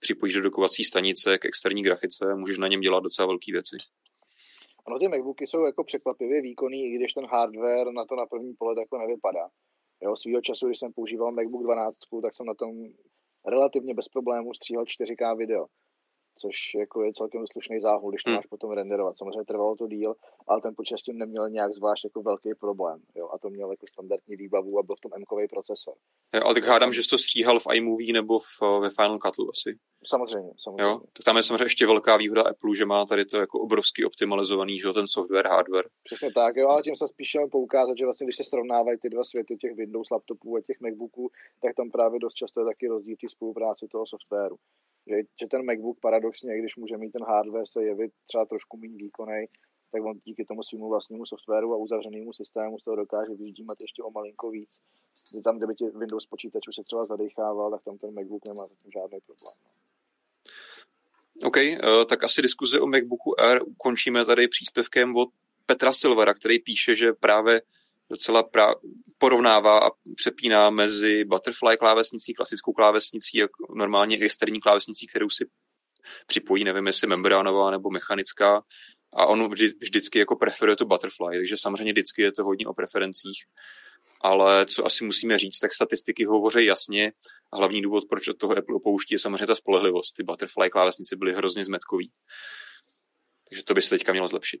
připojíš 0.00 0.34
do 0.34 0.40
dokovací 0.40 0.84
stanice 0.84 1.38
k 1.38 1.44
externí 1.44 1.82
grafice 1.82 2.34
můžeš 2.34 2.58
na 2.58 2.68
něm 2.68 2.80
dělat 2.80 3.02
docela 3.02 3.26
velké 3.26 3.52
věci. 3.52 3.76
Ano, 4.86 4.98
ty 4.98 5.08
MacBooky 5.08 5.46
jsou 5.46 5.64
jako 5.64 5.84
překvapivě 5.84 6.42
výkonný, 6.42 6.84
i 6.84 6.96
když 6.96 7.12
ten 7.12 7.26
hardware 7.26 7.92
na 7.92 8.04
to 8.04 8.16
na 8.16 8.26
první 8.26 8.54
pohled 8.58 8.78
jako 8.78 8.98
nevypadá. 8.98 9.48
Jo, 10.02 10.16
svýho 10.16 10.40
času, 10.40 10.66
když 10.66 10.78
jsem 10.78 10.92
používal 10.92 11.32
MacBook 11.32 11.62
12, 11.62 11.96
tak 12.22 12.34
jsem 12.34 12.46
na 12.46 12.54
tom 12.54 12.70
relativně 13.46 13.94
bez 13.94 14.08
problémů 14.08 14.54
stříhal 14.54 14.84
4K 14.84 15.38
video 15.38 15.66
což 16.36 16.74
jako 16.78 17.02
je 17.04 17.12
celkem 17.12 17.46
slušný 17.46 17.80
záhul, 17.80 18.10
když 18.10 18.22
to 18.22 18.30
hmm. 18.30 18.36
máš 18.36 18.46
potom 18.46 18.70
renderovat. 18.70 19.18
Samozřejmě 19.18 19.44
trvalo 19.44 19.76
to 19.76 19.86
díl, 19.86 20.14
ale 20.48 20.60
ten 20.60 20.74
počítač 20.76 21.02
tím 21.02 21.18
neměl 21.18 21.50
nějak 21.50 21.72
zvlášť 21.72 22.04
jako 22.04 22.22
velký 22.22 22.54
problém. 22.60 23.00
Jo? 23.14 23.28
A 23.34 23.38
to 23.38 23.50
měl 23.50 23.70
jako 23.70 23.86
standardní 23.86 24.36
výbavu 24.36 24.78
a 24.78 24.82
byl 24.82 24.96
v 24.96 25.00
tom 25.00 25.12
m 25.16 25.48
procesor. 25.48 25.94
Jo, 26.34 26.40
ale 26.44 26.54
tak 26.54 26.64
hádám, 26.64 26.92
že 26.92 27.02
jsi 27.02 27.08
to 27.08 27.18
stříhal 27.18 27.60
v 27.60 27.66
iMovie 27.74 28.12
nebo 28.12 28.38
v, 28.38 28.80
ve 28.80 28.90
Final 28.90 29.18
Cutu 29.18 29.50
asi. 29.50 29.78
Samozřejmě, 30.06 30.50
samozřejmě. 30.58 30.82
Jo, 30.82 31.00
tak 31.12 31.24
tam 31.24 31.36
je 31.36 31.42
samozřejmě 31.42 31.64
ještě 31.64 31.86
velká 31.86 32.16
výhoda 32.16 32.42
Apple, 32.42 32.76
že 32.76 32.84
má 32.84 33.04
tady 33.04 33.24
to 33.24 33.36
jako 33.36 33.60
obrovský 33.60 34.04
optimalizovaný, 34.04 34.78
že 34.78 34.92
ten 34.92 35.08
software, 35.08 35.46
hardware. 35.46 35.88
Přesně 36.04 36.32
tak, 36.32 36.56
jo, 36.56 36.68
ale 36.68 36.82
tím 36.82 36.96
se 36.96 37.08
spíš 37.08 37.28
chtěl 37.28 37.48
poukázat, 37.48 37.98
že 37.98 38.04
vlastně, 38.04 38.26
když 38.26 38.36
se 38.36 38.44
srovnávají 38.44 38.98
ty 38.98 39.08
dva 39.08 39.24
světy 39.24 39.56
těch 39.56 39.74
Windows 39.76 40.10
laptopů 40.10 40.56
a 40.56 40.60
těch 40.60 40.80
MacBooků, 40.80 41.30
tak 41.62 41.74
tam 41.76 41.90
právě 41.90 42.18
dost 42.18 42.34
často 42.34 42.60
je 42.60 42.66
taky 42.66 42.88
rozdíl 42.88 43.16
té 43.20 43.28
spolupráce 43.28 43.86
toho 43.90 44.06
softwaru 44.06 44.56
že, 45.06 45.16
že 45.40 45.46
ten 45.46 45.64
MacBook 45.64 46.00
paradoxně, 46.00 46.58
když 46.58 46.76
může 46.76 46.96
mít 46.96 47.10
ten 47.10 47.24
hardware 47.24 47.66
se 47.66 47.82
jevit 47.82 48.12
třeba 48.26 48.44
trošku 48.44 48.76
méně 48.76 48.96
výkonný, 48.96 49.46
tak 49.92 50.04
on 50.04 50.18
díky 50.24 50.44
tomu 50.44 50.62
svýmu 50.62 50.88
vlastnímu 50.88 51.26
softwaru 51.26 51.72
a 51.72 51.76
uzavřenému 51.76 52.32
systému 52.32 52.78
z 52.78 52.84
toho 52.84 52.96
dokáže 52.96 53.34
vyždímat 53.34 53.80
ještě 53.80 54.02
o 54.02 54.10
malinko 54.10 54.50
víc. 54.50 54.80
Že 55.34 55.40
tam, 55.40 55.58
kdyby 55.58 55.74
ti 55.74 55.84
Windows 55.84 56.26
počítač 56.26 56.68
už 56.68 56.74
se 56.74 56.82
třeba 56.82 57.06
zadechával, 57.06 57.70
tak 57.70 57.82
tam 57.84 57.98
ten 57.98 58.14
MacBook 58.14 58.44
nemá 58.44 58.66
zatím 58.66 58.90
žádný 58.92 59.18
problém. 59.26 59.54
OK, 61.42 61.56
uh, 61.56 62.04
tak 62.04 62.24
asi 62.24 62.42
diskuze 62.42 62.80
o 62.80 62.86
MacBooku 62.86 63.40
Air 63.40 63.60
ukončíme 63.66 64.24
tady 64.24 64.48
příspěvkem 64.48 65.16
od 65.16 65.28
Petra 65.66 65.92
Silvera, 65.92 66.34
který 66.34 66.58
píše, 66.58 66.96
že 66.96 67.12
právě 67.12 67.62
docela 68.10 68.42
pra- 68.42 68.74
porovnává 69.18 69.78
a 69.78 69.90
přepíná 70.14 70.70
mezi 70.70 71.24
butterfly 71.24 71.76
klávesnicí, 71.76 72.34
klasickou 72.34 72.72
klávesnicí 72.72 73.42
a 73.42 73.48
normálně 73.76 74.18
externí 74.20 74.60
klávesnicí, 74.60 75.06
kterou 75.06 75.30
si 75.30 75.44
připojí, 76.26 76.64
nevím 76.64 76.86
jestli 76.86 77.06
membránová 77.06 77.70
nebo 77.70 77.90
mechanická. 77.90 78.62
A 79.16 79.26
on 79.26 79.50
vždy, 79.50 79.68
vždycky 79.80 80.18
jako 80.18 80.36
preferuje 80.36 80.76
to 80.76 80.84
butterfly, 80.84 81.36
takže 81.36 81.56
samozřejmě 81.58 81.92
vždycky 81.92 82.22
je 82.22 82.32
to 82.32 82.44
hodně 82.44 82.66
o 82.66 82.74
preferencích, 82.74 83.44
ale 84.24 84.66
co 84.66 84.86
asi 84.86 85.04
musíme 85.04 85.38
říct, 85.38 85.58
tak 85.58 85.72
statistiky 85.72 86.24
hovoří 86.24 86.64
jasně 86.64 87.12
a 87.52 87.56
hlavní 87.56 87.82
důvod, 87.82 88.04
proč 88.08 88.28
od 88.28 88.38
toho 88.38 88.58
Apple 88.58 88.76
opouští, 88.76 89.14
je 89.14 89.18
samozřejmě 89.18 89.46
ta 89.46 89.54
spolehlivost. 89.54 90.16
Ty 90.16 90.22
butterfly 90.22 90.70
klávesnice 90.70 91.16
byly 91.16 91.32
hrozně 91.32 91.64
zmetkový. 91.64 92.12
Takže 93.48 93.64
to 93.64 93.74
by 93.74 93.82
se 93.82 93.90
teďka 93.90 94.12
mělo 94.12 94.28
zlepšit 94.28 94.60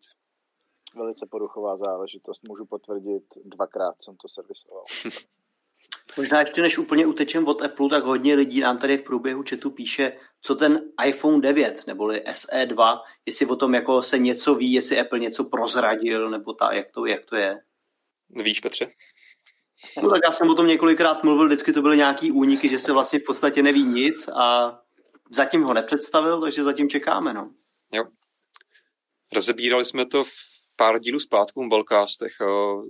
velice 0.94 1.26
poruchová 1.30 1.76
záležitost. 1.76 2.42
Můžu 2.48 2.66
potvrdit, 2.66 3.24
dvakrát 3.44 4.02
jsem 4.02 4.16
to 4.16 4.28
servisoval. 4.28 4.84
Možná 6.16 6.40
ještě 6.40 6.62
než 6.62 6.78
úplně 6.78 7.06
utečem 7.06 7.48
od 7.48 7.62
Apple, 7.62 7.88
tak 7.90 8.04
hodně 8.04 8.34
lidí 8.34 8.60
nám 8.60 8.78
tady 8.78 8.96
v 8.98 9.02
průběhu 9.02 9.44
chatu 9.50 9.70
píše, 9.70 10.12
co 10.40 10.54
ten 10.54 10.92
iPhone 11.06 11.40
9 11.40 11.86
neboli 11.86 12.20
SE2, 12.20 13.00
jestli 13.26 13.46
o 13.46 13.56
tom 13.56 13.74
jako 13.74 14.02
se 14.02 14.18
něco 14.18 14.54
ví, 14.54 14.72
jestli 14.72 15.00
Apple 15.00 15.18
něco 15.18 15.44
prozradil, 15.44 16.30
nebo 16.30 16.52
ta, 16.52 16.72
jak 16.72 16.90
to, 16.90 17.06
jak 17.06 17.24
to 17.24 17.36
je. 17.36 17.60
Víš, 18.30 18.60
Petře? 18.60 18.90
No 20.02 20.10
tak 20.10 20.20
já 20.26 20.32
jsem 20.32 20.50
o 20.50 20.54
tom 20.54 20.66
několikrát 20.66 21.24
mluvil, 21.24 21.46
vždycky 21.46 21.72
to 21.72 21.82
byly 21.82 21.96
nějaký 21.96 22.32
úniky, 22.32 22.68
že 22.68 22.78
se 22.78 22.92
vlastně 22.92 23.18
v 23.18 23.24
podstatě 23.26 23.62
neví 23.62 23.82
nic 23.82 24.28
a 24.28 24.78
zatím 25.30 25.62
ho 25.62 25.74
nepředstavil, 25.74 26.40
takže 26.40 26.64
zatím 26.64 26.88
čekáme, 26.88 27.34
no. 27.34 27.50
Jo. 27.92 28.04
Rozebírali 29.32 29.84
jsme 29.84 30.06
to 30.06 30.24
v 30.24 30.30
pár 30.76 30.98
dílů 30.98 31.20
zpátku 31.20 31.64
v 31.64 31.68
Balkástech. 31.68 32.32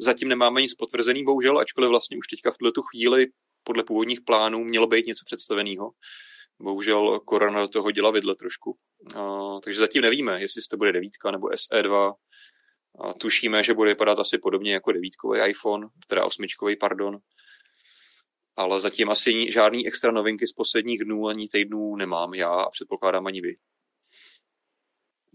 Zatím 0.01 0.29
nemáme 0.29 0.63
nic 0.63 0.75
potvrzený, 0.75 1.25
bohužel, 1.25 1.59
ačkoliv 1.59 1.91
vlastně 1.91 2.17
už 2.17 2.27
teďka 2.27 2.51
v 2.51 2.59
tuto 2.59 2.83
chvíli 2.83 3.27
podle 3.63 3.85
původních 3.85 4.21
plánů 4.21 4.65
mělo 4.65 4.87
být 4.87 5.07
něco 5.07 5.23
představeného. 5.27 5.91
Bohužel 6.63 7.21
korona 7.21 7.61
do 7.61 7.69
toho 7.69 7.83
hodila 7.83 8.11
vidle 8.11 8.35
trošku. 8.35 8.77
Takže 9.65 9.81
zatím 9.81 10.03
nevíme, 10.03 10.41
jestli 10.41 10.63
to 10.71 10.77
bude 10.77 10.93
devítka 10.93 11.31
nebo 11.31 11.47
SE2. 11.47 12.15
Tušíme, 13.19 13.63
že 13.63 13.75
bude 13.75 13.91
vypadat 13.91 14.19
asi 14.19 14.39
podobně 14.39 14.73
jako 14.73 14.93
devítkový 14.93 15.41
iPhone, 15.49 15.89
teda 16.07 16.25
osmičkový, 16.25 16.77
pardon. 16.77 17.19
Ale 18.57 18.81
zatím 18.81 19.11
asi 19.11 19.53
žádný 19.53 19.87
extra 19.87 20.13
novinky 20.13 20.47
z 20.47 20.53
posledních 20.53 21.05
dnů 21.05 21.27
ani 21.27 21.49
týdnů 21.49 21.97
nemám 21.97 22.35
já 22.35 22.51
a 22.51 22.71
předpokládám 22.71 23.27
ani 23.27 23.41
vy. 23.41 23.57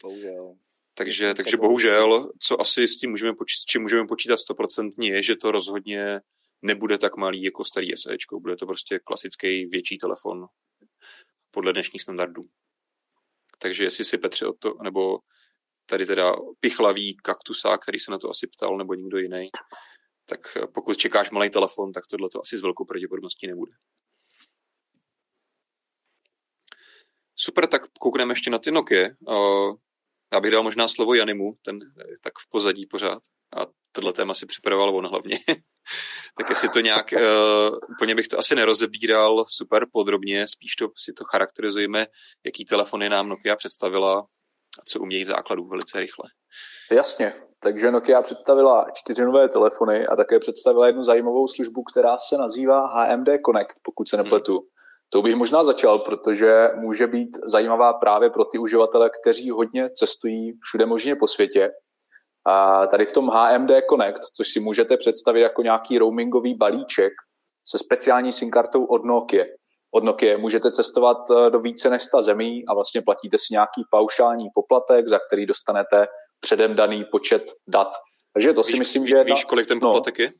Bohužel. 0.02 0.56
Takže, 0.94 1.34
takže 1.34 1.58
bohužel, 1.58 2.32
co 2.40 2.62
asi 2.62 2.88
s 2.88 2.98
tím 2.98 3.10
můžeme 3.10 3.36
počítat, 3.36 3.62
s 3.62 3.66
čím 3.66 3.82
můžeme 3.82 4.08
počítat 4.08 4.38
stoprocentně, 4.38 5.10
je, 5.10 5.24
že 5.24 5.36
to 5.36 5.52
rozhodně 5.52 6.20
nebude 6.62 6.98
tak 6.98 7.18
malý 7.18 7.44
jako 7.44 7.66
starý 7.66 7.90
SE. 7.98 8.16
Bude 8.40 8.56
to 8.56 8.66
prostě 8.66 9.00
klasický 9.00 9.66
větší 9.66 9.98
telefon 9.98 10.48
podle 11.52 11.74
dnešních 11.74 12.02
standardů. 12.02 12.46
Takže 13.58 13.84
jestli 13.84 14.06
si 14.06 14.18
Petře 14.18 14.48
o 14.48 14.54
to, 14.54 14.74
nebo 14.84 15.20
tady 15.90 16.06
teda 16.06 16.34
pichlavý 16.60 17.16
kaktusák, 17.16 17.82
který 17.82 18.00
se 18.00 18.12
na 18.12 18.18
to 18.18 18.30
asi 18.30 18.48
ptal, 18.48 18.78
nebo 18.78 18.94
někdo 18.94 19.18
jiný, 19.18 19.50
tak 20.26 20.58
pokud 20.74 20.98
čekáš 20.98 21.32
malý 21.32 21.50
telefon, 21.50 21.92
tak 21.92 22.08
tohle 22.08 22.30
to 22.30 22.42
asi 22.42 22.58
s 22.58 22.62
velkou 22.62 22.86
pravděpodobností 22.86 23.48
nebude. 23.48 23.72
Super, 27.36 27.68
tak 27.68 27.82
koukneme 28.00 28.32
ještě 28.32 28.50
na 28.50 28.60
ty 28.60 28.72
Nokia. 28.72 29.10
Já 30.34 30.40
bych 30.40 30.52
dal 30.52 30.64
možná 30.64 30.88
slovo 30.88 31.14
Janimu, 31.14 31.54
ten 31.62 31.80
je 32.10 32.20
tak 32.22 32.34
v 32.40 32.50
pozadí 32.50 32.86
pořád. 32.86 33.22
A 33.58 33.66
tohle 33.92 34.14
téma 34.14 34.34
si 34.34 34.46
připravoval 34.46 34.96
on 34.96 35.08
hlavně. 35.08 35.40
tak 36.38 36.50
jestli 36.50 36.70
to 36.70 36.80
nějak, 36.80 37.14
uh, 37.14 37.78
úplně 37.96 38.16
bych 38.16 38.28
to 38.28 38.40
asi 38.40 38.56
nerozebíral 38.56 39.46
super 39.48 39.86
podrobně, 39.92 40.48
spíš 40.48 40.76
to 40.76 40.88
si 40.98 41.14
to 41.14 41.24
charakterizujeme, 41.24 42.08
jaký 42.46 42.66
telefony 42.66 43.10
nám 43.10 43.30
Nokia 43.30 43.56
představila 43.56 44.28
a 44.80 44.82
co 44.86 45.00
umějí 45.00 45.24
v 45.24 45.28
základu 45.28 45.68
velice 45.68 46.00
rychle. 46.00 46.26
Jasně, 46.92 47.34
takže 47.60 47.92
Nokia 47.92 48.22
představila 48.22 48.88
čtyři 48.94 49.22
nové 49.22 49.50
telefony 49.50 50.08
a 50.08 50.16
také 50.16 50.40
představila 50.40 50.88
jednu 50.88 51.04
zajímavou 51.04 51.48
službu, 51.48 51.84
která 51.84 52.18
se 52.18 52.38
nazývá 52.38 52.88
HMD 52.88 53.30
Connect, 53.46 53.76
pokud 53.84 54.10
se 54.10 54.18
nepletu. 54.18 54.52
Hmm. 54.52 54.68
To 55.14 55.22
bych 55.22 55.36
možná 55.36 55.64
začal, 55.64 56.00
protože 56.00 56.70
může 56.76 57.08
být 57.08 57.30
zajímavá 57.46 57.94
právě 57.94 58.30
pro 58.30 58.46
ty 58.46 58.58
uživatele, 58.58 59.10
kteří 59.22 59.50
hodně 59.50 59.90
cestují 59.90 60.54
všude 60.64 60.86
možně 60.86 61.16
po 61.16 61.28
světě. 61.28 61.72
A 62.46 62.88
tady 62.88 63.06
v 63.06 63.12
tom 63.12 63.30
HMD 63.30 63.72
Connect, 63.90 64.24
což 64.36 64.48
si 64.50 64.60
můžete 64.60 64.98
představit 64.98 65.42
jako 65.42 65.62
nějaký 65.62 65.98
roamingový 65.98 66.54
balíček 66.56 67.14
se 67.68 67.78
speciální 67.78 68.32
SIM 68.32 68.52
kartou 68.52 68.86
od 68.86 69.06
Nokia. 69.06 69.46
Od 69.92 70.04
Nokia 70.04 70.38
můžete 70.38 70.72
cestovat 70.72 71.18
eh, 71.32 71.50
do 71.50 71.60
více 71.60 71.90
než 71.90 72.04
100 72.04 72.22
zemí 72.22 72.66
a 72.68 72.74
vlastně 72.74 73.02
platíte 73.02 73.38
si 73.38 73.46
nějaký 73.52 73.84
paušální 73.92 74.48
poplatek, 74.54 75.08
za 75.08 75.20
který 75.20 75.46
dostanete 75.46 76.08
předem 76.40 76.76
daný 76.76 77.06
počet 77.12 77.52
dat. 77.68 77.90
Takže 78.34 78.54
to 78.54 78.62
víš, 78.62 78.72
si 78.72 78.80
myslím, 78.80 79.08
že... 79.08 79.24
Víš, 79.24 79.46
kolik 79.46 79.68
ten 79.68 79.80
no. 79.80 79.88
poplatek 79.88 80.20
no, 80.20 80.24
je? 80.24 80.32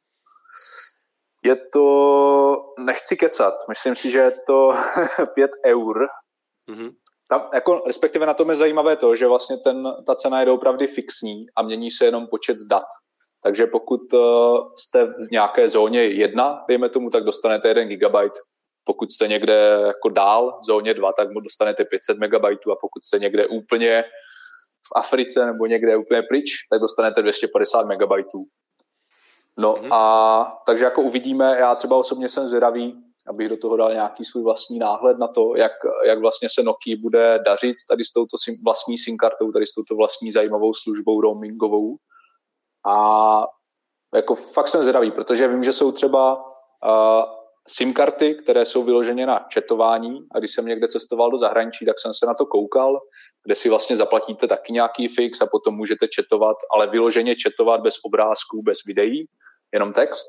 Je 1.46 1.56
to, 1.74 2.56
nechci 2.80 3.18
kecat, 3.18 3.54
myslím 3.70 3.96
si, 3.96 4.12
že 4.12 4.20
je 4.20 4.32
to 4.48 4.72
5 5.36 5.52
eur. 5.66 6.08
Mm-hmm. 6.72 6.92
Tam, 7.30 7.50
jako, 7.54 7.84
respektive 7.88 8.26
na 8.26 8.34
tom 8.34 8.50
je 8.50 8.56
zajímavé 8.56 8.96
to, 8.96 9.16
že 9.16 9.28
vlastně 9.28 9.58
ten, 9.58 9.88
ta 10.06 10.16
cena 10.16 10.42
je 10.42 10.52
opravdu 10.52 10.88
fixní 10.88 11.46
a 11.56 11.62
mění 11.62 11.92
se 11.92 12.06
jenom 12.06 12.28
počet 12.28 12.58
dat. 12.58 12.86
Takže 13.44 13.68
pokud 13.68 14.14
uh, 14.14 14.74
jste 14.78 15.06
v 15.06 15.32
nějaké 15.32 15.68
zóně 15.68 16.04
1, 16.04 16.66
dejme 16.68 16.90
tomu, 16.90 17.10
tak 17.10 17.24
dostanete 17.24 17.68
1 17.68 17.84
GB. 17.84 18.16
Pokud 18.84 19.12
jste 19.12 19.28
někde 19.28 19.80
jako 19.88 20.10
dál 20.10 20.60
v 20.62 20.66
zóně 20.66 20.94
2, 20.94 21.14
tak 21.14 21.32
mu 21.32 21.40
dostanete 21.40 21.86
500 21.86 22.18
MB 22.18 22.34
a 22.72 22.76
pokud 22.82 23.04
jste 23.04 23.20
někde 23.20 23.48
úplně 23.48 24.04
v 24.88 24.92
Africe 24.96 25.46
nebo 25.46 25.66
někde 25.66 25.98
úplně 25.98 26.22
pryč, 26.30 26.52
tak 26.70 26.82
dostanete 26.82 27.22
250 27.22 27.86
MB. 27.86 28.02
No 29.58 29.74
mm-hmm. 29.74 29.94
a 29.94 30.62
takže 30.66 30.84
jako 30.84 31.02
uvidíme, 31.02 31.56
já 31.60 31.76
třeba 31.76 31.96
osobně 31.96 32.30
jsem 32.30 32.48
zvědavý, 32.48 33.04
abych 33.28 33.50
do 33.50 33.58
toho 33.58 33.78
dal 33.78 33.94
nějaký 33.94 34.26
svůj 34.26 34.44
vlastní 34.44 34.80
náhled 34.80 35.18
na 35.18 35.28
to, 35.28 35.56
jak, 35.56 35.72
jak 36.06 36.20
vlastně 36.20 36.48
se 36.52 36.64
Nokia 36.64 36.98
bude 37.02 37.40
dařit 37.46 37.76
tady 37.90 38.04
s 38.04 38.12
touto 38.12 38.38
sim, 38.38 38.56
vlastní 38.64 38.98
SIM 38.98 39.18
kartou, 39.18 39.52
tady 39.52 39.66
s 39.66 39.74
touto 39.74 39.96
vlastní 39.96 40.32
zajímavou 40.32 40.74
službou 40.74 41.22
roamingovou. 41.22 41.96
A 42.88 43.48
jako 44.16 44.36
fakt 44.36 44.68
jsem 44.68 44.82
zvědavý, 44.82 45.12
protože 45.12 45.48
vím, 45.48 45.64
že 45.64 45.72
jsou 45.72 45.92
třeba 45.92 46.36
uh, 46.36 47.39
SIM 47.72 47.94
karty, 47.94 48.36
které 48.36 48.66
jsou 48.66 48.84
vyloženě 48.84 49.26
na 49.26 49.46
četování 49.50 50.28
a 50.36 50.40
když 50.40 50.52
jsem 50.52 50.66
někde 50.66 50.88
cestoval 50.88 51.32
do 51.32 51.38
zahraničí, 51.38 51.86
tak 51.86 52.00
jsem 52.00 52.14
se 52.14 52.26
na 52.26 52.34
to 52.34 52.46
koukal, 52.46 53.00
kde 53.46 53.56
si 53.56 53.70
vlastně 53.70 53.96
zaplatíte 53.96 54.48
taky 54.48 54.74
nějaký 54.74 55.08
fix 55.08 55.42
a 55.42 55.48
potom 55.52 55.76
můžete 55.76 56.08
četovat, 56.08 56.58
ale 56.74 56.88
vyloženě 56.88 57.36
četovat 57.36 57.82
bez 57.82 57.96
obrázků, 58.06 58.62
bez 58.62 58.78
videí, 58.86 59.22
jenom 59.74 59.94
text 59.94 60.28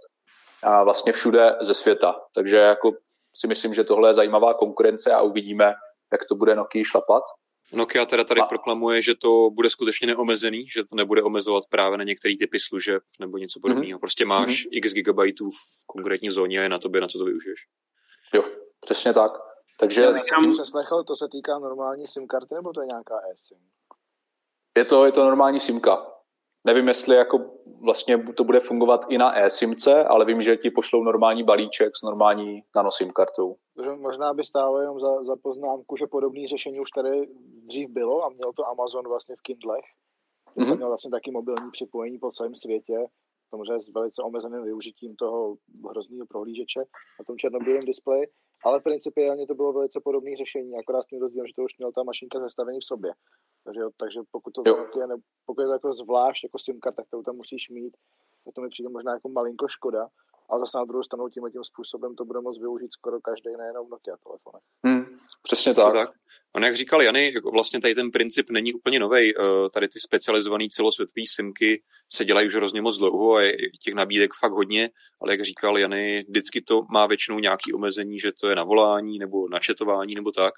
a 0.63 0.85
vlastně 0.85 1.13
všude 1.13 1.57
ze 1.61 1.75
světa. 1.75 2.21
Takže 2.35 2.57
jako 2.57 2.93
si 3.35 3.47
myslím, 3.47 3.75
že 3.75 3.85
tohle 3.85 4.09
je 4.09 4.15
zajímavá 4.15 4.55
konkurence 4.55 5.13
a 5.13 5.23
uvidíme, 5.23 5.75
jak 6.13 6.25
to 6.29 6.35
bude 6.35 6.55
Nokia 6.55 6.85
šlapat. 6.85 7.23
Nokia 7.73 8.07
teda 8.07 8.25
tady 8.25 8.41
a... 8.41 8.45
proklamuje, 8.45 9.03
že 9.03 9.15
to 9.15 9.51
bude 9.51 9.71
skutečně 9.71 10.07
neomezený, 10.07 10.69
že 10.69 10.85
to 10.85 10.97
nebude 10.97 11.23
omezovat 11.23 11.65
právě 11.69 11.99
na 11.99 12.05
některé 12.05 12.35
typy 12.37 12.61
služeb 12.61 13.03
nebo 13.21 13.39
něco 13.39 13.61
podobného. 13.61 13.97
Mm-hmm. 13.97 14.01
Prostě 14.01 14.25
máš 14.25 14.49
mm-hmm. 14.49 14.69
x 14.73 14.93
gigabajtů 14.93 15.51
v 15.51 15.87
konkrétní 15.87 16.31
zóně 16.31 16.61
a 16.61 16.63
je 16.63 16.69
na 16.69 16.79
tobě, 16.79 17.01
na 17.01 17.09
co 17.09 17.19
to 17.19 17.25
využiješ. 17.25 17.67
Jo, 18.35 18.45
přesně 18.81 19.13
tak. 19.15 19.33
Takže... 19.79 20.03
Já 20.03 20.11
jsem 20.11 20.53
přeslechl, 20.53 21.05
to 21.05 21.17
se 21.17 21.29
týká 21.33 21.59
normální 21.59 22.07
SIM 22.07 22.27
karty, 22.27 22.55
nebo 22.55 22.73
to 22.73 22.81
je 22.81 22.87
nějaká 22.87 23.15
eSIM? 23.35 23.59
Je 24.77 24.85
to, 24.85 25.07
je 25.07 25.13
to 25.13 25.25
normální 25.25 25.61
SIMka. 25.61 26.07
Nevím, 26.65 26.89
jestli 26.89 27.17
jako 27.17 27.51
vlastně 27.81 28.19
to 28.19 28.45
bude 28.45 28.61
fungovat 28.61 29.07
i 29.09 29.19
na 29.19 29.39
e-simce, 29.39 30.05
ale 30.05 30.25
vím, 30.25 30.41
že 30.41 30.57
ti 30.57 30.71
pošlou 30.71 31.03
normální 31.03 31.43
balíček 31.43 31.97
s 31.97 32.03
normální 32.03 32.63
nanosim 32.77 33.11
kartou. 33.11 33.57
Možná 33.97 34.35
by 34.35 34.45
stálo 34.45 34.81
jenom 34.81 35.01
za, 35.01 35.25
za 35.25 35.37
poznámku, 35.43 35.97
že 35.97 36.07
podobné 36.07 36.49
řešení 36.49 36.81
už 36.81 36.91
tady 36.91 37.29
dřív 37.67 37.91
bylo 37.91 38.25
a 38.25 38.29
měl 38.29 38.53
to 38.57 38.69
Amazon 38.69 39.09
vlastně 39.09 39.37
v 39.37 39.43
Kindlech. 39.43 39.85
Mm-hmm. 40.57 40.77
měl 40.77 40.89
vlastně 40.89 41.11
taky 41.11 41.31
mobilní 41.31 41.71
připojení 41.71 42.19
po 42.19 42.31
celém 42.31 42.55
světě, 42.55 43.07
samozřejmě 43.51 43.81
s 43.81 43.89
velice 43.89 44.23
omezeným 44.23 44.65
využitím 44.65 45.17
toho 45.17 45.57
hrozného 45.91 46.27
prohlížeče 46.27 46.81
na 47.19 47.25
tom 47.27 47.39
černobílém 47.39 47.85
displeji, 47.85 48.27
ale 48.65 48.81
principiálně 48.81 49.47
to 49.47 49.55
bylo 49.55 49.73
velice 49.73 50.01
podobné 50.01 50.37
řešení, 50.37 50.79
akorát 50.79 51.03
s 51.03 51.07
tím 51.07 51.21
rozdílem, 51.21 51.47
že 51.47 51.55
to 51.57 51.63
už 51.63 51.79
měla 51.79 51.93
ta 51.93 52.03
mašinka 52.03 52.41
zastavený 52.41 52.79
v 52.81 52.85
sobě. 52.85 53.13
Takže, 53.65 53.81
takže 53.97 54.21
pokud 54.31 54.51
to 54.51 54.63
je, 55.01 55.07
ne, 55.07 55.17
pokud 55.47 55.61
je 55.61 55.67
to 55.67 55.73
jako 55.73 55.95
zvlášť 55.95 56.45
jako 56.45 56.59
SIMka, 56.59 56.93
tak 56.93 57.07
to 57.11 57.23
tam 57.23 57.37
musíš 57.37 57.71
mít. 57.71 57.97
A 58.49 58.53
to 58.55 58.61
mi 58.61 58.69
přijde 58.69 58.89
možná 58.89 59.13
jako 59.13 59.29
malinko 59.29 59.69
škoda, 59.69 60.09
ale 60.49 60.61
zase 60.61 60.79
na 60.79 60.85
druhou 60.85 61.03
stranu 61.03 61.29
tím 61.29 61.45
tím 61.53 61.65
způsobem 61.65 62.15
to 62.15 62.25
bude 62.25 62.41
moct 62.41 62.59
využít 62.59 62.93
skoro 62.93 63.21
každý, 63.21 63.51
nejenom 63.59 63.91
Nokia 63.91 64.17
telefonech. 64.17 64.63
Hmm, 64.87 65.10
přesně 65.43 65.75
tak. 65.75 65.93
tak. 65.95 66.11
A 66.55 66.67
jak 66.67 66.77
říkal 66.77 67.03
Jany, 67.03 67.33
jako 67.35 67.51
vlastně 67.51 67.81
tady 67.81 67.95
ten 67.95 68.11
princip 68.11 68.51
není 68.51 68.75
úplně 68.75 68.99
nový. 68.99 69.33
Eh, 69.37 69.43
tady 69.73 69.89
ty 69.89 70.01
specializované 70.01 70.65
celosvětové 70.71 71.25
simky 71.29 71.83
se 72.13 72.25
dělají 72.25 72.47
už 72.47 72.55
hrozně 72.55 72.83
moc 72.83 72.99
dlouho 72.99 73.35
a 73.35 73.43
je 73.43 73.57
těch 73.83 73.95
nabídek 73.95 74.31
fakt 74.41 74.53
hodně, 74.53 74.91
ale 75.21 75.33
jak 75.33 75.43
říkal 75.43 75.79
Jany, 75.79 76.25
vždycky 76.29 76.61
to 76.63 76.83
má 76.91 77.07
většinou 77.07 77.39
nějaký 77.39 77.73
omezení, 77.73 78.19
že 78.19 78.33
to 78.33 78.49
je 78.49 78.57
na 78.57 78.65
volání 78.65 79.19
nebo 79.19 79.49
na 79.49 79.59
četování 79.59 80.15
nebo 80.15 80.31
tak. 80.33 80.55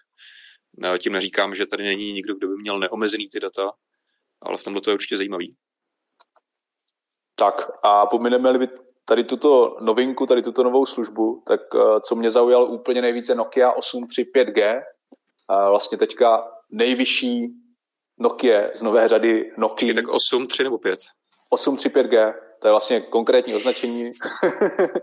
Tím 0.99 1.13
neříkám, 1.13 1.55
že 1.55 1.67
tady 1.67 1.85
není 1.85 2.13
nikdo, 2.13 2.35
kdo 2.35 2.49
by 2.49 2.55
měl 2.57 2.79
neomezený 2.79 3.29
ty 3.29 3.41
data, 3.41 3.73
ale 4.43 4.59
v 4.59 4.65
tomhle 4.65 4.83
to 4.83 4.91
je 4.91 4.95
určitě 4.95 5.17
zajímavý. 5.17 5.57
Tak 7.35 7.55
a 7.83 8.07
pomineme-li 8.07 8.69
tady 9.05 9.25
tuto 9.25 9.77
novinku, 9.81 10.27
tady 10.27 10.43
tuto 10.43 10.63
novou 10.63 10.87
službu, 10.87 11.43
tak 11.47 11.61
eh, 11.75 12.01
co 12.01 12.15
mě 12.15 12.31
zaujalo 12.31 12.67
úplně 12.67 13.03
nejvíce 13.03 13.35
Nokia 13.35 13.73
835G, 13.73 14.83
vlastně 15.69 15.99
teďka 15.99 16.43
nejvyšší 16.71 17.49
Nokia 18.19 18.69
z 18.75 18.83
nové 18.83 19.09
řady 19.09 19.53
Nokia. 19.59 19.95
tak 19.95 20.09
8, 20.09 20.47
3 20.47 20.65
nebo 20.65 20.79
5? 20.79 21.01
835G, 21.55 22.33
to 22.61 22.69
je 22.69 22.73
vlastně 22.73 23.01
konkrétní 23.01 23.55
označení. 23.55 24.13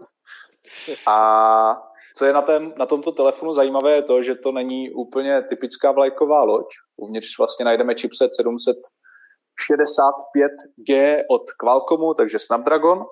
a 1.07 1.77
co 2.17 2.25
je 2.25 2.33
na, 2.33 2.41
tém, 2.41 2.73
na 2.77 2.85
tomto 2.85 3.11
telefonu 3.11 3.53
zajímavé, 3.53 3.95
je 3.95 4.01
to, 4.01 4.23
že 4.23 4.35
to 4.35 4.51
není 4.51 4.91
úplně 4.91 5.41
typická 5.41 5.91
vlajková 5.91 6.43
loď. 6.43 6.65
Uvnitř 6.97 7.37
vlastně 7.37 7.65
najdeme 7.65 7.95
chipset 7.95 8.31
765G 8.41 11.23
od 11.29 11.51
Qualcommu, 11.51 12.13
takže 12.13 12.39
Snapdragon. 12.39 13.05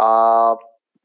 A 0.00 0.56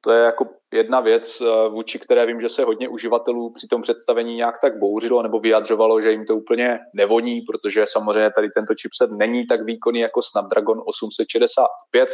To 0.03 0.11
je 0.11 0.23
jako 0.23 0.45
jedna 0.73 0.99
věc, 0.99 1.41
eh, 1.41 1.69
vůči 1.69 1.99
které 1.99 2.25
vím, 2.25 2.41
že 2.41 2.49
se 2.49 2.63
hodně 2.63 2.89
uživatelů 2.89 3.53
při 3.53 3.67
tom 3.67 3.81
představení 3.81 4.35
nějak 4.35 4.59
tak 4.59 4.79
bouřilo 4.79 5.23
nebo 5.23 5.39
vyjadřovalo, 5.39 6.01
že 6.01 6.11
jim 6.11 6.25
to 6.25 6.35
úplně 6.35 6.79
nevoní, 6.93 7.41
protože 7.41 7.85
samozřejmě 7.87 8.31
tady 8.35 8.49
tento 8.49 8.73
chipset 8.81 9.11
není 9.11 9.47
tak 9.47 9.65
výkonný 9.65 9.99
jako 9.99 10.21
Snapdragon 10.21 10.81
865. 10.85 12.09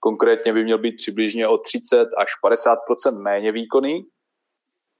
Konkrétně 0.00 0.52
by 0.52 0.64
měl 0.64 0.78
být 0.78 0.96
přibližně 0.96 1.48
o 1.48 1.58
30 1.58 2.08
až 2.18 2.28
50 2.42 2.78
méně 3.10 3.52
výkonný. 3.52 4.04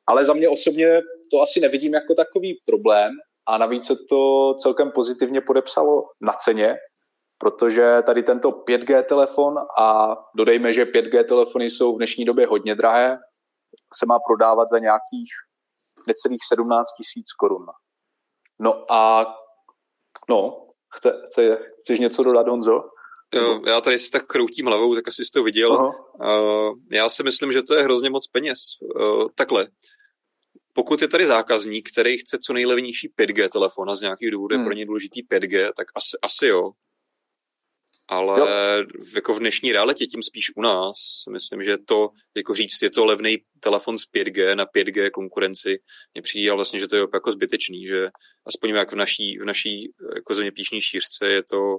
Ale 0.07 0.25
za 0.25 0.33
mě 0.33 0.49
osobně 0.49 1.01
to 1.31 1.43
asi 1.43 1.61
nevidím 1.61 1.95
jako 1.95 2.15
takový 2.15 2.61
problém 2.67 3.13
a 3.49 3.59
navíc 3.59 3.87
se 3.87 3.95
to 4.09 4.55
celkem 4.55 4.91
pozitivně 4.91 5.41
podepsalo 5.41 6.03
na 6.21 6.33
ceně, 6.33 6.77
protože 7.41 8.03
tady 8.07 8.23
tento 8.23 8.51
5G 8.51 9.03
telefon 9.03 9.59
a 9.79 10.17
dodejme, 10.37 10.73
že 10.73 10.85
5G 10.85 11.25
telefony 11.25 11.71
jsou 11.71 11.95
v 11.95 11.97
dnešní 11.97 12.25
době 12.25 12.47
hodně 12.47 12.75
drahé, 12.75 13.19
se 13.95 14.07
má 14.07 14.19
prodávat 14.29 14.69
za 14.69 14.79
nějakých 14.79 15.31
necelých 16.07 16.41
17 16.49 16.89
tisíc 16.97 17.33
korun. 17.33 17.67
No 18.59 18.93
a 18.93 19.27
no, 20.29 20.67
chce, 20.97 21.23
chce, 21.27 21.59
chceš 21.81 21.99
něco 21.99 22.23
dodat, 22.23 22.49
Honzo? 22.49 22.81
Jo, 23.35 23.61
já 23.67 23.81
tady 23.81 23.99
si 23.99 24.11
tak 24.11 24.27
kroutím 24.27 24.67
hlavou, 24.67 24.95
tak 24.95 25.09
asi 25.09 25.25
jsi 25.25 25.31
to 25.35 25.43
viděl. 25.43 25.73
Uh, 25.73 25.93
já 26.93 27.09
si 27.09 27.23
myslím, 27.23 27.53
že 27.53 27.63
to 27.63 27.75
je 27.75 27.83
hrozně 27.83 28.11
moc 28.11 28.27
peněz. 28.27 28.59
Uh, 28.81 29.29
takhle, 29.35 29.67
pokud 30.73 31.03
je 31.03 31.09
tady 31.09 31.27
zákazník, 31.27 31.89
který 31.93 32.19
chce 32.19 32.39
co 32.39 32.53
nejlevnější 32.53 33.09
5G 33.19 33.49
telefon 33.49 33.91
a 33.91 33.95
z 33.95 34.01
nějakých 34.01 34.31
důvodů 34.31 34.57
hmm. 34.57 34.65
je 34.65 34.67
pro 34.67 34.75
ně 34.75 34.87
důležitý 34.87 35.23
5G, 35.23 35.73
tak 35.77 35.87
asi, 35.95 36.17
asi 36.23 36.47
jo 36.47 36.71
ale 38.11 38.41
jo. 38.41 38.47
jako 39.15 39.35
v 39.35 39.39
dnešní 39.39 39.73
realitě, 39.73 40.07
tím 40.07 40.23
spíš 40.23 40.53
u 40.57 40.63
nás, 40.63 40.97
myslím, 41.33 41.65
že 41.65 41.79
to, 41.79 42.09
jako 42.37 42.55
říct, 42.55 42.83
je 42.83 42.91
to 42.91 43.05
levný 43.05 43.37
telefon 43.61 43.99
z 43.99 44.03
5G 44.17 44.57
na 44.57 44.67
5G 44.67 45.11
konkurenci, 45.11 45.79
mně 46.15 46.23
přijde 46.23 46.53
vlastně, 46.53 46.79
že 46.79 46.89
to 46.89 46.97
je 46.97 47.07
jako 47.15 47.33
zbytečný, 47.33 47.87
že 47.87 48.09
aspoň 48.47 48.71
jak 48.71 48.93
v 48.93 48.97
naší, 48.97 49.39
v 49.39 49.45
naší 49.45 49.93
jako 50.15 50.35
zeměpíšní 50.35 50.81
šířce 50.81 51.29
je 51.29 51.43
to, 51.43 51.79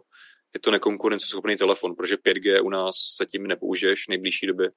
je 0.53 0.59
to 0.59 0.71
nekonkurenceschopný 0.71 1.57
telefon, 1.57 1.95
protože 1.95 2.15
5G 2.15 2.65
u 2.65 2.69
nás 2.69 2.95
zatím 3.19 3.47
nepoužiješ 3.47 4.05
v 4.05 4.09
nejbližší 4.09 4.47
době. 4.47 4.69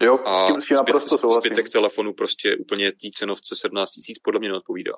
Jo, 0.00 0.18
a 0.24 0.60
s 0.60 0.66
tím 0.66 0.76
naprosto 0.76 1.18
souhlasím. 1.18 1.48
Zbytek 1.48 1.72
telefonu 1.72 2.12
prostě 2.12 2.56
úplně 2.56 2.92
té 2.92 3.08
cenovce 3.14 3.56
17 3.56 3.90
tisíc 3.90 4.18
podle 4.18 4.40
mě 4.40 4.48
neodpovídá. 4.48 4.92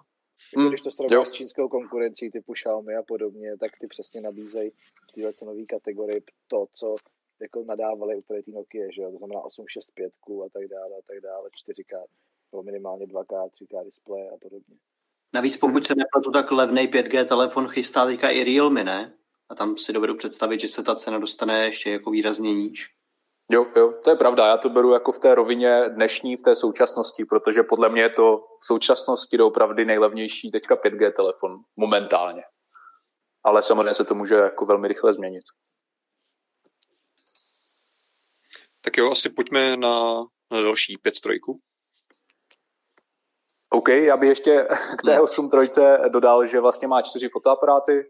Jako 0.57 0.69
když 0.69 0.81
to 0.81 0.91
srovnáš 0.91 1.29
s 1.29 1.33
čínskou 1.33 1.69
konkurencí 1.69 2.31
typu 2.31 2.53
Xiaomi 2.53 2.97
a 2.97 3.03
podobně, 3.03 3.57
tak 3.57 3.71
ty 3.81 3.87
přesně 3.87 4.21
nabízejí 4.21 4.71
v 4.71 5.13
téhle 5.15 5.33
cenové 5.33 5.65
kategorii 5.65 6.23
to, 6.47 6.67
co 6.73 6.97
jako 7.41 7.65
nadávali 7.65 8.17
úplně 8.17 8.43
ty 8.43 8.53
Nokia, 8.53 8.87
že 8.95 9.03
jo? 9.03 9.11
to 9.11 9.19
znamená 9.19 9.41
865 9.41 10.13
a 10.47 10.49
tak 10.49 10.69
dále, 10.69 10.97
a 10.99 11.03
tak 11.07 11.21
dále, 11.21 11.49
4K, 11.49 12.05
nebo 12.53 12.63
minimálně 12.63 13.07
2K, 13.07 13.51
3K 13.51 13.85
displeje 13.85 14.31
a 14.31 14.37
podobně. 14.37 14.77
Navíc 15.33 15.57
pokud 15.57 15.87
se 15.87 15.95
nepletu, 15.95 16.31
tak 16.31 16.51
levný 16.51 16.89
5G 16.89 17.29
telefon 17.29 17.69
chystá 17.69 18.07
teďka 18.07 18.31
i 18.31 18.45
Realme, 18.45 18.85
ne? 18.85 19.13
A 19.49 19.55
tam 19.55 19.77
si 19.77 19.93
dovedu 19.93 20.15
představit, 20.15 20.61
že 20.61 20.69
se 20.69 20.83
ta 20.83 20.95
cena 20.95 21.19
dostane 21.19 21.65
ještě 21.65 21.91
jako 21.91 22.11
výrazně 22.11 22.55
níž. 22.55 22.95
Jo, 23.53 23.67
jo, 23.77 23.93
to 24.05 24.11
je 24.11 24.17
pravda. 24.17 24.47
Já 24.47 24.57
to 24.57 24.69
beru 24.69 24.93
jako 24.93 25.13
v 25.13 25.19
té 25.19 25.35
rovině 25.35 25.89
dnešní, 25.89 26.37
v 26.37 26.43
té 26.43 26.57
současnosti, 26.57 27.25
protože 27.25 27.63
podle 27.63 27.89
mě 27.89 28.03
je 28.03 28.11
to 28.11 28.39
v 28.63 28.67
současnosti 28.67 29.37
doopravdy 29.37 29.85
nejlevnější 29.85 30.51
teďka 30.51 30.77
5G 30.77 31.13
telefon 31.13 31.57
momentálně. 31.77 32.43
Ale 33.45 33.63
samozřejmě 33.63 33.95
se 33.95 34.05
to 34.05 34.15
může 34.15 34.35
jako 34.35 34.67
velmi 34.67 34.89
rychle 34.89 35.13
změnit. 35.13 35.43
Tak 38.81 38.97
jo, 38.97 39.11
asi 39.11 39.31
pojďme 39.31 39.77
na, 39.77 40.21
na 40.51 40.61
další 40.63 40.99
5 41.03 41.21
trojku. 41.21 41.61
OK, 43.71 43.89
já 43.89 44.17
bych 44.17 44.29
ještě 44.29 44.69
k 44.99 45.03
té 45.03 45.21
8 45.21 45.43
hmm. 45.43 45.51
trojce 45.51 45.99
dodal, 46.09 46.47
že 46.47 46.61
vlastně 46.61 46.89
má 46.89 47.03
čtyři 47.03 47.29
fotoaparáty. 47.29 48.05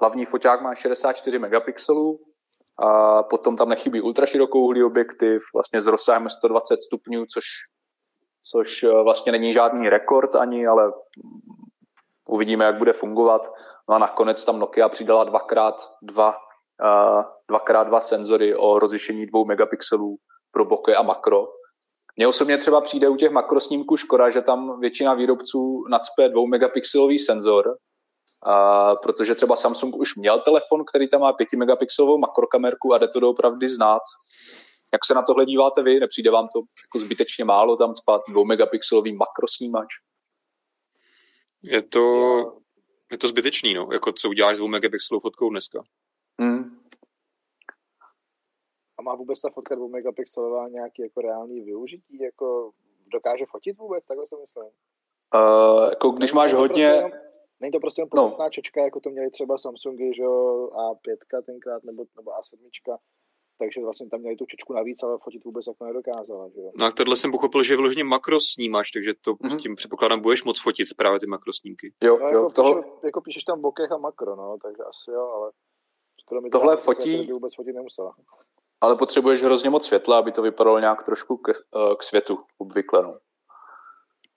Hlavní 0.00 0.26
foťák 0.26 0.60
má 0.60 0.74
64 0.74 1.38
megapixelů, 1.38 2.16
a 2.78 3.22
potom 3.22 3.56
tam 3.56 3.68
nechybí 3.68 4.00
ultraširokouhlý 4.00 4.84
objektiv, 4.84 5.42
vlastně 5.54 5.80
s 5.80 5.86
rozsahem 5.86 6.28
120 6.28 6.82
stupňů, 6.82 7.24
což, 7.34 7.44
což 8.50 8.82
eh, 8.82 9.02
vlastně 9.02 9.32
není 9.32 9.52
žádný 9.52 9.88
rekord 9.88 10.34
ani, 10.34 10.66
ale 10.66 10.92
uvidíme, 12.28 12.64
jak 12.64 12.78
bude 12.78 12.92
fungovat. 12.92 13.48
No 13.88 13.94
a 13.94 13.98
nakonec 13.98 14.44
tam 14.44 14.58
Nokia 14.58 14.88
přidala 14.88 15.24
dvakrát 15.24 15.74
dva, 16.02 16.28
uh, 16.28 17.22
dvakrát 17.48 17.84
dva 17.84 18.00
senzory 18.00 18.56
o 18.56 18.78
rozlišení 18.78 19.26
dvou 19.26 19.44
megapixelů 19.44 20.16
pro 20.50 20.64
bokeh 20.64 20.96
a 20.96 21.02
makro. 21.02 21.46
Mně 22.16 22.28
osobně 22.28 22.58
třeba 22.58 22.80
přijde 22.80 23.08
u 23.08 23.16
těch 23.16 23.30
makrosnímků 23.30 23.96
škoda, 23.96 24.30
že 24.30 24.42
tam 24.42 24.80
většina 24.80 25.14
výrobců 25.14 25.84
nacpe 25.90 26.28
dvou 26.28 26.46
megapixelový 26.46 27.18
senzor, 27.18 27.76
a 28.42 28.96
protože 28.96 29.34
třeba 29.34 29.56
Samsung 29.56 29.96
už 29.96 30.16
měl 30.16 30.40
telefon, 30.40 30.84
který 30.84 31.08
tam 31.08 31.20
má 31.20 31.32
5 31.32 31.48
megapixelovou 31.56 32.18
makrokamerku 32.18 32.94
a 32.94 32.98
jde 32.98 33.08
to 33.08 33.20
doopravdy 33.20 33.68
znát. 33.68 34.02
Jak 34.92 35.04
se 35.04 35.14
na 35.14 35.22
tohle 35.22 35.44
díváte 35.44 35.82
vy? 35.82 36.00
Nepřijde 36.00 36.30
vám 36.30 36.48
to 36.52 36.58
jako 36.58 36.98
zbytečně 36.98 37.44
málo 37.44 37.76
tam 37.76 37.94
spát 37.94 38.22
2 38.28 38.44
megapixelový 38.44 39.16
makrosnímač? 39.16 39.88
Je 41.62 41.82
to, 41.82 42.02
je 43.10 43.18
to 43.18 43.28
zbytečný, 43.28 43.74
no. 43.74 43.88
Jako 43.92 44.12
co 44.12 44.28
uděláš 44.28 44.56
s 44.56 44.58
2 44.58 44.68
megapixelovou 44.68 45.20
fotkou 45.20 45.50
dneska? 45.50 45.82
Hmm. 46.40 46.78
A 48.98 49.02
má 49.02 49.14
vůbec 49.14 49.40
ta 49.40 49.50
fotka 49.50 49.74
2 49.74 49.88
megapixelová 49.88 50.68
nějaký 50.68 51.02
jako 51.02 51.20
reálný 51.20 51.60
využití? 51.60 52.18
Jako 52.22 52.70
dokáže 53.12 53.44
fotit 53.50 53.78
vůbec? 53.78 54.06
Takhle 54.06 54.26
jsem 54.26 54.38
myslím. 54.40 54.64
Uh, 55.34 55.90
jako 55.90 56.10
když 56.10 56.32
máš 56.32 56.52
hodně... 56.52 57.10
Není 57.60 57.72
to 57.72 57.80
prostě 57.80 58.02
jen 58.02 58.08
pomocná 58.10 58.44
no. 58.44 58.50
čečka, 58.50 58.84
jako 58.84 59.00
to 59.00 59.10
měli 59.10 59.30
třeba 59.30 59.58
Samsungy, 59.58 60.10
že 60.16 60.22
jo, 60.22 60.70
A5 60.74 61.42
tenkrát, 61.46 61.84
nebo, 61.84 62.04
nebo 62.16 62.30
A7, 62.30 62.98
takže 63.58 63.80
vlastně 63.80 64.08
tam 64.08 64.20
měli 64.20 64.36
tu 64.36 64.46
čečku 64.46 64.72
navíc, 64.72 65.02
ale 65.02 65.18
fotit 65.24 65.44
vůbec 65.44 65.66
jako 65.66 65.84
nedokázala. 65.84 66.48
Že 66.48 66.60
jo? 66.60 66.70
No 66.74 66.86
a 66.86 66.90
tohle 66.90 67.16
jsem 67.16 67.30
pochopil, 67.30 67.62
že 67.62 67.72
je 67.72 67.76
vyloženě 67.76 68.04
snímáš, 68.52 68.90
takže 68.90 69.14
to 69.20 69.32
mm-hmm. 69.32 69.56
tím 69.56 69.74
předpokládám, 69.74 70.20
budeš 70.20 70.44
moc 70.44 70.62
fotit 70.62 70.88
právě 70.96 71.20
ty 71.20 71.26
makrosnímky. 71.26 71.92
Jo, 72.02 72.18
no, 72.18 72.28
jo, 72.28 72.38
jako, 72.38 72.50
toho... 72.50 72.82
píše, 72.82 72.94
jako 73.04 73.20
píšeš 73.20 73.44
tam 73.44 73.60
bokeh 73.60 73.92
a 73.92 73.96
makro, 73.96 74.36
no, 74.36 74.56
takže 74.62 74.82
asi 74.82 75.10
jo, 75.10 75.22
ale 75.22 75.50
skoro 76.20 76.40
mi 76.40 76.50
tohle 76.50 76.76
fotí... 76.76 77.32
vůbec 77.32 77.54
fotit 77.54 77.74
nemusela. 77.74 78.14
Ale 78.80 78.96
potřebuješ 78.96 79.42
hrozně 79.42 79.70
moc 79.70 79.86
světla, 79.86 80.18
aby 80.18 80.32
to 80.32 80.42
vypadalo 80.42 80.78
nějak 80.78 81.02
trošku 81.02 81.36
k, 81.36 81.48
eh, 81.50 81.96
k 81.98 82.02
světu 82.02 82.38
obvykle. 82.58 83.02
No. 83.02 83.18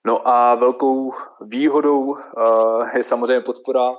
No 0.07 0.27
a 0.27 0.55
velkou 0.55 1.13
výhodou 1.41 2.01
uh, 2.01 2.17
je 2.95 3.03
samozřejmě 3.03 3.41
podpora 3.41 3.89
uh, 3.89 3.95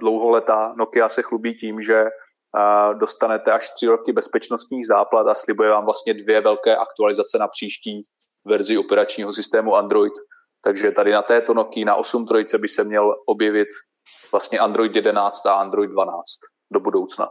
dlouholetá. 0.00 0.74
Nokia 0.76 1.08
se 1.08 1.22
chlubí 1.22 1.54
tím, 1.54 1.82
že 1.82 2.02
uh, 2.02 2.98
dostanete 2.98 3.52
až 3.52 3.70
tři 3.70 3.86
roky 3.86 4.12
bezpečnostních 4.12 4.86
záplat 4.86 5.26
a 5.26 5.34
slibuje 5.34 5.70
vám 5.70 5.84
vlastně 5.84 6.14
dvě 6.14 6.40
velké 6.40 6.76
aktualizace 6.76 7.38
na 7.38 7.48
příští 7.48 8.02
verzi 8.46 8.78
operačního 8.78 9.32
systému 9.32 9.74
Android. 9.74 10.12
Takže 10.64 10.92
tady 10.92 11.12
na 11.12 11.22
této 11.22 11.54
Nokia 11.54 11.86
na 11.86 11.98
8.3 11.98 12.60
by 12.60 12.68
se 12.68 12.84
měl 12.84 13.14
objevit 13.26 13.68
vlastně 14.32 14.58
Android 14.58 14.96
11 14.96 15.46
a 15.46 15.54
Android 15.54 15.90
12 15.90 16.12
do 16.72 16.80
budoucna. 16.80 17.28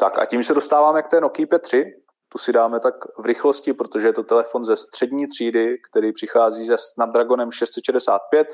Tak 0.00 0.18
a 0.18 0.24
tím 0.24 0.42
se 0.42 0.54
dostáváme 0.54 1.02
k 1.02 1.08
té 1.08 1.20
Nokia 1.20 1.46
P3, 1.46 1.84
tu 2.28 2.38
si 2.38 2.52
dáme 2.52 2.80
tak 2.80 2.94
v 3.18 3.26
rychlosti, 3.26 3.72
protože 3.72 4.08
je 4.08 4.12
to 4.12 4.22
telefon 4.22 4.64
ze 4.64 4.76
střední 4.76 5.28
třídy, 5.28 5.78
který 5.90 6.12
přichází 6.12 6.66
se 6.66 6.74
Snapdragonem 6.78 7.52
665 7.52 8.48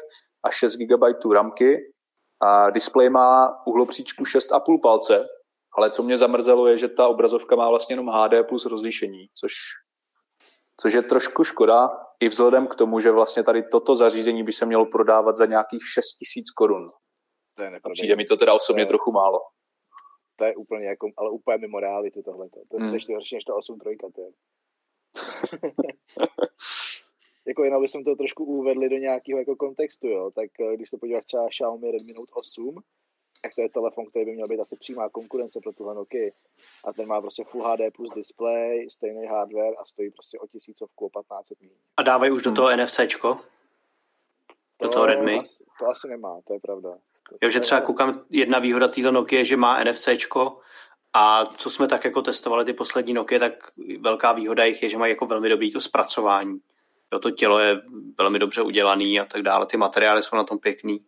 a 0.45 0.51
6 0.51 0.77
GB 0.77 1.03
ramky. 1.33 1.79
A 2.43 2.71
displej 2.71 3.11
má 3.11 3.57
uhlopříčku 3.67 4.25
6,5 4.25 4.81
palce, 4.83 5.29
ale 5.77 5.91
co 5.91 6.03
mě 6.03 6.19
zamrzelo 6.19 6.67
je, 6.67 6.79
že 6.79 6.89
ta 6.89 7.09
obrazovka 7.09 7.57
má 7.57 7.69
vlastně 7.69 7.93
jenom 7.93 8.09
HD 8.09 8.49
plus 8.49 8.67
rozlišení, 8.67 9.29
což, 9.41 9.53
což 10.81 10.93
je 10.93 11.03
trošku 11.03 11.45
škoda, 11.45 11.91
i 12.21 12.29
vzhledem 12.29 12.67
k 12.67 12.75
tomu, 12.75 13.01
že 13.01 13.11
vlastně 13.11 13.43
tady 13.43 13.63
toto 13.63 13.95
zařízení 13.95 14.43
by 14.43 14.53
se 14.53 14.67
mělo 14.67 14.87
prodávat 14.87 15.37
za 15.37 15.47
nějakých 15.47 15.83
6 15.95 16.05
tisíc 16.05 16.51
korun. 16.51 16.91
To 17.57 17.63
je 17.63 17.81
Přijde 17.93 18.17
mi 18.17 18.25
to 18.25 18.37
teda 18.37 18.55
osobně 18.55 18.83
to 18.83 18.87
je, 18.87 18.89
trochu 18.89 19.13
málo 19.13 19.41
to 20.37 20.45
je 20.45 20.57
úplně 20.57 20.87
jako, 20.87 21.11
ale 21.17 21.31
úplně 21.31 21.59
mimo 21.59 21.81
realitu 21.81 22.23
tohle. 22.23 22.49
To 22.49 22.59
je 22.59 22.85
hmm. 22.85 22.95
ještě 22.95 23.15
horší 23.15 23.35
než 23.35 23.45
ta 23.45 23.55
8 23.55 23.79
trojka. 23.79 24.07
To 24.15 24.21
je. 24.21 24.31
jako 27.47 27.65
jenom 27.65 27.83
bychom 27.83 28.05
to 28.05 28.17
trošku 28.17 28.45
uvedli 28.45 28.89
do 28.89 28.97
nějakého 28.97 29.39
jako 29.39 29.57
kontextu, 29.57 30.09
jo, 30.09 30.31
tak 30.35 30.51
eh, 30.61 30.77
když 30.77 30.91
se 30.91 30.99
podíváš 30.99 31.25
třeba 31.25 31.49
Xiaomi 31.49 31.91
Redmi 31.91 32.13
Note 32.13 32.33
8, 32.33 32.75
tak 33.43 33.55
to 33.55 33.63
je 33.63 33.69
telefon, 33.69 34.07
který 34.07 34.25
by 34.25 34.33
měl 34.33 34.49
být 34.49 34.61
asi 34.61 34.77
přímá 34.77 35.09
konkurence 35.09 35.61
pro 35.61 35.73
tuhle 35.73 35.95
Nokia. 35.95 36.31
A 36.85 36.93
ten 36.93 37.09
má 37.09 37.21
prostě 37.21 37.45
Full 37.45 37.65
HD 37.65 37.81
plus 37.97 38.11
display, 38.11 38.91
stejný 38.91 39.27
hardware 39.27 39.75
a 39.79 39.85
stojí 39.85 40.11
prostě 40.11 40.39
o 40.39 40.47
tisícovku, 40.47 41.07
o 41.07 41.11
15 41.11 41.51
méně. 41.61 41.75
A 41.97 42.03
dávají 42.03 42.33
už 42.33 42.43
do 42.43 42.53
toho 42.53 42.69
hmm. 42.69 42.81
NFCčko? 42.81 43.41
Do 44.83 44.89
toho 44.89 45.07
Redmi? 45.07 45.43
To 45.79 45.87
asi 45.87 46.09
nemá, 46.09 46.41
to 46.47 46.53
je 46.53 46.61
pravda. 46.61 46.99
Jo, 47.43 47.51
že 47.51 47.61
třeba 47.61 47.81
koukám, 47.81 48.25
jedna 48.31 48.59
výhoda 48.59 48.89
téhle 48.89 49.13
Nokia 49.13 49.39
je, 49.39 49.45
že 49.45 49.57
má 49.57 49.85
NFCčko 49.85 50.61
A 51.13 51.47
co 51.47 51.71
jsme 51.71 51.89
tak 51.89 52.05
jako 52.05 52.23
testovali 52.23 52.65
ty 52.65 52.73
poslední 52.73 53.15
Nokia, 53.15 53.41
tak 53.41 53.53
velká 54.01 54.33
výhoda 54.33 54.65
jich 54.65 54.83
je, 54.83 54.89
že 54.89 54.99
mají 54.99 55.11
jako 55.11 55.27
velmi 55.27 55.49
dobrý 55.49 55.73
to 55.73 55.81
zpracování. 55.81 56.61
Jo, 57.13 57.19
to 57.19 57.31
tělo 57.31 57.59
je 57.59 57.81
velmi 58.19 58.39
dobře 58.39 58.63
udělaný 58.63 59.21
a 59.21 59.25
tak 59.25 59.43
dále, 59.43 59.67
ty 59.67 59.77
materiály 59.77 60.23
jsou 60.23 60.37
na 60.37 60.45
tom 60.45 60.59
pěkný. 60.59 61.05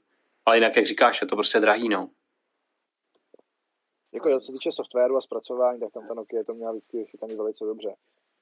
Ale 0.46 0.56
jinak, 0.56 0.76
jak 0.76 0.86
říkáš, 0.86 1.20
je 1.20 1.26
to 1.26 1.36
prostě 1.36 1.60
drahý, 1.60 1.88
no. 1.88 2.08
Jako, 4.12 4.40
co 4.40 4.46
se 4.46 4.52
týče 4.52 4.72
softwaru 4.72 5.16
a 5.16 5.20
zpracování, 5.20 5.80
tak 5.80 5.92
tam 5.92 6.08
ta 6.08 6.14
Nokia 6.14 6.44
to 6.44 6.54
měla 6.54 6.72
vždycky 6.72 6.98
vychytaný 6.98 7.36
velice 7.36 7.64
dobře. 7.64 7.94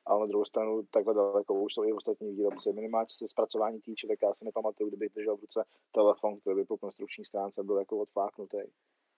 A 0.07 0.19
na 0.19 0.27
druhou 0.27 0.45
stranu 0.45 0.83
takhle 0.91 1.15
daleko 1.15 1.55
už 1.55 1.75
jsou 1.75 1.85
i 1.85 1.93
ostatní 1.93 2.33
výrobci. 2.33 2.73
Minimálně 2.73 3.07
co 3.07 3.17
se 3.17 3.29
zpracování 3.29 3.81
týče, 3.81 4.07
tak 4.09 4.19
já 4.23 4.35
si 4.35 4.45
nepamatuju, 4.45 4.89
kdyby 4.89 5.09
držel 5.09 5.37
v 5.37 5.41
ruce 5.41 5.65
telefon, 5.93 6.41
který 6.41 6.57
by 6.57 6.65
po 6.65 6.79
konstrukční 6.79 7.25
stránce 7.25 7.63
byl 7.63 7.77
jako 7.79 7.99
odfláknutý. 7.99 8.59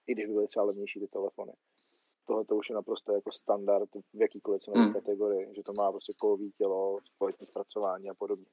I 0.07 0.13
když 0.13 0.27
by 0.27 0.33
byly 0.33 0.47
třeba 0.47 0.65
levnější 0.65 1.01
ty 1.01 1.07
telefony. 1.07 1.53
Tohle 2.25 2.45
to 2.45 2.57
už 2.57 2.69
je 2.69 2.75
naprosto 2.75 3.13
jako 3.13 3.33
standard 3.33 3.89
v 4.15 4.21
jakýkoliv 4.21 4.63
cenové 4.63 4.83
hmm. 4.83 4.93
kategorii, 4.93 5.55
že 5.57 5.63
to 5.63 5.73
má 5.73 5.93
prostě 5.93 6.13
kolový 6.21 6.53
tělo, 6.59 6.99
kvalitní 7.19 7.47
zpracování 7.47 8.11
a 8.11 8.15
podobně. 8.15 8.47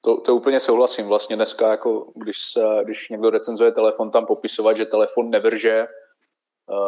To, 0.00 0.20
to 0.20 0.36
úplně 0.36 0.60
souhlasím. 0.60 1.06
Vlastně 1.06 1.36
dneska, 1.36 1.70
jako 1.70 2.12
když, 2.14 2.36
se, 2.52 2.60
když 2.84 3.08
někdo 3.08 3.30
recenzuje 3.30 3.72
telefon, 3.72 4.10
tam 4.10 4.26
popisovat, 4.26 4.76
že 4.76 4.86
telefon 4.86 5.30
nevrže, 5.30 5.86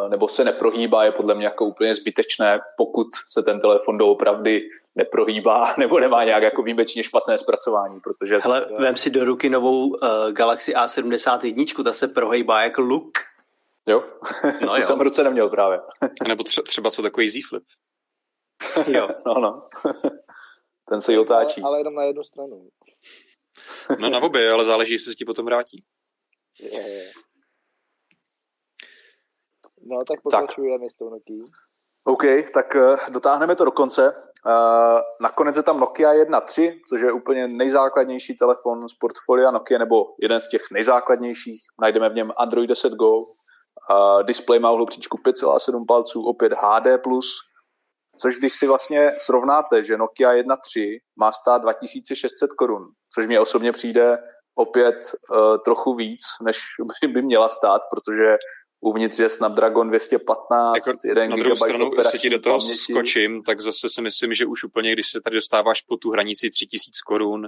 nebo 0.09 0.27
se 0.27 0.43
neprohýbá, 0.43 1.03
je 1.03 1.11
podle 1.11 1.35
mě 1.35 1.45
jako 1.45 1.65
úplně 1.65 1.95
zbytečné, 1.95 2.59
pokud 2.77 3.07
se 3.29 3.43
ten 3.43 3.61
telefon 3.61 3.97
doopravdy 3.97 4.69
neprohýbá 4.95 5.75
nebo 5.77 5.99
nemá 5.99 6.23
nějak 6.23 6.43
jako 6.43 6.63
výjimečně 6.63 7.03
špatné 7.03 7.37
zpracování, 7.37 7.99
protože... 7.99 8.39
Hele, 8.43 8.67
vem 8.79 8.97
si 8.97 9.09
do 9.09 9.25
ruky 9.25 9.49
novou 9.49 9.87
uh, 9.87 9.97
Galaxy 10.31 10.73
A71, 10.73 11.83
ta 11.83 11.93
se 11.93 12.07
prohýbá 12.07 12.63
jako 12.63 12.81
look. 12.81 13.11
Jo, 13.87 14.03
no 14.43 14.67
to 14.73 14.75
jo. 14.75 14.81
jsem 14.81 14.97
v 14.97 15.01
ruce 15.01 15.23
neměl 15.23 15.49
právě. 15.49 15.79
A 16.21 16.27
nebo 16.27 16.43
tře- 16.43 16.63
třeba 16.63 16.91
co 16.91 17.01
takový 17.01 17.29
Z 17.29 17.47
Flip. 17.49 17.63
jo, 18.87 19.09
no, 19.25 19.33
no. 19.33 19.67
Ten 20.89 21.01
se 21.01 21.11
ji 21.11 21.17
otáčí. 21.17 21.61
Ale, 21.61 21.69
ale 21.69 21.79
jenom 21.79 21.95
na 21.95 22.03
jednu 22.03 22.23
stranu. 22.23 22.69
No 23.99 24.09
na 24.09 24.19
obě, 24.19 24.51
ale 24.51 24.65
záleží, 24.65 24.93
jestli 24.93 25.11
se 25.11 25.15
ti 25.15 25.25
potom 25.25 25.45
vrátí. 25.45 25.83
Je, 26.59 26.89
je. 26.89 27.11
No, 29.83 29.97
tak 30.07 30.21
pokračujeme 30.21 30.89
s 30.89 30.95
tou 30.95 31.09
Nokia. 31.09 31.43
OK, 32.03 32.23
tak 32.53 32.75
uh, 32.75 32.95
dotáhneme 33.09 33.55
to 33.55 33.65
do 33.65 33.71
konce. 33.71 34.13
Uh, 34.45 34.99
nakonec 35.21 35.57
je 35.57 35.63
tam 35.63 35.79
Nokia 35.79 36.13
1.3, 36.13 36.79
což 36.89 37.01
je 37.01 37.11
úplně 37.11 37.47
nejzákladnější 37.47 38.35
telefon 38.35 38.89
z 38.89 38.93
portfolia 38.93 39.51
Nokia, 39.51 39.79
nebo 39.79 40.05
jeden 40.21 40.41
z 40.41 40.49
těch 40.49 40.61
nejzákladnějších. 40.71 41.61
Najdeme 41.81 42.09
v 42.09 42.15
něm 42.15 42.31
Android 42.37 42.69
10 42.69 42.93
Go. 42.93 43.25
Display 44.23 44.59
má 44.59 44.69
hlubříčku 44.69 45.17
5,7 45.17 45.85
palců, 45.87 46.25
opět 46.25 46.53
HD+, 46.53 46.99
což 48.17 48.37
když 48.37 48.53
si 48.53 48.67
vlastně 48.67 49.11
srovnáte, 49.17 49.83
že 49.83 49.97
Nokia 49.97 50.33
1.3 50.33 50.97
má 51.19 51.31
stát 51.31 51.61
2600 51.61 52.53
korun, 52.53 52.87
což 53.13 53.27
mě 53.27 53.39
osobně 53.39 53.71
přijde 53.71 54.17
opět 54.55 54.95
uh, 54.95 55.57
trochu 55.65 55.95
víc, 55.95 56.23
než 56.41 56.59
by 57.13 57.21
měla 57.21 57.49
stát, 57.49 57.81
protože 57.91 58.37
uvnitř 58.81 59.19
je 59.19 59.29
Snapdragon 59.29 59.89
215, 59.89 60.75
jako 60.75 60.97
1 61.07 61.27
Na 61.27 61.35
druhou 61.35 61.55
stranu, 61.55 61.91
jestli 61.97 62.19
ti 62.19 62.29
do 62.29 62.39
toho 62.39 62.59
paměti. 62.59 62.77
skočím, 62.77 63.43
tak 63.43 63.61
zase 63.61 63.87
si 63.89 64.01
myslím, 64.01 64.33
že 64.33 64.45
už 64.45 64.63
úplně, 64.63 64.93
když 64.93 65.11
se 65.11 65.21
tady 65.21 65.35
dostáváš 65.35 65.81
po 65.81 65.97
tu 65.97 66.11
hranici 66.11 66.49
3000 66.49 66.99
korun, 67.05 67.47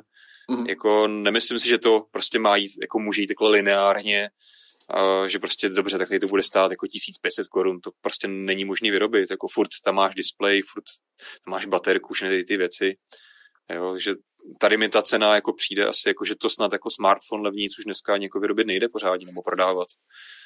mm-hmm. 0.49 0.69
jako 0.69 1.07
nemyslím 1.07 1.59
si, 1.59 1.67
že 1.67 1.77
to 1.77 2.05
prostě 2.11 2.39
má 2.39 2.55
jít, 2.55 2.71
jako 2.81 2.99
může 2.99 3.21
jít 3.21 3.27
takhle 3.27 3.49
lineárně, 3.49 4.29
uh, 4.95 5.27
že 5.27 5.39
prostě 5.39 5.69
dobře, 5.69 5.97
tak 5.97 6.07
tady 6.07 6.19
to 6.19 6.27
bude 6.27 6.43
stát 6.43 6.71
jako 6.71 6.87
1500 6.87 7.47
korun, 7.47 7.79
to 7.79 7.91
prostě 8.01 8.27
není 8.27 8.65
možné 8.65 8.91
vyrobit, 8.91 9.31
jako 9.31 9.47
furt 9.47 9.69
tam 9.83 9.95
máš 9.95 10.15
display, 10.15 10.61
furt 10.61 10.83
tam 11.45 11.51
máš 11.51 11.65
baterku, 11.65 12.13
všechny 12.13 12.37
ty, 12.37 12.43
ty 12.43 12.57
věci, 12.57 12.95
jo, 13.73 13.99
že 13.99 14.13
tady 14.59 14.77
mi 14.77 14.89
ta 14.89 15.01
cena 15.01 15.35
jako 15.35 15.53
přijde 15.53 15.85
asi 15.85 16.09
jako, 16.09 16.25
že 16.25 16.35
to 16.35 16.49
snad 16.49 16.73
jako 16.73 16.89
smartphone 16.91 17.43
levní, 17.43 17.69
což 17.69 17.85
dneska 17.85 18.17
někoho 18.17 18.41
vyrobit 18.41 18.67
nejde 18.67 18.89
pořádně 18.89 19.25
nebo 19.25 19.41
prodávat. 19.41 19.87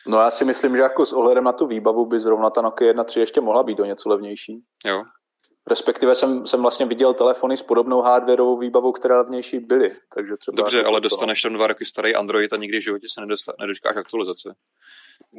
No 0.08 0.18
já 0.18 0.32
si 0.32 0.46
myslím, 0.46 0.76
že 0.76 0.82
jako 0.82 1.06
s 1.06 1.14
ohledem 1.14 1.44
na 1.44 1.52
tu 1.52 1.68
výbavu 1.68 2.06
by 2.06 2.20
zrovna 2.20 2.50
ta 2.50 2.62
Nokia 2.62 2.94
1.3 2.94 3.20
ještě 3.20 3.42
mohla 3.42 3.64
být 3.64 3.80
o 3.80 3.86
něco 3.86 4.10
levnější. 4.10 4.64
Jo. 4.86 5.04
Respektive 5.70 6.16
jsem, 6.16 6.48
jsem 6.48 6.62
vlastně 6.62 6.86
viděl 6.86 7.14
telefony 7.14 7.58
s 7.58 7.62
podobnou 7.62 8.02
hardwareovou 8.02 8.58
výbavou, 8.58 8.92
které 8.92 9.18
levnější 9.18 9.60
byly. 9.60 9.92
Takže 10.14 10.38
třeba 10.38 10.56
Dobře, 10.56 10.78
jako 10.78 10.90
ale 10.90 11.02
dostaneš 11.02 11.42
tam 11.42 11.54
dva 11.54 11.68
roky 11.68 11.86
starý 11.86 12.16
Android 12.16 12.54
a 12.54 12.58
nikdy 12.58 12.80
v 12.80 12.84
životě 12.84 13.08
se 13.10 13.22
nedočkáš 13.60 13.96
aktualizace. 13.96 14.56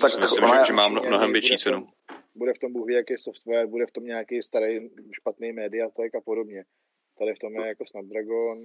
Tak 0.00 0.11
si 0.11 0.20
myslím, 0.20 0.44
že, 0.46 0.64
že 0.66 0.72
má 0.72 0.88
mnohem 0.88 1.32
větší 1.32 1.59
cenu. 1.59 1.88
Bude 2.34 2.52
v 2.54 2.59
tom 2.59 2.72
Bůh 2.72 2.86
ví, 2.86 2.94
jaký 2.94 3.14
software, 3.18 3.66
bude 3.66 3.86
v 3.86 3.90
tom 3.90 4.04
nějaký 4.04 4.42
starý 4.42 4.90
špatný 5.12 5.52
mediatek 5.52 6.14
a 6.14 6.20
podobně. 6.24 6.64
Tady 7.18 7.34
v 7.34 7.38
tom 7.38 7.52
je 7.54 7.66
jako 7.66 7.84
Snapdragon. 7.86 8.58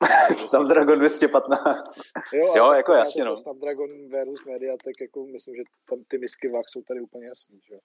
Snapdragon 0.36 0.98
215. 0.98 1.98
Jo, 2.32 2.54
jo 2.56 2.72
jako 2.72 2.92
jasně 2.92 3.24
no. 3.24 3.36
Snapdragon 3.36 4.08
versus 4.08 4.44
Mediatek, 4.44 5.00
jako 5.00 5.26
myslím, 5.26 5.56
že 5.56 5.62
tam 5.88 5.98
ty 6.08 6.18
misky 6.18 6.48
vach 6.48 6.64
jsou 6.68 6.82
tady 6.82 7.00
úplně 7.00 7.26
jasný, 7.26 7.60
že 7.68 7.74
jo. 7.74 7.80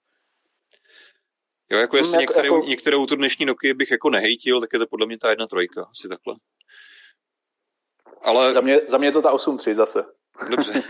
Jo, 1.70 1.78
jako 1.78 1.96
jestli 1.96 2.12
hmm, 2.12 2.20
jako, 2.20 2.32
některou, 2.32 2.54
jako... 2.54 2.66
některou 2.66 3.06
tu 3.06 3.16
dnešní 3.16 3.46
Nokia 3.46 3.74
bych 3.74 3.90
jako 3.90 4.10
nehejtil, 4.10 4.60
tak 4.60 4.72
je 4.72 4.78
to 4.78 4.86
podle 4.86 5.06
mě 5.06 5.18
ta 5.18 5.30
jedna 5.30 5.46
trojka, 5.46 5.82
asi 5.82 6.08
takhle. 6.08 6.34
Ale... 8.22 8.52
Za 8.52 8.60
mě, 8.60 8.80
za 8.86 8.98
mě 8.98 9.08
je 9.08 9.12
to 9.12 9.22
ta 9.22 9.32
8.3 9.32 9.74
zase. 9.74 10.04
Dobře. 10.50 10.72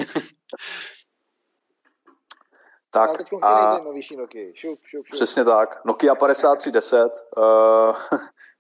tak 2.90 3.10
a... 3.42 3.78
Nokia. 4.16 4.52
Šup, 4.54 4.80
šup, 4.84 5.06
šup. 5.06 5.06
Přesně 5.10 5.44
tak. 5.44 5.84
Nokia 5.84 6.14
5310. 6.14 7.12
Uh, 7.36 7.96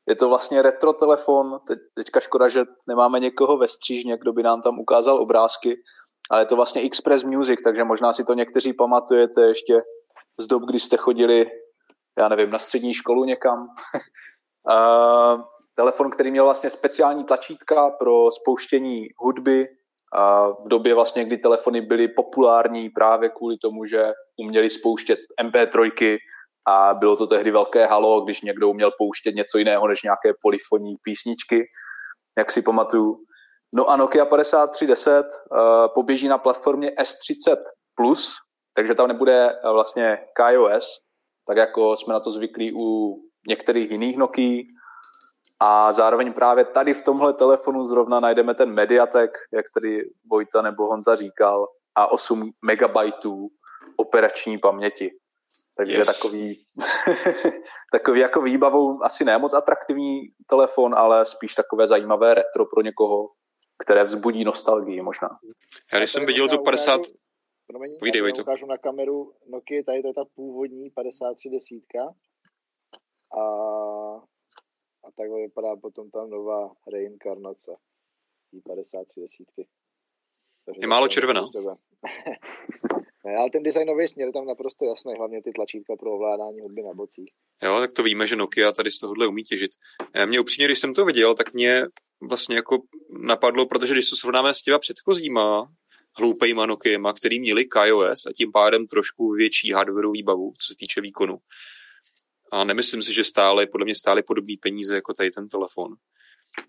je 0.08 0.16
to 0.16 0.28
vlastně 0.28 0.62
retro 0.62 0.92
telefon, 0.92 1.60
Teď, 1.66 1.78
teďka 1.94 2.20
škoda, 2.20 2.48
že 2.48 2.64
nemáme 2.86 3.20
někoho 3.20 3.56
ve 3.56 3.68
střížně, 3.68 4.18
kdo 4.18 4.32
by 4.32 4.42
nám 4.42 4.62
tam 4.62 4.78
ukázal 4.78 5.20
obrázky, 5.20 5.76
ale 6.30 6.40
je 6.42 6.46
to 6.46 6.56
vlastně 6.56 6.82
Express 6.82 7.24
Music, 7.24 7.60
takže 7.64 7.84
možná 7.84 8.12
si 8.12 8.24
to 8.24 8.34
někteří 8.34 8.72
pamatujete 8.72 9.42
ještě 9.42 9.82
z 10.40 10.46
dob, 10.46 10.62
kdy 10.62 10.80
jste 10.80 10.96
chodili, 10.96 11.50
já 12.18 12.28
nevím, 12.28 12.50
na 12.50 12.58
střední 12.58 12.94
školu 12.94 13.24
někam. 13.24 13.58
uh, 14.70 15.42
telefon, 15.74 16.10
který 16.10 16.30
měl 16.30 16.44
vlastně 16.44 16.70
speciální 16.70 17.24
tlačítka 17.24 17.90
pro 17.90 18.30
spouštění 18.30 19.08
hudby. 19.18 19.68
A 20.14 20.48
v 20.48 20.68
době 20.68 20.94
vlastně, 20.94 21.24
kdy 21.24 21.38
telefony 21.38 21.80
byly 21.80 22.08
populární 22.08 22.90
právě 22.90 23.28
kvůli 23.28 23.56
tomu, 23.58 23.84
že 23.84 24.12
uměli 24.40 24.70
spouštět 24.70 25.18
MP3, 25.42 26.18
a 26.68 26.94
bylo 26.94 27.16
to 27.16 27.26
tehdy 27.26 27.50
velké 27.50 27.86
halo, 27.86 28.20
když 28.20 28.40
někdo 28.40 28.68
uměl 28.68 28.90
pouštět 28.98 29.34
něco 29.34 29.58
jiného 29.58 29.88
než 29.88 30.02
nějaké 30.02 30.32
polifonní 30.42 30.96
písničky, 31.02 31.64
jak 32.38 32.50
si 32.50 32.62
pamatuju. 32.62 33.16
No 33.74 33.86
a 33.86 33.96
Nokia 33.96 34.24
5310 34.24 35.26
uh, 35.26 35.58
eh, 35.58 35.88
poběží 35.94 36.28
na 36.28 36.38
platformě 36.38 36.90
S30+, 36.90 37.56
takže 38.76 38.94
tam 38.94 39.08
nebude 39.08 39.48
uh, 39.64 39.72
vlastně 39.72 40.18
KaiOS, 40.36 40.98
tak 41.48 41.56
jako 41.56 41.96
jsme 41.96 42.14
na 42.14 42.20
to 42.20 42.30
zvyklí 42.30 42.72
u 42.76 43.16
některých 43.48 43.90
jiných 43.90 44.16
Nokia. 44.16 44.62
A 45.60 45.92
zároveň 45.92 46.32
právě 46.32 46.64
tady 46.64 46.94
v 46.94 47.02
tomhle 47.02 47.32
telefonu 47.32 47.84
zrovna 47.84 48.20
najdeme 48.20 48.54
ten 48.54 48.70
Mediatek, 48.70 49.30
jak 49.52 49.64
tady 49.74 50.10
Vojta 50.30 50.62
nebo 50.62 50.86
Honza 50.86 51.16
říkal, 51.16 51.66
a 51.94 52.12
8 52.12 52.50
megabajtů 52.64 53.48
operační 53.96 54.58
paměti. 54.58 55.10
Takže 55.76 55.96
yes. 55.98 56.20
takový, 56.20 56.66
takový 57.92 58.20
jako 58.20 58.42
výbavou 58.42 59.04
asi 59.04 59.24
ne 59.24 59.38
moc 59.38 59.54
atraktivní 59.54 60.20
telefon, 60.46 60.94
ale 60.94 61.24
spíš 61.24 61.54
takové 61.54 61.86
zajímavé 61.86 62.34
retro 62.34 62.66
pro 62.66 62.82
někoho, 62.82 63.28
které 63.84 64.04
vzbudí 64.04 64.44
nostalgii 64.44 65.00
možná. 65.00 65.28
Já 65.92 65.98
když 65.98 66.12
jsem 66.12 66.26
viděl 66.26 66.48
tu 66.48 66.62
50... 66.62 67.00
Promiň, 67.66 67.98
Povídej, 67.98 68.22
já 68.22 68.42
ukážu 68.42 68.66
na 68.66 68.78
kameru 68.78 69.32
Nokia, 69.48 69.82
tady 69.86 70.02
to 70.02 70.08
je 70.08 70.14
ta 70.14 70.24
původní 70.34 70.90
5310 70.90 71.82
a, 73.38 73.42
a 75.04 75.10
takhle 75.16 75.40
vypadá 75.40 75.76
potom 75.76 76.10
ta 76.10 76.26
nová 76.26 76.70
reinkarnace 76.92 77.72
5310. 78.64 79.46
Je 80.80 80.86
málo 80.86 81.08
červená. 81.08 81.46
Ne, 83.24 83.36
ale 83.36 83.50
ten 83.50 83.62
designový 83.62 84.08
směr 84.08 84.32
tam 84.32 84.46
naprosto 84.46 84.84
jasný, 84.84 85.12
hlavně 85.18 85.42
ty 85.42 85.50
tlačítka 85.52 85.96
pro 86.00 86.12
ovládání 86.12 86.60
hudby 86.60 86.82
na 86.82 86.94
bocích. 86.94 87.30
Jo, 87.62 87.80
tak 87.80 87.92
to 87.92 88.02
víme, 88.02 88.26
že 88.26 88.36
Nokia 88.36 88.72
tady 88.72 88.90
z 88.90 88.98
tohohle 88.98 89.26
umí 89.26 89.42
těžit. 89.42 89.70
Mě 90.26 90.40
upřímně, 90.40 90.66
když 90.66 90.78
jsem 90.78 90.94
to 90.94 91.04
viděl, 91.04 91.34
tak 91.34 91.54
mě 91.54 91.84
vlastně 92.28 92.56
jako 92.56 92.78
napadlo, 93.10 93.66
protože 93.66 93.94
když 93.94 94.10
to 94.10 94.16
srovnáme 94.16 94.54
s 94.54 94.62
těma 94.62 94.78
předchozíma 94.78 95.68
hloupejma 96.18 96.66
Nokiama, 96.66 97.12
který 97.12 97.40
měli 97.40 97.64
KaiOS 97.64 98.26
a 98.26 98.32
tím 98.36 98.52
pádem 98.52 98.86
trošku 98.86 99.32
větší 99.32 99.72
hardwareovou 99.72 100.12
výbavu, 100.12 100.52
co 100.58 100.72
se 100.72 100.76
týče 100.78 101.00
výkonu. 101.00 101.38
A 102.52 102.64
nemyslím 102.64 103.02
si, 103.02 103.12
že 103.12 103.24
stále, 103.24 103.66
podle 103.66 103.84
mě 103.84 103.94
stále 103.94 104.22
podobný 104.22 104.56
peníze 104.56 104.94
jako 104.94 105.14
tady 105.14 105.30
ten 105.30 105.48
telefon. 105.48 105.94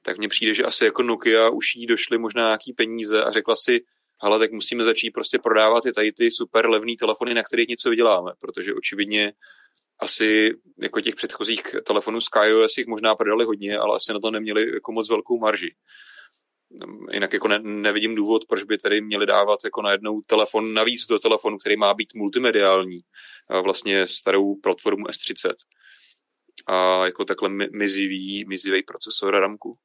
Tak 0.01 0.17
mně 0.17 0.27
přijde, 0.27 0.53
že 0.53 0.63
asi 0.63 0.85
jako 0.85 1.03
Nokia 1.03 1.49
už 1.49 1.75
jí 1.75 1.85
došly 1.85 2.17
možná 2.17 2.45
nějaký 2.45 2.73
peníze 2.73 3.23
a 3.23 3.31
řekla 3.31 3.55
si, 3.65 3.79
ale 4.20 4.39
tak 4.39 4.51
musíme 4.51 4.84
začít 4.84 5.11
prostě 5.11 5.39
prodávat 5.39 5.86
i 5.86 5.91
tady 5.91 6.11
ty 6.11 6.32
super 6.32 6.70
levné 6.70 6.93
telefony, 6.99 7.34
na 7.34 7.43
kterých 7.43 7.68
něco 7.68 7.89
vyděláme, 7.89 8.32
protože 8.39 8.74
očividně 8.74 9.34
asi 9.99 10.53
jako 10.82 11.01
těch 11.01 11.15
předchozích 11.15 11.61
telefonů 11.86 12.22
SkyOS 12.22 12.78
jich 12.78 12.88
možná 12.88 13.15
prodali 13.15 13.45
hodně, 13.45 13.78
ale 13.78 13.95
asi 13.95 14.13
na 14.13 14.20
to 14.20 14.32
neměli 14.32 14.74
jako 14.74 14.91
moc 14.91 15.09
velkou 15.09 15.39
marži. 15.39 15.76
Jinak 17.13 17.34
jako 17.34 17.47
ne, 17.47 17.59
nevidím 17.59 18.15
důvod, 18.15 18.45
proč 18.49 18.63
by 18.63 18.78
tady 18.78 19.01
měli 19.01 19.26
dávat 19.26 19.59
jako 19.63 19.82
najednou 19.82 20.22
telefon 20.22 20.74
navíc 20.74 21.05
do 21.05 21.20
telefonu, 21.20 21.57
který 21.57 21.78
má 21.78 21.93
být 21.93 22.13
multimediální, 22.15 22.99
vlastně 23.63 24.07
starou 24.07 24.55
platformu 24.55 25.05
S30 25.05 25.51
a 26.68 27.05
jako 27.05 27.26
takhle 27.26 27.49
mizivý, 27.74 28.45
mizivý 28.47 28.84
procesor 28.84 29.36
ramku. 29.36 29.78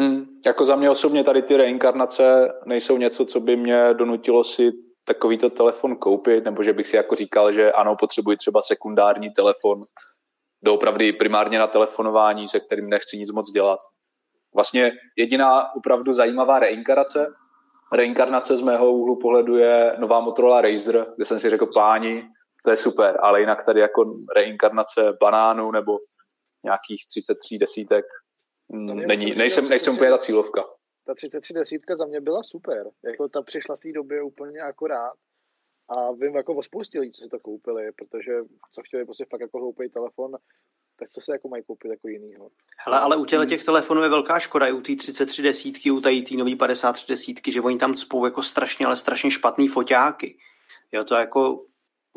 Hmm, 0.00 0.26
jako 0.46 0.64
za 0.64 0.76
mě 0.76 0.90
osobně 0.90 1.24
tady 1.24 1.42
ty 1.42 1.56
reinkarnace 1.56 2.52
nejsou 2.66 2.96
něco, 2.96 3.24
co 3.24 3.40
by 3.40 3.56
mě 3.56 3.94
donutilo 3.94 4.44
si 4.44 4.72
takovýto 5.04 5.50
telefon 5.50 5.96
koupit, 5.96 6.44
nebo 6.44 6.62
že 6.62 6.72
bych 6.72 6.86
si 6.86 6.96
jako 6.96 7.14
říkal, 7.14 7.52
že 7.52 7.72
ano, 7.72 7.96
potřebuji 7.96 8.36
třeba 8.36 8.62
sekundární 8.62 9.30
telefon, 9.30 9.82
doopravdy 10.62 11.12
primárně 11.12 11.58
na 11.58 11.66
telefonování, 11.66 12.48
se 12.48 12.60
kterým 12.60 12.90
nechci 12.90 13.18
nic 13.18 13.32
moc 13.32 13.50
dělat. 13.50 13.78
Vlastně 14.54 14.92
jediná 15.16 15.74
opravdu 15.74 16.12
zajímavá 16.12 16.58
reinkarnace, 16.58 17.26
reinkarnace 17.92 18.56
z 18.56 18.60
mého 18.60 18.92
úhlu 18.92 19.18
pohledu 19.18 19.56
je 19.56 19.96
nová 19.98 20.20
Motorola 20.20 20.60
Razer, 20.60 21.06
kde 21.16 21.24
jsem 21.24 21.38
si 21.38 21.50
řekl, 21.50 21.66
páni, 21.66 22.28
to 22.64 22.70
je 22.70 22.76
super, 22.76 23.18
ale 23.22 23.40
jinak 23.40 23.64
tady 23.64 23.80
jako 23.80 24.14
reinkarnace 24.36 25.16
banánu 25.20 25.70
nebo 25.70 25.98
nějakých 26.64 27.06
33 27.06 27.58
desítek 27.58 28.04
není, 28.70 29.34
nejsem, 29.34 29.68
nejsem 29.68 29.94
úplně 29.94 30.10
ta 30.10 30.18
cílovka. 30.18 30.64
Ta 31.06 31.14
33 31.14 31.54
desítka 31.54 31.96
za 31.96 32.06
mě 32.06 32.20
byla 32.20 32.42
super, 32.42 32.86
jako 33.04 33.28
ta 33.28 33.42
přišla 33.42 33.76
v 33.76 33.80
té 33.80 33.92
době 33.92 34.22
úplně 34.22 34.60
akorát 34.60 35.12
a 35.88 36.12
vím 36.12 36.34
jako 36.34 36.54
o 36.54 36.62
spoustě 36.62 37.00
lidí, 37.00 37.12
co 37.12 37.22
si 37.22 37.28
to 37.28 37.38
koupili, 37.38 37.92
protože 37.92 38.32
co 38.72 38.82
chtěli 38.82 39.04
prostě 39.04 39.24
fakt 39.30 39.40
jako 39.40 39.58
hloupý 39.58 39.88
telefon, 39.88 40.36
tak 40.98 41.10
co 41.10 41.20
se 41.20 41.32
jako 41.32 41.48
mají 41.48 41.62
koupit 41.64 41.90
jako 41.90 42.08
jinýho. 42.08 42.50
Hele, 42.86 42.98
ale 42.98 43.16
u 43.16 43.24
těle 43.24 43.46
těch 43.46 43.64
telefonů 43.64 44.02
je 44.02 44.08
velká 44.08 44.38
škoda, 44.38 44.66
i 44.66 44.72
u 44.72 44.80
té 44.80 44.96
33 44.96 45.42
desítky, 45.42 45.90
u 45.90 46.00
té 46.00 46.10
nový 46.36 46.56
53 46.56 47.06
desítky, 47.08 47.52
že 47.52 47.60
oni 47.60 47.78
tam 47.78 47.94
cpou 47.94 48.24
jako 48.24 48.42
strašně, 48.42 48.86
ale 48.86 48.96
strašně 48.96 49.30
špatný 49.30 49.68
foťáky. 49.68 50.38
Jo, 50.92 51.04
to 51.04 51.14
jako 51.14 51.66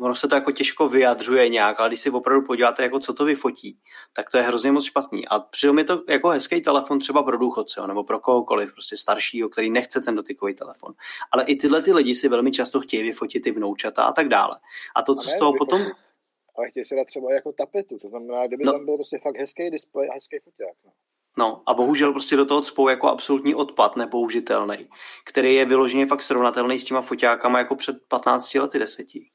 ono 0.00 0.14
se 0.14 0.28
to 0.28 0.34
jako 0.34 0.52
těžko 0.52 0.88
vyjadřuje 0.88 1.48
nějak, 1.48 1.80
ale 1.80 1.88
když 1.88 2.00
si 2.00 2.10
opravdu 2.10 2.46
podíváte, 2.46 2.82
jako 2.82 2.98
co 2.98 3.14
to 3.14 3.24
vyfotí, 3.24 3.78
tak 4.12 4.30
to 4.30 4.36
je 4.36 4.42
hrozně 4.42 4.72
moc 4.72 4.84
špatný. 4.84 5.28
A 5.28 5.38
přitom 5.38 5.78
je 5.78 5.84
to 5.84 6.02
jako 6.08 6.28
hezký 6.28 6.60
telefon 6.60 6.98
třeba 6.98 7.22
pro 7.22 7.38
důchodce, 7.38 7.86
nebo 7.86 8.04
pro 8.04 8.20
kohokoliv, 8.20 8.72
prostě 8.72 8.96
staršího, 8.96 9.48
který 9.48 9.70
nechce 9.70 10.00
ten 10.00 10.14
dotykový 10.14 10.54
telefon. 10.54 10.94
Ale 11.32 11.44
i 11.44 11.56
tyhle 11.56 11.82
ty 11.82 11.92
lidi 11.92 12.14
si 12.14 12.28
velmi 12.28 12.50
často 12.50 12.80
chtějí 12.80 13.02
vyfotit 13.02 13.42
ty 13.42 13.50
vnoučata 13.50 14.02
a 14.02 14.12
tak 14.12 14.28
dále. 14.28 14.58
A 14.96 15.02
to, 15.02 15.14
co 15.14 15.28
z 15.28 15.38
toho 15.38 15.52
potom... 15.58 15.80
Ale 16.58 16.68
chtějí 16.68 16.84
si 16.84 16.96
dát 16.96 17.06
třeba 17.06 17.34
jako 17.34 17.52
tapetu, 17.52 17.98
to 17.98 18.08
znamená, 18.08 18.46
kdyby 18.46 18.64
no. 18.64 18.72
tam 18.72 18.84
byl 18.84 18.94
prostě 18.94 19.18
fakt 19.22 19.36
hezký 19.36 19.70
displej 19.70 20.08
a 20.10 20.14
hezký 20.14 20.36
foták. 20.44 20.76
No. 20.84 20.92
No 21.38 21.62
a 21.66 21.74
bohužel 21.74 22.12
prostě 22.12 22.36
do 22.36 22.44
toho 22.44 22.60
cpou 22.60 22.88
jako 22.88 23.08
absolutní 23.08 23.54
odpad, 23.54 23.96
nepoužitelný, 23.96 24.88
který 25.24 25.54
je 25.54 25.64
vyloženě 25.64 26.06
fakt 26.06 26.22
srovnatelný 26.22 26.78
s 26.78 26.84
těma 26.84 27.00
foťákama 27.00 27.58
jako 27.58 27.76
před 27.76 27.96
15 28.08 28.54
lety 28.54 28.78
deseti. 28.78 29.30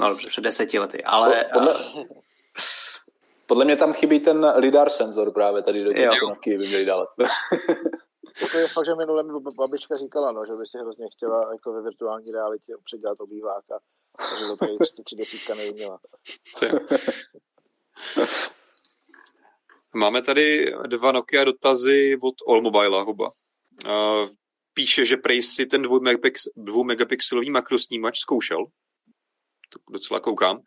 No 0.00 0.08
dobře, 0.08 0.28
před 0.28 0.40
deseti 0.40 0.78
lety, 0.78 1.04
ale... 1.04 1.44
Podle, 1.52 1.74
podle 3.46 3.64
mě 3.64 3.76
tam 3.76 3.92
chybí 3.92 4.20
ten 4.20 4.52
lidar 4.56 4.90
senzor 4.90 5.32
právě 5.32 5.62
tady 5.62 5.84
do 5.84 5.92
těch 5.92 6.58
by 6.58 6.66
měli 6.66 6.84
dávat. 6.84 7.08
to 8.52 8.58
je 8.58 8.68
fakt, 8.68 8.86
že 8.86 8.94
minule 8.94 9.22
mi 9.22 9.32
babička 9.56 9.96
říkala, 9.96 10.32
no, 10.32 10.46
že 10.46 10.52
by 10.52 10.66
si 10.66 10.78
hrozně 10.78 11.06
chtěla 11.12 11.52
jako 11.52 11.72
ve 11.72 11.82
virtuální 11.82 12.32
realitě 12.32 12.72
předělat 12.84 13.20
obýváka, 13.20 13.78
takže 14.30 14.44
to 14.46 14.56
tady 14.56 14.76
tři 15.04 15.16
desítka 15.16 15.54
neuměla. 15.54 15.98
Máme 19.94 20.22
tady 20.22 20.74
dva 20.86 21.12
Nokia 21.12 21.44
dotazy 21.44 22.18
od 22.22 22.34
All 22.48 22.62
Mobile, 22.62 23.02
hoba. 23.02 23.30
Píše, 24.74 25.04
že 25.04 25.16
prej 25.16 25.42
si 25.42 25.66
ten 25.66 25.82
dvou 26.56 26.84
megapixelový 26.84 27.50
makrosnímač 27.50 28.18
zkoušel 28.18 28.66
to 29.72 29.78
docela 29.92 30.20
koukám. 30.20 30.60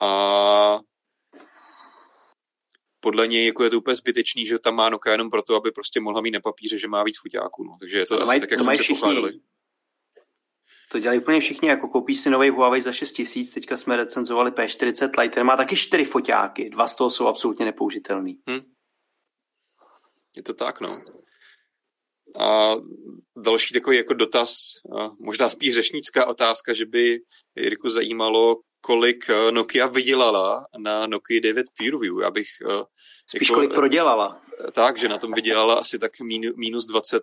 A 0.00 0.78
podle 3.00 3.26
něj 3.26 3.46
jako 3.46 3.64
je 3.64 3.70
to 3.70 3.78
úplně 3.78 3.96
zbytečný, 3.96 4.46
že 4.46 4.58
tam 4.58 4.74
má 4.74 4.90
Nokia 4.90 5.12
jenom 5.12 5.30
proto, 5.30 5.56
aby 5.56 5.72
prostě 5.72 6.00
mohla 6.00 6.20
mít 6.20 6.30
na 6.30 6.40
papíře, 6.40 6.78
že 6.78 6.88
má 6.88 7.02
víc 7.02 7.20
foťáků. 7.20 7.64
No. 7.64 7.76
Takže 7.80 7.98
je 7.98 8.06
to, 8.06 8.16
to 8.16 8.22
asi 8.22 8.26
maj, 8.26 8.40
tak, 8.40 8.50
jak 8.50 8.58
to 8.58 8.64
jsme 8.64 8.76
předpokládali. 8.76 9.40
To 10.88 10.98
dělají 10.98 11.20
úplně 11.20 11.40
všichni, 11.40 11.68
jako 11.68 11.88
koupí 11.88 12.14
si 12.14 12.30
nový 12.30 12.50
Huawei 12.50 12.80
za 12.80 12.92
6 12.92 13.12
tisíc, 13.12 13.54
teďka 13.54 13.76
jsme 13.76 13.96
recenzovali 13.96 14.50
P40 14.50 15.20
Lite, 15.20 15.34
ten 15.34 15.46
má 15.46 15.56
taky 15.56 15.76
4 15.76 16.04
foťáky, 16.04 16.70
dva 16.70 16.88
z 16.88 16.94
toho 16.94 17.10
jsou 17.10 17.26
absolutně 17.26 17.64
nepoužitelný. 17.64 18.40
Hmm. 18.48 18.60
Je 20.36 20.42
to 20.42 20.54
tak, 20.54 20.80
no. 20.80 21.00
A 22.38 22.76
další 23.36 23.74
takový 23.74 23.96
jako 23.96 24.14
dotaz, 24.14 24.54
možná 25.20 25.50
spíš 25.50 25.74
řešnická 25.74 26.26
otázka, 26.26 26.74
že 26.74 26.86
by 26.86 27.18
Jirku 27.56 27.90
zajímalo, 27.90 28.56
kolik 28.80 29.30
eh, 29.30 29.52
Nokia 29.52 29.86
vydělala 29.86 30.66
na 30.78 31.06
Nokia 31.06 31.40
9 31.40 31.66
Peer 31.78 31.92
Review. 31.92 32.20
Já 32.20 32.30
bych... 32.30 32.46
Eh, 32.70 32.84
spíš 33.26 33.48
jako, 33.48 33.54
kolik 33.54 33.74
prodělala. 33.74 34.42
Tak, 34.72 34.98
že 34.98 35.08
na 35.08 35.18
tom 35.18 35.32
vydělala 35.32 35.74
asi 35.74 35.98
tak 35.98 36.12
minus 36.56 36.86
20, 36.86 37.22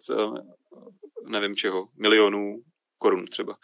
nevím 1.27 1.55
čeho, 1.55 1.87
milionů 1.97 2.55
korun 2.97 3.25
třeba. 3.25 3.57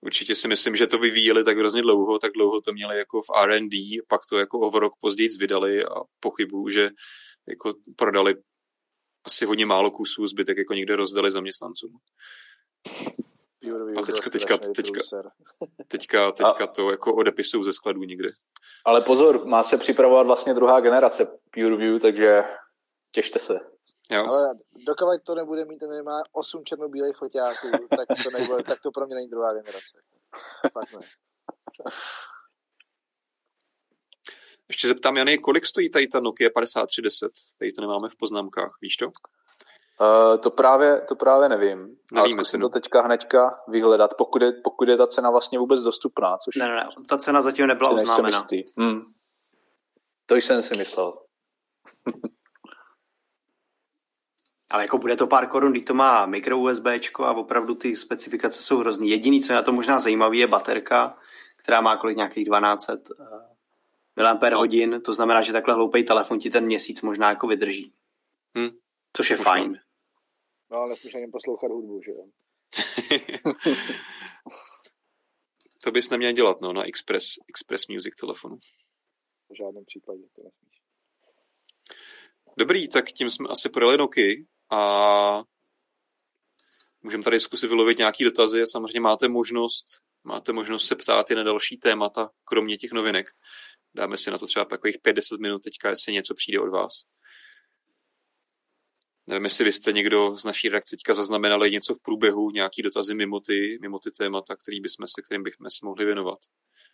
Určitě 0.00 0.34
si 0.34 0.48
myslím, 0.48 0.76
že 0.76 0.86
to 0.86 0.98
vyvíjeli 0.98 1.44
tak 1.44 1.58
hrozně 1.58 1.82
dlouho, 1.82 2.18
tak 2.18 2.32
dlouho 2.32 2.60
to 2.60 2.72
měli 2.72 2.98
jako 2.98 3.22
v 3.22 3.30
R&D, 3.42 3.76
pak 4.08 4.20
to 4.30 4.38
jako 4.38 4.60
o 4.60 4.78
rok 4.78 4.92
později 5.00 5.28
vydali 5.38 5.84
a 5.84 5.94
pochybuju, 6.20 6.68
že 6.68 6.90
jako 7.48 7.74
prodali 7.96 8.34
asi 9.24 9.44
hodně 9.44 9.66
málo 9.66 9.90
kusů, 9.90 10.28
zbytek 10.28 10.58
jako 10.58 10.74
někde 10.74 10.96
rozdali 10.96 11.30
zaměstnancům. 11.30 11.98
A 13.96 14.02
teďka, 14.02 14.30
teďka, 14.30 14.58
teďka, 14.58 15.00
teďka, 15.88 16.32
teďka 16.32 16.66
to 16.66 16.90
jako 16.90 17.14
odepisují 17.14 17.64
ze 17.64 17.72
skladů 17.72 18.02
někde. 18.02 18.30
Ale 18.84 19.00
pozor, 19.00 19.46
má 19.46 19.62
se 19.62 19.78
připravovat 19.78 20.26
vlastně 20.26 20.54
druhá 20.54 20.80
generace 20.80 21.38
PureView, 21.50 22.00
takže 22.00 22.44
těšte 23.12 23.38
se. 23.38 23.60
Jo. 24.10 24.26
Ale 24.26 24.54
dokud 24.86 25.22
to 25.22 25.34
nebude 25.34 25.64
mít 25.64 25.82
minimálně 25.82 26.24
8 26.32 26.64
černobílých 26.64 27.16
foťáků, 27.16 27.68
tak 27.96 28.08
to, 28.24 28.38
nebude, 28.38 28.62
tak 28.62 28.80
to 28.82 28.90
pro 28.90 29.06
mě 29.06 29.14
není 29.14 29.28
druhá 29.28 29.52
generace. 29.52 29.98
Fakt 30.72 30.92
ne. 30.92 31.00
Ještě 34.72 34.88
zeptám, 34.88 35.16
Jany, 35.16 35.38
kolik 35.38 35.66
stojí 35.66 35.90
tady 35.90 36.06
ta 36.06 36.20
Nokia 36.20 36.50
5310? 36.50 37.32
Tady 37.58 37.72
to 37.72 37.80
nemáme 37.80 38.08
v 38.08 38.16
poznámkách, 38.16 38.72
víš 38.82 38.96
to? 38.96 39.06
Uh, 39.06 39.12
to, 40.40 40.50
právě, 40.50 41.00
to 41.08 41.16
právě 41.16 41.48
nevím. 41.48 41.78
Nevíme 41.78 42.20
ale 42.20 42.28
zkusím 42.28 42.60
to 42.60 42.68
teďka 42.68 43.02
hnedka 43.02 43.50
vyhledat, 43.68 44.14
pokud 44.18 44.42
je, 44.42 44.52
pokud 44.52 44.88
je 44.88 44.96
ta 44.96 45.06
cena 45.06 45.30
vlastně 45.30 45.58
vůbec 45.58 45.82
dostupná. 45.82 46.36
Což 46.36 46.56
ne, 46.56 46.68
ne, 46.68 46.74
ne, 46.74 46.88
ta 47.08 47.18
cena 47.18 47.42
zatím 47.42 47.66
nebyla 47.66 47.90
oznámena. 47.90 48.42
Hmm. 48.78 49.02
To 50.26 50.34
jsem 50.34 50.62
si 50.62 50.78
myslel. 50.78 51.18
Ale 54.70 54.82
jako 54.82 54.98
bude 54.98 55.16
to 55.16 55.26
pár 55.26 55.48
korun, 55.48 55.72
když 55.72 55.84
to 55.84 55.94
má 55.94 56.26
mikro 56.26 56.58
USB 56.58 56.86
a 57.18 57.32
opravdu 57.32 57.74
ty 57.74 57.96
specifikace 57.96 58.62
jsou 58.62 58.78
hrozný. 58.78 59.10
Jediný, 59.10 59.42
co 59.42 59.52
je 59.52 59.56
na 59.56 59.62
to 59.62 59.72
možná 59.72 59.98
zajímavý, 60.00 60.38
je 60.38 60.46
baterka, 60.46 61.18
která 61.56 61.80
má 61.80 61.96
kolik 61.96 62.16
nějakých 62.16 62.44
1200 62.44 63.14
mAh, 64.16 64.52
hodin, 64.52 65.00
to 65.04 65.12
znamená, 65.12 65.40
že 65.40 65.52
takhle 65.52 65.74
hloupý 65.74 66.04
telefon 66.04 66.38
ti 66.38 66.50
ten 66.50 66.64
měsíc 66.64 67.02
možná 67.02 67.28
jako 67.28 67.46
vydrží. 67.46 67.92
Hmm. 68.56 68.70
Což 69.12 69.30
je 69.30 69.36
možná. 69.36 69.50
fajn. 69.50 69.80
No, 70.70 70.78
ale 70.78 70.88
nesmíš 70.88 71.14
ani 71.14 71.26
poslouchat 71.32 71.70
hudbu, 71.70 72.00
že 72.04 72.10
jo? 72.10 72.24
to 75.84 75.90
bys 75.90 76.10
neměl 76.10 76.32
dělat, 76.32 76.60
no, 76.60 76.72
na 76.72 76.84
Express, 76.84 77.26
Express 77.48 77.86
Music 77.86 78.14
telefonu. 78.20 78.56
V 79.50 79.56
žádném 79.56 79.84
případě 79.84 80.22
to 80.36 80.42
nesmíš. 80.42 80.82
Dobrý, 82.56 82.88
tak 82.88 83.12
tím 83.12 83.30
jsme 83.30 83.48
asi 83.48 83.68
projeli 83.68 83.96
Noky 83.98 84.46
a 84.70 85.42
můžeme 87.02 87.22
tady 87.22 87.40
zkusit 87.40 87.66
vylovit 87.66 87.98
nějaký 87.98 88.24
dotazy 88.24 88.62
a 88.62 88.66
samozřejmě 88.66 89.00
máte 89.00 89.28
možnost, 89.28 89.86
máte 90.24 90.52
možnost 90.52 90.86
se 90.86 90.96
ptát 90.96 91.30
i 91.30 91.34
na 91.34 91.42
další 91.42 91.76
témata, 91.76 92.30
kromě 92.44 92.76
těch 92.76 92.92
novinek. 92.92 93.30
Dáme 93.94 94.18
si 94.18 94.30
na 94.30 94.38
to 94.38 94.46
třeba 94.46 94.64
takových 94.64 94.96
5-10 95.06 95.40
minut 95.40 95.62
teďka, 95.62 95.90
jestli 95.90 96.12
něco 96.12 96.34
přijde 96.34 96.60
od 96.60 96.70
vás. 96.70 96.92
Nevím, 99.26 99.44
jestli 99.44 99.64
vy 99.64 99.72
jste 99.72 99.92
někdo 99.92 100.36
z 100.36 100.44
naší 100.44 100.68
redakce 100.68 100.96
teďka 100.96 101.14
zaznamenali 101.14 101.70
něco 101.70 101.94
v 101.94 102.02
průběhu, 102.02 102.50
nějaký 102.50 102.82
dotazy 102.82 103.14
mimo 103.14 103.40
ty, 103.40 103.78
mimo 103.80 103.98
ty 103.98 104.10
témata, 104.10 104.56
který 104.56 104.80
bychom 104.80 105.06
se, 105.06 105.22
kterým 105.22 105.42
bychom 105.42 105.70
se 105.70 105.86
mohli 105.86 106.04
věnovat. 106.04 106.38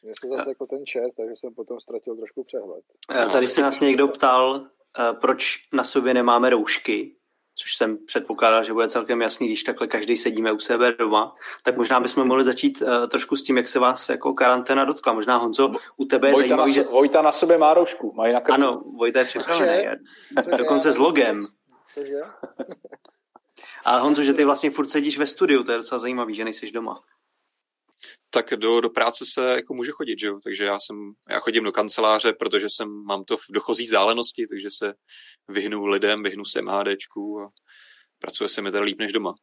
Mně 0.02 0.12
se 0.20 0.28
zase 0.36 0.50
jako 0.50 0.66
ten 0.66 0.78
chat, 0.92 1.12
takže 1.16 1.32
jsem 1.36 1.54
potom 1.54 1.80
ztratil 1.80 2.16
trošku 2.16 2.44
přehled. 2.44 2.84
Tady 3.32 3.48
se 3.48 3.62
nás 3.62 3.80
někdo 3.80 4.08
ptal, 4.08 4.66
eh, 4.98 5.12
proč 5.20 5.56
na 5.72 5.84
sobě 5.84 6.14
nemáme 6.14 6.50
roušky, 6.50 7.17
což 7.62 7.76
jsem 7.76 7.98
předpokládal, 8.06 8.62
že 8.62 8.72
bude 8.72 8.88
celkem 8.88 9.22
jasný, 9.22 9.46
když 9.46 9.62
takhle 9.62 9.86
každý 9.86 10.16
sedíme 10.16 10.52
u 10.52 10.58
sebe 10.58 10.92
doma, 10.92 11.34
tak 11.62 11.76
možná 11.76 12.00
bychom 12.00 12.28
mohli 12.28 12.44
začít 12.44 12.82
uh, 12.82 13.06
trošku 13.06 13.36
s 13.36 13.42
tím, 13.42 13.56
jak 13.56 13.68
se 13.68 13.78
vás 13.78 14.08
jako 14.08 14.34
karanténa 14.34 14.84
dotkla. 14.84 15.12
Možná 15.12 15.36
Honzo, 15.36 15.72
u 15.96 16.04
tebe 16.04 16.28
je 16.28 16.32
Vojta 16.32 16.48
zajímavý, 16.48 16.70
na, 16.70 16.74
že... 16.74 16.82
Vojta 16.82 17.22
na 17.22 17.32
sebe 17.32 17.58
má 17.58 17.74
roušku, 17.74 18.12
mají 18.16 18.32
na 18.32 18.40
krku. 18.40 18.54
Ano, 18.54 18.82
Vojta 18.98 19.18
je 19.18 19.24
připravený. 19.24 19.88
Dokonce 20.58 20.92
s 20.92 20.98
logem. 20.98 21.46
Cože? 21.94 22.20
Ale 23.84 24.00
Honzo, 24.00 24.22
že 24.22 24.32
ty 24.32 24.44
vlastně 24.44 24.70
furt 24.70 24.90
sedíš 24.90 25.18
ve 25.18 25.26
studiu, 25.26 25.62
to 25.62 25.72
je 25.72 25.78
docela 25.78 25.98
zajímavý, 25.98 26.34
že 26.34 26.44
nejsiš 26.44 26.72
doma. 26.72 27.00
Tak 28.30 28.50
do, 28.56 28.80
do 28.80 28.90
práce 28.90 29.24
se 29.26 29.50
jako 29.50 29.74
může 29.74 29.90
chodit, 29.90 30.18
že 30.18 30.26
jo? 30.26 30.38
Takže 30.44 30.64
já 30.64 30.78
jsem, 30.80 30.96
já 31.28 31.40
chodím 31.40 31.64
do 31.64 31.72
kanceláře, 31.72 32.32
protože 32.32 32.66
jsem, 32.70 32.88
mám 32.88 33.24
to 33.24 33.36
v 33.36 33.44
dochozí 33.50 33.84
vzdálenosti, 33.84 34.46
takže 34.46 34.68
se 34.70 34.94
vyhnu 35.48 35.86
lidem, 35.86 36.22
vyhnu 36.22 36.44
se 36.44 36.62
MHDčku 36.62 37.40
a 37.40 37.50
pracuje 38.18 38.48
se 38.48 38.62
mi 38.62 38.72
tady 38.72 38.84
líp 38.84 38.98
než 38.98 39.12
doma. 39.12 39.34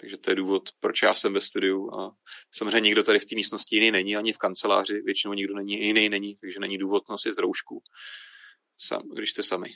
Takže 0.00 0.18
to 0.18 0.30
je 0.30 0.36
důvod, 0.36 0.62
proč 0.80 1.02
já 1.02 1.14
jsem 1.14 1.32
ve 1.32 1.40
studiu 1.40 1.94
a 1.94 2.10
samozřejmě 2.54 2.80
nikdo 2.80 3.02
tady 3.02 3.18
v 3.18 3.24
té 3.24 3.36
místnosti 3.36 3.76
jiný 3.76 3.90
není, 3.90 4.16
ani 4.16 4.32
v 4.32 4.38
kanceláři, 4.38 5.00
většinou 5.00 5.34
nikdo 5.34 5.54
není, 5.54 5.86
jiný 5.86 6.08
není, 6.08 6.36
takže 6.36 6.60
není 6.60 6.78
důvod 6.78 7.08
nosit 7.08 7.38
roušku, 7.38 7.82
sam, 8.78 9.02
když 9.14 9.30
jste 9.30 9.42
sami. 9.42 9.68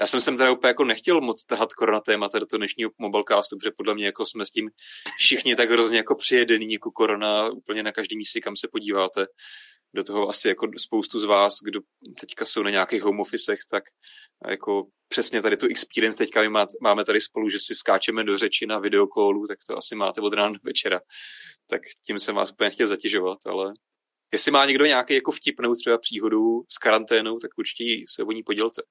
Já 0.00 0.06
jsem 0.06 0.20
sem 0.20 0.36
teda 0.36 0.52
úplně 0.52 0.68
jako 0.68 0.84
nechtěl 0.84 1.20
moc 1.20 1.44
tahat 1.44 1.74
korona 1.74 2.00
témata 2.00 2.38
do 2.38 2.46
toho 2.46 2.58
dnešního 2.58 2.90
mobilecastu, 2.98 3.56
protože 3.58 3.70
podle 3.76 3.94
mě 3.94 4.06
jako 4.06 4.26
jsme 4.26 4.46
s 4.46 4.50
tím 4.50 4.70
všichni 5.18 5.56
tak 5.56 5.70
hrozně 5.70 5.96
jako 5.96 6.14
přijedení 6.14 6.72
jako 6.72 6.90
korona 6.90 7.50
úplně 7.50 7.82
na 7.82 7.92
každém 7.92 8.18
místě, 8.18 8.40
kam 8.40 8.56
se 8.56 8.68
podíváte. 8.72 9.26
Do 9.94 10.04
toho 10.04 10.28
asi 10.28 10.48
jako 10.48 10.68
spoustu 10.76 11.20
z 11.20 11.24
vás, 11.24 11.54
kdo 11.64 11.80
teďka 12.20 12.46
jsou 12.46 12.62
na 12.62 12.70
nějakých 12.70 13.02
home 13.02 13.20
officech, 13.20 13.58
tak 13.70 13.84
jako 14.48 14.86
přesně 15.08 15.42
tady 15.42 15.56
tu 15.56 15.66
experience 15.66 16.18
teďka 16.18 16.42
my 16.42 16.48
máme 16.82 17.04
tady 17.04 17.20
spolu, 17.20 17.50
že 17.50 17.58
si 17.60 17.74
skáčeme 17.74 18.24
do 18.24 18.38
řeči 18.38 18.66
na 18.66 18.78
videokolu, 18.78 19.46
tak 19.46 19.58
to 19.66 19.76
asi 19.76 19.96
máte 19.96 20.20
od 20.20 20.32
rána 20.32 20.52
do 20.52 20.58
večera. 20.62 21.00
Tak 21.70 21.82
tím 22.06 22.18
jsem 22.18 22.34
vás 22.34 22.52
úplně 22.52 22.70
chtěl 22.70 22.88
zatěžovat, 22.88 23.38
ale 23.46 23.72
jestli 24.32 24.50
má 24.50 24.66
někdo 24.66 24.86
nějaký 24.86 25.14
jako 25.14 25.32
vtipnou 25.32 25.74
třeba 25.74 25.98
příhodu 25.98 26.62
s 26.68 26.78
karanténou, 26.78 27.38
tak 27.38 27.50
určitě 27.58 28.04
se 28.08 28.22
o 28.22 28.32
ní 28.32 28.42
podělte. 28.42 28.82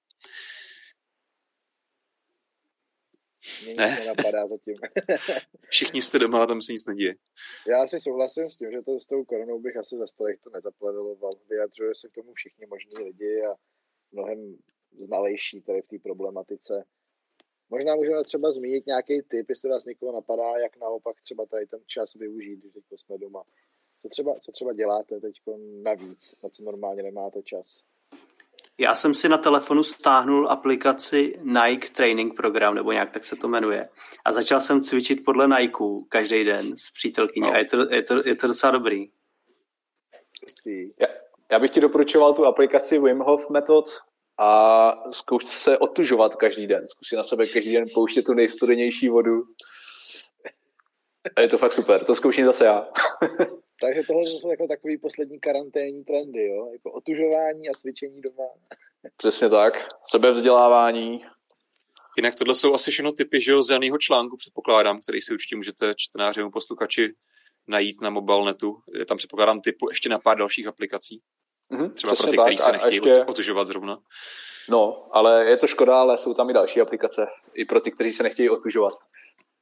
Mě 3.64 3.74
ne. 3.74 3.90
nic 3.90 4.00
nenapadá 4.00 4.48
zatím. 4.48 4.76
Všichni 5.70 6.02
jste 6.02 6.20
doma 6.20 6.44
a 6.44 6.48
tam 6.48 6.62
se 6.62 6.72
nic 6.72 6.86
neděje. 6.86 7.16
Já 7.68 7.88
si 7.88 8.00
souhlasím 8.00 8.50
s 8.50 8.56
tím, 8.56 8.72
že 8.72 8.82
to 8.82 9.00
s 9.00 9.08
tou 9.08 9.26
koronou 9.26 9.60
bych 9.60 9.78
asi 9.78 9.98
za 9.98 10.08
stolek 10.08 10.40
to 10.42 10.50
nezapleveloval. 10.50 11.32
Vyjadřuje 11.50 11.96
se 11.96 12.08
k 12.08 12.12
tomu 12.12 12.34
všichni 12.34 12.66
možní 12.66 13.04
lidi 13.04 13.44
a 13.46 13.56
mnohem 14.12 14.58
znalejší 14.92 15.62
tady 15.62 15.82
v 15.82 15.88
té 15.88 16.00
problematice. 16.00 16.86
Možná 17.70 17.96
můžeme 17.96 18.24
třeba 18.24 18.52
zmínit 18.52 18.86
nějaký 18.86 19.22
tip, 19.22 19.50
jestli 19.50 19.70
vás 19.70 19.86
někoho 19.86 20.12
napadá, 20.14 20.58
jak 20.58 20.78
naopak 20.78 21.22
třeba 21.22 21.46
tady 21.46 21.68
ten 21.68 21.80
čas 21.86 22.14
využít, 22.14 22.60
když 22.60 23.02
jsme 23.02 23.18
doma. 23.18 23.44
Co 24.00 24.10
třeba, 24.10 24.40
co 24.40 24.52
třeba 24.52 24.74
děláte 24.74 25.20
teď 25.20 25.36
navíc, 25.84 26.36
na 26.44 26.50
co 26.50 26.64
normálně 26.64 27.04
nemáte 27.04 27.44
čas? 27.44 27.84
Já 28.80 28.96
jsem 28.96 29.14
si 29.14 29.30
na 29.30 29.38
telefonu 29.38 29.84
stáhnul 29.84 30.50
aplikaci 30.50 31.34
Nike 31.44 31.88
Training 31.88 32.36
Program, 32.36 32.76
nebo 32.76 32.92
nějak 32.92 33.12
tak 33.12 33.24
se 33.24 33.36
to 33.36 33.48
jmenuje. 33.48 33.90
A 34.26 34.32
začal 34.32 34.60
jsem 34.60 34.82
cvičit 34.82 35.26
podle 35.26 35.48
Nike 35.48 35.84
každý 36.10 36.44
den 36.44 36.78
s 36.78 36.92
přítelkyní 36.92 37.48
no. 37.48 37.54
a 37.54 37.58
je 37.58 37.66
to, 37.66 37.94
je, 37.94 38.04
to, 38.04 38.28
je 38.28 38.36
to 38.36 38.48
docela 38.48 38.72
dobrý. 38.72 39.08
Já, 41.00 41.08
já 41.52 41.60
bych 41.60 41.72
ti 41.72 41.82
doporučoval 41.82 42.34
tu 42.34 42.46
aplikaci 42.46 43.00
Wim 43.00 43.20
Hof 43.20 43.50
Method 43.50 43.86
a 44.40 45.12
zkus 45.12 45.46
se 45.46 45.78
otužovat 45.78 46.36
každý 46.36 46.68
den. 46.68 46.88
Zkus 46.88 47.08
si 47.08 47.16
na 47.16 47.24
sebe 47.24 47.48
každý 47.48 47.74
den 47.74 47.86
pouštět 47.94 48.22
tu 48.22 48.34
nejstudenější 48.34 49.10
vodu. 49.10 49.42
A 51.36 51.42
je 51.42 51.48
to 51.48 51.58
fakt 51.58 51.74
super. 51.74 52.04
To 52.04 52.16
zkouším 52.16 52.46
zase 52.46 52.66
já. 52.66 52.88
Takže 53.82 54.02
tohle 54.08 54.24
jsou 54.24 54.52
jako 54.52 54.68
takový 54.68 54.98
poslední 54.98 55.40
karanténní 55.40 56.04
trendy, 56.04 56.46
jo? 56.46 56.70
Jako 56.74 56.92
otužování 56.92 57.70
a 57.70 57.74
cvičení 57.74 58.22
doma. 58.22 58.50
Přesně 59.18 59.50
tak. 59.50 59.88
Sebevzdělávání. 60.04 61.26
Jinak 62.18 62.36
tohle 62.36 62.56
jsou 62.56 62.74
asi 62.74 62.92
všechno 62.92 63.12
typy 63.12 63.42
že 63.42 63.52
jo, 63.52 63.64
z 63.64 63.70
Janýho 63.70 63.98
článku, 63.98 64.38
předpokládám, 64.38 65.02
který 65.02 65.22
si 65.22 65.34
určitě 65.34 65.56
můžete 65.56 65.94
čtenáři 65.98 66.40
nebo 66.40 66.52
posluchači 66.52 67.14
najít 67.68 68.02
na 68.02 68.10
mobilnetu. 68.10 68.78
Je 68.94 69.06
tam 69.06 69.18
předpokládám 69.18 69.62
typu 69.62 69.90
ještě 69.90 70.10
na 70.10 70.20
pár 70.20 70.38
dalších 70.38 70.68
aplikací. 70.68 71.22
Mm-hmm, 71.72 71.94
Třeba 71.94 72.14
pro 72.16 72.28
ty, 72.28 72.38
kteří 72.38 72.58
se 72.58 72.72
nechtějí 72.72 72.96
ještě... 72.96 73.26
otužovat 73.26 73.68
zrovna. 73.68 73.98
No, 74.70 75.08
ale 75.12 75.46
je 75.46 75.58
to 75.58 75.68
škoda, 75.68 76.00
ale 76.00 76.18
jsou 76.18 76.34
tam 76.34 76.50
i 76.50 76.54
další 76.54 76.82
aplikace. 76.82 77.28
I 77.54 77.66
pro 77.66 77.82
ty, 77.82 77.92
kteří 77.92 78.12
se 78.12 78.24
nechtějí 78.24 78.50
otužovat. 78.50 78.94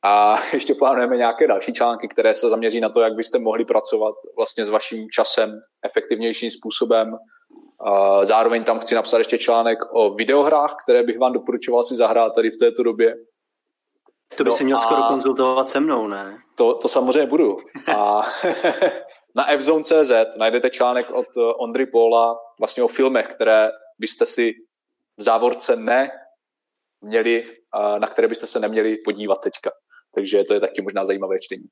A 0.03 0.35
ještě 0.53 0.75
plánujeme 0.75 1.17
nějaké 1.17 1.47
další 1.47 1.73
články, 1.73 2.07
které 2.07 2.35
se 2.35 2.49
zaměří 2.49 2.79
na 2.79 2.89
to, 2.89 3.01
jak 3.01 3.13
byste 3.13 3.39
mohli 3.39 3.65
pracovat 3.65 4.15
vlastně 4.37 4.65
s 4.65 4.69
vaším 4.69 5.09
časem 5.09 5.59
efektivnějším 5.85 6.51
způsobem. 6.51 7.17
A 7.79 8.25
zároveň 8.25 8.63
tam 8.63 8.79
chci 8.79 8.95
napsat 8.95 9.17
ještě 9.17 9.37
článek 9.37 9.79
o 9.91 10.13
videohrách, 10.13 10.75
které 10.83 11.03
bych 11.03 11.19
vám 11.19 11.33
doporučoval 11.33 11.83
si 11.83 11.95
zahrát 11.95 12.35
tady 12.35 12.49
v 12.49 12.57
této 12.57 12.83
době. 12.83 13.15
To 14.37 14.43
by 14.43 14.49
no 14.49 14.55
si 14.55 14.63
měl 14.63 14.77
skoro 14.77 15.03
konzultovat 15.03 15.69
se 15.69 15.79
mnou, 15.79 16.07
ne? 16.07 16.37
To, 16.55 16.73
to 16.73 16.87
samozřejmě 16.87 17.25
budu. 17.29 17.57
A 17.97 18.21
na 19.35 19.57
fzone.cz 19.57 20.11
najdete 20.37 20.69
článek 20.69 21.11
od 21.11 21.27
Ondry 21.57 21.85
Pola 21.85 22.37
vlastně 22.59 22.83
o 22.83 22.87
filmech, 22.87 23.27
které 23.27 23.69
byste 23.99 24.25
si 24.25 24.51
v 25.17 25.23
závorce 25.23 25.75
ne 25.75 26.11
měli, 27.01 27.45
na 27.99 28.07
které 28.07 28.27
byste 28.27 28.47
se 28.47 28.59
neměli 28.59 28.97
podívat 29.05 29.41
teďka. 29.41 29.71
Takže 30.15 30.43
to 30.47 30.53
je 30.53 30.59
taky 30.59 30.81
možná 30.81 31.05
zajímavé 31.05 31.39
čtení. 31.39 31.65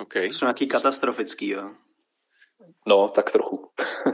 Okay. 0.00 0.32
Jsou 0.32 0.44
nějaký 0.44 0.68
katastrofický, 0.68 1.48
jo? 1.48 1.74
No, 2.86 3.08
tak 3.08 3.32
trochu. 3.32 3.70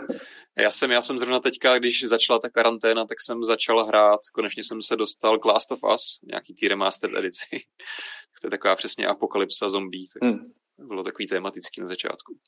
já 0.59 0.71
jsem, 0.71 0.91
já 0.91 1.03
jsem 1.03 1.19
zrovna 1.19 1.41
teďka, 1.41 1.79
když 1.79 2.05
začala 2.05 2.39
ta 2.39 2.51
karanténa, 2.51 3.05
tak 3.05 3.19
jsem 3.21 3.45
začal 3.45 3.85
hrát, 3.85 4.21
konečně 4.33 4.65
jsem 4.65 4.83
se 4.83 4.97
dostal 4.97 5.39
k 5.39 5.45
Last 5.45 5.73
of 5.73 5.81
Us, 5.95 6.21
nějaký 6.23 6.55
tý 6.55 6.69
remastered 6.69 7.17
edici. 7.17 7.45
to 8.41 8.47
je 8.47 8.51
taková 8.51 8.77
přesně 8.77 9.07
apokalypsa 9.07 9.69
zombie, 9.69 10.07
tak 10.13 10.31
hmm. 10.31 10.53
bylo 10.79 11.03
takový 11.03 11.27
tematický 11.27 11.81
na 11.81 11.87
začátku. 11.87 12.39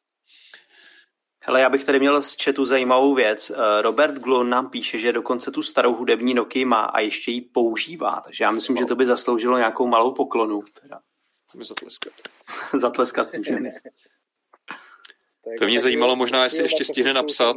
Hele, 1.49 1.61
já 1.61 1.69
bych 1.71 1.85
tady 1.85 2.01
měl 2.01 2.23
z 2.23 2.45
chatu 2.45 2.65
zajímavou 2.65 3.15
věc. 3.15 3.51
Eh, 3.51 3.83
Robert 3.83 4.15
Glon 4.15 4.51
nám 4.51 4.71
píše, 4.71 4.99
že 4.99 5.13
dokonce 5.13 5.51
tu 5.51 5.63
starou 5.63 5.95
hudební 5.95 6.35
noky 6.35 6.65
má 6.65 6.85
a 6.85 7.01
ještě 7.01 7.31
ji 7.31 7.41
používá, 7.41 8.21
takže 8.25 8.45
já 8.45 8.51
myslím, 8.51 8.75
no. 8.77 8.81
že 8.81 8.87
to 8.87 8.97
by 8.97 9.07
zasloužilo 9.07 9.59
nějakou 9.59 9.87
malou 9.87 10.15
poklonu. 10.15 10.63
Teda. 10.83 11.01
Můžeme 11.55 11.65
zatleskat. 11.65 12.13
zatleskat 12.75 13.33
můžeme. 13.33 13.71
to 15.59 15.65
mě 15.65 15.81
zajímalo 15.81 16.17
možná, 16.17 16.45
jestli 16.45 16.63
ještě 16.63 16.85
stihne 16.85 17.13
napsat, 17.13 17.57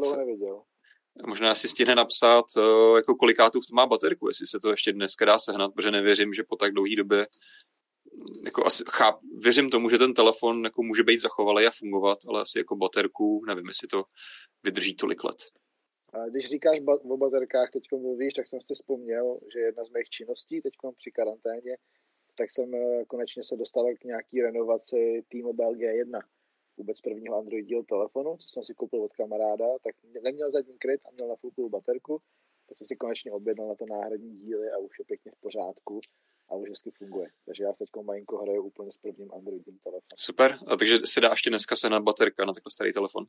možná 1.27 1.55
si 1.55 1.67
stihne 1.67 1.95
napsat, 1.95 2.45
eh, 2.57 2.95
jako 2.95 3.15
kolikátů 3.15 3.59
má 3.73 3.85
baterku, 3.85 4.27
jestli 4.27 4.47
se 4.47 4.59
to 4.59 4.71
ještě 4.71 4.93
dneska 4.93 5.25
dá 5.25 5.39
sehnat, 5.39 5.71
protože 5.75 5.91
nevěřím, 5.91 6.33
že 6.33 6.43
po 6.43 6.55
tak 6.55 6.73
dlouhé 6.73 6.95
době 6.95 7.27
jako 8.45 8.65
asi 8.65 8.83
cháp, 8.89 9.19
věřím 9.43 9.69
tomu, 9.69 9.89
že 9.89 9.97
ten 9.97 10.13
telefon 10.13 10.63
jako 10.63 10.83
může 10.83 11.03
být 11.03 11.21
zachovalý 11.21 11.65
a 11.65 11.71
fungovat, 11.79 12.17
ale 12.27 12.41
asi 12.41 12.57
jako 12.57 12.75
baterku, 12.75 13.41
nevím, 13.47 13.67
jestli 13.67 13.87
to 13.87 14.03
vydrží 14.63 14.95
tolik 14.95 15.23
let. 15.23 15.37
A 16.13 16.29
když 16.29 16.49
říkáš 16.49 16.79
ba- 16.79 17.03
o 17.03 17.17
baterkách, 17.17 17.71
teď 17.71 17.83
mluvíš, 17.91 18.33
tak 18.33 18.47
jsem 18.47 18.61
si 18.61 18.73
vzpomněl, 18.73 19.39
že 19.53 19.59
jedna 19.59 19.83
z 19.83 19.89
mých 19.89 20.09
činností 20.09 20.61
teď 20.61 20.73
při 20.97 21.11
karanténě, 21.11 21.77
tak 22.37 22.51
jsem 22.51 22.75
eh, 22.75 23.05
konečně 23.07 23.43
se 23.43 23.55
dostal 23.55 23.85
k 24.01 24.03
nějaký 24.03 24.41
renovaci 24.41 25.23
T-Mobile 25.27 25.77
G1 25.77 26.21
vůbec 26.77 27.01
prvního 27.01 27.37
Androidího 27.37 27.83
telefonu, 27.83 28.37
co 28.37 28.47
jsem 28.47 28.63
si 28.63 28.73
koupil 28.73 29.03
od 29.03 29.13
kamaráda, 29.13 29.65
tak 29.83 29.95
neměl 30.23 30.51
zadní 30.51 30.77
kryt 30.77 31.01
a 31.05 31.11
měl 31.11 31.27
na 31.27 31.35
baterku, 31.69 32.21
tak 32.69 32.77
jsem 32.77 32.87
si 32.87 32.95
konečně 32.95 33.31
objednal 33.31 33.67
na 33.67 33.75
to 33.75 33.85
náhradní 33.85 34.37
díly 34.37 34.71
a 34.71 34.77
už 34.77 34.99
je 34.99 35.05
pěkně 35.05 35.31
v 35.31 35.41
pořádku 35.41 35.99
a 36.49 36.55
už 36.55 36.69
hezky 36.69 36.91
funguje. 36.91 37.27
Takže 37.45 37.63
já 37.63 37.73
teď 37.73 37.89
malinko 38.01 38.37
hraju 38.37 38.63
úplně 38.63 38.91
s 38.91 38.97
prvním 38.97 39.33
Androidím 39.33 39.79
telefonem. 39.79 40.17
Super, 40.17 40.57
a 40.67 40.75
takže 40.75 40.99
se 41.05 41.21
dá 41.21 41.29
ještě 41.29 41.49
dneska 41.49 41.75
se 41.75 41.89
na 41.89 41.99
baterka 41.99 42.45
na 42.45 42.53
takhle 42.53 42.71
starý 42.71 42.93
telefon. 42.93 43.25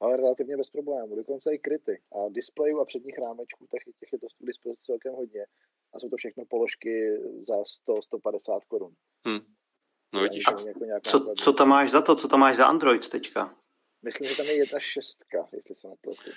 Ale 0.00 0.16
relativně 0.16 0.56
bez 0.56 0.70
problémů, 0.70 1.16
dokonce 1.16 1.54
i 1.54 1.58
kryty. 1.58 2.02
A 2.12 2.28
displejů 2.28 2.80
a 2.80 2.84
předních 2.84 3.18
rámečků, 3.18 3.66
tak 3.70 3.80
těch 4.00 4.12
je 4.12 4.18
to 4.18 4.26
k 4.26 4.46
dispozici 4.46 4.82
celkem 4.82 5.12
hodně. 5.12 5.46
A 5.92 5.98
jsou 5.98 6.08
to 6.08 6.16
všechno 6.16 6.44
položky 6.44 7.18
za 7.40 7.54
100-150 7.88 8.60
korun. 8.68 8.94
Hmm. 9.26 9.40
No 10.14 10.22
vidíš. 10.22 10.44
A 10.48 11.00
co, 11.02 11.34
co 11.38 11.52
tam 11.52 11.68
máš 11.68 11.90
za 11.90 12.02
to? 12.02 12.16
Co 12.16 12.28
tam 12.28 12.40
máš 12.40 12.56
za 12.56 12.66
Android 12.66 13.08
teďka? 13.08 13.56
Myslím, 14.02 14.28
že 14.28 14.36
tam 14.36 14.46
je 14.46 14.56
jedna 14.56 14.80
šestka, 14.80 15.48
jestli 15.52 15.74
se 15.74 15.88
nepletu. 15.88 16.30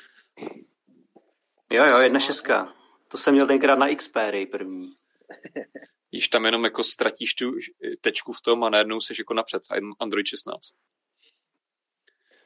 Jo, 1.72 1.86
jo, 1.86 1.97
jedna 1.97 2.20
šestka. 2.20 2.76
To 3.07 3.18
jsem 3.18 3.34
měl 3.34 3.47
tenkrát 3.47 3.80
na 3.80 3.95
Xperia 3.95 4.45
první. 4.51 4.91
Již 6.11 6.28
tam 6.28 6.45
jenom 6.45 6.63
jako 6.63 6.84
ztratíš 6.84 7.34
tu 7.34 7.51
tečku 8.01 8.34
v 8.34 8.41
tom 8.41 8.63
a 8.63 8.70
najednou 8.70 9.01
seš 9.01 9.20
jako 9.20 9.34
napřed. 9.34 9.61
Android 9.99 10.28
16. 10.28 10.61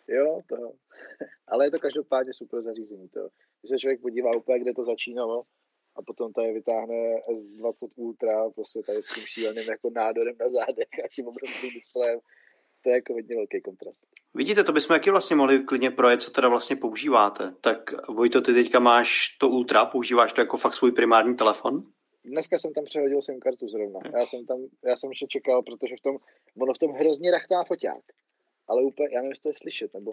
Jo, 0.08 0.42
to. 0.48 0.56
Ale 1.48 1.66
je 1.66 1.72
to 1.72 1.80
každopádně 1.80 2.34
super 2.34 2.62
zařízení. 2.62 3.10
To. 3.10 3.30
Když 3.62 3.70
se 3.70 3.80
člověk 3.80 4.02
podívá 4.02 4.36
úplně, 4.36 4.60
kde 4.60 4.74
to 4.74 4.84
začínalo, 4.84 5.44
a 5.96 6.02
potom 6.02 6.34
tady 6.34 6.54
vytáhne 6.54 7.16
S20 7.16 7.88
Ultra, 7.96 8.50
prostě 8.50 8.80
tady 8.86 9.04
s 9.04 9.14
tím 9.14 9.24
šíleným 9.24 9.70
jako 9.70 9.90
nádorem 9.90 10.36
na 10.40 10.50
zádech 10.50 10.88
a 11.06 11.08
tím 11.16 11.28
obrovským 11.28 11.70
displejem. 11.74 12.20
To 12.84 12.90
je 12.90 12.96
jako 12.96 13.14
hodně 13.14 13.36
velký 13.36 13.62
kontrast. 13.62 14.06
Vidíte, 14.34 14.64
to 14.64 14.72
bychom 14.72 14.94
jaký 14.94 15.10
vlastně 15.10 15.36
mohli 15.36 15.60
klidně 15.60 15.92
projet, 15.92 16.22
co 16.22 16.32
teda 16.32 16.48
vlastně 16.48 16.76
používáte. 16.76 17.54
Tak 17.62 18.08
Vojto, 18.10 18.42
ty 18.42 18.54
teďka 18.54 18.80
máš 18.80 19.38
to 19.40 19.50
Ultra, 19.50 19.86
používáš 19.86 20.34
to 20.34 20.42
jako 20.42 20.58
fakt 20.58 20.74
svůj 20.74 20.92
primární 20.92 21.36
telefon? 21.36 21.84
Dneska 22.26 22.58
jsem 22.58 22.74
tam 22.74 22.84
přehodil 22.86 23.22
SIM 23.22 23.40
kartu 23.40 23.68
zrovna. 23.68 24.00
Já 24.20 24.26
jsem 24.26 24.46
tam, 24.46 24.58
já 24.86 24.98
jsem 24.98 25.10
ještě 25.10 25.28
čekal, 25.28 25.64
protože 25.64 25.96
v 25.96 26.02
tom, 26.02 26.18
ono 26.62 26.74
v 26.74 26.78
tom 26.78 26.92
hrozně 26.92 27.32
rachtá 27.32 27.64
foťák. 27.64 28.04
Ale 28.68 28.84
úplně, 28.84 29.10
já 29.12 29.18
nevím, 29.22 29.32
jestli 29.32 29.44
to 29.44 29.50
je 29.50 29.56
slyšet, 29.56 29.94
nebo 29.94 30.12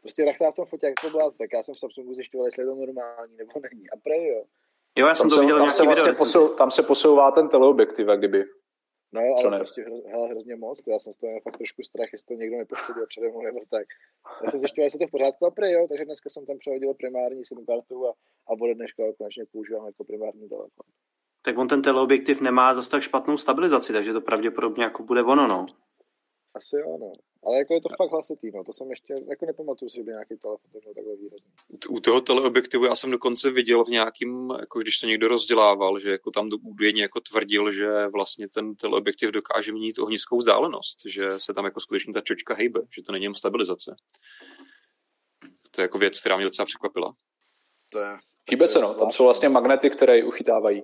prostě 0.00 0.24
rachtá 0.24 0.50
v 0.50 0.54
tom 0.54 0.66
foťák 0.66 0.92
jako 1.02 1.18
blázd, 1.18 1.36
tak 1.38 1.52
já 1.52 1.62
jsem 1.62 1.74
v 1.74 1.78
Samsungu 1.78 2.14
zjišťoval, 2.14 2.46
jestli 2.46 2.62
je 2.62 2.66
to 2.66 2.74
normální 2.74 3.36
nebo 3.36 3.52
není. 3.62 3.90
A 3.90 3.96
prej 3.96 4.28
jo. 4.28 4.44
Jo, 4.98 5.06
já 5.06 5.14
jsem 5.14 5.30
tam 5.30 5.36
to 5.38 5.42
viděl 5.42 5.58
tam 5.58 5.70
se, 5.70 5.82
vlastně 5.82 6.04
video, 6.04 6.18
posou, 6.18 6.48
tam 6.48 6.70
se 6.70 6.82
posouvá 6.82 7.30
ten 7.30 7.48
teleobjektiv, 7.48 8.06
jak 8.08 8.18
kdyby. 8.18 8.44
No 9.12 9.20
jo, 9.20 9.34
ale 9.44 9.58
prostě 9.58 9.82
hroz, 9.82 10.00
hele, 10.06 10.28
hrozně 10.28 10.56
moc, 10.56 10.82
já 10.86 10.98
jsem 10.98 11.12
z 11.12 11.18
toho 11.18 11.40
fakt 11.40 11.56
trošku 11.56 11.82
strach, 11.82 12.08
jestli 12.12 12.26
to 12.26 12.40
někdo 12.40 12.56
nepoškodil 12.56 13.06
přede 13.06 13.28
mnou 13.28 13.42
nebo 13.42 13.60
tak. 13.70 13.86
Já 14.44 14.50
jsem 14.50 14.60
zjišťoval, 14.60 14.86
jestli 14.86 14.98
to 14.98 15.06
v 15.06 15.10
pořádku 15.10 15.46
a 15.46 15.50
prej, 15.50 15.72
jo, 15.72 15.86
takže 15.88 16.04
dneska 16.04 16.30
jsem 16.30 16.46
tam 16.46 16.58
přehodil 16.58 16.94
primární 16.94 17.44
SIM 17.44 17.66
kartu 17.66 18.08
a, 18.08 18.12
a 18.52 18.56
bude 18.56 18.74
dneška 18.74 19.02
konečně 19.18 19.44
používám 19.52 19.86
jako 19.86 20.04
primární 20.04 20.48
telefon. 20.48 20.86
Tak 21.42 21.58
on 21.58 21.68
ten 21.68 21.82
teleobjektiv 21.82 22.40
nemá 22.40 22.74
zase 22.74 22.90
tak 22.90 23.02
špatnou 23.02 23.36
stabilizaci, 23.36 23.92
takže 23.92 24.12
to 24.12 24.20
pravděpodobně 24.20 24.84
jako 24.84 25.02
bude 25.02 25.22
ono, 25.22 25.46
no. 25.46 25.66
Asi 26.54 26.76
jo, 26.76 26.98
no. 27.00 27.12
Ale 27.46 27.58
jako 27.58 27.74
je 27.74 27.80
to 27.80 27.88
fakt 27.96 28.10
hlasitý, 28.10 28.50
no. 28.50 28.64
To 28.64 28.72
jsem 28.72 28.90
ještě, 28.90 29.14
jako 29.30 29.46
nepamatuju 29.46 29.88
si, 29.88 29.96
že 29.96 30.02
by 30.02 30.10
nějaký 30.10 30.36
telefon 30.36 30.70
to 30.72 30.78
měl 30.78 30.94
takhle 30.94 31.16
výrazný. 31.16 31.50
U 31.88 32.00
toho 32.00 32.20
teleobjektivu 32.20 32.84
já 32.84 32.96
jsem 32.96 33.10
dokonce 33.10 33.50
viděl 33.50 33.84
v 33.84 33.88
nějakým, 33.88 34.50
jako 34.60 34.78
když 34.78 34.98
to 34.98 35.06
někdo 35.06 35.28
rozdělával, 35.28 35.98
že 35.98 36.10
jako 36.10 36.30
tam 36.30 36.50
údajně 36.62 37.02
jako 37.02 37.20
tvrdil, 37.20 37.72
že 37.72 38.06
vlastně 38.06 38.48
ten 38.48 38.74
teleobjektiv 38.74 39.30
dokáže 39.30 39.72
mít 39.72 39.98
ohniskou 39.98 40.38
vzdálenost, 40.38 40.98
že 41.06 41.40
se 41.40 41.54
tam 41.54 41.64
jako 41.64 41.80
skutečně 41.80 42.12
ta 42.12 42.20
čočka 42.20 42.54
hejbe, 42.54 42.80
že 42.94 43.02
to 43.02 43.12
není 43.12 43.24
jen 43.24 43.34
stabilizace. 43.34 43.96
To 45.70 45.80
je 45.80 45.82
jako 45.82 45.98
věc, 45.98 46.20
která 46.20 46.36
mě 46.36 46.44
docela 46.44 46.66
překvapila. 46.66 47.14
To 47.88 47.98
je... 47.98 48.18
Chýbe 48.50 48.66
se, 48.66 48.80
no. 48.80 48.94
Tam 48.94 49.10
jsou 49.10 49.24
vlastně 49.24 49.48
magnety, 49.48 49.90
které 49.90 50.16
ji 50.16 50.22
uchytávají. 50.22 50.82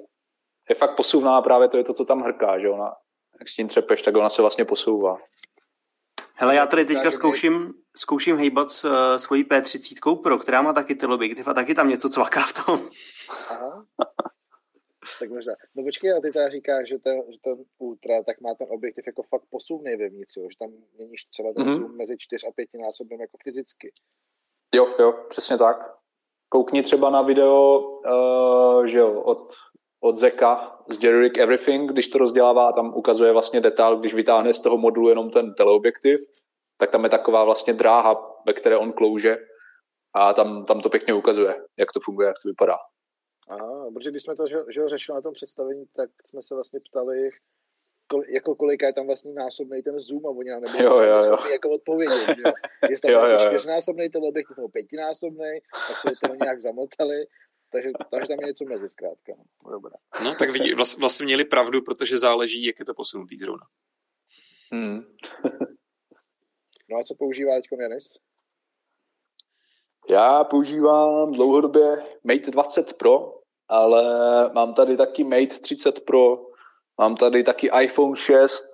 Je 0.69 0.75
fakt 0.75 0.97
posuvná 0.97 1.43
právě 1.43 1.69
to 1.69 1.77
je 1.77 1.85
to, 1.85 1.93
co 1.93 2.05
tam 2.05 2.21
hrká, 2.21 2.59
že 2.59 2.69
ona, 2.69 2.93
jak 3.41 3.49
s 3.49 3.55
tím 3.55 3.69
třepeš, 3.69 4.03
tak 4.03 4.17
ona 4.17 4.29
se 4.29 4.43
vlastně 4.43 4.65
posouvá. 4.65 5.19
Hele, 6.41 6.55
já 6.55 6.67
tady 6.67 6.85
teďka 6.85 7.11
zkouším, 7.11 7.75
zkouším 7.97 8.37
hejbat 8.37 8.71
s 8.71 8.85
uh, 8.85 8.91
svojí 9.17 9.45
P30 9.45 10.23
Pro, 10.23 10.39
která 10.39 10.63
má 10.63 10.73
taky 10.73 10.95
teleobjektiv 10.95 11.49
a 11.49 11.55
taky 11.55 11.75
tam 11.75 11.89
něco 11.89 12.09
cvaká 12.09 12.43
v 12.43 12.65
tom. 12.65 12.89
Aha. 13.49 13.87
tak 15.21 15.31
možná. 15.31 15.53
No 15.75 15.83
počkej, 15.83 16.13
a 16.13 16.21
ty 16.21 16.31
teda 16.31 16.49
říkáš, 16.49 16.89
že 16.89 16.99
ten, 16.99 17.23
že 17.33 17.39
ten 17.45 17.65
Ultra, 17.79 18.23
tak 18.23 18.41
má 18.41 18.55
ten 18.55 18.67
objektiv 18.71 19.07
jako 19.07 19.23
fakt 19.23 19.43
posuvný 19.51 19.97
vevnitř, 19.97 20.37
jo? 20.37 20.49
že 20.51 20.59
tam 20.59 20.71
měníš 20.97 21.25
třeba 21.25 21.53
ten 21.53 21.67
mm-hmm. 21.67 21.81
zoom 21.81 21.97
mezi 21.97 22.17
čtyř 22.19 22.45
a 22.45 22.53
pěti 22.53 22.79
násobným 22.79 23.21
jako 23.21 23.37
fyzicky. 23.43 23.93
Jo, 24.75 24.95
jo, 24.99 25.25
přesně 25.29 25.59
tak. 25.59 25.77
Koukni 26.49 26.83
třeba 26.83 27.11
na 27.11 27.23
video, 27.23 27.81
uh, 27.81 28.87
že 28.87 28.99
jo, 28.99 29.21
od 29.21 29.53
od 30.01 30.17
Zeka 30.17 30.79
z 30.91 30.99
Generic 30.99 31.39
Everything, 31.39 31.93
když 31.93 32.09
to 32.09 32.19
rozdělává, 32.19 32.73
tam 32.73 32.95
ukazuje 32.95 33.33
vlastně 33.33 33.61
detail, 33.61 33.97
když 33.97 34.15
vytáhne 34.15 34.53
z 34.53 34.61
toho 34.61 34.79
modulu 34.79 35.09
jenom 35.09 35.31
ten 35.31 35.55
teleobjektiv, 35.55 36.21
tak 36.77 36.91
tam 36.91 37.05
je 37.05 37.11
taková 37.11 37.45
vlastně 37.45 37.75
dráha, 37.75 38.37
ve 38.47 38.53
které 38.53 38.77
on 38.77 38.93
klouže 38.93 39.37
a 40.15 40.33
tam, 40.33 40.65
tam 40.65 40.81
to 40.81 40.91
pěkně 40.91 41.15
ukazuje, 41.15 41.55
jak 41.79 41.93
to 41.95 42.01
funguje, 42.01 42.27
jak 42.27 42.37
to 42.43 42.49
vypadá. 42.49 42.77
Aha, 43.49 43.91
protože 43.95 44.11
když 44.11 44.23
jsme 44.23 44.37
to 44.37 44.47
že, 44.47 44.57
že 44.75 44.89
řešili 44.89 45.17
na 45.17 45.23
tom 45.23 45.33
představení, 45.33 45.85
tak 45.97 46.11
jsme 46.27 46.43
se 46.43 46.55
vlastně 46.55 46.81
ptali, 46.91 47.31
kol, 48.07 48.23
jako 48.29 48.55
kolika 48.55 48.87
je 48.87 48.93
tam 48.93 49.07
vlastně 49.07 49.33
násobný 49.33 49.83
ten 49.83 50.01
zoom 50.01 50.27
a 50.27 50.31
oni 50.31 50.51
nám 50.51 50.63
nebyli 50.63 50.85
jo, 50.85 51.03
jo, 51.03 51.19
jo. 51.25 51.37
jako 51.53 51.71
odpovědět. 51.71 52.37
Jo. 52.47 52.53
Jestli 52.91 53.13
tam 53.13 53.31
je 53.31 53.39
čtyřnásobný 53.39 54.11
teleobjektiv 54.11 54.57
nebo 54.57 54.69
pětinásobný, 54.69 55.61
tak 55.89 55.99
se 55.99 56.09
do 56.09 56.15
toho 56.23 56.35
nějak 56.35 56.61
zamotali 56.61 57.27
takže, 57.73 57.89
takže 58.11 58.29
tam 58.29 58.41
je 58.41 58.47
něco 58.47 58.65
mezi 58.65 58.91
zkrátka. 58.91 59.33
No, 59.65 59.71
dobrá. 59.71 59.97
No, 60.25 60.35
tak 60.35 60.51
vidí, 60.51 60.75
vlastně, 60.75 61.01
vlastně 61.01 61.25
měli 61.25 61.45
pravdu, 61.45 61.83
protože 61.83 62.19
záleží, 62.19 62.65
jak 62.65 62.79
je 62.79 62.85
to 62.85 62.95
posunutý 62.95 63.39
zrovna. 63.39 63.67
Hmm. 64.73 65.03
no 66.91 66.97
a 67.01 67.05
co 67.05 67.15
používá 67.15 67.55
teď 67.55 67.81
Janis? 67.81 68.19
Já 70.11 70.45
používám 70.45 71.33
dlouhodobě 71.33 72.03
Mate 72.25 72.51
20 72.51 72.93
Pro, 72.93 73.35
ale 73.69 74.03
mám 74.55 74.75
tady 74.75 74.97
taky 74.97 75.25
Mate 75.25 75.61
30 75.61 76.01
Pro, 76.01 76.35
mám 76.99 77.17
tady 77.17 77.43
taky 77.43 77.71
iPhone 77.83 78.17
6, 78.17 78.67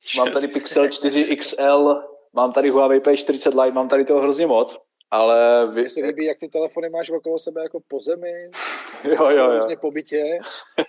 6. 0.00 0.18
mám 0.18 0.32
tady 0.32 0.48
Pixel 0.48 0.88
4 0.88 1.36
XL, 1.36 2.02
mám 2.32 2.52
tady 2.52 2.70
Huawei 2.70 3.00
P40 3.00 3.62
Lite, 3.62 3.74
mám 3.74 3.88
tady 3.88 4.04
toho 4.04 4.20
hrozně 4.20 4.46
moc. 4.46 4.78
Ale 5.10 5.66
vy... 5.66 5.80
Mně 5.80 5.90
se 5.90 6.00
líbí, 6.00 6.24
jak 6.24 6.38
ty 6.38 6.48
telefony 6.48 6.88
máš 6.88 7.10
okolo 7.10 7.38
sebe 7.38 7.62
jako 7.62 7.80
po 7.88 8.00
zemi, 8.00 8.50
jo, 9.04 9.30
jo, 9.30 9.52
jo. 9.52 9.76
po 9.80 9.90
bytě, 9.90 10.38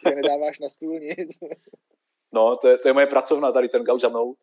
že 0.10 0.16
nedáváš 0.16 0.60
na 0.60 0.70
stůl 0.70 1.00
nic. 1.00 1.40
No, 2.34 2.58
to 2.58 2.68
je, 2.68 2.78
to 2.78 2.88
je 2.88 2.94
moje 2.94 3.08
pracovna, 3.08 3.52
tady 3.52 3.70
ten 3.70 3.84
gauč 3.84 4.02
za 4.02 4.10
mnou. 4.10 4.36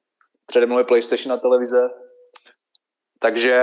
Přede 0.46 0.66
mnou 0.66 0.78
je 0.78 0.84
PlayStation 0.84 1.32
a 1.32 1.36
televize. 1.36 1.90
Takže 3.18 3.62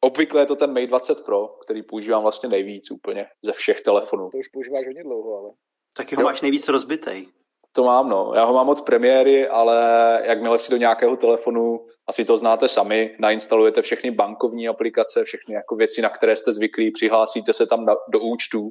obvykle 0.00 0.42
je 0.42 0.46
to 0.46 0.56
ten 0.56 0.72
Mate 0.72 0.86
20 0.86 1.24
Pro, 1.24 1.48
který 1.48 1.82
používám 1.82 2.22
vlastně 2.22 2.48
nejvíc 2.48 2.90
úplně 2.90 3.26
ze 3.42 3.52
všech 3.52 3.80
telefonů. 3.80 4.30
To 4.30 4.38
už 4.38 4.48
používáš 4.48 4.86
hodně 4.86 5.02
dlouho, 5.02 5.38
ale. 5.38 5.50
Taky 5.96 6.14
ho 6.14 6.22
jo. 6.22 6.24
máš 6.26 6.40
nejvíc 6.40 6.68
rozbitej. 6.68 7.28
To 7.72 7.84
mám, 7.84 8.08
no. 8.08 8.32
Já 8.34 8.44
ho 8.44 8.54
mám 8.54 8.68
od 8.68 8.82
premiéry, 8.82 9.48
ale 9.48 9.76
jakmile 10.24 10.58
si 10.58 10.70
do 10.70 10.76
nějakého 10.76 11.16
telefonu, 11.16 11.86
asi 12.06 12.24
to 12.24 12.38
znáte 12.38 12.68
sami, 12.68 13.12
nainstalujete 13.18 13.82
všechny 13.82 14.10
bankovní 14.10 14.68
aplikace, 14.68 15.24
všechny 15.24 15.54
jako 15.54 15.76
věci, 15.76 16.02
na 16.02 16.08
které 16.08 16.36
jste 16.36 16.52
zvyklí, 16.52 16.90
přihlásíte 16.90 17.52
se 17.52 17.66
tam 17.66 17.84
na, 17.84 17.96
do 18.08 18.20
účtu, 18.20 18.70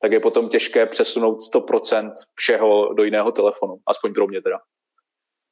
tak 0.00 0.12
je 0.12 0.20
potom 0.20 0.48
těžké 0.48 0.86
přesunout 0.86 1.38
100% 1.54 2.12
všeho 2.34 2.94
do 2.94 3.04
jiného 3.04 3.32
telefonu, 3.32 3.78
aspoň 3.86 4.14
pro 4.14 4.26
mě 4.26 4.42
teda. 4.42 4.58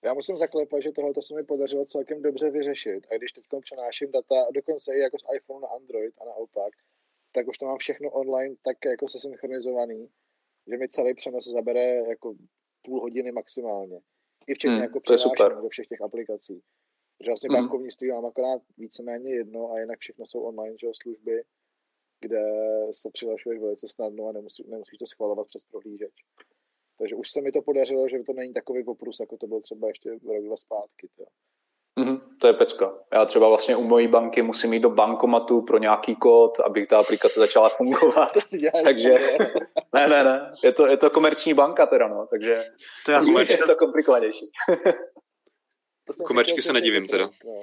Já 0.04 0.14
musím 0.14 0.36
zaklepat, 0.36 0.82
že 0.82 0.92
tohle 0.92 1.12
se 1.20 1.34
mi 1.34 1.44
podařilo 1.44 1.84
celkem 1.84 2.22
dobře 2.22 2.50
vyřešit. 2.50 3.06
A 3.12 3.16
když 3.16 3.32
teď 3.32 3.44
přenáším 3.60 4.10
data, 4.12 4.46
dokonce 4.54 4.94
i 4.94 5.00
jako 5.00 5.18
z 5.18 5.36
iPhone 5.36 5.60
na 5.60 5.68
Android 5.68 6.14
a 6.20 6.24
naopak, 6.24 6.72
tak 7.32 7.48
už 7.48 7.58
to 7.58 7.66
mám 7.66 7.78
všechno 7.78 8.10
online 8.10 8.54
tak 8.64 8.76
jako 8.84 9.08
se 9.08 9.18
synchronizovaný, 9.18 10.08
že 10.70 10.76
mi 10.76 10.88
celý 10.88 11.14
přenos 11.14 11.44
zabere 11.46 11.94
jako 11.94 12.34
půl 12.86 13.00
hodiny 13.00 13.32
maximálně. 13.32 14.00
I 14.46 14.54
včetně 14.54 14.74
hmm, 14.74 14.82
jako 14.82 15.00
přihlášení 15.00 15.62
do 15.62 15.68
všech 15.68 15.86
těch 15.86 16.00
aplikací. 16.00 16.62
Protože 17.18 17.30
vlastně 17.30 17.48
hmm. 17.48 17.60
bankovnictví 17.60 18.10
mám 18.10 18.26
akorát 18.26 18.62
víceméně 18.76 19.34
jedno 19.34 19.72
a 19.72 19.80
jinak 19.80 19.98
všechno 19.98 20.26
jsou 20.26 20.40
online 20.40 20.76
že, 20.80 20.86
služby, 21.02 21.42
kde 22.20 22.42
se 22.92 23.10
přihlašuješ 23.12 23.60
velice 23.60 23.88
snadno 23.88 24.28
a 24.28 24.32
nemusí, 24.32 24.64
nemusíš 24.68 24.98
to 24.98 25.06
schvalovat 25.06 25.46
přes 25.46 25.64
prohlížeč. 25.64 26.14
Takže 26.98 27.14
už 27.14 27.30
se 27.30 27.40
mi 27.40 27.52
to 27.52 27.62
podařilo, 27.62 28.08
že 28.08 28.18
to 28.18 28.32
není 28.32 28.52
takový 28.52 28.84
poprus, 28.84 29.20
jako 29.20 29.36
to 29.36 29.46
bylo 29.46 29.60
třeba 29.60 29.88
ještě 29.88 30.10
rok, 30.10 30.44
dva 30.44 30.56
zpátky. 30.56 31.08
To. 31.16 31.24
Mm, 31.98 32.20
to 32.40 32.46
je 32.46 32.52
pecka. 32.52 32.92
Já 33.12 33.24
třeba 33.24 33.48
vlastně 33.48 33.76
u 33.76 33.84
mojí 33.84 34.08
banky 34.08 34.42
musím 34.42 34.72
jít 34.72 34.80
do 34.80 34.90
bankomatu 34.90 35.62
pro 35.62 35.78
nějaký 35.78 36.16
kód, 36.16 36.60
aby 36.60 36.86
ta 36.86 36.98
aplikace 36.98 37.40
začala 37.40 37.68
fungovat. 37.68 38.32
Takže 38.84 39.10
ne, 39.94 40.08
ne, 40.08 40.24
ne. 40.24 40.52
Je 40.64 40.72
to, 40.72 40.86
je 40.86 40.96
to 40.96 41.10
komerční 41.10 41.54
banka 41.54 41.86
teda, 41.86 42.08
no, 42.08 42.26
takže 42.30 42.64
to 43.04 43.12
já 43.12 43.20
je 43.48 43.58
to 43.58 43.76
komplikovanější. 43.78 44.46
Komerčky 46.26 46.62
se 46.62 46.72
nedivím 46.72 47.06
teda. 47.06 47.30
No. 47.44 47.60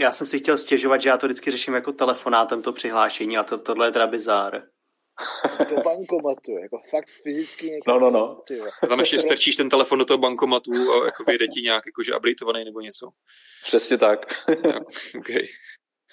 Já 0.00 0.10
jsem 0.10 0.26
si 0.26 0.38
chtěl 0.38 0.58
stěžovat, 0.58 1.00
že 1.00 1.08
já 1.08 1.16
to 1.16 1.26
vždycky 1.26 1.50
řeším 1.50 1.74
jako 1.74 1.92
telefonátem 1.92 2.62
to 2.62 2.72
přihlášení 2.72 3.38
a 3.38 3.42
to, 3.42 3.58
tohle 3.58 3.86
je 3.86 3.92
teda 3.92 4.06
bizár 4.06 4.62
do 5.70 5.76
bankomatu, 5.76 6.58
jako 6.58 6.80
fakt 6.90 7.10
fyzicky 7.22 7.78
No, 7.86 7.98
no, 7.98 8.10
no. 8.10 8.42
A 8.82 8.86
tam 8.86 9.00
ještě 9.00 9.18
strčíš 9.18 9.56
ten 9.56 9.68
telefon 9.68 9.98
do 9.98 10.04
toho 10.04 10.18
bankomatu 10.18 10.72
a 10.92 11.04
jako 11.04 11.24
vyjde 11.24 11.48
ti 11.48 11.60
nějak 11.60 11.86
jakože 11.86 12.16
updateovaný 12.16 12.64
nebo 12.64 12.80
něco. 12.80 13.10
Přesně 13.64 13.98
tak. 13.98 14.26
ja, 14.64 14.80
okay. 15.18 15.42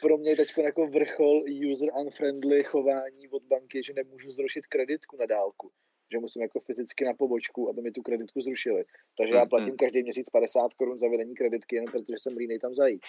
Pro 0.02 0.18
mě 0.18 0.30
je 0.30 0.36
teď 0.36 0.54
jako 0.58 0.88
vrchol 0.88 1.42
user 1.72 1.90
unfriendly 2.02 2.64
chování 2.64 3.30
od 3.30 3.44
banky, 3.44 3.84
že 3.84 3.94
nemůžu 3.94 4.32
zrušit 4.32 4.66
kreditku 4.66 5.18
na 5.18 5.26
dálku. 5.26 5.72
Že 6.12 6.20
musím 6.20 6.42
jako 6.42 6.60
fyzicky 6.60 7.06
na 7.06 7.14
pobočku, 7.14 7.70
aby 7.70 7.82
mi 7.82 7.92
tu 7.92 8.02
kreditku 8.02 8.42
zrušili. 8.42 8.84
Takže 9.18 9.36
já 9.36 9.46
platím 9.46 9.78
každý 9.78 10.04
měsíc 10.04 10.30
50 10.30 10.74
korun 10.74 10.98
za 10.98 11.08
vedení 11.08 11.36
kreditky, 11.36 11.76
jenom 11.76 11.92
protože 11.92 12.16
jsem 12.20 12.38
línej 12.38 12.60
tam 12.60 12.76
zajít. 12.76 13.02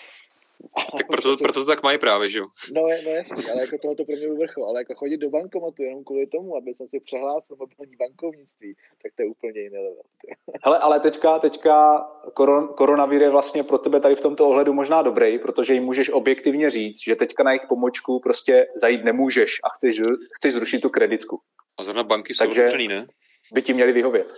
Tak 0.96 1.06
proto, 1.06 1.36
proto 1.42 1.60
to 1.60 1.66
tak 1.66 1.82
mají 1.82 1.98
právě, 1.98 2.30
že 2.30 2.38
jo? 2.38 2.46
No, 2.72 2.82
no 2.82 3.10
jasně, 3.10 3.52
ale 3.52 3.60
jako 3.60 3.78
tohle 3.78 3.96
to 3.96 4.04
pro 4.04 4.16
mě 4.16 4.28
vrchol, 4.28 4.64
ale 4.64 4.80
jako 4.80 4.94
chodit 4.94 5.16
do 5.16 5.30
bankomatu 5.30 5.82
jenom 5.82 6.04
kvůli 6.04 6.26
tomu, 6.26 6.56
aby 6.56 6.74
jsem 6.74 6.88
si 6.88 7.00
přehlásil 7.00 7.56
mobilní 7.56 7.96
bankovnictví, 7.96 8.76
tak 9.02 9.12
to 9.16 9.22
je 9.22 9.28
úplně 9.28 9.60
jiný 9.60 9.76
level. 9.76 10.02
Hele, 10.64 10.78
ale 10.78 11.00
teďka, 11.00 11.38
teďka 11.38 12.06
koron, 12.34 12.68
koronavir 12.68 13.22
je 13.22 13.30
vlastně 13.30 13.62
pro 13.62 13.78
tebe 13.78 14.00
tady 14.00 14.14
v 14.14 14.20
tomto 14.20 14.48
ohledu 14.48 14.72
možná 14.72 15.02
dobrý, 15.02 15.38
protože 15.38 15.74
jim 15.74 15.84
můžeš 15.84 16.10
objektivně 16.10 16.70
říct, 16.70 17.02
že 17.04 17.16
teďka 17.16 17.42
na 17.42 17.50
jejich 17.50 17.66
pomočku 17.68 18.20
prostě 18.20 18.66
zajít 18.76 19.04
nemůžeš 19.04 19.56
a 19.64 19.68
chceš, 19.68 19.96
chceš 20.38 20.52
zrušit 20.52 20.80
tu 20.80 20.88
kreditku. 20.88 21.40
A 21.78 21.84
zrovna 21.84 22.04
banky 22.04 22.34
jsou 22.34 22.44
Takže 22.44 22.60
otevřený, 22.60 22.88
ne? 22.88 23.06
by 23.52 23.62
ti 23.62 23.74
měli 23.74 23.92
vyhovět. 23.92 24.34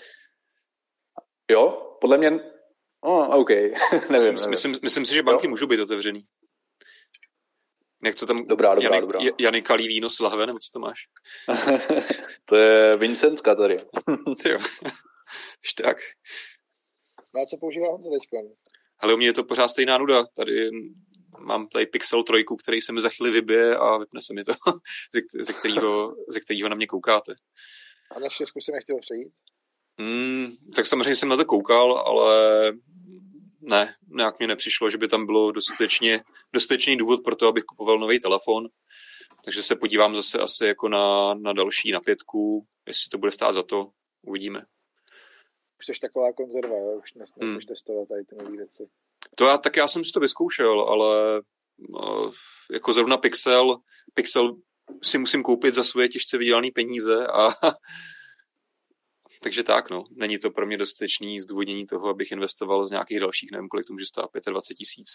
Jo, 1.51 1.97
podle 2.01 2.19
mě 2.19 2.41
Oh, 3.01 3.41
OK, 3.41 3.49
nevím, 3.51 3.73
myslím, 4.11 4.35
nevím. 4.35 4.51
Myslím, 4.51 4.75
myslím 4.83 5.07
si, 5.07 5.15
že 5.15 5.23
banky 5.23 5.47
jo? 5.47 5.51
můžou 5.51 5.67
být 5.67 5.81
otevřený. 5.81 6.25
Jak 8.05 8.15
co 8.15 8.27
tam 8.27 8.47
dobrá, 8.47 8.75
dobrá, 8.75 8.89
Jany, 8.89 9.01
dobrá. 9.01 9.21
Jany 9.39 9.63
kalí 9.63 9.89
víno 9.89 10.11
s 10.11 10.21
lahve, 10.21 10.47
nebo 10.47 10.59
co 10.59 10.71
to 10.73 10.79
máš? 10.79 11.07
to 12.45 12.57
je 12.57 12.97
Vincentka 12.97 13.55
tady. 13.55 13.77
jo. 14.47 14.59
tak. 15.83 15.97
No 17.35 17.43
a 17.43 17.47
co 17.47 17.57
používá 17.57 17.89
Honza 17.89 18.11
teďka? 18.11 18.37
Ale 18.99 19.15
u 19.15 19.17
mě 19.17 19.27
je 19.27 19.33
to 19.33 19.45
pořád 19.45 19.69
stejná 19.69 19.99
nuda. 19.99 20.25
Tady 20.27 20.71
mám 21.39 21.69
tady 21.69 21.87
Pixel 21.87 22.23
3, 22.23 22.45
který 22.65 22.81
se 22.81 22.93
mi 22.93 23.01
za 23.01 23.09
chvíli 23.09 23.31
vybije 23.33 23.77
a 23.77 23.99
vypne 23.99 24.23
se 24.23 24.35
mi 24.35 24.45
to, 24.45 24.53
ze, 25.41 25.53
kterého, 25.53 26.15
ze 26.29 26.41
kterého 26.41 26.69
na 26.69 26.77
mě 26.77 26.87
koukáte. 26.87 27.35
A 28.11 28.21
na 28.21 28.29
šestku 28.29 28.61
si 28.61 28.73
nechtěl 28.73 28.97
přejít? 29.01 29.33
Hmm, 29.99 30.53
tak 30.77 30.87
samozřejmě 30.87 31.17
jsem 31.17 31.29
na 31.29 31.37
to 31.37 31.45
koukal, 31.45 31.99
ale 32.07 32.73
ne, 33.61 33.95
nějak 34.09 34.41
mi 34.41 34.47
nepřišlo, 34.47 34.91
že 34.91 34.99
by 34.99 35.09
tam 35.09 35.27
bylo 35.27 35.53
dostatečně, 35.53 36.21
dostatečný 36.53 36.97
důvod 36.97 37.21
pro 37.25 37.37
to, 37.37 37.49
abych 37.49 37.65
kupoval 37.65 37.99
nový 37.99 38.21
telefon. 38.21 38.69
Takže 39.45 39.63
se 39.63 39.77
podívám 39.77 40.17
zase 40.17 40.39
asi 40.39 40.67
jako 40.67 40.89
na, 40.89 41.35
na 41.35 41.53
další 41.53 41.93
na 41.93 42.01
pětku, 42.01 42.67
jestli 42.87 43.09
to 43.09 43.19
bude 43.19 43.33
stát 43.33 43.53
za 43.53 43.63
to, 43.63 43.91
uvidíme. 44.23 44.65
Už 45.81 45.87
jsi 45.87 46.01
taková 46.01 46.33
konzerva, 46.33 46.77
jo? 46.77 47.01
už 47.03 47.15
nechceš 47.15 47.43
hmm. 47.43 47.61
testovat 47.69 48.09
tady 48.09 48.25
ty 48.25 48.37
nové 48.37 48.57
věci. 48.57 48.89
To 49.35 49.45
já, 49.45 49.59
tak 49.59 49.77
já 49.77 49.89
jsem 49.89 50.05
si 50.05 50.13
to 50.13 50.21
vyzkoušel, 50.21 50.81
ale 50.81 51.43
no, 51.89 52.33
jako 52.73 52.93
zrovna 52.93 53.17
Pixel, 53.17 53.77
Pixel 54.15 54.57
si 55.03 55.19
musím 55.19 55.43
koupit 55.43 55.75
za 55.75 55.85
svoje 55.85 56.09
těžce 56.09 56.39
vydělané 56.39 56.69
peníze 56.75 57.27
a 57.27 57.49
takže 59.43 59.63
tak, 59.63 59.91
no. 59.91 60.05
Není 60.11 60.39
to 60.39 60.51
pro 60.51 60.67
mě 60.67 60.77
dostatečný 60.77 61.41
zdůvodnění 61.41 61.87
toho, 61.87 62.09
abych 62.09 62.33
investoval 62.33 62.85
z 62.85 62.91
nějakých 62.91 63.21
dalších, 63.21 63.51
nevím, 63.53 63.69
kolik 63.69 63.87
to 63.87 63.93
může 63.93 64.07
stát, 64.07 64.31
25 64.47 64.77
tisíc 64.77 65.09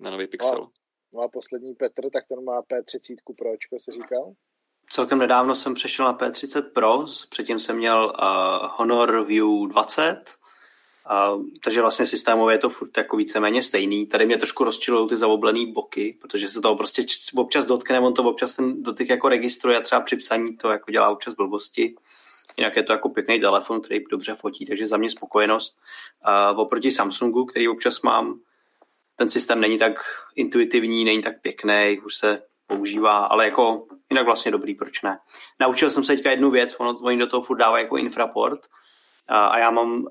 na 0.00 0.10
nový 0.10 0.26
Pixel. 0.26 0.60
No, 0.60 0.70
no 1.14 1.20
a 1.20 1.28
poslední 1.28 1.74
Petr, 1.74 2.10
tak 2.10 2.24
ten 2.28 2.44
má 2.44 2.62
P30 2.62 3.14
Pročko, 3.38 3.76
se 3.80 3.92
říkal? 3.92 4.32
Celkem 4.92 5.18
nedávno 5.18 5.54
jsem 5.54 5.74
přešel 5.74 6.06
na 6.06 6.18
P30 6.18 6.62
Pro, 6.72 7.04
předtím 7.30 7.58
jsem 7.58 7.76
měl 7.76 8.04
uh, 8.04 8.68
Honor 8.76 9.26
View 9.26 9.68
20, 9.68 10.16
uh, 11.10 11.42
takže 11.64 11.80
vlastně 11.80 12.06
systémově 12.06 12.54
je 12.54 12.58
to 12.58 12.68
furt 12.68 12.96
jako 12.96 13.16
víceméně 13.16 13.62
stejný. 13.62 14.06
Tady 14.06 14.26
mě 14.26 14.38
trošku 14.38 14.64
rozčilují 14.64 15.08
ty 15.08 15.16
zaoblený 15.16 15.72
boky, 15.72 16.18
protože 16.20 16.48
se 16.48 16.60
toho 16.60 16.76
prostě 16.76 17.04
občas 17.36 17.64
dotkne, 17.64 18.00
on 18.00 18.14
to 18.14 18.24
občas 18.24 18.54
ten 18.54 18.82
dotyk 18.82 19.08
jako 19.08 19.28
registruje 19.28 19.76
a 19.76 19.80
třeba 19.80 20.00
při 20.00 20.16
psaní 20.16 20.56
to 20.56 20.68
jako 20.68 20.90
dělá 20.90 21.10
občas 21.10 21.34
blbosti. 21.34 21.94
Jinak 22.56 22.76
je 22.76 22.82
to 22.82 22.92
jako 22.92 23.08
pěkný 23.08 23.40
telefon, 23.40 23.80
který 23.80 24.04
dobře 24.10 24.34
fotí, 24.34 24.66
takže 24.66 24.86
za 24.86 24.96
mě 24.96 25.10
spokojenost. 25.10 25.78
A 26.22 26.50
oproti 26.50 26.90
Samsungu, 26.90 27.44
který 27.44 27.68
občas 27.68 28.02
mám, 28.02 28.40
ten 29.16 29.30
systém 29.30 29.60
není 29.60 29.78
tak 29.78 30.00
intuitivní, 30.36 31.04
není 31.04 31.22
tak 31.22 31.40
pěkný, 31.40 32.00
už 32.04 32.16
se 32.16 32.42
používá, 32.66 33.18
ale 33.18 33.44
jako 33.44 33.86
jinak 34.10 34.24
vlastně 34.24 34.52
dobrý, 34.52 34.74
proč 34.74 35.02
ne. 35.02 35.18
Naučil 35.60 35.90
jsem 35.90 36.04
se 36.04 36.12
teďka 36.12 36.30
jednu 36.30 36.50
věc, 36.50 36.76
ono, 36.78 36.98
oni 36.98 37.18
do 37.18 37.26
toho 37.26 37.42
furt 37.42 37.56
dávají 37.56 37.84
jako 37.84 37.96
infraport, 37.96 38.60
a, 39.28 39.46
a 39.46 39.58
já 39.58 39.70
mám 39.70 40.06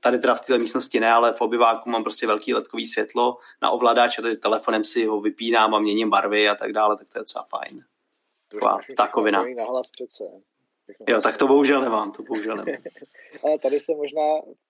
tady 0.00 0.18
teda 0.18 0.34
v 0.34 0.40
této 0.40 0.58
místnosti 0.58 1.00
ne, 1.00 1.12
ale 1.12 1.32
v 1.32 1.40
obyváku 1.40 1.90
mám 1.90 2.02
prostě 2.02 2.26
velký 2.26 2.54
ledkový 2.54 2.86
světlo 2.86 3.38
na 3.62 3.70
ovladač, 3.70 4.16
takže 4.16 4.36
telefonem 4.36 4.84
si 4.84 5.06
ho 5.06 5.20
vypínám 5.20 5.74
a 5.74 5.78
měním 5.78 6.10
barvy 6.10 6.48
a 6.48 6.54
tak 6.54 6.72
dále, 6.72 6.96
tak 6.96 7.08
to 7.08 7.18
je 7.18 7.20
docela 7.20 7.44
fajn. 7.44 7.84
Taková 8.48 8.78
takovina. 8.96 9.44
Nahlas 9.56 9.90
přece. 9.90 10.24
Jo, 11.08 11.20
tak 11.20 11.36
to 11.36 11.46
bohužel 11.46 11.80
nemám, 11.80 12.12
to 12.12 12.22
bohužel 12.22 12.56
nemám. 12.56 12.82
Ale 13.42 13.58
tady 13.58 13.80
se 13.80 13.94
možná 13.94 14.22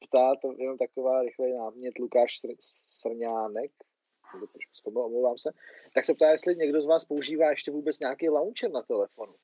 ptá, 0.09 0.35
to 0.43 0.53
jenom 0.59 0.79
taková 0.79 1.23
rychlý 1.23 1.53
námět, 1.53 1.99
Lukáš 1.99 2.41
Srňánek, 2.61 3.71
trošku 4.33 5.01
omlouvám 5.01 5.39
se, 5.39 5.51
tak 5.95 6.05
se 6.05 6.15
ptá, 6.15 6.31
jestli 6.31 6.57
někdo 6.57 6.81
z 6.81 6.87
vás 6.87 7.05
používá 7.05 7.51
ještě 7.51 7.71
vůbec 7.71 8.01
nějaký 8.01 8.29
launcher 8.29 8.71
na 8.71 8.83
telefonu. 8.83 9.35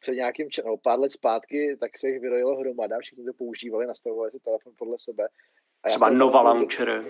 Před 0.00 0.14
nějakým 0.14 0.48
no, 0.66 0.76
pár 0.76 1.00
let 1.00 1.12
zpátky, 1.12 1.76
tak 1.80 1.98
se 1.98 2.08
jich 2.08 2.20
vyrojilo 2.20 2.56
hromada, 2.56 2.98
všichni 3.00 3.24
to 3.24 3.32
používali, 3.32 3.86
nastavovali 3.86 4.30
si 4.30 4.38
telefon 4.38 4.72
podle 4.78 4.98
sebe. 4.98 5.28
A 5.82 5.88
Třeba 5.88 6.10
Nova 6.10 6.42
Launcher. 6.42 7.04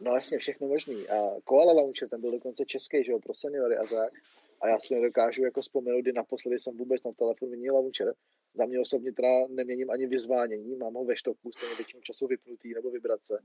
No 0.00 0.14
jasně, 0.14 0.38
všechno 0.38 0.68
možný. 0.68 1.08
A 1.08 1.30
Koala 1.44 1.72
Launcher, 1.72 2.08
ten 2.08 2.20
byl 2.20 2.30
dokonce 2.30 2.64
český, 2.64 3.04
že 3.04 3.12
jo, 3.12 3.18
pro 3.18 3.34
seniory 3.34 3.76
a 3.76 3.82
tak. 3.82 4.12
A 4.60 4.68
já 4.68 4.78
si 4.80 4.94
nedokážu 4.94 5.42
jako 5.42 5.60
vzpomenout, 5.60 6.00
kdy 6.00 6.12
naposledy 6.12 6.58
jsem 6.58 6.76
vůbec 6.76 7.04
na 7.04 7.12
telefon 7.12 7.48
měnil 7.48 7.74
launcher. 7.74 8.14
Za 8.54 8.66
mě 8.66 8.80
osobně 8.80 9.12
teda 9.12 9.28
neměním 9.48 9.90
ani 9.90 10.06
vyzvánění, 10.06 10.76
mám 10.76 10.94
ho 10.94 11.04
ve 11.04 11.16
štoku, 11.16 11.52
stejně 11.52 11.74
většinou 11.74 12.00
času 12.02 12.26
vypnutý 12.26 12.74
nebo 12.74 12.90
vibrace. 12.90 13.42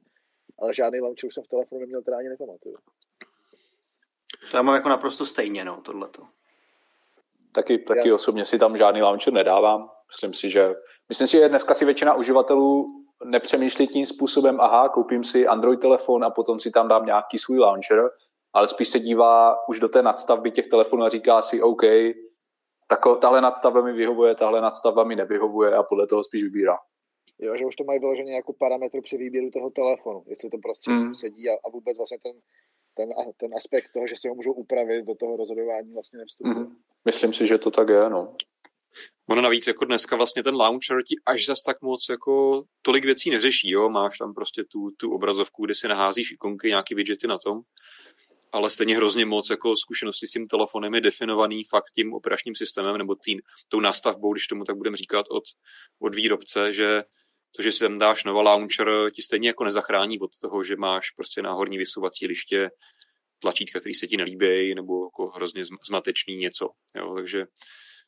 Ale 0.60 0.74
žádný 0.74 1.00
launcher 1.00 1.28
už 1.28 1.34
jsem 1.34 1.44
v 1.44 1.48
telefonu 1.48 1.82
neměl, 1.82 2.02
teda 2.02 2.18
ani 2.18 2.30
nepamatuju. 2.30 2.76
To 4.52 4.58
já 4.58 4.62
mám 4.62 4.76
jako 4.76 4.90
naprosto 4.90 5.26
stejně, 5.26 5.66
no, 5.66 5.82
tohleto. 5.82 6.24
Taky, 7.52 7.78
taky 7.78 8.10
já... 8.10 8.16
osobně 8.16 8.46
si 8.46 8.60
tam 8.60 8.78
žádný 8.78 9.02
launcher 9.02 9.34
nedávám. 9.34 9.90
Myslím 10.08 10.34
si, 10.34 10.50
že 10.50 10.74
myslím 11.10 11.28
si, 11.28 11.38
že 11.38 11.50
dneska 11.50 11.74
si 11.74 11.86
většina 11.86 12.14
uživatelů 12.14 12.86
nepřemýšlí 13.24 13.88
tím 13.88 14.06
způsobem, 14.06 14.62
aha, 14.62 14.90
koupím 14.90 15.24
si 15.24 15.48
Android 15.48 15.80
telefon 15.80 16.24
a 16.24 16.30
potom 16.30 16.60
si 16.60 16.72
tam 16.72 16.88
dám 16.88 17.06
nějaký 17.06 17.40
svůj 17.40 17.60
launcher, 17.60 18.04
ale 18.56 18.68
spíš 18.68 18.90
se 18.90 19.00
dívá 19.00 19.68
už 19.68 19.80
do 19.80 19.90
té 19.90 20.02
nadstavby 20.02 20.52
těch 20.52 20.68
telefonů 20.68 21.04
a 21.04 21.10
říká 21.10 21.42
si, 21.42 21.62
OK, 21.62 21.82
tako, 22.88 23.16
tahle 23.16 23.42
nadstavba 23.42 23.82
mi 23.82 23.94
vyhovuje, 23.94 24.36
tahle 24.36 24.62
nadstavba 24.62 25.04
mi 25.04 25.16
nevyhovuje 25.16 25.76
a 25.76 25.84
podle 25.84 26.08
toho 26.08 26.24
spíš 26.24 26.44
vybírá. 26.44 26.78
Jo, 27.40 27.58
že 27.58 27.66
už 27.66 27.76
to 27.76 27.84
mají 27.84 28.00
vyloženě 28.00 28.36
jako 28.36 28.54
parametr 28.54 29.02
při 29.02 29.18
výběru 29.18 29.50
toho 29.50 29.70
telefonu, 29.70 30.24
jestli 30.28 30.50
to 30.50 30.58
prostě 30.58 30.92
mm. 30.92 31.14
sedí 31.14 31.50
a, 31.50 31.54
a 31.66 31.70
vůbec 31.70 31.98
vlastně 31.98 32.18
ten, 32.24 32.32
ten, 32.98 33.10
ten 33.38 33.56
aspekt 33.58 33.92
toho, 33.94 34.08
že 34.08 34.16
si 34.18 34.28
ho 34.28 34.36
můžou 34.36 34.54
upravit 34.54 35.06
do 35.06 35.16
toho 35.16 35.38
rozhodování 35.38 35.94
vlastně 35.94 36.20
nevstupuje. 36.20 36.56
Mm. 36.56 36.76
Myslím 37.06 37.34
si, 37.34 37.48
že 37.48 37.58
to 37.58 37.72
tak 37.72 37.90
je, 37.90 38.10
no. 38.10 38.34
Ono 39.30 39.42
navíc 39.42 39.68
jako 39.68 39.86
dneska 39.86 40.16
vlastně 40.16 40.44
ten 40.44 40.56
launcher 40.56 40.98
ti 41.04 41.16
až 41.26 41.46
zas 41.46 41.62
tak 41.62 41.82
moc 41.82 42.06
jako 42.10 42.64
tolik 42.82 43.06
věcí 43.06 43.30
neřeší, 43.30 43.70
jo, 43.70 43.90
máš 43.90 44.18
tam 44.18 44.34
prostě 44.34 44.64
tu, 44.64 44.92
tu 44.98 45.14
obrazovku, 45.14 45.66
kde 45.66 45.76
si 45.76 45.88
naházíš 45.88 46.32
ikonky, 46.32 46.68
nějaký 46.68 46.96
widgety 46.96 47.28
na 47.28 47.38
tom 47.38 47.62
ale 48.56 48.70
stejně 48.70 48.96
hrozně 48.96 49.26
moc 49.26 49.50
jako 49.50 49.76
zkušenosti 49.76 50.28
s 50.28 50.32
tím 50.32 50.48
telefonem 50.48 50.94
je 50.94 51.02
definovaný 51.02 51.64
fakt 51.64 51.92
tím 51.96 52.14
operačním 52.14 52.56
systémem 52.56 52.98
nebo 52.98 53.16
tím, 53.16 53.42
tou 53.68 53.80
nastavbou, 53.80 54.34
když 54.34 54.48
tomu 54.48 54.64
tak 54.64 54.78
budeme 54.78 54.98
říkat 54.98 55.26
od, 55.30 55.44
od 56.02 56.16
výrobce, 56.16 56.74
že 56.74 57.04
to, 57.56 57.62
že 57.64 57.72
si 57.72 57.80
tam 57.80 57.98
dáš 57.98 58.24
nová 58.24 58.42
launcher, 58.42 58.90
ti 59.16 59.22
stejně 59.22 59.50
jako 59.50 59.64
nezachrání 59.64 60.20
od 60.20 60.38
toho, 60.42 60.64
že 60.64 60.76
máš 60.76 61.12
prostě 61.12 61.42
náhorní 61.42 61.78
vysouvací 61.78 62.28
liště, 62.28 62.70
tlačítka, 63.40 63.80
který 63.80 63.96
se 63.96 64.08
ti 64.08 64.18
nelíbí, 64.18 64.76
nebo 64.76 65.06
jako 65.06 65.28
hrozně 65.28 65.64
zmatečný 65.88 66.36
něco. 66.36 66.70
Jo? 66.96 67.14
Takže 67.16 67.46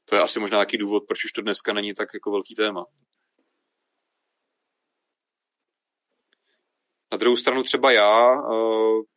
to 0.05 0.15
je 0.15 0.21
asi 0.21 0.39
možná 0.39 0.55
nějaký 0.55 0.77
důvod, 0.77 1.03
proč 1.07 1.25
už 1.25 1.31
to 1.31 1.41
dneska 1.41 1.73
není 1.73 1.93
tak 1.93 2.09
jako 2.13 2.31
velký 2.31 2.55
téma. 2.55 2.85
Na 7.11 7.17
druhou 7.17 7.37
stranu 7.37 7.63
třeba 7.63 7.91
já 7.91 8.33
eh, 8.33 9.16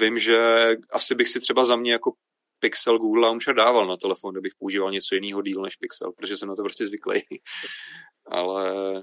vím, 0.00 0.18
že 0.18 0.38
asi 0.92 1.14
bych 1.14 1.28
si 1.28 1.40
třeba 1.40 1.64
za 1.64 1.76
mě 1.76 1.92
jako 1.92 2.12
Pixel 2.58 2.98
Google 2.98 3.28
Launcher 3.28 3.54
dával 3.54 3.86
na 3.86 3.96
telefon, 3.96 4.34
kdybych 4.34 4.52
používal 4.58 4.90
něco 4.90 5.14
jiného 5.14 5.42
díl 5.42 5.62
než 5.62 5.76
Pixel, 5.76 6.12
protože 6.12 6.36
jsem 6.36 6.48
na 6.48 6.54
to 6.54 6.62
prostě 6.62 6.86
zvyklý. 6.86 7.22
ale, 8.30 9.02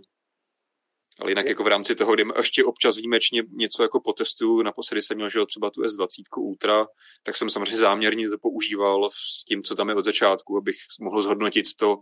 ale 1.21 1.31
jinak 1.31 1.49
jako 1.49 1.63
v 1.63 1.67
rámci 1.67 1.95
toho, 1.95 2.13
kdy 2.13 2.23
ještě 2.37 2.63
občas 2.63 2.95
výjimečně 2.95 3.43
něco 3.51 3.83
jako 3.83 3.99
potestuju, 3.99 4.61
naposledy 4.61 5.01
jsem 5.01 5.15
měl, 5.17 5.29
že 5.29 5.39
třeba 5.45 5.69
tu 5.69 5.81
S20 5.81 6.07
Ultra, 6.37 6.85
tak 7.23 7.37
jsem 7.37 7.49
samozřejmě 7.49 7.77
záměrně 7.77 8.29
to 8.29 8.37
používal 8.37 9.09
s 9.11 9.45
tím, 9.45 9.63
co 9.63 9.75
tam 9.75 9.89
je 9.89 9.95
od 9.95 10.05
začátku, 10.05 10.57
abych 10.57 10.75
mohl 11.01 11.21
zhodnotit 11.21 11.65
to, 11.77 11.97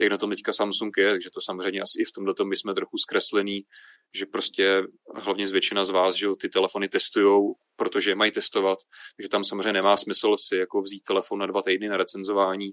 jak 0.00 0.10
na 0.10 0.18
tom 0.18 0.30
teďka 0.30 0.52
Samsung 0.52 0.96
je, 0.98 1.10
takže 1.10 1.30
to 1.34 1.40
samozřejmě 1.40 1.80
asi 1.80 2.02
i 2.02 2.04
v 2.04 2.12
tomhle 2.12 2.34
tom 2.34 2.48
my 2.48 2.56
jsme 2.56 2.74
trochu 2.74 2.98
zkreslený, 2.98 3.62
že 4.14 4.26
prostě 4.26 4.82
hlavně 5.14 5.48
z 5.48 5.50
většina 5.50 5.84
z 5.84 5.90
vás, 5.90 6.14
že 6.14 6.26
ty 6.40 6.48
telefony 6.48 6.88
testujou, 6.88 7.54
protože 7.76 8.10
je 8.10 8.14
mají 8.14 8.30
testovat, 8.30 8.78
takže 9.16 9.28
tam 9.28 9.44
samozřejmě 9.44 9.72
nemá 9.72 9.96
smysl 9.96 10.36
si 10.38 10.56
jako 10.56 10.80
vzít 10.80 11.02
telefon 11.02 11.38
na 11.38 11.46
dva 11.46 11.62
týdny 11.62 11.88
na 11.88 11.96
recenzování 11.96 12.70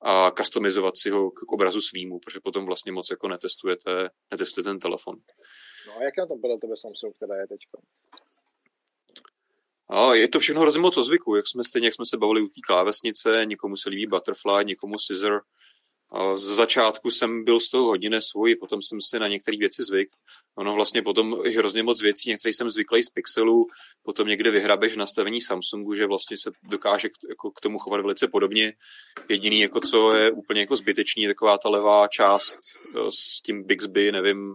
a 0.00 0.30
customizovat 0.30 0.94
si 0.96 1.10
ho 1.10 1.30
k 1.30 1.52
obrazu 1.52 1.80
svýmu, 1.80 2.18
protože 2.18 2.40
potom 2.40 2.66
vlastně 2.66 2.92
moc 2.92 3.10
jako 3.10 3.28
netestujete, 3.28 4.08
netestujete 4.30 4.70
ten 4.70 4.78
telefon. 4.78 5.16
No 5.86 5.92
a 5.98 6.02
jak 6.02 6.16
na 6.18 6.26
tom 6.26 6.40
podle 6.40 6.58
tebe 6.58 6.76
Samsung, 6.76 7.16
která 7.16 7.34
je 7.40 7.46
teď? 7.46 7.60
A 9.90 10.14
je 10.14 10.28
to 10.28 10.40
všechno 10.40 10.60
hrozně 10.60 10.80
moc 10.80 10.96
o 10.96 11.02
zvyku, 11.02 11.36
jak 11.36 11.48
jsme 11.48 11.64
stejně, 11.64 11.86
jak 11.86 11.94
jsme 11.94 12.06
se 12.06 12.16
bavili 12.16 12.40
u 12.42 12.46
té 12.46 12.60
klávesnice, 12.66 13.42
někomu 13.44 13.76
se 13.76 13.88
líbí 13.88 14.06
Butterfly, 14.06 14.64
někomu 14.64 14.98
Scissor. 14.98 15.42
Z 16.36 16.42
začátku 16.42 17.10
jsem 17.10 17.44
byl 17.44 17.60
z 17.60 17.68
toho 17.68 17.84
hodně 17.84 18.10
nesvůj, 18.10 18.56
potom 18.56 18.82
jsem 18.82 18.98
si 19.00 19.18
na 19.18 19.28
některé 19.28 19.56
věci 19.56 19.82
zvyk. 19.82 20.08
Ono 20.56 20.74
vlastně 20.74 21.02
potom 21.02 21.36
je 21.44 21.58
hrozně 21.58 21.82
moc 21.82 22.02
věcí, 22.02 22.30
některé 22.30 22.54
jsem 22.54 22.70
zvyklý 22.70 23.02
z 23.02 23.10
Pixelu, 23.10 23.66
potom 24.02 24.28
někde 24.28 24.50
vyhrabeš 24.50 24.92
v 24.92 24.96
nastavení 24.96 25.40
Samsungu, 25.40 25.94
že 25.94 26.06
vlastně 26.06 26.36
se 26.36 26.50
dokáže 26.62 27.08
k, 27.08 27.12
jako 27.28 27.50
k 27.50 27.60
tomu 27.60 27.78
chovat 27.78 28.00
velice 28.00 28.28
podobně. 28.28 28.72
Jediný, 29.28 29.60
jako 29.60 29.80
co 29.80 30.12
je 30.14 30.30
úplně 30.30 30.60
jako 30.60 30.76
zbytečný, 30.76 31.26
taková 31.26 31.58
ta 31.58 31.68
levá 31.68 32.08
část 32.08 32.58
s 33.10 33.42
tím 33.42 33.64
Bixby, 33.66 34.12
nevím, 34.12 34.54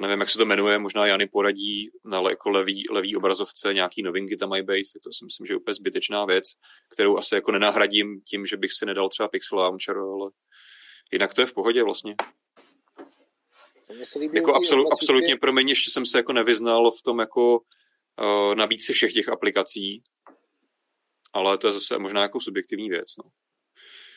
nevím, 0.00 0.20
jak 0.20 0.30
se 0.30 0.38
to 0.38 0.46
jmenuje, 0.46 0.78
možná 0.78 1.06
Jany 1.06 1.26
poradí 1.26 1.90
na 2.04 2.22
jako 2.30 2.50
levý, 2.50 2.84
levý 2.90 3.16
obrazovce, 3.16 3.74
nějaký 3.74 4.02
novinky 4.02 4.36
tam 4.36 4.48
mají 4.48 4.62
být, 4.62 4.92
tak 4.92 5.02
to 5.02 5.12
si 5.12 5.24
myslím, 5.24 5.46
že 5.46 5.52
je 5.52 5.56
úplně 5.56 5.74
zbytečná 5.74 6.24
věc, 6.24 6.44
kterou 6.90 7.18
asi 7.18 7.34
jako 7.34 7.52
nenahradím 7.52 8.20
tím, 8.20 8.46
že 8.46 8.56
bych 8.56 8.72
si 8.72 8.86
nedal 8.86 9.08
třeba 9.08 9.28
Pixel 9.28 9.58
Launcher, 9.58 9.96
ale 9.96 10.30
jinak 11.12 11.34
to 11.34 11.40
je 11.40 11.46
v 11.46 11.52
pohodě 11.52 11.82
vlastně. 11.82 12.14
Jako 14.32 14.54
absolut, 14.54 14.86
absolutně, 14.92 15.36
promiň, 15.36 15.68
ještě 15.68 15.90
jsem 15.90 16.06
se 16.06 16.18
jako 16.18 16.32
nevyznal 16.32 16.90
v 16.90 17.02
tom 17.02 17.18
jako 17.18 17.58
uh, 17.58 18.54
nabídci 18.54 18.92
všech 18.92 19.12
těch 19.12 19.28
aplikací, 19.28 20.02
ale 21.32 21.58
to 21.58 21.66
je 21.66 21.72
zase 21.72 21.98
možná 21.98 22.22
jako 22.22 22.40
subjektivní 22.40 22.88
věc, 22.88 23.16
no. 23.24 23.30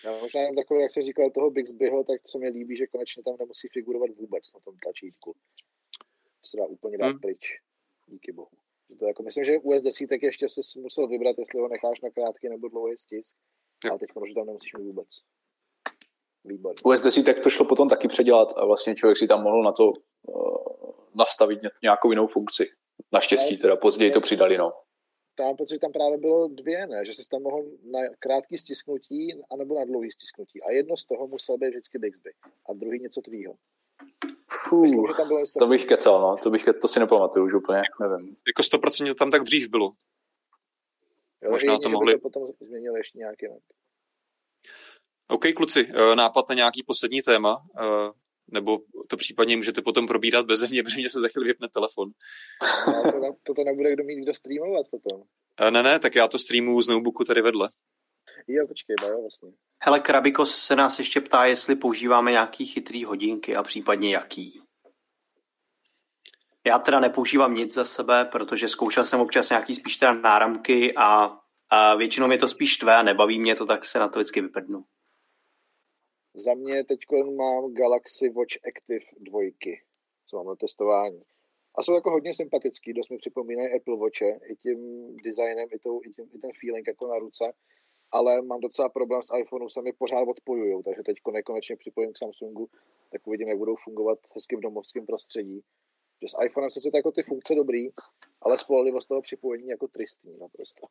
Já 0.04 0.18
možná 0.18 0.42
jen 0.42 0.56
takový, 0.56 0.82
jak 0.82 0.92
se 0.92 1.02
říkal 1.02 1.30
toho 1.30 1.52
Bixbyho, 1.52 2.04
tak 2.04 2.22
co 2.24 2.38
mě 2.38 2.50
líbí, 2.50 2.78
že 2.78 2.88
konečně 2.88 3.24
tam 3.24 3.36
nemusí 3.40 3.68
figurovat 3.74 4.10
vůbec 4.10 4.54
na 4.54 4.60
tom 4.60 4.78
tlačítku. 4.84 5.36
Se 6.46 6.58
dá 6.58 6.66
úplně 6.66 6.98
dát 6.98 7.08
hmm. 7.08 7.20
pryč. 7.20 7.60
Díky 8.08 8.32
bohu. 8.32 8.58
Že 8.90 8.96
to 8.96 9.06
jako, 9.06 9.24
myslím, 9.24 9.46
že 9.46 9.58
u 9.58 9.80
SD 9.80 10.08
tak 10.10 10.24
ještě 10.24 10.50
si 10.50 10.80
musel 10.80 11.08
vybrat, 11.08 11.36
jestli 11.38 11.60
ho 11.60 11.68
necháš 11.68 12.02
na 12.02 12.10
krátký 12.10 12.50
nebo 12.50 12.68
dlouhý 12.68 12.98
stisk. 12.98 13.38
Jo. 13.86 13.92
Ale 13.92 14.00
teď 14.00 14.10
že 14.28 14.34
tam 14.34 14.46
nemusíš 14.46 14.74
mít 14.74 14.84
vůbec. 14.84 15.08
Výborně. 16.44 16.76
U 16.86 16.96
SD 16.96 17.26
tak 17.26 17.40
to 17.40 17.50
šlo 17.50 17.66
potom 17.66 17.90
taky 17.90 18.08
předělat 18.08 18.48
a 18.58 18.66
vlastně 18.66 18.96
člověk 18.96 19.18
si 19.18 19.28
tam 19.28 19.44
mohl 19.44 19.64
na 19.64 19.72
to 19.72 19.92
uh, 19.92 20.56
nastavit 21.16 21.60
nějakou 21.84 22.10
jinou 22.12 22.28
funkci. 22.28 22.66
Naštěstí 23.12 23.58
teda 23.58 23.76
později 23.76 24.12
to 24.12 24.22
přidali, 24.22 24.58
no 24.58 24.74
tam 25.38 25.56
pocit, 25.56 25.76
že 25.76 25.80
tam 25.80 25.92
právě 25.92 26.18
bylo 26.18 26.48
dvě, 26.48 26.88
ne? 26.88 27.06
že 27.06 27.14
se 27.14 27.30
tam 27.32 27.42
mohl 27.42 27.64
na 27.92 28.00
krátký 28.20 28.58
stisknutí 28.58 29.34
anebo 29.52 29.80
na 29.80 29.86
dlouhý 29.86 30.12
stisknutí. 30.12 30.62
A 30.62 30.72
jedno 30.72 30.98
z 30.98 31.06
toho 31.06 31.28
musel 31.28 31.58
být 31.58 31.70
vždycky 31.70 31.98
Bixby 32.00 32.32
a 32.70 32.74
druhý 32.74 33.00
něco 33.00 33.22
tvýho. 33.22 33.54
Fuh, 34.50 34.82
Myslím, 34.82 35.08
že 35.08 35.14
tam 35.18 35.28
bylo 35.28 35.44
to 35.60 35.68
bych 35.68 35.86
kecal, 35.86 36.22
no. 36.22 36.38
To, 36.44 36.50
bych, 36.50 36.66
to 36.82 36.88
si 36.88 37.00
nepamatuju 37.00 37.46
už 37.46 37.54
úplně, 37.54 37.82
nevím. 38.00 38.36
Jako 38.48 38.62
100% 38.62 39.16
tam 39.16 39.32
tak 39.32 39.44
dřív 39.44 39.70
bylo. 39.70 39.92
Jo, 41.42 41.52
Možná 41.52 41.80
to 41.80 41.90
mohli... 41.90 42.14
To 42.14 42.20
potom 42.20 42.48
změnili 42.62 43.00
ještě 43.00 43.18
nějaký 43.18 43.48
OK, 45.30 45.46
kluci, 45.56 45.90
eh, 45.94 46.16
nápad 46.16 46.50
na 46.50 46.56
nějaký 46.56 46.84
poslední 46.84 47.22
téma. 47.22 47.66
Nebo 48.52 48.80
to 49.08 49.18
případně 49.18 49.58
můžete 49.58 49.82
potom 49.82 50.08
probírat 50.08 50.46
bez 50.46 50.70
mě, 50.70 50.84
protože 50.84 50.98
mě 50.98 51.10
se 51.10 51.20
za 51.20 51.28
chvíli 51.28 51.48
vypne 51.48 51.68
telefon. 51.74 52.10
No, 52.88 53.12
to, 53.12 53.36
to, 53.44 53.54
to 53.54 53.64
nebude 53.64 53.94
kdo 53.94 54.04
mít 54.04 54.24
kdo 54.24 54.34
streamovat 54.34 54.86
potom. 54.92 55.22
A 55.58 55.70
ne, 55.70 55.84
ne, 55.84 56.00
tak 56.00 56.16
já 56.16 56.28
to 56.28 56.40
streamuju 56.40 56.82
z 56.82 56.88
notebooku 56.88 57.24
tady 57.24 57.42
vedle. 57.42 57.70
Jo, 58.48 58.68
počkej, 58.68 58.96
jo, 59.02 59.22
vlastně. 59.22 59.50
Hele, 59.84 60.00
Krabikos 60.00 60.58
se 60.58 60.76
nás 60.76 61.00
ještě 61.00 61.22
ptá, 61.22 61.46
jestli 61.46 61.76
používáme 61.76 62.32
nějaký 62.32 62.66
chytrý 62.66 63.06
hodinky 63.06 63.56
a 63.56 63.64
případně 63.64 64.14
jaký. 64.14 64.62
Já 66.66 66.80
teda 66.80 67.00
nepoužívám 67.00 67.54
nic 67.54 67.74
za 67.74 67.86
sebe, 67.86 68.26
protože 68.26 68.70
zkoušel 68.70 69.06
jsem 69.06 69.20
občas 69.20 69.50
nějaký 69.50 69.76
spíš 69.76 69.98
teda 69.98 70.14
náramky 70.14 70.94
a, 70.96 71.38
a 71.70 71.96
většinou 71.96 72.28
mě 72.28 72.38
to 72.38 72.48
spíš 72.48 72.78
tvé 72.78 72.96
a 72.96 73.04
nebaví 73.04 73.40
mě 73.40 73.56
to, 73.56 73.66
tak 73.66 73.86
se 73.86 74.00
na 74.00 74.08
to 74.08 74.20
vždycky 74.20 74.42
vyprdnu. 74.42 74.84
Za 76.38 76.54
mě 76.54 76.84
teď 76.84 77.00
mám 77.36 77.74
Galaxy 77.74 78.30
Watch 78.30 78.58
Active 78.68 79.06
2, 79.20 79.42
co 80.26 80.38
mám 80.38 80.48
na 80.48 80.56
testování. 80.56 81.22
A 81.76 81.84
jsou 81.84 81.94
jako 81.94 82.12
hodně 82.12 82.34
sympatický, 82.34 82.94
dost 82.94 83.10
mi 83.10 83.18
připomínají 83.18 83.74
Apple 83.74 83.98
Watche, 83.98 84.26
i 84.26 84.56
tím 84.56 84.78
designem, 85.24 85.68
i, 85.74 85.80
tou, 85.80 86.02
i, 86.04 86.14
tím, 86.14 86.26
i 86.34 86.40
ten 86.40 86.52
feeling 86.62 86.88
jako 86.88 87.08
na 87.08 87.20
ruce, 87.20 87.54
ale 88.12 88.42
mám 88.42 88.60
docela 88.60 88.90
problém 88.90 89.22
s 89.24 89.38
iPhoneu, 89.40 89.70
se 89.70 89.82
mi 89.82 89.94
pořád 89.94 90.22
odpojují, 90.28 90.84
takže 90.84 91.04
teď 91.04 91.18
nekonečně 91.32 91.76
připojím 91.76 92.14
k 92.14 92.18
Samsungu, 92.18 92.70
tak 93.12 93.28
uvidím, 93.28 93.48
jak 93.48 93.58
budou 93.58 93.76
fungovat 93.76 94.20
hezky 94.36 94.56
v 94.56 94.60
domovském 94.60 95.06
prostředí. 95.06 95.62
Že 96.22 96.28
s 96.28 96.46
iPhonem 96.46 96.72
sice 96.72 96.90
jako 96.94 97.12
ty 97.12 97.24
funkce 97.24 97.56
dobrý, 97.56 97.90
ale 98.42 98.58
spolehlivost 98.58 99.08
toho 99.08 99.22
připojení 99.22 99.68
jako 99.68 99.88
tristní 99.88 100.38
naprosto. 100.38 100.88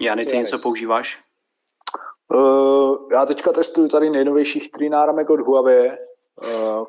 Jany, 0.00 0.26
ty 0.26 0.36
něco 0.36 0.58
používáš? 0.58 1.33
Uh, 2.34 3.08
já 3.12 3.26
teďka 3.26 3.52
testuju 3.52 3.88
tady 3.88 4.10
nejnovější 4.10 4.60
chytrý 4.60 4.88
náramek 4.88 5.30
od 5.30 5.40
Huawei. 5.40 5.90
Uh, 6.42 6.86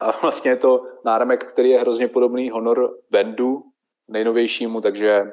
a 0.00 0.10
vlastně 0.22 0.50
je 0.50 0.56
to 0.56 0.86
náramek, 1.04 1.44
který 1.44 1.70
je 1.70 1.80
hrozně 1.80 2.08
podobný 2.08 2.50
Honor 2.50 2.98
Bandu, 3.10 3.62
nejnovějšímu, 4.08 4.80
takže 4.80 5.24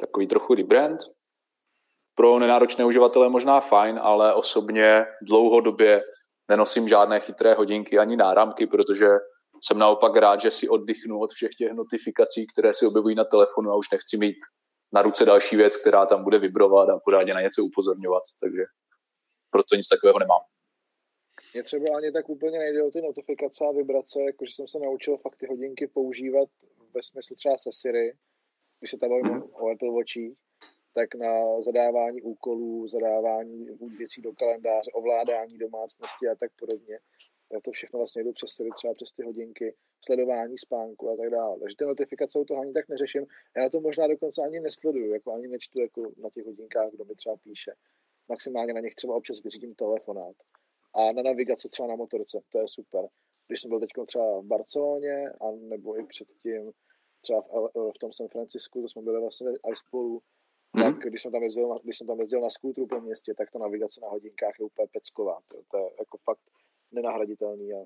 takový 0.00 0.26
trochu 0.26 0.54
rebrand. 0.54 0.98
Pro 2.14 2.38
nenáročné 2.38 2.84
uživatele 2.84 3.28
možná 3.28 3.60
fajn, 3.60 4.00
ale 4.02 4.34
osobně 4.34 5.06
dlouhodobě 5.22 6.02
nenosím 6.50 6.88
žádné 6.88 7.20
chytré 7.20 7.54
hodinky 7.54 7.98
ani 7.98 8.16
náramky, 8.16 8.66
protože 8.66 9.08
jsem 9.64 9.78
naopak 9.78 10.16
rád, 10.16 10.40
že 10.40 10.50
si 10.50 10.68
oddychnu 10.68 11.20
od 11.20 11.30
všech 11.32 11.50
těch 11.58 11.72
notifikací, 11.72 12.46
které 12.52 12.74
se 12.74 12.86
objevují 12.86 13.14
na 13.14 13.24
telefonu 13.24 13.70
a 13.70 13.76
už 13.76 13.90
nechci 13.90 14.16
mít 14.16 14.36
na 14.92 15.02
ruce 15.02 15.24
další 15.24 15.56
věc, 15.56 15.76
která 15.76 16.06
tam 16.06 16.24
bude 16.24 16.38
vibrovat 16.38 16.88
a 16.88 17.00
pořádně 17.04 17.34
na 17.34 17.40
něco 17.40 17.64
upozorňovat, 17.64 18.22
takže 18.40 18.62
proto 19.50 19.76
nic 19.76 19.88
takového 19.88 20.18
nemám. 20.18 20.40
Mě 21.52 21.62
třeba 21.62 21.96
ani 21.96 22.12
tak 22.12 22.28
úplně 22.28 22.58
nejde 22.58 22.82
o 22.82 22.90
ty 22.90 23.00
notifikace 23.00 23.64
a 23.64 23.72
vibrace, 23.72 24.22
jakože 24.22 24.52
jsem 24.52 24.68
se 24.68 24.78
naučil 24.78 25.16
fakt 25.16 25.36
ty 25.36 25.46
hodinky 25.46 25.86
používat 25.86 26.48
ve 26.94 27.02
smyslu 27.02 27.36
třeba 27.36 27.58
se 27.58 27.70
Siri, 27.72 28.12
když 28.78 28.90
se 28.90 28.98
tam 28.98 29.10
bavím 29.10 29.24
mm-hmm. 29.24 29.64
o 29.64 29.70
Apple 29.70 29.90
Watchích, 29.90 30.38
tak 30.94 31.14
na 31.14 31.62
zadávání 31.62 32.22
úkolů, 32.22 32.88
zadávání 32.88 33.66
věcí 33.98 34.22
do 34.22 34.32
kalendáře, 34.32 34.90
ovládání 34.94 35.58
domácnosti 35.58 36.28
a 36.28 36.34
tak 36.34 36.50
podobně. 36.60 36.98
Tak 37.52 37.62
to 37.62 37.70
všechno 37.70 37.98
vlastně 37.98 38.24
jdu 38.24 38.32
přes 38.32 38.50
Siri, 38.50 38.70
třeba 38.76 38.94
přes 38.94 39.12
ty 39.12 39.22
hodinky, 39.22 39.74
sledování 40.04 40.58
spánku 40.58 41.10
a 41.10 41.16
tak 41.16 41.30
dále. 41.30 41.60
Takže 41.60 41.76
ty 41.78 41.84
notifikace 41.84 42.38
u 42.38 42.44
toho 42.44 42.60
ani 42.60 42.72
tak 42.72 42.88
neřeším. 42.88 43.26
Já 43.56 43.68
to 43.68 43.80
možná 43.80 44.06
dokonce 44.06 44.42
ani 44.42 44.60
nesleduju, 44.60 45.12
jako 45.12 45.32
ani 45.32 45.48
nečtu 45.48 45.80
jako 45.80 46.02
na 46.16 46.30
těch 46.30 46.44
hodinkách, 46.44 46.90
kdo 46.92 47.04
mi 47.04 47.14
třeba 47.14 47.36
píše. 47.36 47.72
Maximálně 48.28 48.72
na 48.72 48.80
nich 48.80 48.94
třeba 48.94 49.14
občas 49.14 49.42
vyřídím 49.42 49.74
telefonát. 49.74 50.36
A 50.94 51.12
na 51.12 51.22
navigaci 51.22 51.68
třeba 51.68 51.88
na 51.88 51.96
motorce, 51.96 52.40
to 52.52 52.58
je 52.58 52.68
super. 52.68 53.08
Když 53.46 53.60
jsem 53.60 53.68
byl 53.68 53.80
teď 53.80 53.90
třeba 54.06 54.40
v 54.40 54.44
Barceloně, 54.44 55.28
a 55.40 55.50
nebo 55.50 55.98
i 55.98 56.06
předtím 56.06 56.72
třeba 57.20 57.40
v, 57.40 57.92
v 57.96 57.98
tom 58.00 58.12
San 58.12 58.28
Francisku, 58.28 58.82
to 58.82 58.88
jsme 58.88 59.02
byli 59.02 59.20
vlastně 59.20 59.50
i 59.50 59.76
spolu, 59.76 60.22
mm-hmm. 60.76 60.82
tak 60.82 61.10
když 61.10 61.22
jsem, 61.22 61.32
tam 61.32 61.42
jezdil, 61.42 61.74
když 61.84 61.98
jsem 61.98 62.06
tam 62.06 62.18
jezdil 62.18 62.40
na 62.40 62.50
skútru 62.50 62.86
po 62.86 63.00
městě, 63.00 63.34
tak 63.34 63.50
ta 63.50 63.58
navigace 63.58 64.00
na 64.00 64.08
hodinkách 64.08 64.54
je 64.58 64.64
úplně 64.64 64.88
pecková. 64.92 65.40
To, 65.48 65.62
to 65.70 65.78
je 65.78 65.90
jako 65.98 66.18
fakt 66.18 66.40
nenahraditelný 66.92 67.72
a 67.72 67.76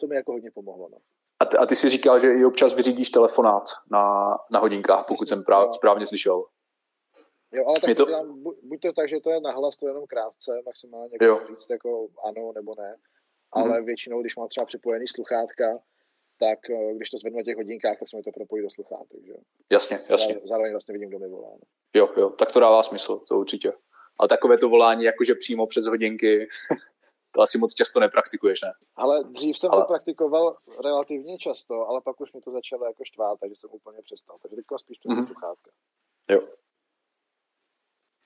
to 0.00 0.06
mi 0.06 0.16
jako 0.16 0.32
hodně 0.32 0.50
pomohlo. 0.50 0.88
No. 0.88 0.98
A, 1.40 1.44
ty, 1.44 1.56
a 1.56 1.66
ty 1.66 1.76
si 1.76 1.88
říkal, 1.88 2.18
že 2.18 2.34
i 2.34 2.44
občas 2.44 2.74
vyřídíš 2.74 3.10
telefonát 3.10 3.62
na, 3.90 4.36
na 4.50 4.60
hodinkách, 4.60 5.04
pokud 5.08 5.28
jsem 5.28 5.44
práv, 5.44 5.74
správně 5.74 6.06
slyšel. 6.06 6.44
Jo, 7.52 7.64
ale 7.66 7.80
tak 7.80 7.96
to... 7.96 8.04
Dělám, 8.04 8.42
buď 8.42 8.80
to 8.80 8.92
tak, 8.92 9.08
že 9.08 9.20
to 9.20 9.30
je 9.30 9.40
nahlas, 9.40 9.76
to 9.76 9.86
je 9.86 9.90
jenom 9.90 10.06
krátce, 10.06 10.52
maximálně 10.66 11.16
jako 11.20 11.46
říct 11.48 11.70
jako 11.70 12.08
ano 12.28 12.52
nebo 12.54 12.74
ne, 12.78 12.96
ale 13.52 13.70
mm-hmm. 13.70 13.84
většinou, 13.84 14.20
když 14.20 14.36
mám 14.36 14.48
třeba 14.48 14.66
připojený 14.66 15.08
sluchátka, 15.08 15.78
tak 16.38 16.70
eh, 16.70 16.94
když 16.94 17.10
to 17.10 17.18
zvednu 17.18 17.36
na 17.36 17.42
těch 17.42 17.56
hodinkách, 17.56 17.98
tak 17.98 18.08
se 18.08 18.16
mi 18.16 18.22
to 18.22 18.30
propojí 18.32 18.62
do 18.62 18.70
sluchátek. 18.70 19.24
Že? 19.24 19.32
Jasně, 19.70 20.00
jasně. 20.08 20.40
Zároveň 20.44 20.72
vlastně 20.72 20.92
vidím, 20.92 21.08
kdo 21.08 21.18
mi 21.18 21.28
volá. 21.28 21.48
No. 21.50 21.66
Jo, 21.94 22.08
jo, 22.16 22.30
tak 22.30 22.52
to 22.52 22.60
dává 22.60 22.82
smysl, 22.82 23.20
to 23.28 23.38
určitě. 23.38 23.72
Ale 24.18 24.28
takové 24.28 24.58
to 24.58 24.68
volání, 24.68 25.04
jakože 25.04 25.34
přímo 25.34 25.66
přes 25.66 25.86
hodinky, 25.86 26.48
to 27.36 27.42
asi 27.42 27.58
moc 27.58 27.74
často 27.74 28.00
nepraktikuješ, 28.00 28.60
ne? 28.62 28.72
Ale 28.96 29.24
dřív 29.24 29.58
jsem 29.58 29.70
ale... 29.72 29.82
to 29.82 29.86
praktikoval 29.86 30.56
relativně 30.84 31.38
často, 31.38 31.74
ale 31.88 32.00
pak 32.00 32.20
už 32.20 32.32
mi 32.32 32.40
to 32.40 32.50
začalo 32.50 32.84
jako 32.84 33.04
štvát, 33.04 33.40
takže 33.40 33.56
jsem 33.56 33.70
úplně 33.72 34.02
přestal. 34.02 34.36
Takže 34.42 34.56
teďka 34.56 34.78
spíš 34.78 34.98
přes 34.98 35.12
mm-hmm. 35.12 35.26
sluchátka. 35.26 35.70
Jo. 36.30 36.40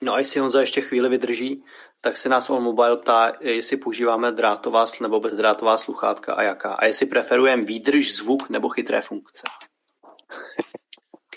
No 0.03 0.13
a 0.13 0.19
jestli 0.19 0.39
Honza 0.39 0.61
ještě 0.61 0.81
chvíli 0.81 1.09
vydrží, 1.09 1.63
tak 2.01 2.17
se 2.17 2.29
nás 2.29 2.49
on 2.49 2.63
mobile 2.63 2.97
ptá, 2.97 3.33
jestli 3.39 3.77
používáme 3.77 4.31
drátová 4.31 4.85
nebo 5.01 5.19
bezdrátová 5.19 5.77
sluchátka 5.77 6.33
a 6.33 6.41
jaká. 6.41 6.73
A 6.73 6.85
jestli 6.85 7.05
preferujeme 7.05 7.63
výdrž, 7.63 8.15
zvuk 8.15 8.49
nebo 8.49 8.69
chytré 8.69 9.01
funkce. 9.01 9.43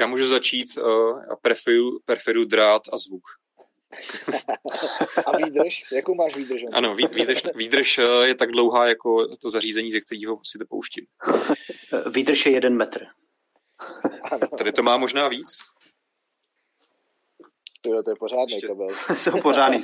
Já 0.00 0.06
můžu 0.06 0.28
začít. 0.28 0.68
Uh, 0.76 1.32
a 1.32 1.36
preferuji 1.42 1.98
preferuji 2.04 2.46
drát 2.46 2.82
a 2.92 2.98
zvuk. 2.98 3.22
A 5.26 5.36
výdrž? 5.36 5.92
Jakou 5.92 6.14
máš 6.14 6.36
výdrž? 6.36 6.62
Ano, 6.72 6.94
výdrž, 6.94 7.42
výdrž 7.54 7.98
eh, 7.98 8.26
je 8.26 8.34
tak 8.34 8.52
dlouhá 8.52 8.88
jako 8.88 9.36
to 9.36 9.50
zařízení, 9.50 9.92
ze 9.92 10.00
kterého 10.00 10.40
si 10.44 10.58
to 10.58 10.64
pouštím. 10.66 11.06
Výdrž 12.14 12.46
je 12.46 12.52
jeden 12.52 12.76
metr. 12.76 13.06
Tady 14.58 14.72
to 14.72 14.82
má 14.82 14.96
možná 14.96 15.28
víc. 15.28 15.58
Jo, 17.86 18.02
to 18.02 18.10
je 18.10 18.16
pořádný 18.16 18.54
Ještě... 18.54 18.66
kabel. 18.66 18.88
Jsou 19.14 19.40
pořádný 19.42 19.78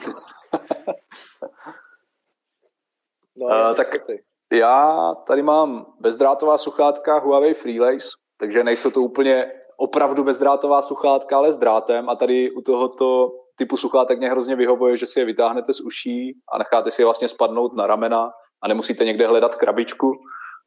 no, 3.36 3.46
uh, 3.46 3.76
tak 3.76 4.06
ty? 4.06 4.22
já 4.52 5.14
tady 5.26 5.42
mám 5.42 5.94
bezdrátová 6.00 6.58
sluchátka 6.58 7.18
Huawei 7.18 7.54
Freelace, 7.54 8.08
takže 8.36 8.64
nejsou 8.64 8.90
to 8.90 9.00
úplně 9.00 9.52
opravdu 9.76 10.24
bezdrátová 10.24 10.82
sluchátka, 10.82 11.36
ale 11.36 11.52
s 11.52 11.56
drátem 11.56 12.08
a 12.08 12.16
tady 12.16 12.50
u 12.50 12.60
tohoto 12.60 13.30
typu 13.60 13.76
sluchátek 13.76 14.18
mě 14.18 14.30
hrozně 14.30 14.56
vyhovuje, 14.56 14.96
že 14.96 15.06
si 15.06 15.20
je 15.20 15.26
vytáhnete 15.26 15.72
z 15.72 15.80
uší 15.80 16.40
a 16.52 16.58
necháte 16.58 16.90
si 16.90 17.02
je 17.02 17.06
vlastně 17.06 17.28
spadnout 17.28 17.76
na 17.76 17.86
ramena 17.86 18.30
a 18.62 18.68
nemusíte 18.68 19.04
někde 19.04 19.26
hledat 19.26 19.54
krabičku, 19.54 20.12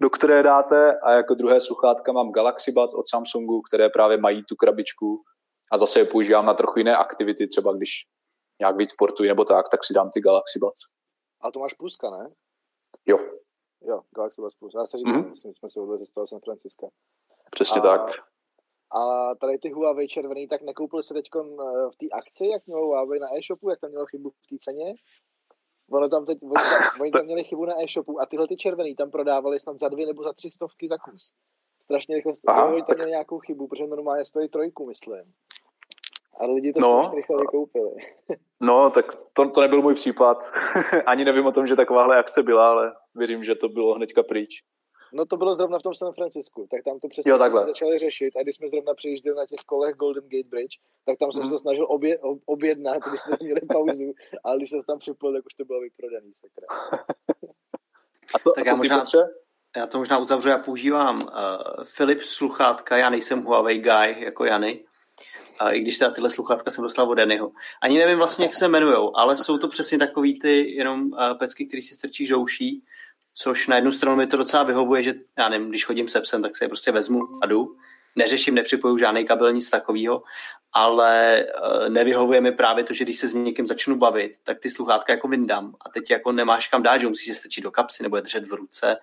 do 0.02 0.10
které 0.10 0.44
dáte 0.44 1.00
a 1.00 1.12
jako 1.12 1.34
druhé 1.34 1.60
sluchátka 1.60 2.12
mám 2.12 2.32
Galaxy 2.32 2.72
Buds 2.72 2.94
od 2.94 3.10
Samsungu, 3.10 3.62
které 3.62 3.90
právě 3.90 4.18
mají 4.18 4.44
tu 4.44 4.56
krabičku 4.56 5.22
a 5.72 5.78
zase 5.78 6.00
je 6.00 6.06
používám 6.06 6.46
na 6.46 6.54
trochu 6.54 6.80
jiné 6.80 6.98
aktivity, 6.98 7.48
třeba 7.48 7.74
když 7.74 7.90
nějak 8.60 8.78
víc 8.78 8.90
sportuji 8.92 9.30
nebo 9.30 9.44
tak, 9.46 9.70
tak 9.70 9.84
si 9.84 9.94
dám 9.94 10.10
ty 10.14 10.22
Galaxy 10.22 10.60
Buds. 10.60 10.82
A 11.42 11.52
to 11.52 11.60
máš 11.60 11.74
pluska, 11.74 12.10
ne? 12.10 12.30
Jo. 13.06 13.18
Jo, 13.82 14.02
Galaxy 14.16 14.42
Buds 14.42 14.56
Plus. 14.56 14.74
Já 14.76 14.86
se 14.86 14.98
říkám, 14.98 15.24
mm-hmm. 15.24 15.54
jsme 15.58 15.70
si 15.70 15.80
odvezli 15.80 16.06
z 16.06 16.12
toho 16.12 16.28
San 16.28 16.40
Francisca. 16.46 16.88
Přesně 17.52 17.82
a, 17.82 17.84
tak. 17.84 18.02
A 18.94 19.36
tady 19.36 19.58
ty 19.58 19.70
Huawei 19.70 20.08
červený, 20.08 20.48
tak 20.48 20.62
nekoupil 20.62 21.04
se 21.04 21.14
teď 21.14 21.26
eh, 21.36 21.42
v 21.94 21.96
té 21.98 22.06
akci, 22.12 22.48
jak 22.48 22.68
mělo 22.68 22.86
Huawei 22.86 23.20
na 23.20 23.28
e-shopu, 23.38 23.70
jak 23.70 23.80
tam 23.80 23.90
mělo 23.90 24.06
chybu 24.06 24.30
v 24.30 24.48
té 24.50 24.56
ceně? 24.60 24.94
Ono 25.92 26.10
tam 26.10 26.26
teď, 26.26 26.38
oni 26.44 26.54
tam, 26.54 27.02
oni 27.02 27.12
tam 27.12 27.26
měli 27.26 27.44
chybu 27.44 27.66
na 27.66 27.84
e-shopu 27.84 28.22
a 28.22 28.26
tyhle 28.26 28.48
ty 28.48 28.56
červený 28.56 28.96
tam 28.96 29.12
prodávali 29.12 29.60
snad 29.60 29.80
za 29.80 29.90
dvě 29.90 30.08
nebo 30.08 30.24
za 30.24 30.34
tři 30.34 30.52
stovky 30.52 30.88
za 30.88 30.98
kus. 30.98 31.34
Strašně 31.82 32.16
rychle, 32.16 32.32
Aha, 32.48 32.66
oni 32.66 32.84
tam 32.84 32.98
měli 32.98 33.12
nějakou 33.12 33.40
chybu, 33.40 33.68
protože 33.68 33.88
normálně 33.88 34.26
stojí 34.26 34.50
trojku, 34.50 34.84
myslím. 34.88 35.34
A 36.40 36.46
lidi 36.46 36.74
to 36.74 36.80
no, 36.80 36.88
strašně 36.88 37.16
rychle 37.16 37.38
vykoupili. 37.38 37.92
no, 38.62 38.90
tak 38.90 39.06
to, 39.34 39.50
to 39.50 39.62
nebyl 39.62 39.82
můj 39.82 39.94
případ. 39.94 40.38
Ani 41.08 41.26
nevím 41.26 41.46
o 41.46 41.52
tom, 41.52 41.68
že 41.68 41.76
takováhle 41.76 42.18
akce 42.18 42.44
byla, 42.44 42.70
ale 42.70 42.94
věřím, 43.16 43.44
že 43.44 43.56
to 43.56 43.70
bylo 43.70 43.94
hnedka 43.94 44.24
pryč. 44.24 44.64
No 45.14 45.26
to 45.26 45.38
bylo 45.38 45.56
zrovna 45.56 45.80
v 45.80 45.82
tom 45.82 45.96
San 45.96 46.14
Francisku, 46.14 46.68
tak 46.72 46.84
tam 46.84 47.00
to 47.00 47.08
přesně 47.08 47.32
jo, 47.32 47.38
jsme 47.38 47.60
začali 47.60 48.00
řešit 48.00 48.36
a 48.36 48.44
když 48.44 48.56
jsme 48.56 48.70
zrovna 48.70 48.94
přijížděli 48.94 49.36
na 49.38 49.46
těch 49.46 49.60
kolech 49.66 49.96
Golden 49.96 50.24
Gate 50.24 50.50
Bridge, 50.50 50.78
tak 51.06 51.18
tam 51.20 51.32
jsem 51.32 51.44
mm. 51.44 51.50
se 51.50 51.60
snažil 51.60 51.86
obě, 51.90 52.18
objednat, 52.46 53.02
když 53.10 53.22
jsme 53.22 53.38
měli 53.42 53.62
pauzu, 53.62 54.14
ale 54.44 54.58
když 54.58 54.70
jsem 54.70 54.82
se 54.82 54.88
tam 54.88 55.00
připojil, 55.00 55.36
tak 55.36 55.46
už 55.46 55.54
to 55.54 55.66
bylo 55.66 55.82
vyprodaný, 55.82 56.32
sakra. 56.36 56.68
a 58.34 58.40
co, 58.40 58.52
tak 58.56 58.62
a 58.62 58.66
co 58.66 58.70
já 58.70 58.76
možná? 58.76 59.04
Já 59.78 59.88
to 59.88 59.98
možná 59.98 60.18
uzavřu, 60.18 60.50
já 60.50 60.58
používám 60.58 61.22
uh, 61.22 61.30
Philips 61.98 62.30
sluchátka, 62.30 62.98
já 62.98 63.10
nejsem 63.10 63.44
Huawei 63.44 63.80
guy 63.80 64.24
jako 64.24 64.46
Jany, 64.46 64.86
a 65.60 65.72
i 65.72 65.80
když 65.80 65.98
teda 65.98 66.12
tyhle 66.12 66.30
sluchátka 66.30 66.72
jsem 66.72 66.84
dostal 66.84 67.10
od 67.10 67.16
Dannyho. 67.16 67.52
Ani 67.82 67.98
nevím 67.98 68.18
vlastně, 68.18 68.46
jak 68.46 68.54
se 68.54 68.66
jmenujou, 68.66 69.18
ale 69.18 69.38
jsou 69.38 69.58
to 69.58 69.68
přesně 69.68 69.98
takový 69.98 70.40
ty 70.40 70.76
jenom 70.76 71.02
uh, 71.02 71.38
pecky, 71.38 71.66
který 71.66 71.82
si 71.82 71.96
strčí 71.96 72.26
žouší 72.26 72.84
což 73.34 73.68
na 73.68 73.76
jednu 73.76 73.92
stranu 73.92 74.18
mi 74.18 74.28
to 74.28 74.38
docela 74.38 74.64
vyhovuje, 74.64 75.04
že 75.04 75.14
já 75.38 75.50
nevím, 75.50 75.70
když 75.70 75.86
chodím 75.86 76.08
se 76.08 76.22
psem, 76.22 76.42
tak 76.42 76.56
se 76.56 76.66
je 76.66 76.70
prostě 76.70 76.92
vezmu 76.92 77.22
a 77.42 77.46
jdu. 77.46 77.76
Neřeším, 78.16 78.56
nepřipoju 78.56 78.98
žádný 78.98 79.26
kabel, 79.26 79.54
nic 79.54 79.70
takového, 79.70 80.24
ale 80.74 81.40
eh, 81.40 81.90
nevyhovuje 81.90 82.42
mi 82.42 82.52
právě 82.52 82.84
to, 82.84 82.94
že 82.94 83.04
když 83.04 83.20
se 83.20 83.28
s 83.28 83.34
někým 83.34 83.68
začnu 83.68 83.98
bavit, 83.98 84.32
tak 84.44 84.60
ty 84.60 84.70
sluchátka 84.70 85.14
jako 85.14 85.28
vyndám 85.28 85.76
a 85.86 85.90
teď 85.90 86.12
jako 86.12 86.32
nemáš 86.32 86.68
kam 86.68 86.84
dát, 86.84 86.98
že 86.98 87.08
musíš 87.08 87.28
se 87.28 87.34
strčit 87.34 87.64
do 87.64 87.72
kapsy 87.72 88.04
nebo 88.04 88.16
je 88.16 88.22
držet 88.22 88.48
v 88.48 88.54
ruce. 88.54 88.98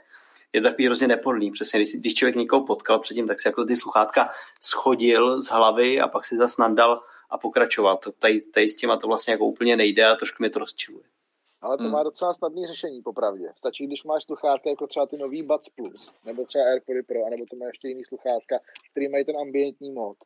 Je 0.52 0.60
to 0.60 0.68
takový 0.68 0.86
hrozně 0.86 1.08
nepohodlný. 1.08 1.50
Přesně, 1.50 1.78
když, 1.78 1.94
když 1.94 2.14
člověk 2.14 2.36
někoho 2.36 2.66
potkal 2.66 2.98
předtím, 2.98 3.26
tak 3.26 3.40
si 3.40 3.48
jako 3.48 3.64
ty 3.64 3.76
sluchátka 3.76 4.30
schodil 4.60 5.42
z 5.42 5.46
hlavy 5.46 6.00
a 6.00 6.08
pak 6.08 6.24
si 6.24 6.36
zase 6.36 6.62
nandal 6.62 7.02
a 7.30 7.38
pokračoval. 7.38 7.98
Tady, 8.18 8.40
tady 8.40 8.68
s 8.68 8.76
těma 8.76 8.96
to 8.96 9.06
vlastně 9.06 9.32
jako 9.32 9.46
úplně 9.46 9.76
nejde 9.76 10.06
a 10.06 10.16
trošku 10.16 10.36
mě 10.42 10.50
to 10.50 10.58
rozčiluje. 10.58 11.04
Ale 11.62 11.76
to 11.76 11.82
hmm. 11.82 11.92
má 11.92 12.02
docela 12.02 12.34
snadné 12.34 12.66
řešení, 12.66 13.02
popravdě. 13.02 13.52
Stačí, 13.56 13.86
když 13.86 14.04
máš 14.04 14.24
sluchátka 14.24 14.70
jako 14.70 14.86
třeba 14.86 15.06
ty 15.06 15.16
nový 15.16 15.42
Buds 15.42 15.68
Plus, 15.68 16.12
nebo 16.24 16.44
třeba 16.44 16.64
AirPody 16.64 17.02
Pro, 17.02 17.24
anebo 17.26 17.44
to 17.50 17.56
má 17.56 17.66
ještě 17.66 17.88
jiný 17.88 18.04
sluchátka, 18.04 18.58
který 18.90 19.08
mají 19.08 19.24
ten 19.24 19.36
ambientní 19.36 19.92
mod. 19.92 20.16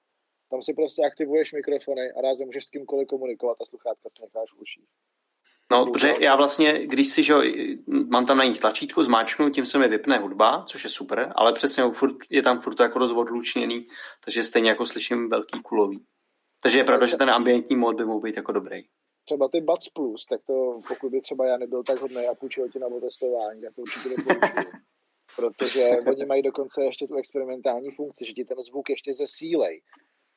Tam 0.51 0.63
si 0.63 0.75
prostě 0.75 1.03
aktivuješ 1.03 1.53
mikrofony 1.53 2.13
a 2.13 2.21
rázem 2.21 2.47
můžeš 2.47 2.65
s 2.65 2.71
kýmkoliv 2.71 3.09
komunikovat 3.09 3.57
a 3.61 3.65
sluchátka 3.67 4.09
si 4.17 4.23
necháš 4.23 4.49
v 4.53 4.61
uších. 4.61 4.89
No, 5.73 5.87
protože 5.87 6.15
já 6.21 6.37
vlastně, 6.37 6.87
když 6.87 7.09
si, 7.09 7.23
že 7.23 7.35
mám 7.87 8.27
tam 8.27 8.39
na 8.39 8.45
nich 8.45 8.61
tlačítko, 8.61 9.05
zmáčknu, 9.05 9.51
tím 9.51 9.67
se 9.67 9.79
mi 9.79 9.89
vypne 9.89 10.19
hudba, 10.19 10.65
což 10.69 10.85
je 10.85 10.91
super, 10.91 11.33
ale 11.37 11.53
přesně 11.53 11.85
furt, 11.85 12.17
je 12.31 12.43
tam 12.43 12.61
furt 12.61 12.81
jako 12.81 12.99
rozvodlučněný, 12.99 13.87
takže 14.25 14.45
stejně 14.45 14.69
jako 14.69 14.87
slyším 14.87 15.29
velký 15.29 15.63
kulový. 15.63 16.05
Takže 16.63 16.79
je 16.79 16.85
pravda, 16.85 17.07
že 17.07 17.17
ten 17.17 17.31
ambientní 17.31 17.77
mod 17.77 17.97
by 17.97 18.05
mohl 18.05 18.21
být 18.21 18.37
jako 18.37 18.53
dobrý 18.53 18.85
třeba 19.25 19.49
ty 19.49 19.61
Buds 19.61 19.89
Plus, 19.89 20.27
tak 20.27 20.41
to 20.47 20.81
pokud 20.89 21.11
by 21.11 21.21
třeba 21.21 21.47
já 21.47 21.57
nebyl 21.57 21.83
tak 21.83 22.01
hodný 22.01 22.27
a 22.27 22.35
půjčil 22.35 22.69
ti 22.69 22.79
na 22.79 22.87
testování, 23.01 23.61
tak 23.63 23.75
to 23.75 23.83
určitě 23.83 24.09
neporučuju. 24.09 24.73
Protože 25.37 25.91
oni 26.11 26.27
mají 26.27 26.43
dokonce 26.43 26.85
ještě 26.85 27.07
tu 27.07 27.15
experimentální 27.15 27.91
funkci, 27.91 28.27
že 28.27 28.33
ti 28.33 28.45
ten 28.45 28.61
zvuk 28.61 28.91
ještě 28.91 29.15
zesílej. 29.15 29.83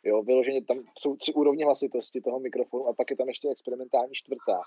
Jo, 0.03 0.23
vyloženě 0.23 0.61
tam 0.63 0.77
jsou 0.97 1.15
tři 1.15 1.33
úrovně 1.33 1.65
hlasitosti 1.65 2.21
toho 2.21 2.39
mikrofonu 2.39 2.87
a 2.87 2.93
pak 2.93 3.09
je 3.09 3.17
tam 3.17 3.27
ještě 3.27 3.49
experimentální 3.49 4.13
čtvrtá. 4.13 4.61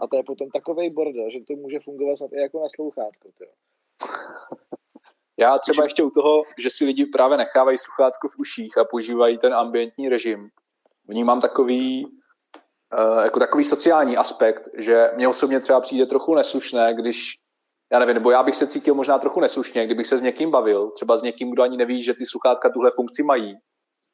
A 0.00 0.06
to 0.06 0.16
je 0.16 0.22
potom 0.22 0.48
takový 0.50 0.90
bordel, 0.90 1.30
že 1.30 1.40
to 1.40 1.52
může 1.52 1.80
fungovat 1.80 2.16
snad 2.16 2.32
i 2.32 2.40
jako 2.40 2.60
na 2.60 2.68
slouchátko. 2.74 3.28
Tyjo. 3.38 3.52
Já 5.36 5.58
třeba 5.58 5.82
ještě 5.82 6.02
u 6.02 6.10
toho, 6.10 6.42
že 6.58 6.70
si 6.70 6.84
lidi 6.84 7.06
právě 7.06 7.36
nechávají 7.36 7.78
sluchátko 7.78 8.28
v 8.28 8.38
uších 8.38 8.78
a 8.78 8.84
používají 8.84 9.38
ten 9.38 9.54
ambientní 9.54 10.08
režim. 10.08 10.50
Vnímám 11.08 11.40
takový 11.40 12.06
jako 13.24 13.38
takový 13.38 13.64
sociální 13.64 14.16
aspekt, 14.16 14.68
že 14.78 15.10
mě 15.16 15.28
osobně 15.28 15.60
třeba 15.60 15.80
přijde 15.80 16.06
trochu 16.06 16.34
neslušné, 16.34 16.94
když 16.94 17.34
já 17.92 17.98
nevím, 17.98 18.14
nebo 18.14 18.30
já 18.30 18.42
bych 18.42 18.56
se 18.56 18.66
cítil 18.66 18.94
možná 18.94 19.18
trochu 19.18 19.40
neslušně, 19.40 19.86
kdybych 19.86 20.06
se 20.06 20.18
s 20.18 20.22
někým 20.22 20.50
bavil, 20.50 20.90
třeba 20.90 21.16
s 21.16 21.22
někým, 21.22 21.50
kdo 21.50 21.62
ani 21.62 21.76
neví, 21.76 22.02
že 22.02 22.14
ty 22.14 22.26
sluchátka 22.26 22.70
tuhle 22.70 22.90
funkci 22.90 23.22
mají 23.22 23.58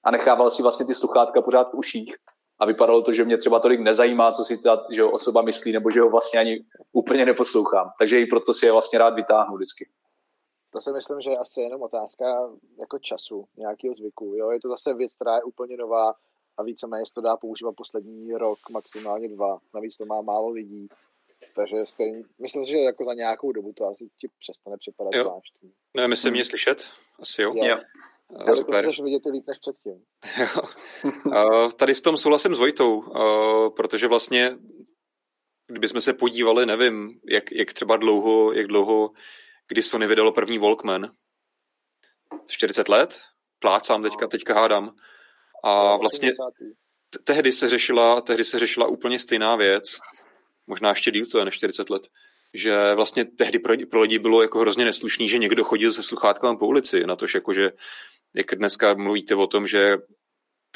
a 0.04 0.10
nechával 0.10 0.50
si 0.50 0.62
vlastně 0.62 0.86
ty 0.86 0.94
sluchátka 0.94 1.42
pořád 1.42 1.70
v 1.70 1.74
uších 1.74 2.14
a 2.58 2.66
vypadalo 2.66 3.02
to, 3.02 3.12
že 3.12 3.24
mě 3.24 3.38
třeba 3.38 3.60
tolik 3.60 3.80
nezajímá, 3.80 4.32
co 4.32 4.44
si 4.44 4.58
ta 4.58 4.86
že 4.90 5.04
osoba 5.04 5.42
myslí, 5.42 5.72
nebo 5.72 5.90
že 5.90 6.00
ho 6.00 6.10
vlastně 6.10 6.40
ani 6.40 6.64
úplně 6.92 7.26
neposlouchám. 7.26 7.90
Takže 7.98 8.20
i 8.20 8.26
proto 8.26 8.54
si 8.54 8.66
je 8.66 8.72
vlastně 8.72 8.98
rád 8.98 9.14
vytáhnu 9.14 9.56
vždycky. 9.56 9.88
To 10.72 10.80
si 10.80 10.92
myslím, 10.92 11.20
že 11.20 11.30
je 11.30 11.38
asi 11.38 11.60
jenom 11.60 11.82
otázka 11.82 12.24
jako 12.80 12.98
času, 12.98 13.44
nějakého 13.56 13.94
zvyku. 13.94 14.34
Jo? 14.36 14.50
Je 14.50 14.60
to 14.60 14.68
zase 14.68 14.94
věc, 14.94 15.14
která 15.14 15.36
je 15.36 15.42
úplně 15.42 15.76
nová 15.76 16.14
a 16.60 16.62
víceméně 16.62 17.06
se 17.06 17.14
to 17.14 17.20
dá 17.20 17.36
používat 17.36 17.76
poslední 17.76 18.32
rok, 18.32 18.58
maximálně 18.70 19.28
dva. 19.28 19.58
Navíc 19.74 19.96
to 19.96 20.04
má 20.04 20.20
málo 20.20 20.50
lidí. 20.50 20.88
Takže 21.54 21.86
stejně, 21.86 22.22
myslím 22.38 22.64
si, 22.64 22.70
že 22.70 22.78
jako 22.78 23.04
za 23.04 23.14
nějakou 23.14 23.52
dobu 23.52 23.72
to 23.72 23.86
asi 23.86 24.08
ti 24.20 24.28
přestane 24.40 24.76
připadat 24.76 25.14
jo. 25.14 25.24
zvláštní. 25.24 25.72
Ne, 25.96 26.08
myslím 26.08 26.32
mě 26.32 26.44
slyšet? 26.44 26.84
Asi 27.20 27.42
jo. 27.42 27.52
jo. 27.56 27.64
jo. 27.64 27.78
Já 28.46 28.52
Super. 28.52 28.84
Chceš 28.84 29.00
vidět 29.00 29.22
líp 29.32 29.44
než 29.46 29.58
předtím. 29.58 30.04
uh, 31.26 31.70
tady 31.70 31.94
v 31.94 32.00
tom 32.00 32.16
souhlasím 32.16 32.54
s 32.54 32.58
Vojtou, 32.58 33.00
uh, 33.00 33.74
protože 33.76 34.08
vlastně 34.08 34.58
kdybychom 35.66 36.00
se 36.00 36.12
podívali, 36.12 36.66
nevím, 36.66 37.20
jak, 37.30 37.52
jak 37.52 37.72
třeba 37.72 37.96
dlouho, 37.96 38.52
jak 38.52 38.66
dlouho, 38.66 39.10
kdy 39.68 39.82
Sony 39.82 40.06
vydalo 40.06 40.32
první 40.32 40.58
Walkman. 40.58 41.10
40 42.46 42.88
let? 42.88 43.20
Plácám 43.58 44.02
teďka, 44.02 44.24
no. 44.24 44.28
teďka 44.28 44.54
hádám. 44.54 44.96
A 45.64 45.96
vlastně 45.96 46.32
tehdy 47.24 47.52
se 47.52 47.68
řešila, 47.68 48.20
tehdy 48.20 48.44
se 48.44 48.58
řešila 48.58 48.86
úplně 48.86 49.18
stejná 49.18 49.56
věc, 49.56 49.98
možná 50.66 50.88
ještě 50.88 51.10
díl 51.10 51.26
to 51.26 51.38
je 51.38 51.44
než 51.44 51.54
40 51.54 51.90
let, 51.90 52.02
že 52.54 52.94
vlastně 52.94 53.24
tehdy 53.24 53.58
pro, 53.58 53.74
pro 53.90 54.00
lidi 54.00 54.18
bylo 54.18 54.42
jako 54.42 54.58
hrozně 54.58 54.84
neslušný, 54.84 55.28
že 55.28 55.38
někdo 55.38 55.64
chodil 55.64 55.92
se 55.92 56.02
sluchátkami 56.02 56.58
po 56.58 56.66
ulici, 56.66 57.06
na 57.06 57.16
to, 57.16 57.26
že 57.26 57.38
jako, 57.38 57.54
že 57.54 57.70
jak 58.34 58.54
dneska 58.54 58.94
mluvíte 58.94 59.34
o 59.34 59.46
tom, 59.46 59.66
že 59.66 59.96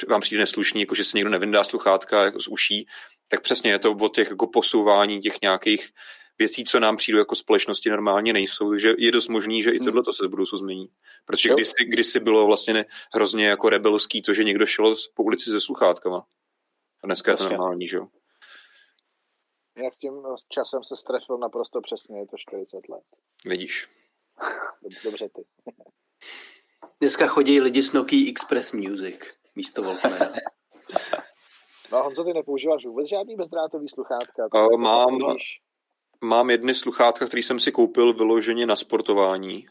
vám 0.07 0.21
přijde 0.21 0.39
neslušný, 0.39 0.81
jako 0.81 0.95
že 0.95 1.03
se 1.03 1.17
někdo 1.17 1.29
nevyndá 1.29 1.63
sluchátka 1.63 2.25
jako 2.25 2.39
z 2.41 2.47
uší, 2.47 2.87
tak 3.27 3.41
přesně 3.41 3.71
je 3.71 3.79
to 3.79 3.91
o 3.91 4.09
těch 4.09 4.29
jako 4.29 4.47
posouvání 4.47 5.21
těch 5.21 5.41
nějakých 5.41 5.89
věcí, 6.37 6.63
co 6.63 6.79
nám 6.79 6.97
přijdou 6.97 7.17
jako 7.17 7.35
společnosti 7.35 7.89
normálně 7.89 8.33
nejsou, 8.33 8.69
takže 8.69 8.93
je 8.97 9.11
dost 9.11 9.27
možný, 9.27 9.63
že 9.63 9.69
i 9.69 9.77
hmm. 9.77 9.85
tohle 9.85 10.03
to 10.03 10.13
se 10.13 10.27
v 10.27 10.29
budoucnu 10.29 10.57
změní. 10.57 10.89
Protože 11.25 11.49
kdysi, 11.49 11.85
kdysi 11.85 12.19
bylo 12.19 12.47
vlastně 12.47 12.73
ne, 12.73 12.85
hrozně 13.13 13.47
jako 13.47 13.69
rebelský 13.69 14.21
to, 14.21 14.33
že 14.33 14.43
někdo 14.43 14.65
šel 14.65 14.95
po 15.13 15.23
ulici 15.23 15.51
se 15.51 15.61
sluchátkama. 15.61 16.27
A 17.03 17.07
dneska 17.07 17.31
je 17.31 17.37
to 17.37 17.49
normální, 17.49 17.87
že 17.87 17.97
jo? 17.97 18.07
Jak 19.77 19.93
s 19.93 19.99
tím 19.99 20.13
časem 20.49 20.83
se 20.83 20.97
strefil 20.97 21.37
naprosto 21.37 21.81
přesně, 21.81 22.19
je 22.19 22.27
to 22.27 22.37
40 22.37 22.89
let. 22.89 23.03
Vidíš. 23.45 23.87
Dobře 25.03 25.29
ty. 25.29 25.45
Dneska 26.99 27.27
chodí 27.27 27.61
lidi 27.61 27.83
s 27.83 27.93
Nokia 27.93 28.29
Express 28.29 28.71
Music 28.71 29.19
místo 29.55 29.81
Walkmana. 29.81 30.33
No 31.91 32.03
Honzo, 32.03 32.23
ty 32.23 32.33
nepoužíváš 32.33 32.85
vůbec 32.85 33.09
žádný 33.09 33.35
bezdrátový 33.35 33.89
sluchátka? 33.89 34.47
Uh, 34.53 34.77
mám, 34.77 35.19
mám 36.21 36.49
jedny 36.49 36.75
sluchátka, 36.75 37.27
které 37.27 37.43
jsem 37.43 37.59
si 37.59 37.71
koupil 37.71 38.13
vyloženě 38.13 38.65
na 38.65 38.75
sportování. 38.75 39.67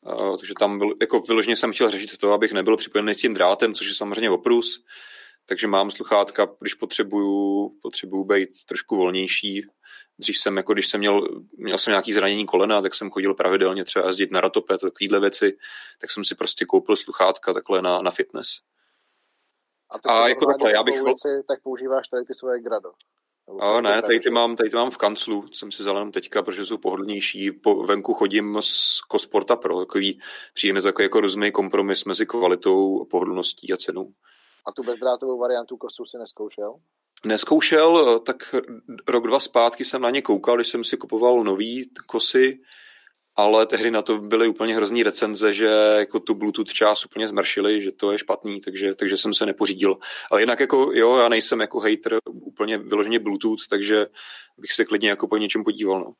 Uh, 0.00 0.36
takže 0.36 0.54
tam 0.58 0.78
byl, 0.78 0.94
jako 1.00 1.20
vyloženě 1.20 1.56
jsem 1.56 1.72
chtěl 1.72 1.90
řešit 1.90 2.18
to, 2.18 2.32
abych 2.32 2.52
nebyl 2.52 2.76
připojený 2.76 3.14
tím 3.14 3.34
drátem, 3.34 3.74
což 3.74 3.88
je 3.88 3.94
samozřejmě 3.94 4.30
oprus. 4.30 4.84
Takže 5.46 5.66
mám 5.66 5.90
sluchátka, 5.90 6.48
když 6.60 6.74
potřebuju, 6.74 7.68
potřebuju 7.82 8.24
být 8.24 8.48
trošku 8.68 8.96
volnější. 8.96 9.66
Dřív 10.18 10.38
jsem, 10.38 10.56
jako 10.56 10.72
když 10.72 10.88
jsem 10.88 11.00
měl, 11.00 11.28
měl 11.56 11.78
jsem 11.78 11.90
nějaký 11.90 12.12
zranění 12.12 12.46
kolena, 12.46 12.82
tak 12.82 12.94
jsem 12.94 13.10
chodil 13.10 13.34
pravidelně 13.34 13.84
třeba 13.84 14.06
jezdit 14.06 14.30
na 14.30 14.40
ratope, 14.40 14.78
takovýhle 14.78 15.20
věci, 15.20 15.56
tak 16.00 16.10
jsem 16.10 16.24
si 16.24 16.34
prostě 16.34 16.64
koupil 16.64 16.96
sluchátka 16.96 17.52
takhle 17.52 17.82
na, 17.82 18.02
na 18.02 18.10
fitness. 18.10 18.48
A, 19.90 20.12
a 20.12 20.28
jako 20.28 20.46
takhle, 20.46 20.72
já 20.72 20.82
bych... 20.82 21.02
Věci, 21.02 21.28
tak 21.48 21.62
používáš 21.62 22.08
tady 22.08 22.24
ty 22.24 22.34
svoje 22.34 22.60
grado. 22.60 22.92
A 23.60 23.80
ne, 23.80 24.02
tady 24.02 24.20
ty, 24.20 24.30
mám, 24.30 24.56
tady 24.56 24.70
ty 24.70 24.76
mám 24.76 24.90
v 24.90 24.96
kanclu, 24.96 25.44
jsem 25.52 25.72
si 25.72 25.82
vzal 25.82 26.10
teďka, 26.10 26.42
protože 26.42 26.66
jsou 26.66 26.78
pohodlnější. 26.78 27.52
Po, 27.52 27.74
venku 27.74 28.14
chodím 28.14 28.58
z 28.60 29.00
Kosporta 29.08 29.56
Pro, 29.56 29.78
takový 29.78 30.20
příjemný 30.54 30.82
takový 30.82 31.04
jako 31.04 31.20
rozumný 31.20 31.52
kompromis 31.52 32.04
mezi 32.04 32.26
kvalitou, 32.26 33.04
pohodlností 33.04 33.72
a 33.72 33.76
cenou. 33.76 34.12
A 34.66 34.72
tu 34.72 34.82
bezdrátovou 34.82 35.38
variantu 35.38 35.76
kosu 35.76 36.04
si 36.04 36.18
neskoušel? 36.18 36.74
Neskoušel, 37.24 38.18
tak 38.18 38.54
rok, 39.08 39.26
dva 39.26 39.40
zpátky 39.40 39.84
jsem 39.84 40.02
na 40.02 40.10
ně 40.10 40.22
koukal, 40.22 40.56
když 40.56 40.68
jsem 40.68 40.84
si 40.84 40.96
kupoval 40.96 41.44
nový 41.44 41.90
kosy, 42.06 42.60
ale 43.38 43.66
tehdy 43.66 43.90
na 43.90 44.02
to 44.02 44.18
byly 44.18 44.48
úplně 44.48 44.74
hrozný 44.74 45.02
recenze, 45.02 45.54
že 45.54 45.66
jako 45.98 46.20
tu 46.20 46.34
Bluetooth 46.34 46.72
část 46.72 47.04
úplně 47.04 47.28
zmršili, 47.28 47.82
že 47.82 47.92
to 47.92 48.12
je 48.12 48.18
špatný, 48.18 48.60
takže, 48.60 48.94
takže 48.94 49.16
jsem 49.16 49.34
se 49.34 49.46
nepořídil. 49.46 49.98
Ale 50.30 50.40
jinak 50.40 50.60
jako 50.60 50.90
jo, 50.92 51.16
já 51.16 51.28
nejsem 51.28 51.60
jako 51.60 51.80
hater 51.80 52.18
úplně 52.26 52.78
vyloženě 52.78 53.18
Bluetooth, 53.18 53.68
takže 53.70 54.06
bych 54.56 54.72
se 54.72 54.84
klidně 54.84 55.08
jako 55.08 55.28
po 55.28 55.36
něčem 55.36 55.64
podíval. 55.64 56.00
No. 56.00 56.12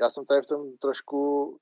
Já 0.00 0.10
jsem 0.10 0.26
tady 0.26 0.42
v 0.42 0.46
tom 0.46 0.76
trošku 0.76 1.18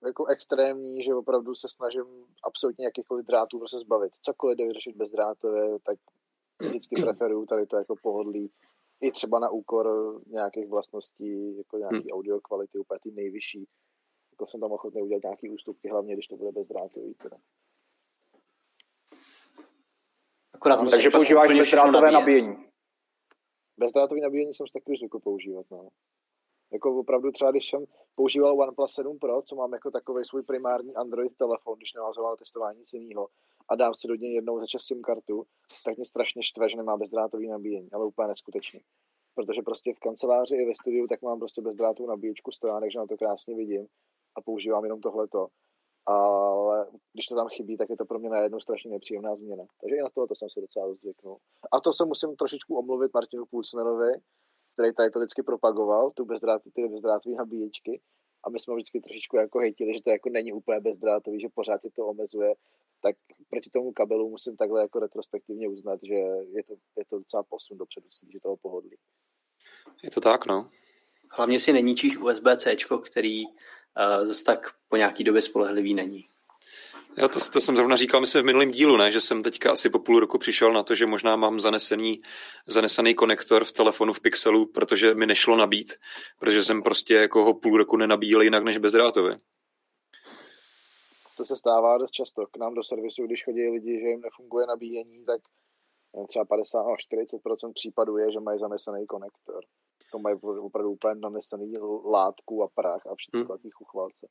jako 0.06 0.26
extrémní, 0.26 1.04
že 1.04 1.14
opravdu 1.14 1.54
se 1.54 1.68
snažím 1.68 2.04
absolutně 2.42 2.84
jakýchkoliv 2.84 3.26
drátů 3.26 3.58
prostě 3.58 3.78
zbavit. 3.78 4.12
Cokoliv 4.22 4.58
jde 4.58 4.66
vyřešit 4.66 4.96
bez 4.96 5.10
drátové, 5.10 5.78
tak 5.86 5.98
vždycky 6.60 7.02
preferuju 7.02 7.46
tady 7.46 7.66
to 7.66 7.76
jako 7.76 7.94
pohodlí. 8.02 8.50
I 9.00 9.12
třeba 9.12 9.38
na 9.38 9.50
úkor 9.50 9.86
nějakých 10.26 10.68
vlastností, 10.68 11.56
jako 11.56 11.78
nějaký 11.78 11.96
hmm. 11.96 12.12
audio 12.12 12.40
kvality 12.40 12.78
úplně 12.78 12.98
ty 13.02 13.10
nejvyšší 13.10 13.66
jako 14.34 14.46
jsem 14.46 14.60
tam 14.60 14.72
ochotný 14.72 15.02
udělat 15.02 15.22
nějaký 15.22 15.50
ústupky, 15.50 15.88
hlavně 15.88 16.14
když 16.14 16.26
to 16.26 16.36
bude 16.36 16.52
bezdrátový. 16.52 17.14
Teda. 17.14 17.36
Akorát 20.52 20.90
Takže 20.90 21.10
používáš 21.10 21.54
bezdrátové 21.54 22.10
nabíjení. 22.10 22.56
Bezdrátové 23.76 24.20
nabíjení 24.20 24.54
jsem 24.54 24.66
taky 24.72 24.96
zvykl 24.96 25.18
používat. 25.18 25.66
No. 25.70 25.88
Jako 26.72 27.00
opravdu 27.00 27.32
třeba, 27.32 27.50
když 27.50 27.68
jsem 27.68 27.84
používal 28.14 28.60
OnePlus 28.60 28.94
7 28.94 29.18
Pro, 29.18 29.42
co 29.42 29.56
mám 29.56 29.72
jako 29.72 29.90
takový 29.90 30.24
svůj 30.24 30.42
primární 30.42 30.94
Android 30.94 31.36
telefon, 31.36 31.78
když 31.78 31.94
nemám 31.94 32.12
zrovna 32.12 32.36
testování 32.36 32.78
nic 32.78 32.92
jiného, 32.92 33.28
a 33.68 33.74
dám 33.74 33.94
si 33.94 34.08
do 34.08 34.14
něj 34.14 34.34
jednou 34.34 34.60
za 34.60 34.66
čas 34.66 34.82
SIM 34.82 35.02
kartu, 35.02 35.46
tak 35.84 35.96
mě 35.96 36.04
strašně 36.04 36.42
štve, 36.42 36.68
že 36.68 36.76
nemá 36.76 36.96
bezdrátový 36.96 37.48
nabíjení, 37.48 37.88
ale 37.92 38.06
úplně 38.06 38.28
neskutečný. 38.28 38.80
Protože 39.34 39.62
prostě 39.62 39.94
v 39.94 39.98
kanceláři 39.98 40.56
i 40.56 40.64
ve 40.64 40.74
studiu 40.74 41.06
tak 41.06 41.22
mám 41.22 41.38
prostě 41.38 41.62
bezdrátovou 41.62 42.08
nabíječku 42.08 42.52
stojánek, 42.52 42.92
že 42.92 42.98
na 42.98 43.06
to 43.06 43.16
krásně 43.16 43.54
vidím 43.54 43.86
a 44.36 44.42
používám 44.42 44.84
jenom 44.84 45.00
tohleto. 45.00 45.48
Ale 46.06 46.86
když 47.12 47.26
to 47.26 47.34
tam 47.34 47.48
chybí, 47.48 47.76
tak 47.76 47.90
je 47.90 47.96
to 47.96 48.04
pro 48.04 48.18
mě 48.18 48.28
najednou 48.28 48.60
strašně 48.60 48.90
nepříjemná 48.90 49.34
změna. 49.34 49.64
Takže 49.80 49.96
i 49.96 50.02
na 50.02 50.08
tohle 50.14 50.36
jsem 50.36 50.50
si 50.50 50.60
docela 50.60 50.86
dost 50.86 51.00
zvyknul. 51.00 51.36
A 51.72 51.80
to 51.80 51.92
se 51.92 52.04
musím 52.04 52.36
trošičku 52.36 52.78
omluvit 52.78 53.14
Martinu 53.14 53.46
Pulsnerovi, 53.46 54.12
který 54.72 54.94
tady 54.94 55.10
to 55.10 55.18
vždycky 55.18 55.42
propagoval, 55.42 56.10
tu 56.10 56.24
bezdrát, 56.24 56.62
ty 56.74 56.88
bezdrátové 56.88 57.36
nabíječky. 57.36 58.00
A 58.44 58.50
my 58.50 58.60
jsme 58.60 58.74
vždycky 58.74 59.00
trošičku 59.00 59.36
jako 59.36 59.58
hejtili, 59.58 59.94
že 59.94 60.02
to 60.02 60.10
jako 60.10 60.28
není 60.28 60.52
úplně 60.52 60.80
bezdrátový, 60.80 61.40
že 61.40 61.48
pořád 61.54 61.84
je 61.84 61.90
to 61.90 62.06
omezuje. 62.06 62.54
Tak 63.02 63.16
proti 63.50 63.70
tomu 63.70 63.92
kabelu 63.92 64.30
musím 64.30 64.56
takhle 64.56 64.80
jako 64.80 64.98
retrospektivně 64.98 65.68
uznat, 65.68 66.00
že 66.02 66.14
je 66.14 66.64
to, 66.64 66.74
je 66.98 67.04
to 67.04 67.18
docela 67.18 67.42
posun 67.42 67.78
dopředu, 67.78 68.08
že 68.32 68.40
toho 68.40 68.56
pohodlí. 68.56 68.96
Je 70.02 70.10
to 70.10 70.20
tak, 70.20 70.46
no. 70.46 70.70
Hlavně 71.30 71.60
si 71.60 71.72
neníčíš 71.72 72.18
USB-C, 72.18 72.76
který 73.06 73.44
zase 74.22 74.44
tak 74.44 74.70
po 74.88 74.96
nějaký 74.96 75.24
době 75.24 75.42
spolehlivý 75.42 75.94
není. 75.94 76.24
Jo, 77.16 77.28
to, 77.28 77.38
to 77.52 77.60
jsem 77.60 77.76
zrovna 77.76 77.96
říkal, 77.96 78.20
myslím 78.20 78.42
v 78.42 78.46
minulém 78.46 78.70
dílu, 78.70 78.96
ne? 78.96 79.12
že 79.12 79.20
jsem 79.20 79.42
teďka 79.42 79.72
asi 79.72 79.90
po 79.90 79.98
půl 79.98 80.20
roku 80.20 80.38
přišel 80.38 80.72
na 80.72 80.82
to, 80.82 80.94
že 80.94 81.06
možná 81.06 81.36
mám 81.36 81.60
zanesený, 81.60 82.22
zanesený 82.66 83.14
konektor 83.14 83.64
v 83.64 83.72
telefonu 83.72 84.12
v 84.12 84.20
Pixelu, 84.20 84.66
protože 84.66 85.14
mi 85.14 85.26
nešlo 85.26 85.56
nabít, 85.56 85.92
protože 86.38 86.64
jsem 86.64 86.82
prostě 86.82 87.14
jako 87.14 87.44
ho 87.44 87.54
půl 87.54 87.76
roku 87.76 87.96
nenabíjel 87.96 88.42
jinak 88.42 88.64
než 88.64 88.78
bezdrátově. 88.78 89.38
To 91.36 91.44
se 91.44 91.56
stává 91.56 91.98
dost 91.98 92.10
často. 92.10 92.46
K 92.46 92.56
nám 92.56 92.74
do 92.74 92.82
servisu, 92.82 93.26
když 93.26 93.44
chodí 93.44 93.68
lidi, 93.68 94.00
že 94.00 94.08
jim 94.08 94.20
nefunguje 94.20 94.66
nabíjení, 94.66 95.24
tak 95.24 95.40
třeba 96.28 96.44
50 96.44 96.78
až 96.78 97.06
40% 97.12 97.72
případů 97.74 98.16
je, 98.16 98.32
že 98.32 98.40
mají 98.40 98.58
zanesený 98.58 99.06
konektor 99.06 99.64
to 100.12 100.18
mají 100.18 100.36
opravdu 100.40 100.90
úplně 100.90 101.14
nanesený 101.14 101.78
látku 102.04 102.62
a 102.62 102.68
prach 102.68 103.06
a 103.06 103.14
všechno 103.14 103.38
hmm. 103.38 103.48
takový 103.48 103.70
chuchvalce. 103.70 104.28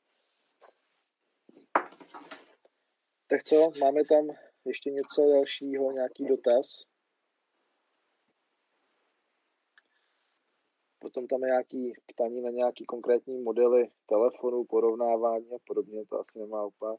Tak 3.26 3.42
co, 3.42 3.70
máme 3.80 4.04
tam 4.04 4.28
ještě 4.64 4.90
něco 4.90 5.22
dalšího, 5.22 5.92
nějaký 5.92 6.24
dotaz? 6.24 6.66
Potom 10.98 11.26
tam 11.26 11.42
je 11.42 11.46
nějaký 11.46 11.92
ptaní 12.06 12.40
na 12.40 12.50
nějaký 12.50 12.84
konkrétní 12.84 13.42
modely 13.42 13.90
telefonu, 14.06 14.64
porovnávání 14.64 15.54
a 15.54 15.58
podobně, 15.66 16.06
to 16.06 16.20
asi 16.20 16.38
nemá 16.38 16.64
úplně 16.64 16.96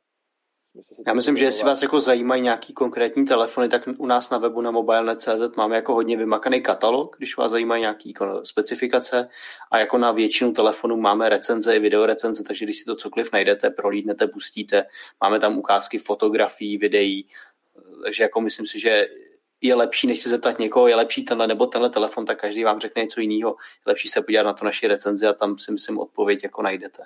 já 1.07 1.13
myslím, 1.13 1.37
že 1.37 1.45
jestli 1.45 1.65
vás 1.65 1.81
jako 1.81 1.99
zajímají 1.99 2.41
nějaký 2.41 2.73
konkrétní 2.73 3.25
telefony, 3.25 3.69
tak 3.69 3.83
u 3.97 4.05
nás 4.05 4.29
na 4.29 4.37
webu 4.37 4.61
na 4.61 4.71
mobile.cz 4.71 5.55
máme 5.57 5.75
jako 5.75 5.93
hodně 5.93 6.17
vymakaný 6.17 6.61
katalog, 6.61 7.15
když 7.17 7.37
vás 7.37 7.51
zajímají 7.51 7.81
nějaký 7.81 8.13
specifikace 8.43 9.29
a 9.71 9.79
jako 9.79 9.97
na 9.97 10.11
většinu 10.11 10.53
telefonů 10.53 10.97
máme 10.97 11.29
recenze 11.29 11.75
i 11.75 11.79
videorecenze, 11.79 12.43
takže 12.43 12.65
když 12.65 12.79
si 12.79 12.85
to 12.85 12.95
cokoliv 12.95 13.31
najdete, 13.33 13.69
prolídnete, 13.69 14.27
pustíte, 14.27 14.85
máme 15.21 15.39
tam 15.39 15.57
ukázky 15.57 15.97
fotografií, 15.97 16.77
videí, 16.77 17.27
takže 18.03 18.23
jako 18.23 18.41
myslím 18.41 18.67
si, 18.67 18.79
že 18.79 19.07
je 19.61 19.75
lepší, 19.75 20.07
než 20.07 20.19
se 20.19 20.29
zeptat 20.29 20.59
někoho, 20.59 20.87
je 20.87 20.95
lepší 20.95 21.23
tenhle 21.23 21.47
nebo 21.47 21.65
tenhle 21.65 21.89
telefon, 21.89 22.25
tak 22.25 22.41
každý 22.41 22.63
vám 22.63 22.79
řekne 22.79 23.01
něco 23.01 23.21
jiného. 23.21 23.49
Je 23.49 23.83
lepší 23.85 24.07
se 24.07 24.21
podívat 24.21 24.43
na 24.43 24.53
tu 24.53 24.65
naši 24.65 24.87
recenzi 24.87 25.27
a 25.27 25.33
tam 25.33 25.57
si 25.57 25.71
myslím 25.71 25.99
odpověď 25.99 26.43
jako 26.43 26.61
najdete. 26.61 27.03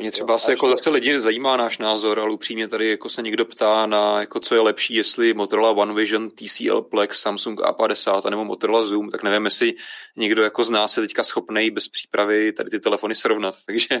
Mě 0.00 0.12
třeba 0.12 0.38
se 0.38 0.52
jako 0.52 0.68
zase 0.68 0.90
lidi 0.90 1.20
zajímá 1.20 1.56
náš 1.56 1.78
názor, 1.78 2.20
ale 2.20 2.30
upřímně 2.30 2.68
tady 2.68 2.88
jako 2.88 3.08
se 3.08 3.22
někdo 3.22 3.44
ptá 3.44 3.86
na 3.86 4.20
jako 4.20 4.40
co 4.40 4.54
je 4.54 4.60
lepší, 4.60 4.94
jestli 4.94 5.34
Motorola 5.34 5.70
One 5.70 5.94
Vision, 5.94 6.30
TCL 6.30 6.82
Plex, 6.82 7.20
Samsung 7.20 7.60
A50 7.60 8.30
nebo 8.30 8.44
Motorola 8.44 8.84
Zoom, 8.84 9.10
tak 9.10 9.22
nevím, 9.22 9.44
jestli 9.44 9.74
někdo 10.16 10.42
jako 10.42 10.64
z 10.64 10.70
nás 10.70 10.96
je 10.96 11.02
teďka 11.02 11.24
schopný 11.24 11.70
bez 11.70 11.88
přípravy 11.88 12.52
tady 12.52 12.70
ty 12.70 12.80
telefony 12.80 13.14
srovnat, 13.14 13.54
takže... 13.66 14.00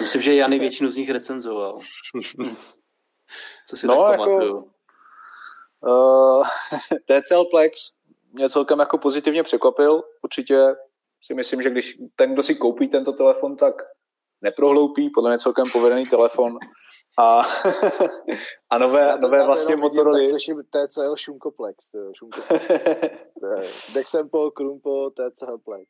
Myslím, 0.00 0.22
že 0.22 0.34
Jany 0.34 0.58
většinu 0.58 0.90
z 0.90 0.96
nich 0.96 1.10
recenzoval. 1.10 1.78
co 3.68 3.76
si 3.76 3.86
no, 3.86 4.02
tak 4.02 4.12
jako, 4.12 4.24
pamatuju? 4.24 4.70
Uh, 5.82 6.46
TCL 7.04 7.44
Plex 7.44 7.90
mě 8.32 8.48
celkem 8.48 8.78
jako 8.78 8.98
pozitivně 8.98 9.42
překvapil. 9.42 10.02
Určitě 10.22 10.74
si 11.20 11.34
myslím, 11.34 11.62
že 11.62 11.70
když 11.70 11.96
ten, 12.16 12.32
kdo 12.32 12.42
si 12.42 12.54
koupí 12.54 12.88
tento 12.88 13.12
telefon, 13.12 13.56
tak 13.56 13.74
neprohloupí, 14.42 15.10
podle 15.10 15.30
mě 15.30 15.38
celkem 15.38 15.66
povedený 15.72 16.06
telefon. 16.06 16.58
A, 17.18 17.42
a 18.70 18.78
nové, 18.78 19.12
to, 19.12 19.18
nové 19.18 19.46
vlastně 19.46 19.76
Motorola. 19.76 20.24
Slyším 20.24 20.62
TCL 20.70 21.16
Šunkoplex. 21.16 21.90
Šunkoplex. 22.12 22.64
Dexempo, 23.94 24.50
Krumpo, 24.50 25.10
TCL 25.10 25.58
Plex. 25.58 25.88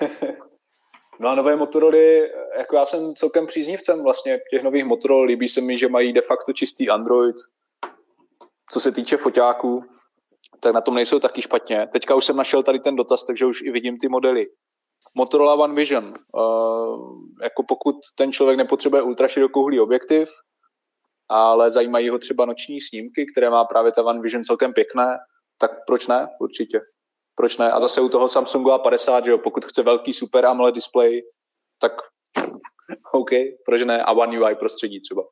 No 1.20 1.28
a 1.28 1.34
nové 1.34 1.56
Motoroly, 1.56 2.30
jako 2.58 2.76
já 2.76 2.86
jsem 2.86 3.14
celkem 3.14 3.46
příznivcem 3.46 4.02
vlastně 4.02 4.40
těch 4.50 4.62
nových 4.62 4.84
Motorola, 4.84 5.24
líbí 5.24 5.48
se 5.48 5.60
mi, 5.60 5.78
že 5.78 5.88
mají 5.88 6.12
de 6.12 6.20
facto 6.20 6.52
čistý 6.52 6.90
Android. 6.90 7.36
Co 8.70 8.80
se 8.80 8.92
týče 8.92 9.16
foťáků, 9.16 9.84
tak 10.60 10.74
na 10.74 10.80
tom 10.80 10.94
nejsou 10.94 11.18
taky 11.18 11.42
špatně. 11.42 11.88
Teďka 11.92 12.14
už 12.14 12.24
jsem 12.24 12.36
našel 12.36 12.62
tady 12.62 12.78
ten 12.78 12.96
dotaz, 12.96 13.24
takže 13.24 13.46
už 13.46 13.62
i 13.62 13.70
vidím 13.70 13.98
ty 13.98 14.08
modely. 14.08 14.46
Motorola 15.14 15.54
One 15.54 15.74
Vision. 15.74 16.12
Uh, 16.34 17.18
jako 17.42 17.62
pokud 17.68 17.96
ten 18.14 18.32
člověk 18.32 18.58
nepotřebuje 18.58 19.02
ultraširokouhlý 19.02 19.80
objektiv, 19.80 20.28
ale 21.28 21.70
zajímají 21.70 22.08
ho 22.08 22.18
třeba 22.18 22.44
noční 22.44 22.80
snímky, 22.80 23.26
které 23.32 23.50
má 23.50 23.64
právě 23.64 23.92
ta 23.92 24.02
One 24.02 24.20
Vision 24.20 24.44
celkem 24.44 24.72
pěkné, 24.72 25.18
tak 25.58 25.70
proč 25.86 26.06
ne? 26.06 26.28
Určitě. 26.40 26.80
Proč 27.34 27.58
ne? 27.58 27.70
A 27.70 27.80
zase 27.80 28.00
u 28.00 28.08
toho 28.08 28.28
Samsungu 28.28 28.70
A50, 28.70 29.24
že 29.24 29.30
jo, 29.30 29.38
pokud 29.38 29.64
chce 29.64 29.82
velký 29.82 30.12
super 30.12 30.46
AMOLED 30.46 30.74
display, 30.74 31.22
tak 31.80 31.92
OK, 33.12 33.30
proč 33.64 33.82
ne? 33.84 34.02
A 34.02 34.12
One 34.12 34.40
UI 34.40 34.54
prostředí 34.54 35.00
třeba. 35.00 35.22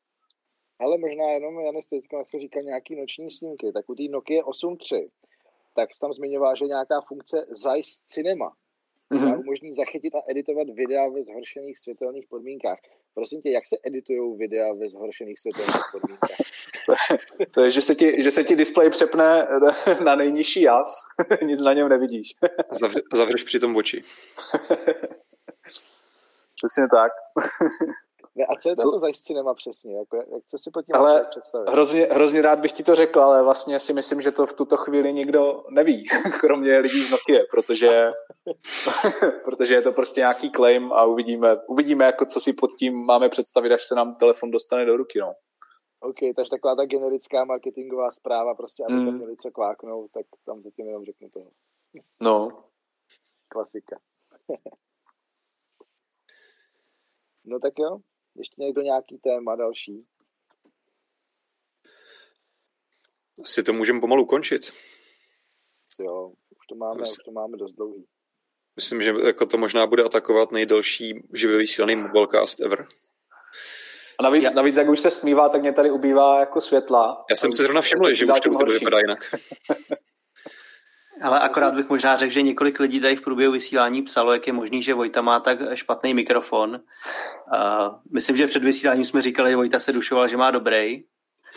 Ale 0.80 0.98
možná 0.98 1.24
jenom, 1.24 1.60
Janis, 1.60 1.86
teďka, 1.86 2.18
jak 2.18 2.28
se 2.28 2.38
říkal, 2.38 2.62
nějaký 2.62 2.96
noční 2.96 3.30
snímky, 3.30 3.72
tak 3.72 3.88
u 3.88 3.94
té 3.94 4.02
Nokia 4.10 4.42
8.3, 4.42 5.08
tak 5.74 5.88
tam 6.00 6.12
zmiňoval, 6.12 6.56
že 6.56 6.64
nějaká 6.64 7.00
funkce 7.00 7.46
Zeiss 7.50 8.02
Cinema, 8.02 8.52
mm-hmm. 9.10 9.40
umožní 9.40 9.72
zachytit 9.72 10.14
a 10.14 10.18
editovat 10.28 10.68
videa 10.68 11.08
ve 11.08 11.22
zhoršených 11.22 11.78
světelných 11.78 12.26
podmínkách. 12.26 12.78
Prosím 13.14 13.42
tě, 13.42 13.50
jak 13.50 13.66
se 13.66 13.76
editují 13.86 14.38
videa 14.38 14.72
ve 14.72 14.88
zhoršených 14.88 15.38
světových 15.38 15.82
podmínkách? 15.92 16.36
to 17.50 17.62
je, 17.62 17.70
že 17.70 17.82
se 17.82 17.94
ti, 17.94 18.22
že 18.22 18.30
se 18.30 18.44
ti 18.44 18.56
displej 18.56 18.90
přepne 18.90 19.48
na 20.04 20.14
nejnižší 20.14 20.62
jas, 20.62 21.04
nic 21.46 21.60
na 21.60 21.72
něm 21.72 21.88
nevidíš. 21.88 22.28
Zavř, 22.70 22.96
zavřeš 23.14 23.44
přitom 23.44 23.76
oči. 23.76 24.02
Přesně 26.56 26.88
tak. 26.92 27.12
Ne, 28.38 28.46
a 28.46 28.56
co 28.56 28.68
je 28.68 28.76
to 28.76 28.98
za 28.98 29.06
cinema 29.14 29.54
přesně? 29.54 29.98
Jako, 29.98 30.16
jak, 30.16 30.44
co 30.46 30.58
si 30.58 30.70
pod 30.70 30.82
tím 30.86 30.94
ale 30.94 31.26
představit? 31.30 31.70
Hrozně, 31.70 32.04
hrozně 32.04 32.42
rád 32.42 32.58
bych 32.58 32.72
ti 32.72 32.82
to 32.82 32.94
řekl, 32.94 33.20
ale 33.20 33.42
vlastně 33.42 33.80
si 33.80 33.92
myslím, 33.92 34.22
že 34.22 34.32
to 34.32 34.46
v 34.46 34.52
tuto 34.52 34.76
chvíli 34.76 35.12
nikdo 35.12 35.64
neví, 35.70 36.08
kromě 36.40 36.78
lidí 36.78 37.04
z 37.04 37.10
Nokia, 37.10 37.44
protože, 37.50 38.10
protože 39.44 39.74
je 39.74 39.82
to 39.82 39.92
prostě 39.92 40.20
nějaký 40.20 40.50
claim 40.50 40.92
a 40.92 41.04
uvidíme, 41.04 41.56
uvidíme 41.66 42.04
jako 42.04 42.24
co 42.24 42.40
si 42.40 42.52
pod 42.52 42.70
tím 42.78 42.96
máme 42.96 43.28
představit, 43.28 43.72
až 43.72 43.84
se 43.84 43.94
nám 43.94 44.14
telefon 44.14 44.50
dostane 44.50 44.84
do 44.84 44.96
ruky. 44.96 45.20
No. 45.20 45.34
OK, 46.00 46.18
takže 46.36 46.50
taková 46.50 46.74
ta 46.74 46.84
generická 46.84 47.44
marketingová 47.44 48.10
zpráva, 48.10 48.54
prostě 48.54 48.84
aby 48.84 48.94
mm. 48.94 49.16
měli 49.16 49.36
co 49.36 49.50
kváknout, 49.50 50.10
tak 50.10 50.26
tam 50.46 50.62
zatím 50.62 50.86
jenom 50.86 51.04
řeknu 51.04 51.28
to. 51.30 51.40
No. 52.22 52.64
Klasika. 53.48 53.98
no 57.44 57.60
tak 57.60 57.72
jo, 57.78 57.98
ještě 58.38 58.62
někdo 58.62 58.82
nějaký 58.82 59.18
téma 59.18 59.56
další? 59.56 59.98
Asi 63.42 63.62
to 63.62 63.72
můžeme 63.72 64.00
pomalu 64.00 64.26
končit. 64.26 64.72
Jo, 66.00 66.28
už 66.28 66.66
to 66.68 66.74
máme, 66.74 67.00
Myslím, 67.00 67.12
už 67.20 67.24
to 67.24 67.30
máme 67.30 67.56
dost 67.56 67.72
dlouhý. 67.72 68.06
Myslím, 68.76 69.02
že 69.02 69.14
jako 69.26 69.46
to 69.46 69.58
možná 69.58 69.86
bude 69.86 70.04
atakovat 70.04 70.52
nejdelší 70.52 71.28
živě 71.34 71.56
vysílaný 71.56 71.96
mobilecast 71.96 72.60
ever. 72.60 72.86
A 74.18 74.22
navíc, 74.22 74.44
Já... 74.44 74.50
navíc, 74.50 74.76
jak 74.76 74.88
už 74.88 75.00
se 75.00 75.10
smívá, 75.10 75.48
tak 75.48 75.60
mě 75.60 75.72
tady 75.72 75.90
ubývá 75.90 76.40
jako 76.40 76.60
světla. 76.60 77.24
Já 77.30 77.36
jsem 77.36 77.52
si 77.52 77.62
zrovna 77.62 77.80
všiml, 77.80 78.14
že 78.14 78.26
už 78.26 78.40
to 78.40 78.50
vypadá 78.50 78.98
jinak. 78.98 79.34
Ale 81.22 81.40
akorát 81.40 81.74
bych 81.74 81.88
možná 81.88 82.16
řekl, 82.16 82.32
že 82.32 82.42
několik 82.42 82.80
lidí 82.80 83.00
tady 83.00 83.16
v 83.16 83.20
průběhu 83.20 83.52
vysílání 83.52 84.02
psalo, 84.02 84.32
jak 84.32 84.46
je 84.46 84.52
možný, 84.52 84.82
že 84.82 84.94
Vojta 84.94 85.22
má 85.22 85.40
tak 85.40 85.58
špatný 85.74 86.14
mikrofon. 86.14 86.70
Uh, 86.70 87.94
myslím, 88.12 88.36
že 88.36 88.46
před 88.46 88.64
vysíláním 88.64 89.04
jsme 89.04 89.22
říkali, 89.22 89.50
že 89.50 89.56
Vojta 89.56 89.78
se 89.78 89.92
dušoval, 89.92 90.28
že 90.28 90.36
má 90.36 90.50
dobrý. 90.50 91.02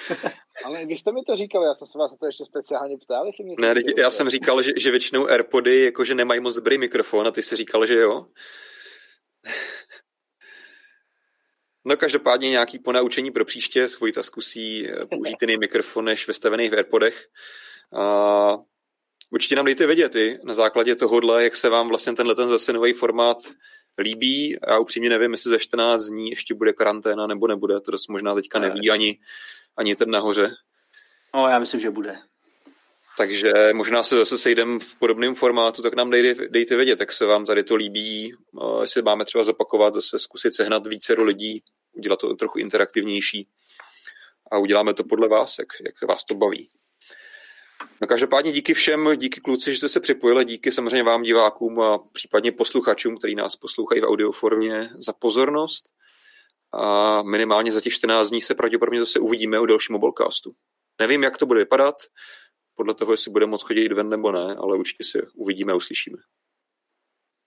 Ale 0.66 0.86
vy 0.86 0.98
jste 0.98 1.12
mi 1.12 1.20
to 1.28 1.36
říkali, 1.36 1.66
já 1.66 1.76
jsem 1.76 1.88
se 1.88 1.98
vás 1.98 2.12
na 2.12 2.18
to 2.18 2.26
ještě 2.26 2.46
speciálně 2.46 2.98
ptal, 2.98 3.26
jestli 3.26 3.44
mě 3.44 3.56
Ne, 3.60 3.74
já 3.98 4.10
jsem 4.10 4.30
říkal, 4.30 4.62
že, 4.62 4.72
že 4.78 4.92
většinou 4.92 5.28
Airpody 5.28 5.86
jakože 5.86 6.16
nemají 6.16 6.40
moc 6.40 6.56
dobrý 6.56 6.78
mikrofon 6.78 7.28
a 7.28 7.32
ty 7.32 7.44
jsi 7.44 7.56
říkal, 7.56 7.86
že 7.86 7.96
jo. 7.96 8.26
No 11.86 11.98
každopádně 11.98 12.50
nějaký 12.50 12.80
ponaučení 12.80 13.32
pro 13.32 13.46
příště, 13.46 13.88
Vojta 14.00 14.24
zkusí 14.24 14.90
eh, 14.90 15.06
použít 15.06 15.42
jiný 15.42 15.58
mikrofon 15.58 16.06
než 16.06 16.28
vystavený 16.28 16.70
v 16.70 16.74
Airpodech. 16.74 17.28
A 17.96 18.58
Určitě 19.34 19.56
nám 19.56 19.66
dejte 19.66 19.88
vědět 19.88 20.16
i 20.16 20.40
na 20.44 20.54
základě 20.54 20.96
tohohle, 20.96 21.44
jak 21.44 21.56
se 21.56 21.70
vám 21.70 21.88
vlastně 21.88 22.14
tenhle 22.14 22.36
ten 22.36 22.50
zase 22.50 22.74
nový 22.74 22.94
formát 22.94 23.38
líbí. 23.98 24.58
Já 24.68 24.80
upřímně 24.80 25.10
nevím, 25.10 25.32
jestli 25.32 25.50
za 25.50 25.58
14 25.58 26.06
dní 26.06 26.30
ještě 26.30 26.54
bude 26.54 26.74
karanténa 26.74 27.28
nebo 27.28 27.48
nebude, 27.48 27.80
to 27.80 27.92
dost 27.92 28.08
možná 28.08 28.36
teďka 28.36 28.60
neví 28.60 28.90
ani, 28.92 29.20
ani 29.78 29.96
ten 29.96 30.12
nahoře. 30.12 30.52
No, 31.36 31.48
já 31.48 31.60
myslím, 31.60 31.80
že 31.80 31.92
bude. 31.92 32.18
Takže 33.18 33.54
možná 33.74 34.04
se 34.04 34.18
zase 34.18 34.38
sejdeme 34.38 34.80
v 34.80 34.96
podobném 34.96 35.36
formátu, 35.36 35.82
tak 35.82 35.96
nám 35.96 36.10
dejte, 36.10 36.48
dejte 36.50 36.76
vědět, 36.76 37.00
jak 37.00 37.12
se 37.12 37.26
vám 37.26 37.46
tady 37.46 37.64
to 37.64 37.76
líbí, 37.76 38.34
jestli 38.82 39.02
máme 39.02 39.26
třeba 39.26 39.44
zopakovat, 39.44 39.94
zase 39.94 40.20
zkusit 40.20 40.56
sehnat 40.56 40.88
více 40.88 41.16
do 41.16 41.24
lidí, 41.24 41.64
udělat 41.94 42.20
to 42.20 42.36
trochu 42.36 42.60
interaktivnější 42.60 43.48
a 44.52 44.58
uděláme 44.58 44.94
to 44.94 45.04
podle 45.04 45.28
vás, 45.28 45.56
jak, 45.60 45.68
jak 45.86 46.10
vás 46.10 46.24
to 46.24 46.36
baví. 46.36 46.70
No 48.02 48.08
každopádně 48.08 48.52
díky 48.52 48.74
všem, 48.74 49.10
díky 49.16 49.42
kluci, 49.42 49.72
že 49.72 49.78
jste 49.78 49.90
se 49.90 50.00
připojili, 50.00 50.46
díky 50.46 50.72
samozřejmě 50.72 51.04
vám 51.04 51.22
divákům 51.22 51.82
a 51.82 51.98
případně 51.98 52.52
posluchačům, 52.52 53.18
kteří 53.18 53.36
nás 53.36 53.56
poslouchají 53.56 54.02
v 54.02 54.06
audioformě 54.06 54.90
za 55.00 55.14
pozornost. 55.14 55.90
A 56.74 57.22
minimálně 57.22 57.72
za 57.72 57.82
těch 57.82 57.94
14 57.94 58.30
dní 58.30 58.42
se 58.42 58.56
pravděpodobně 58.56 59.00
zase 59.00 59.20
uvidíme 59.20 59.60
u 59.60 59.66
dalšího 59.66 60.00
mobilecastu. 60.00 60.52
Nevím, 61.02 61.24
jak 61.24 61.38
to 61.38 61.46
bude 61.46 61.60
vypadat, 61.60 61.96
podle 62.76 62.94
toho, 62.94 63.14
jestli 63.14 63.32
bude 63.32 63.46
moc 63.46 63.64
chodit 63.64 63.92
ven 63.92 64.10
nebo 64.10 64.32
ne, 64.32 64.56
ale 64.56 64.78
určitě 64.78 65.04
se 65.04 65.22
uvidíme 65.36 65.74
a 65.74 65.76
uslyšíme. 65.76 66.18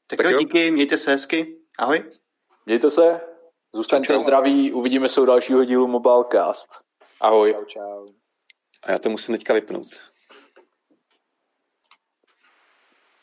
Tak, 0.07 0.17
tak 0.17 0.31
jo, 0.31 0.39
díky, 0.39 0.71
mějte 0.71 0.97
se 0.97 1.11
hezky. 1.11 1.57
Ahoj. 1.79 2.11
Mějte 2.67 2.91
se, 2.91 3.21
zůstaňte 3.75 4.07
čau, 4.07 4.15
čau. 4.15 4.23
zdraví, 4.23 4.73
uvidíme 4.73 5.09
se 5.09 5.21
u 5.21 5.25
dalšího 5.25 5.65
dílu 5.65 5.87
Mobilecast. 5.87 6.69
Ahoj. 7.21 7.55
Čau, 7.55 7.65
čau. 7.65 8.07
A 8.83 8.93
já 8.93 8.99
to 8.99 9.11
musím 9.11 9.35
teďka 9.35 9.55
vypnout. 9.55 10.14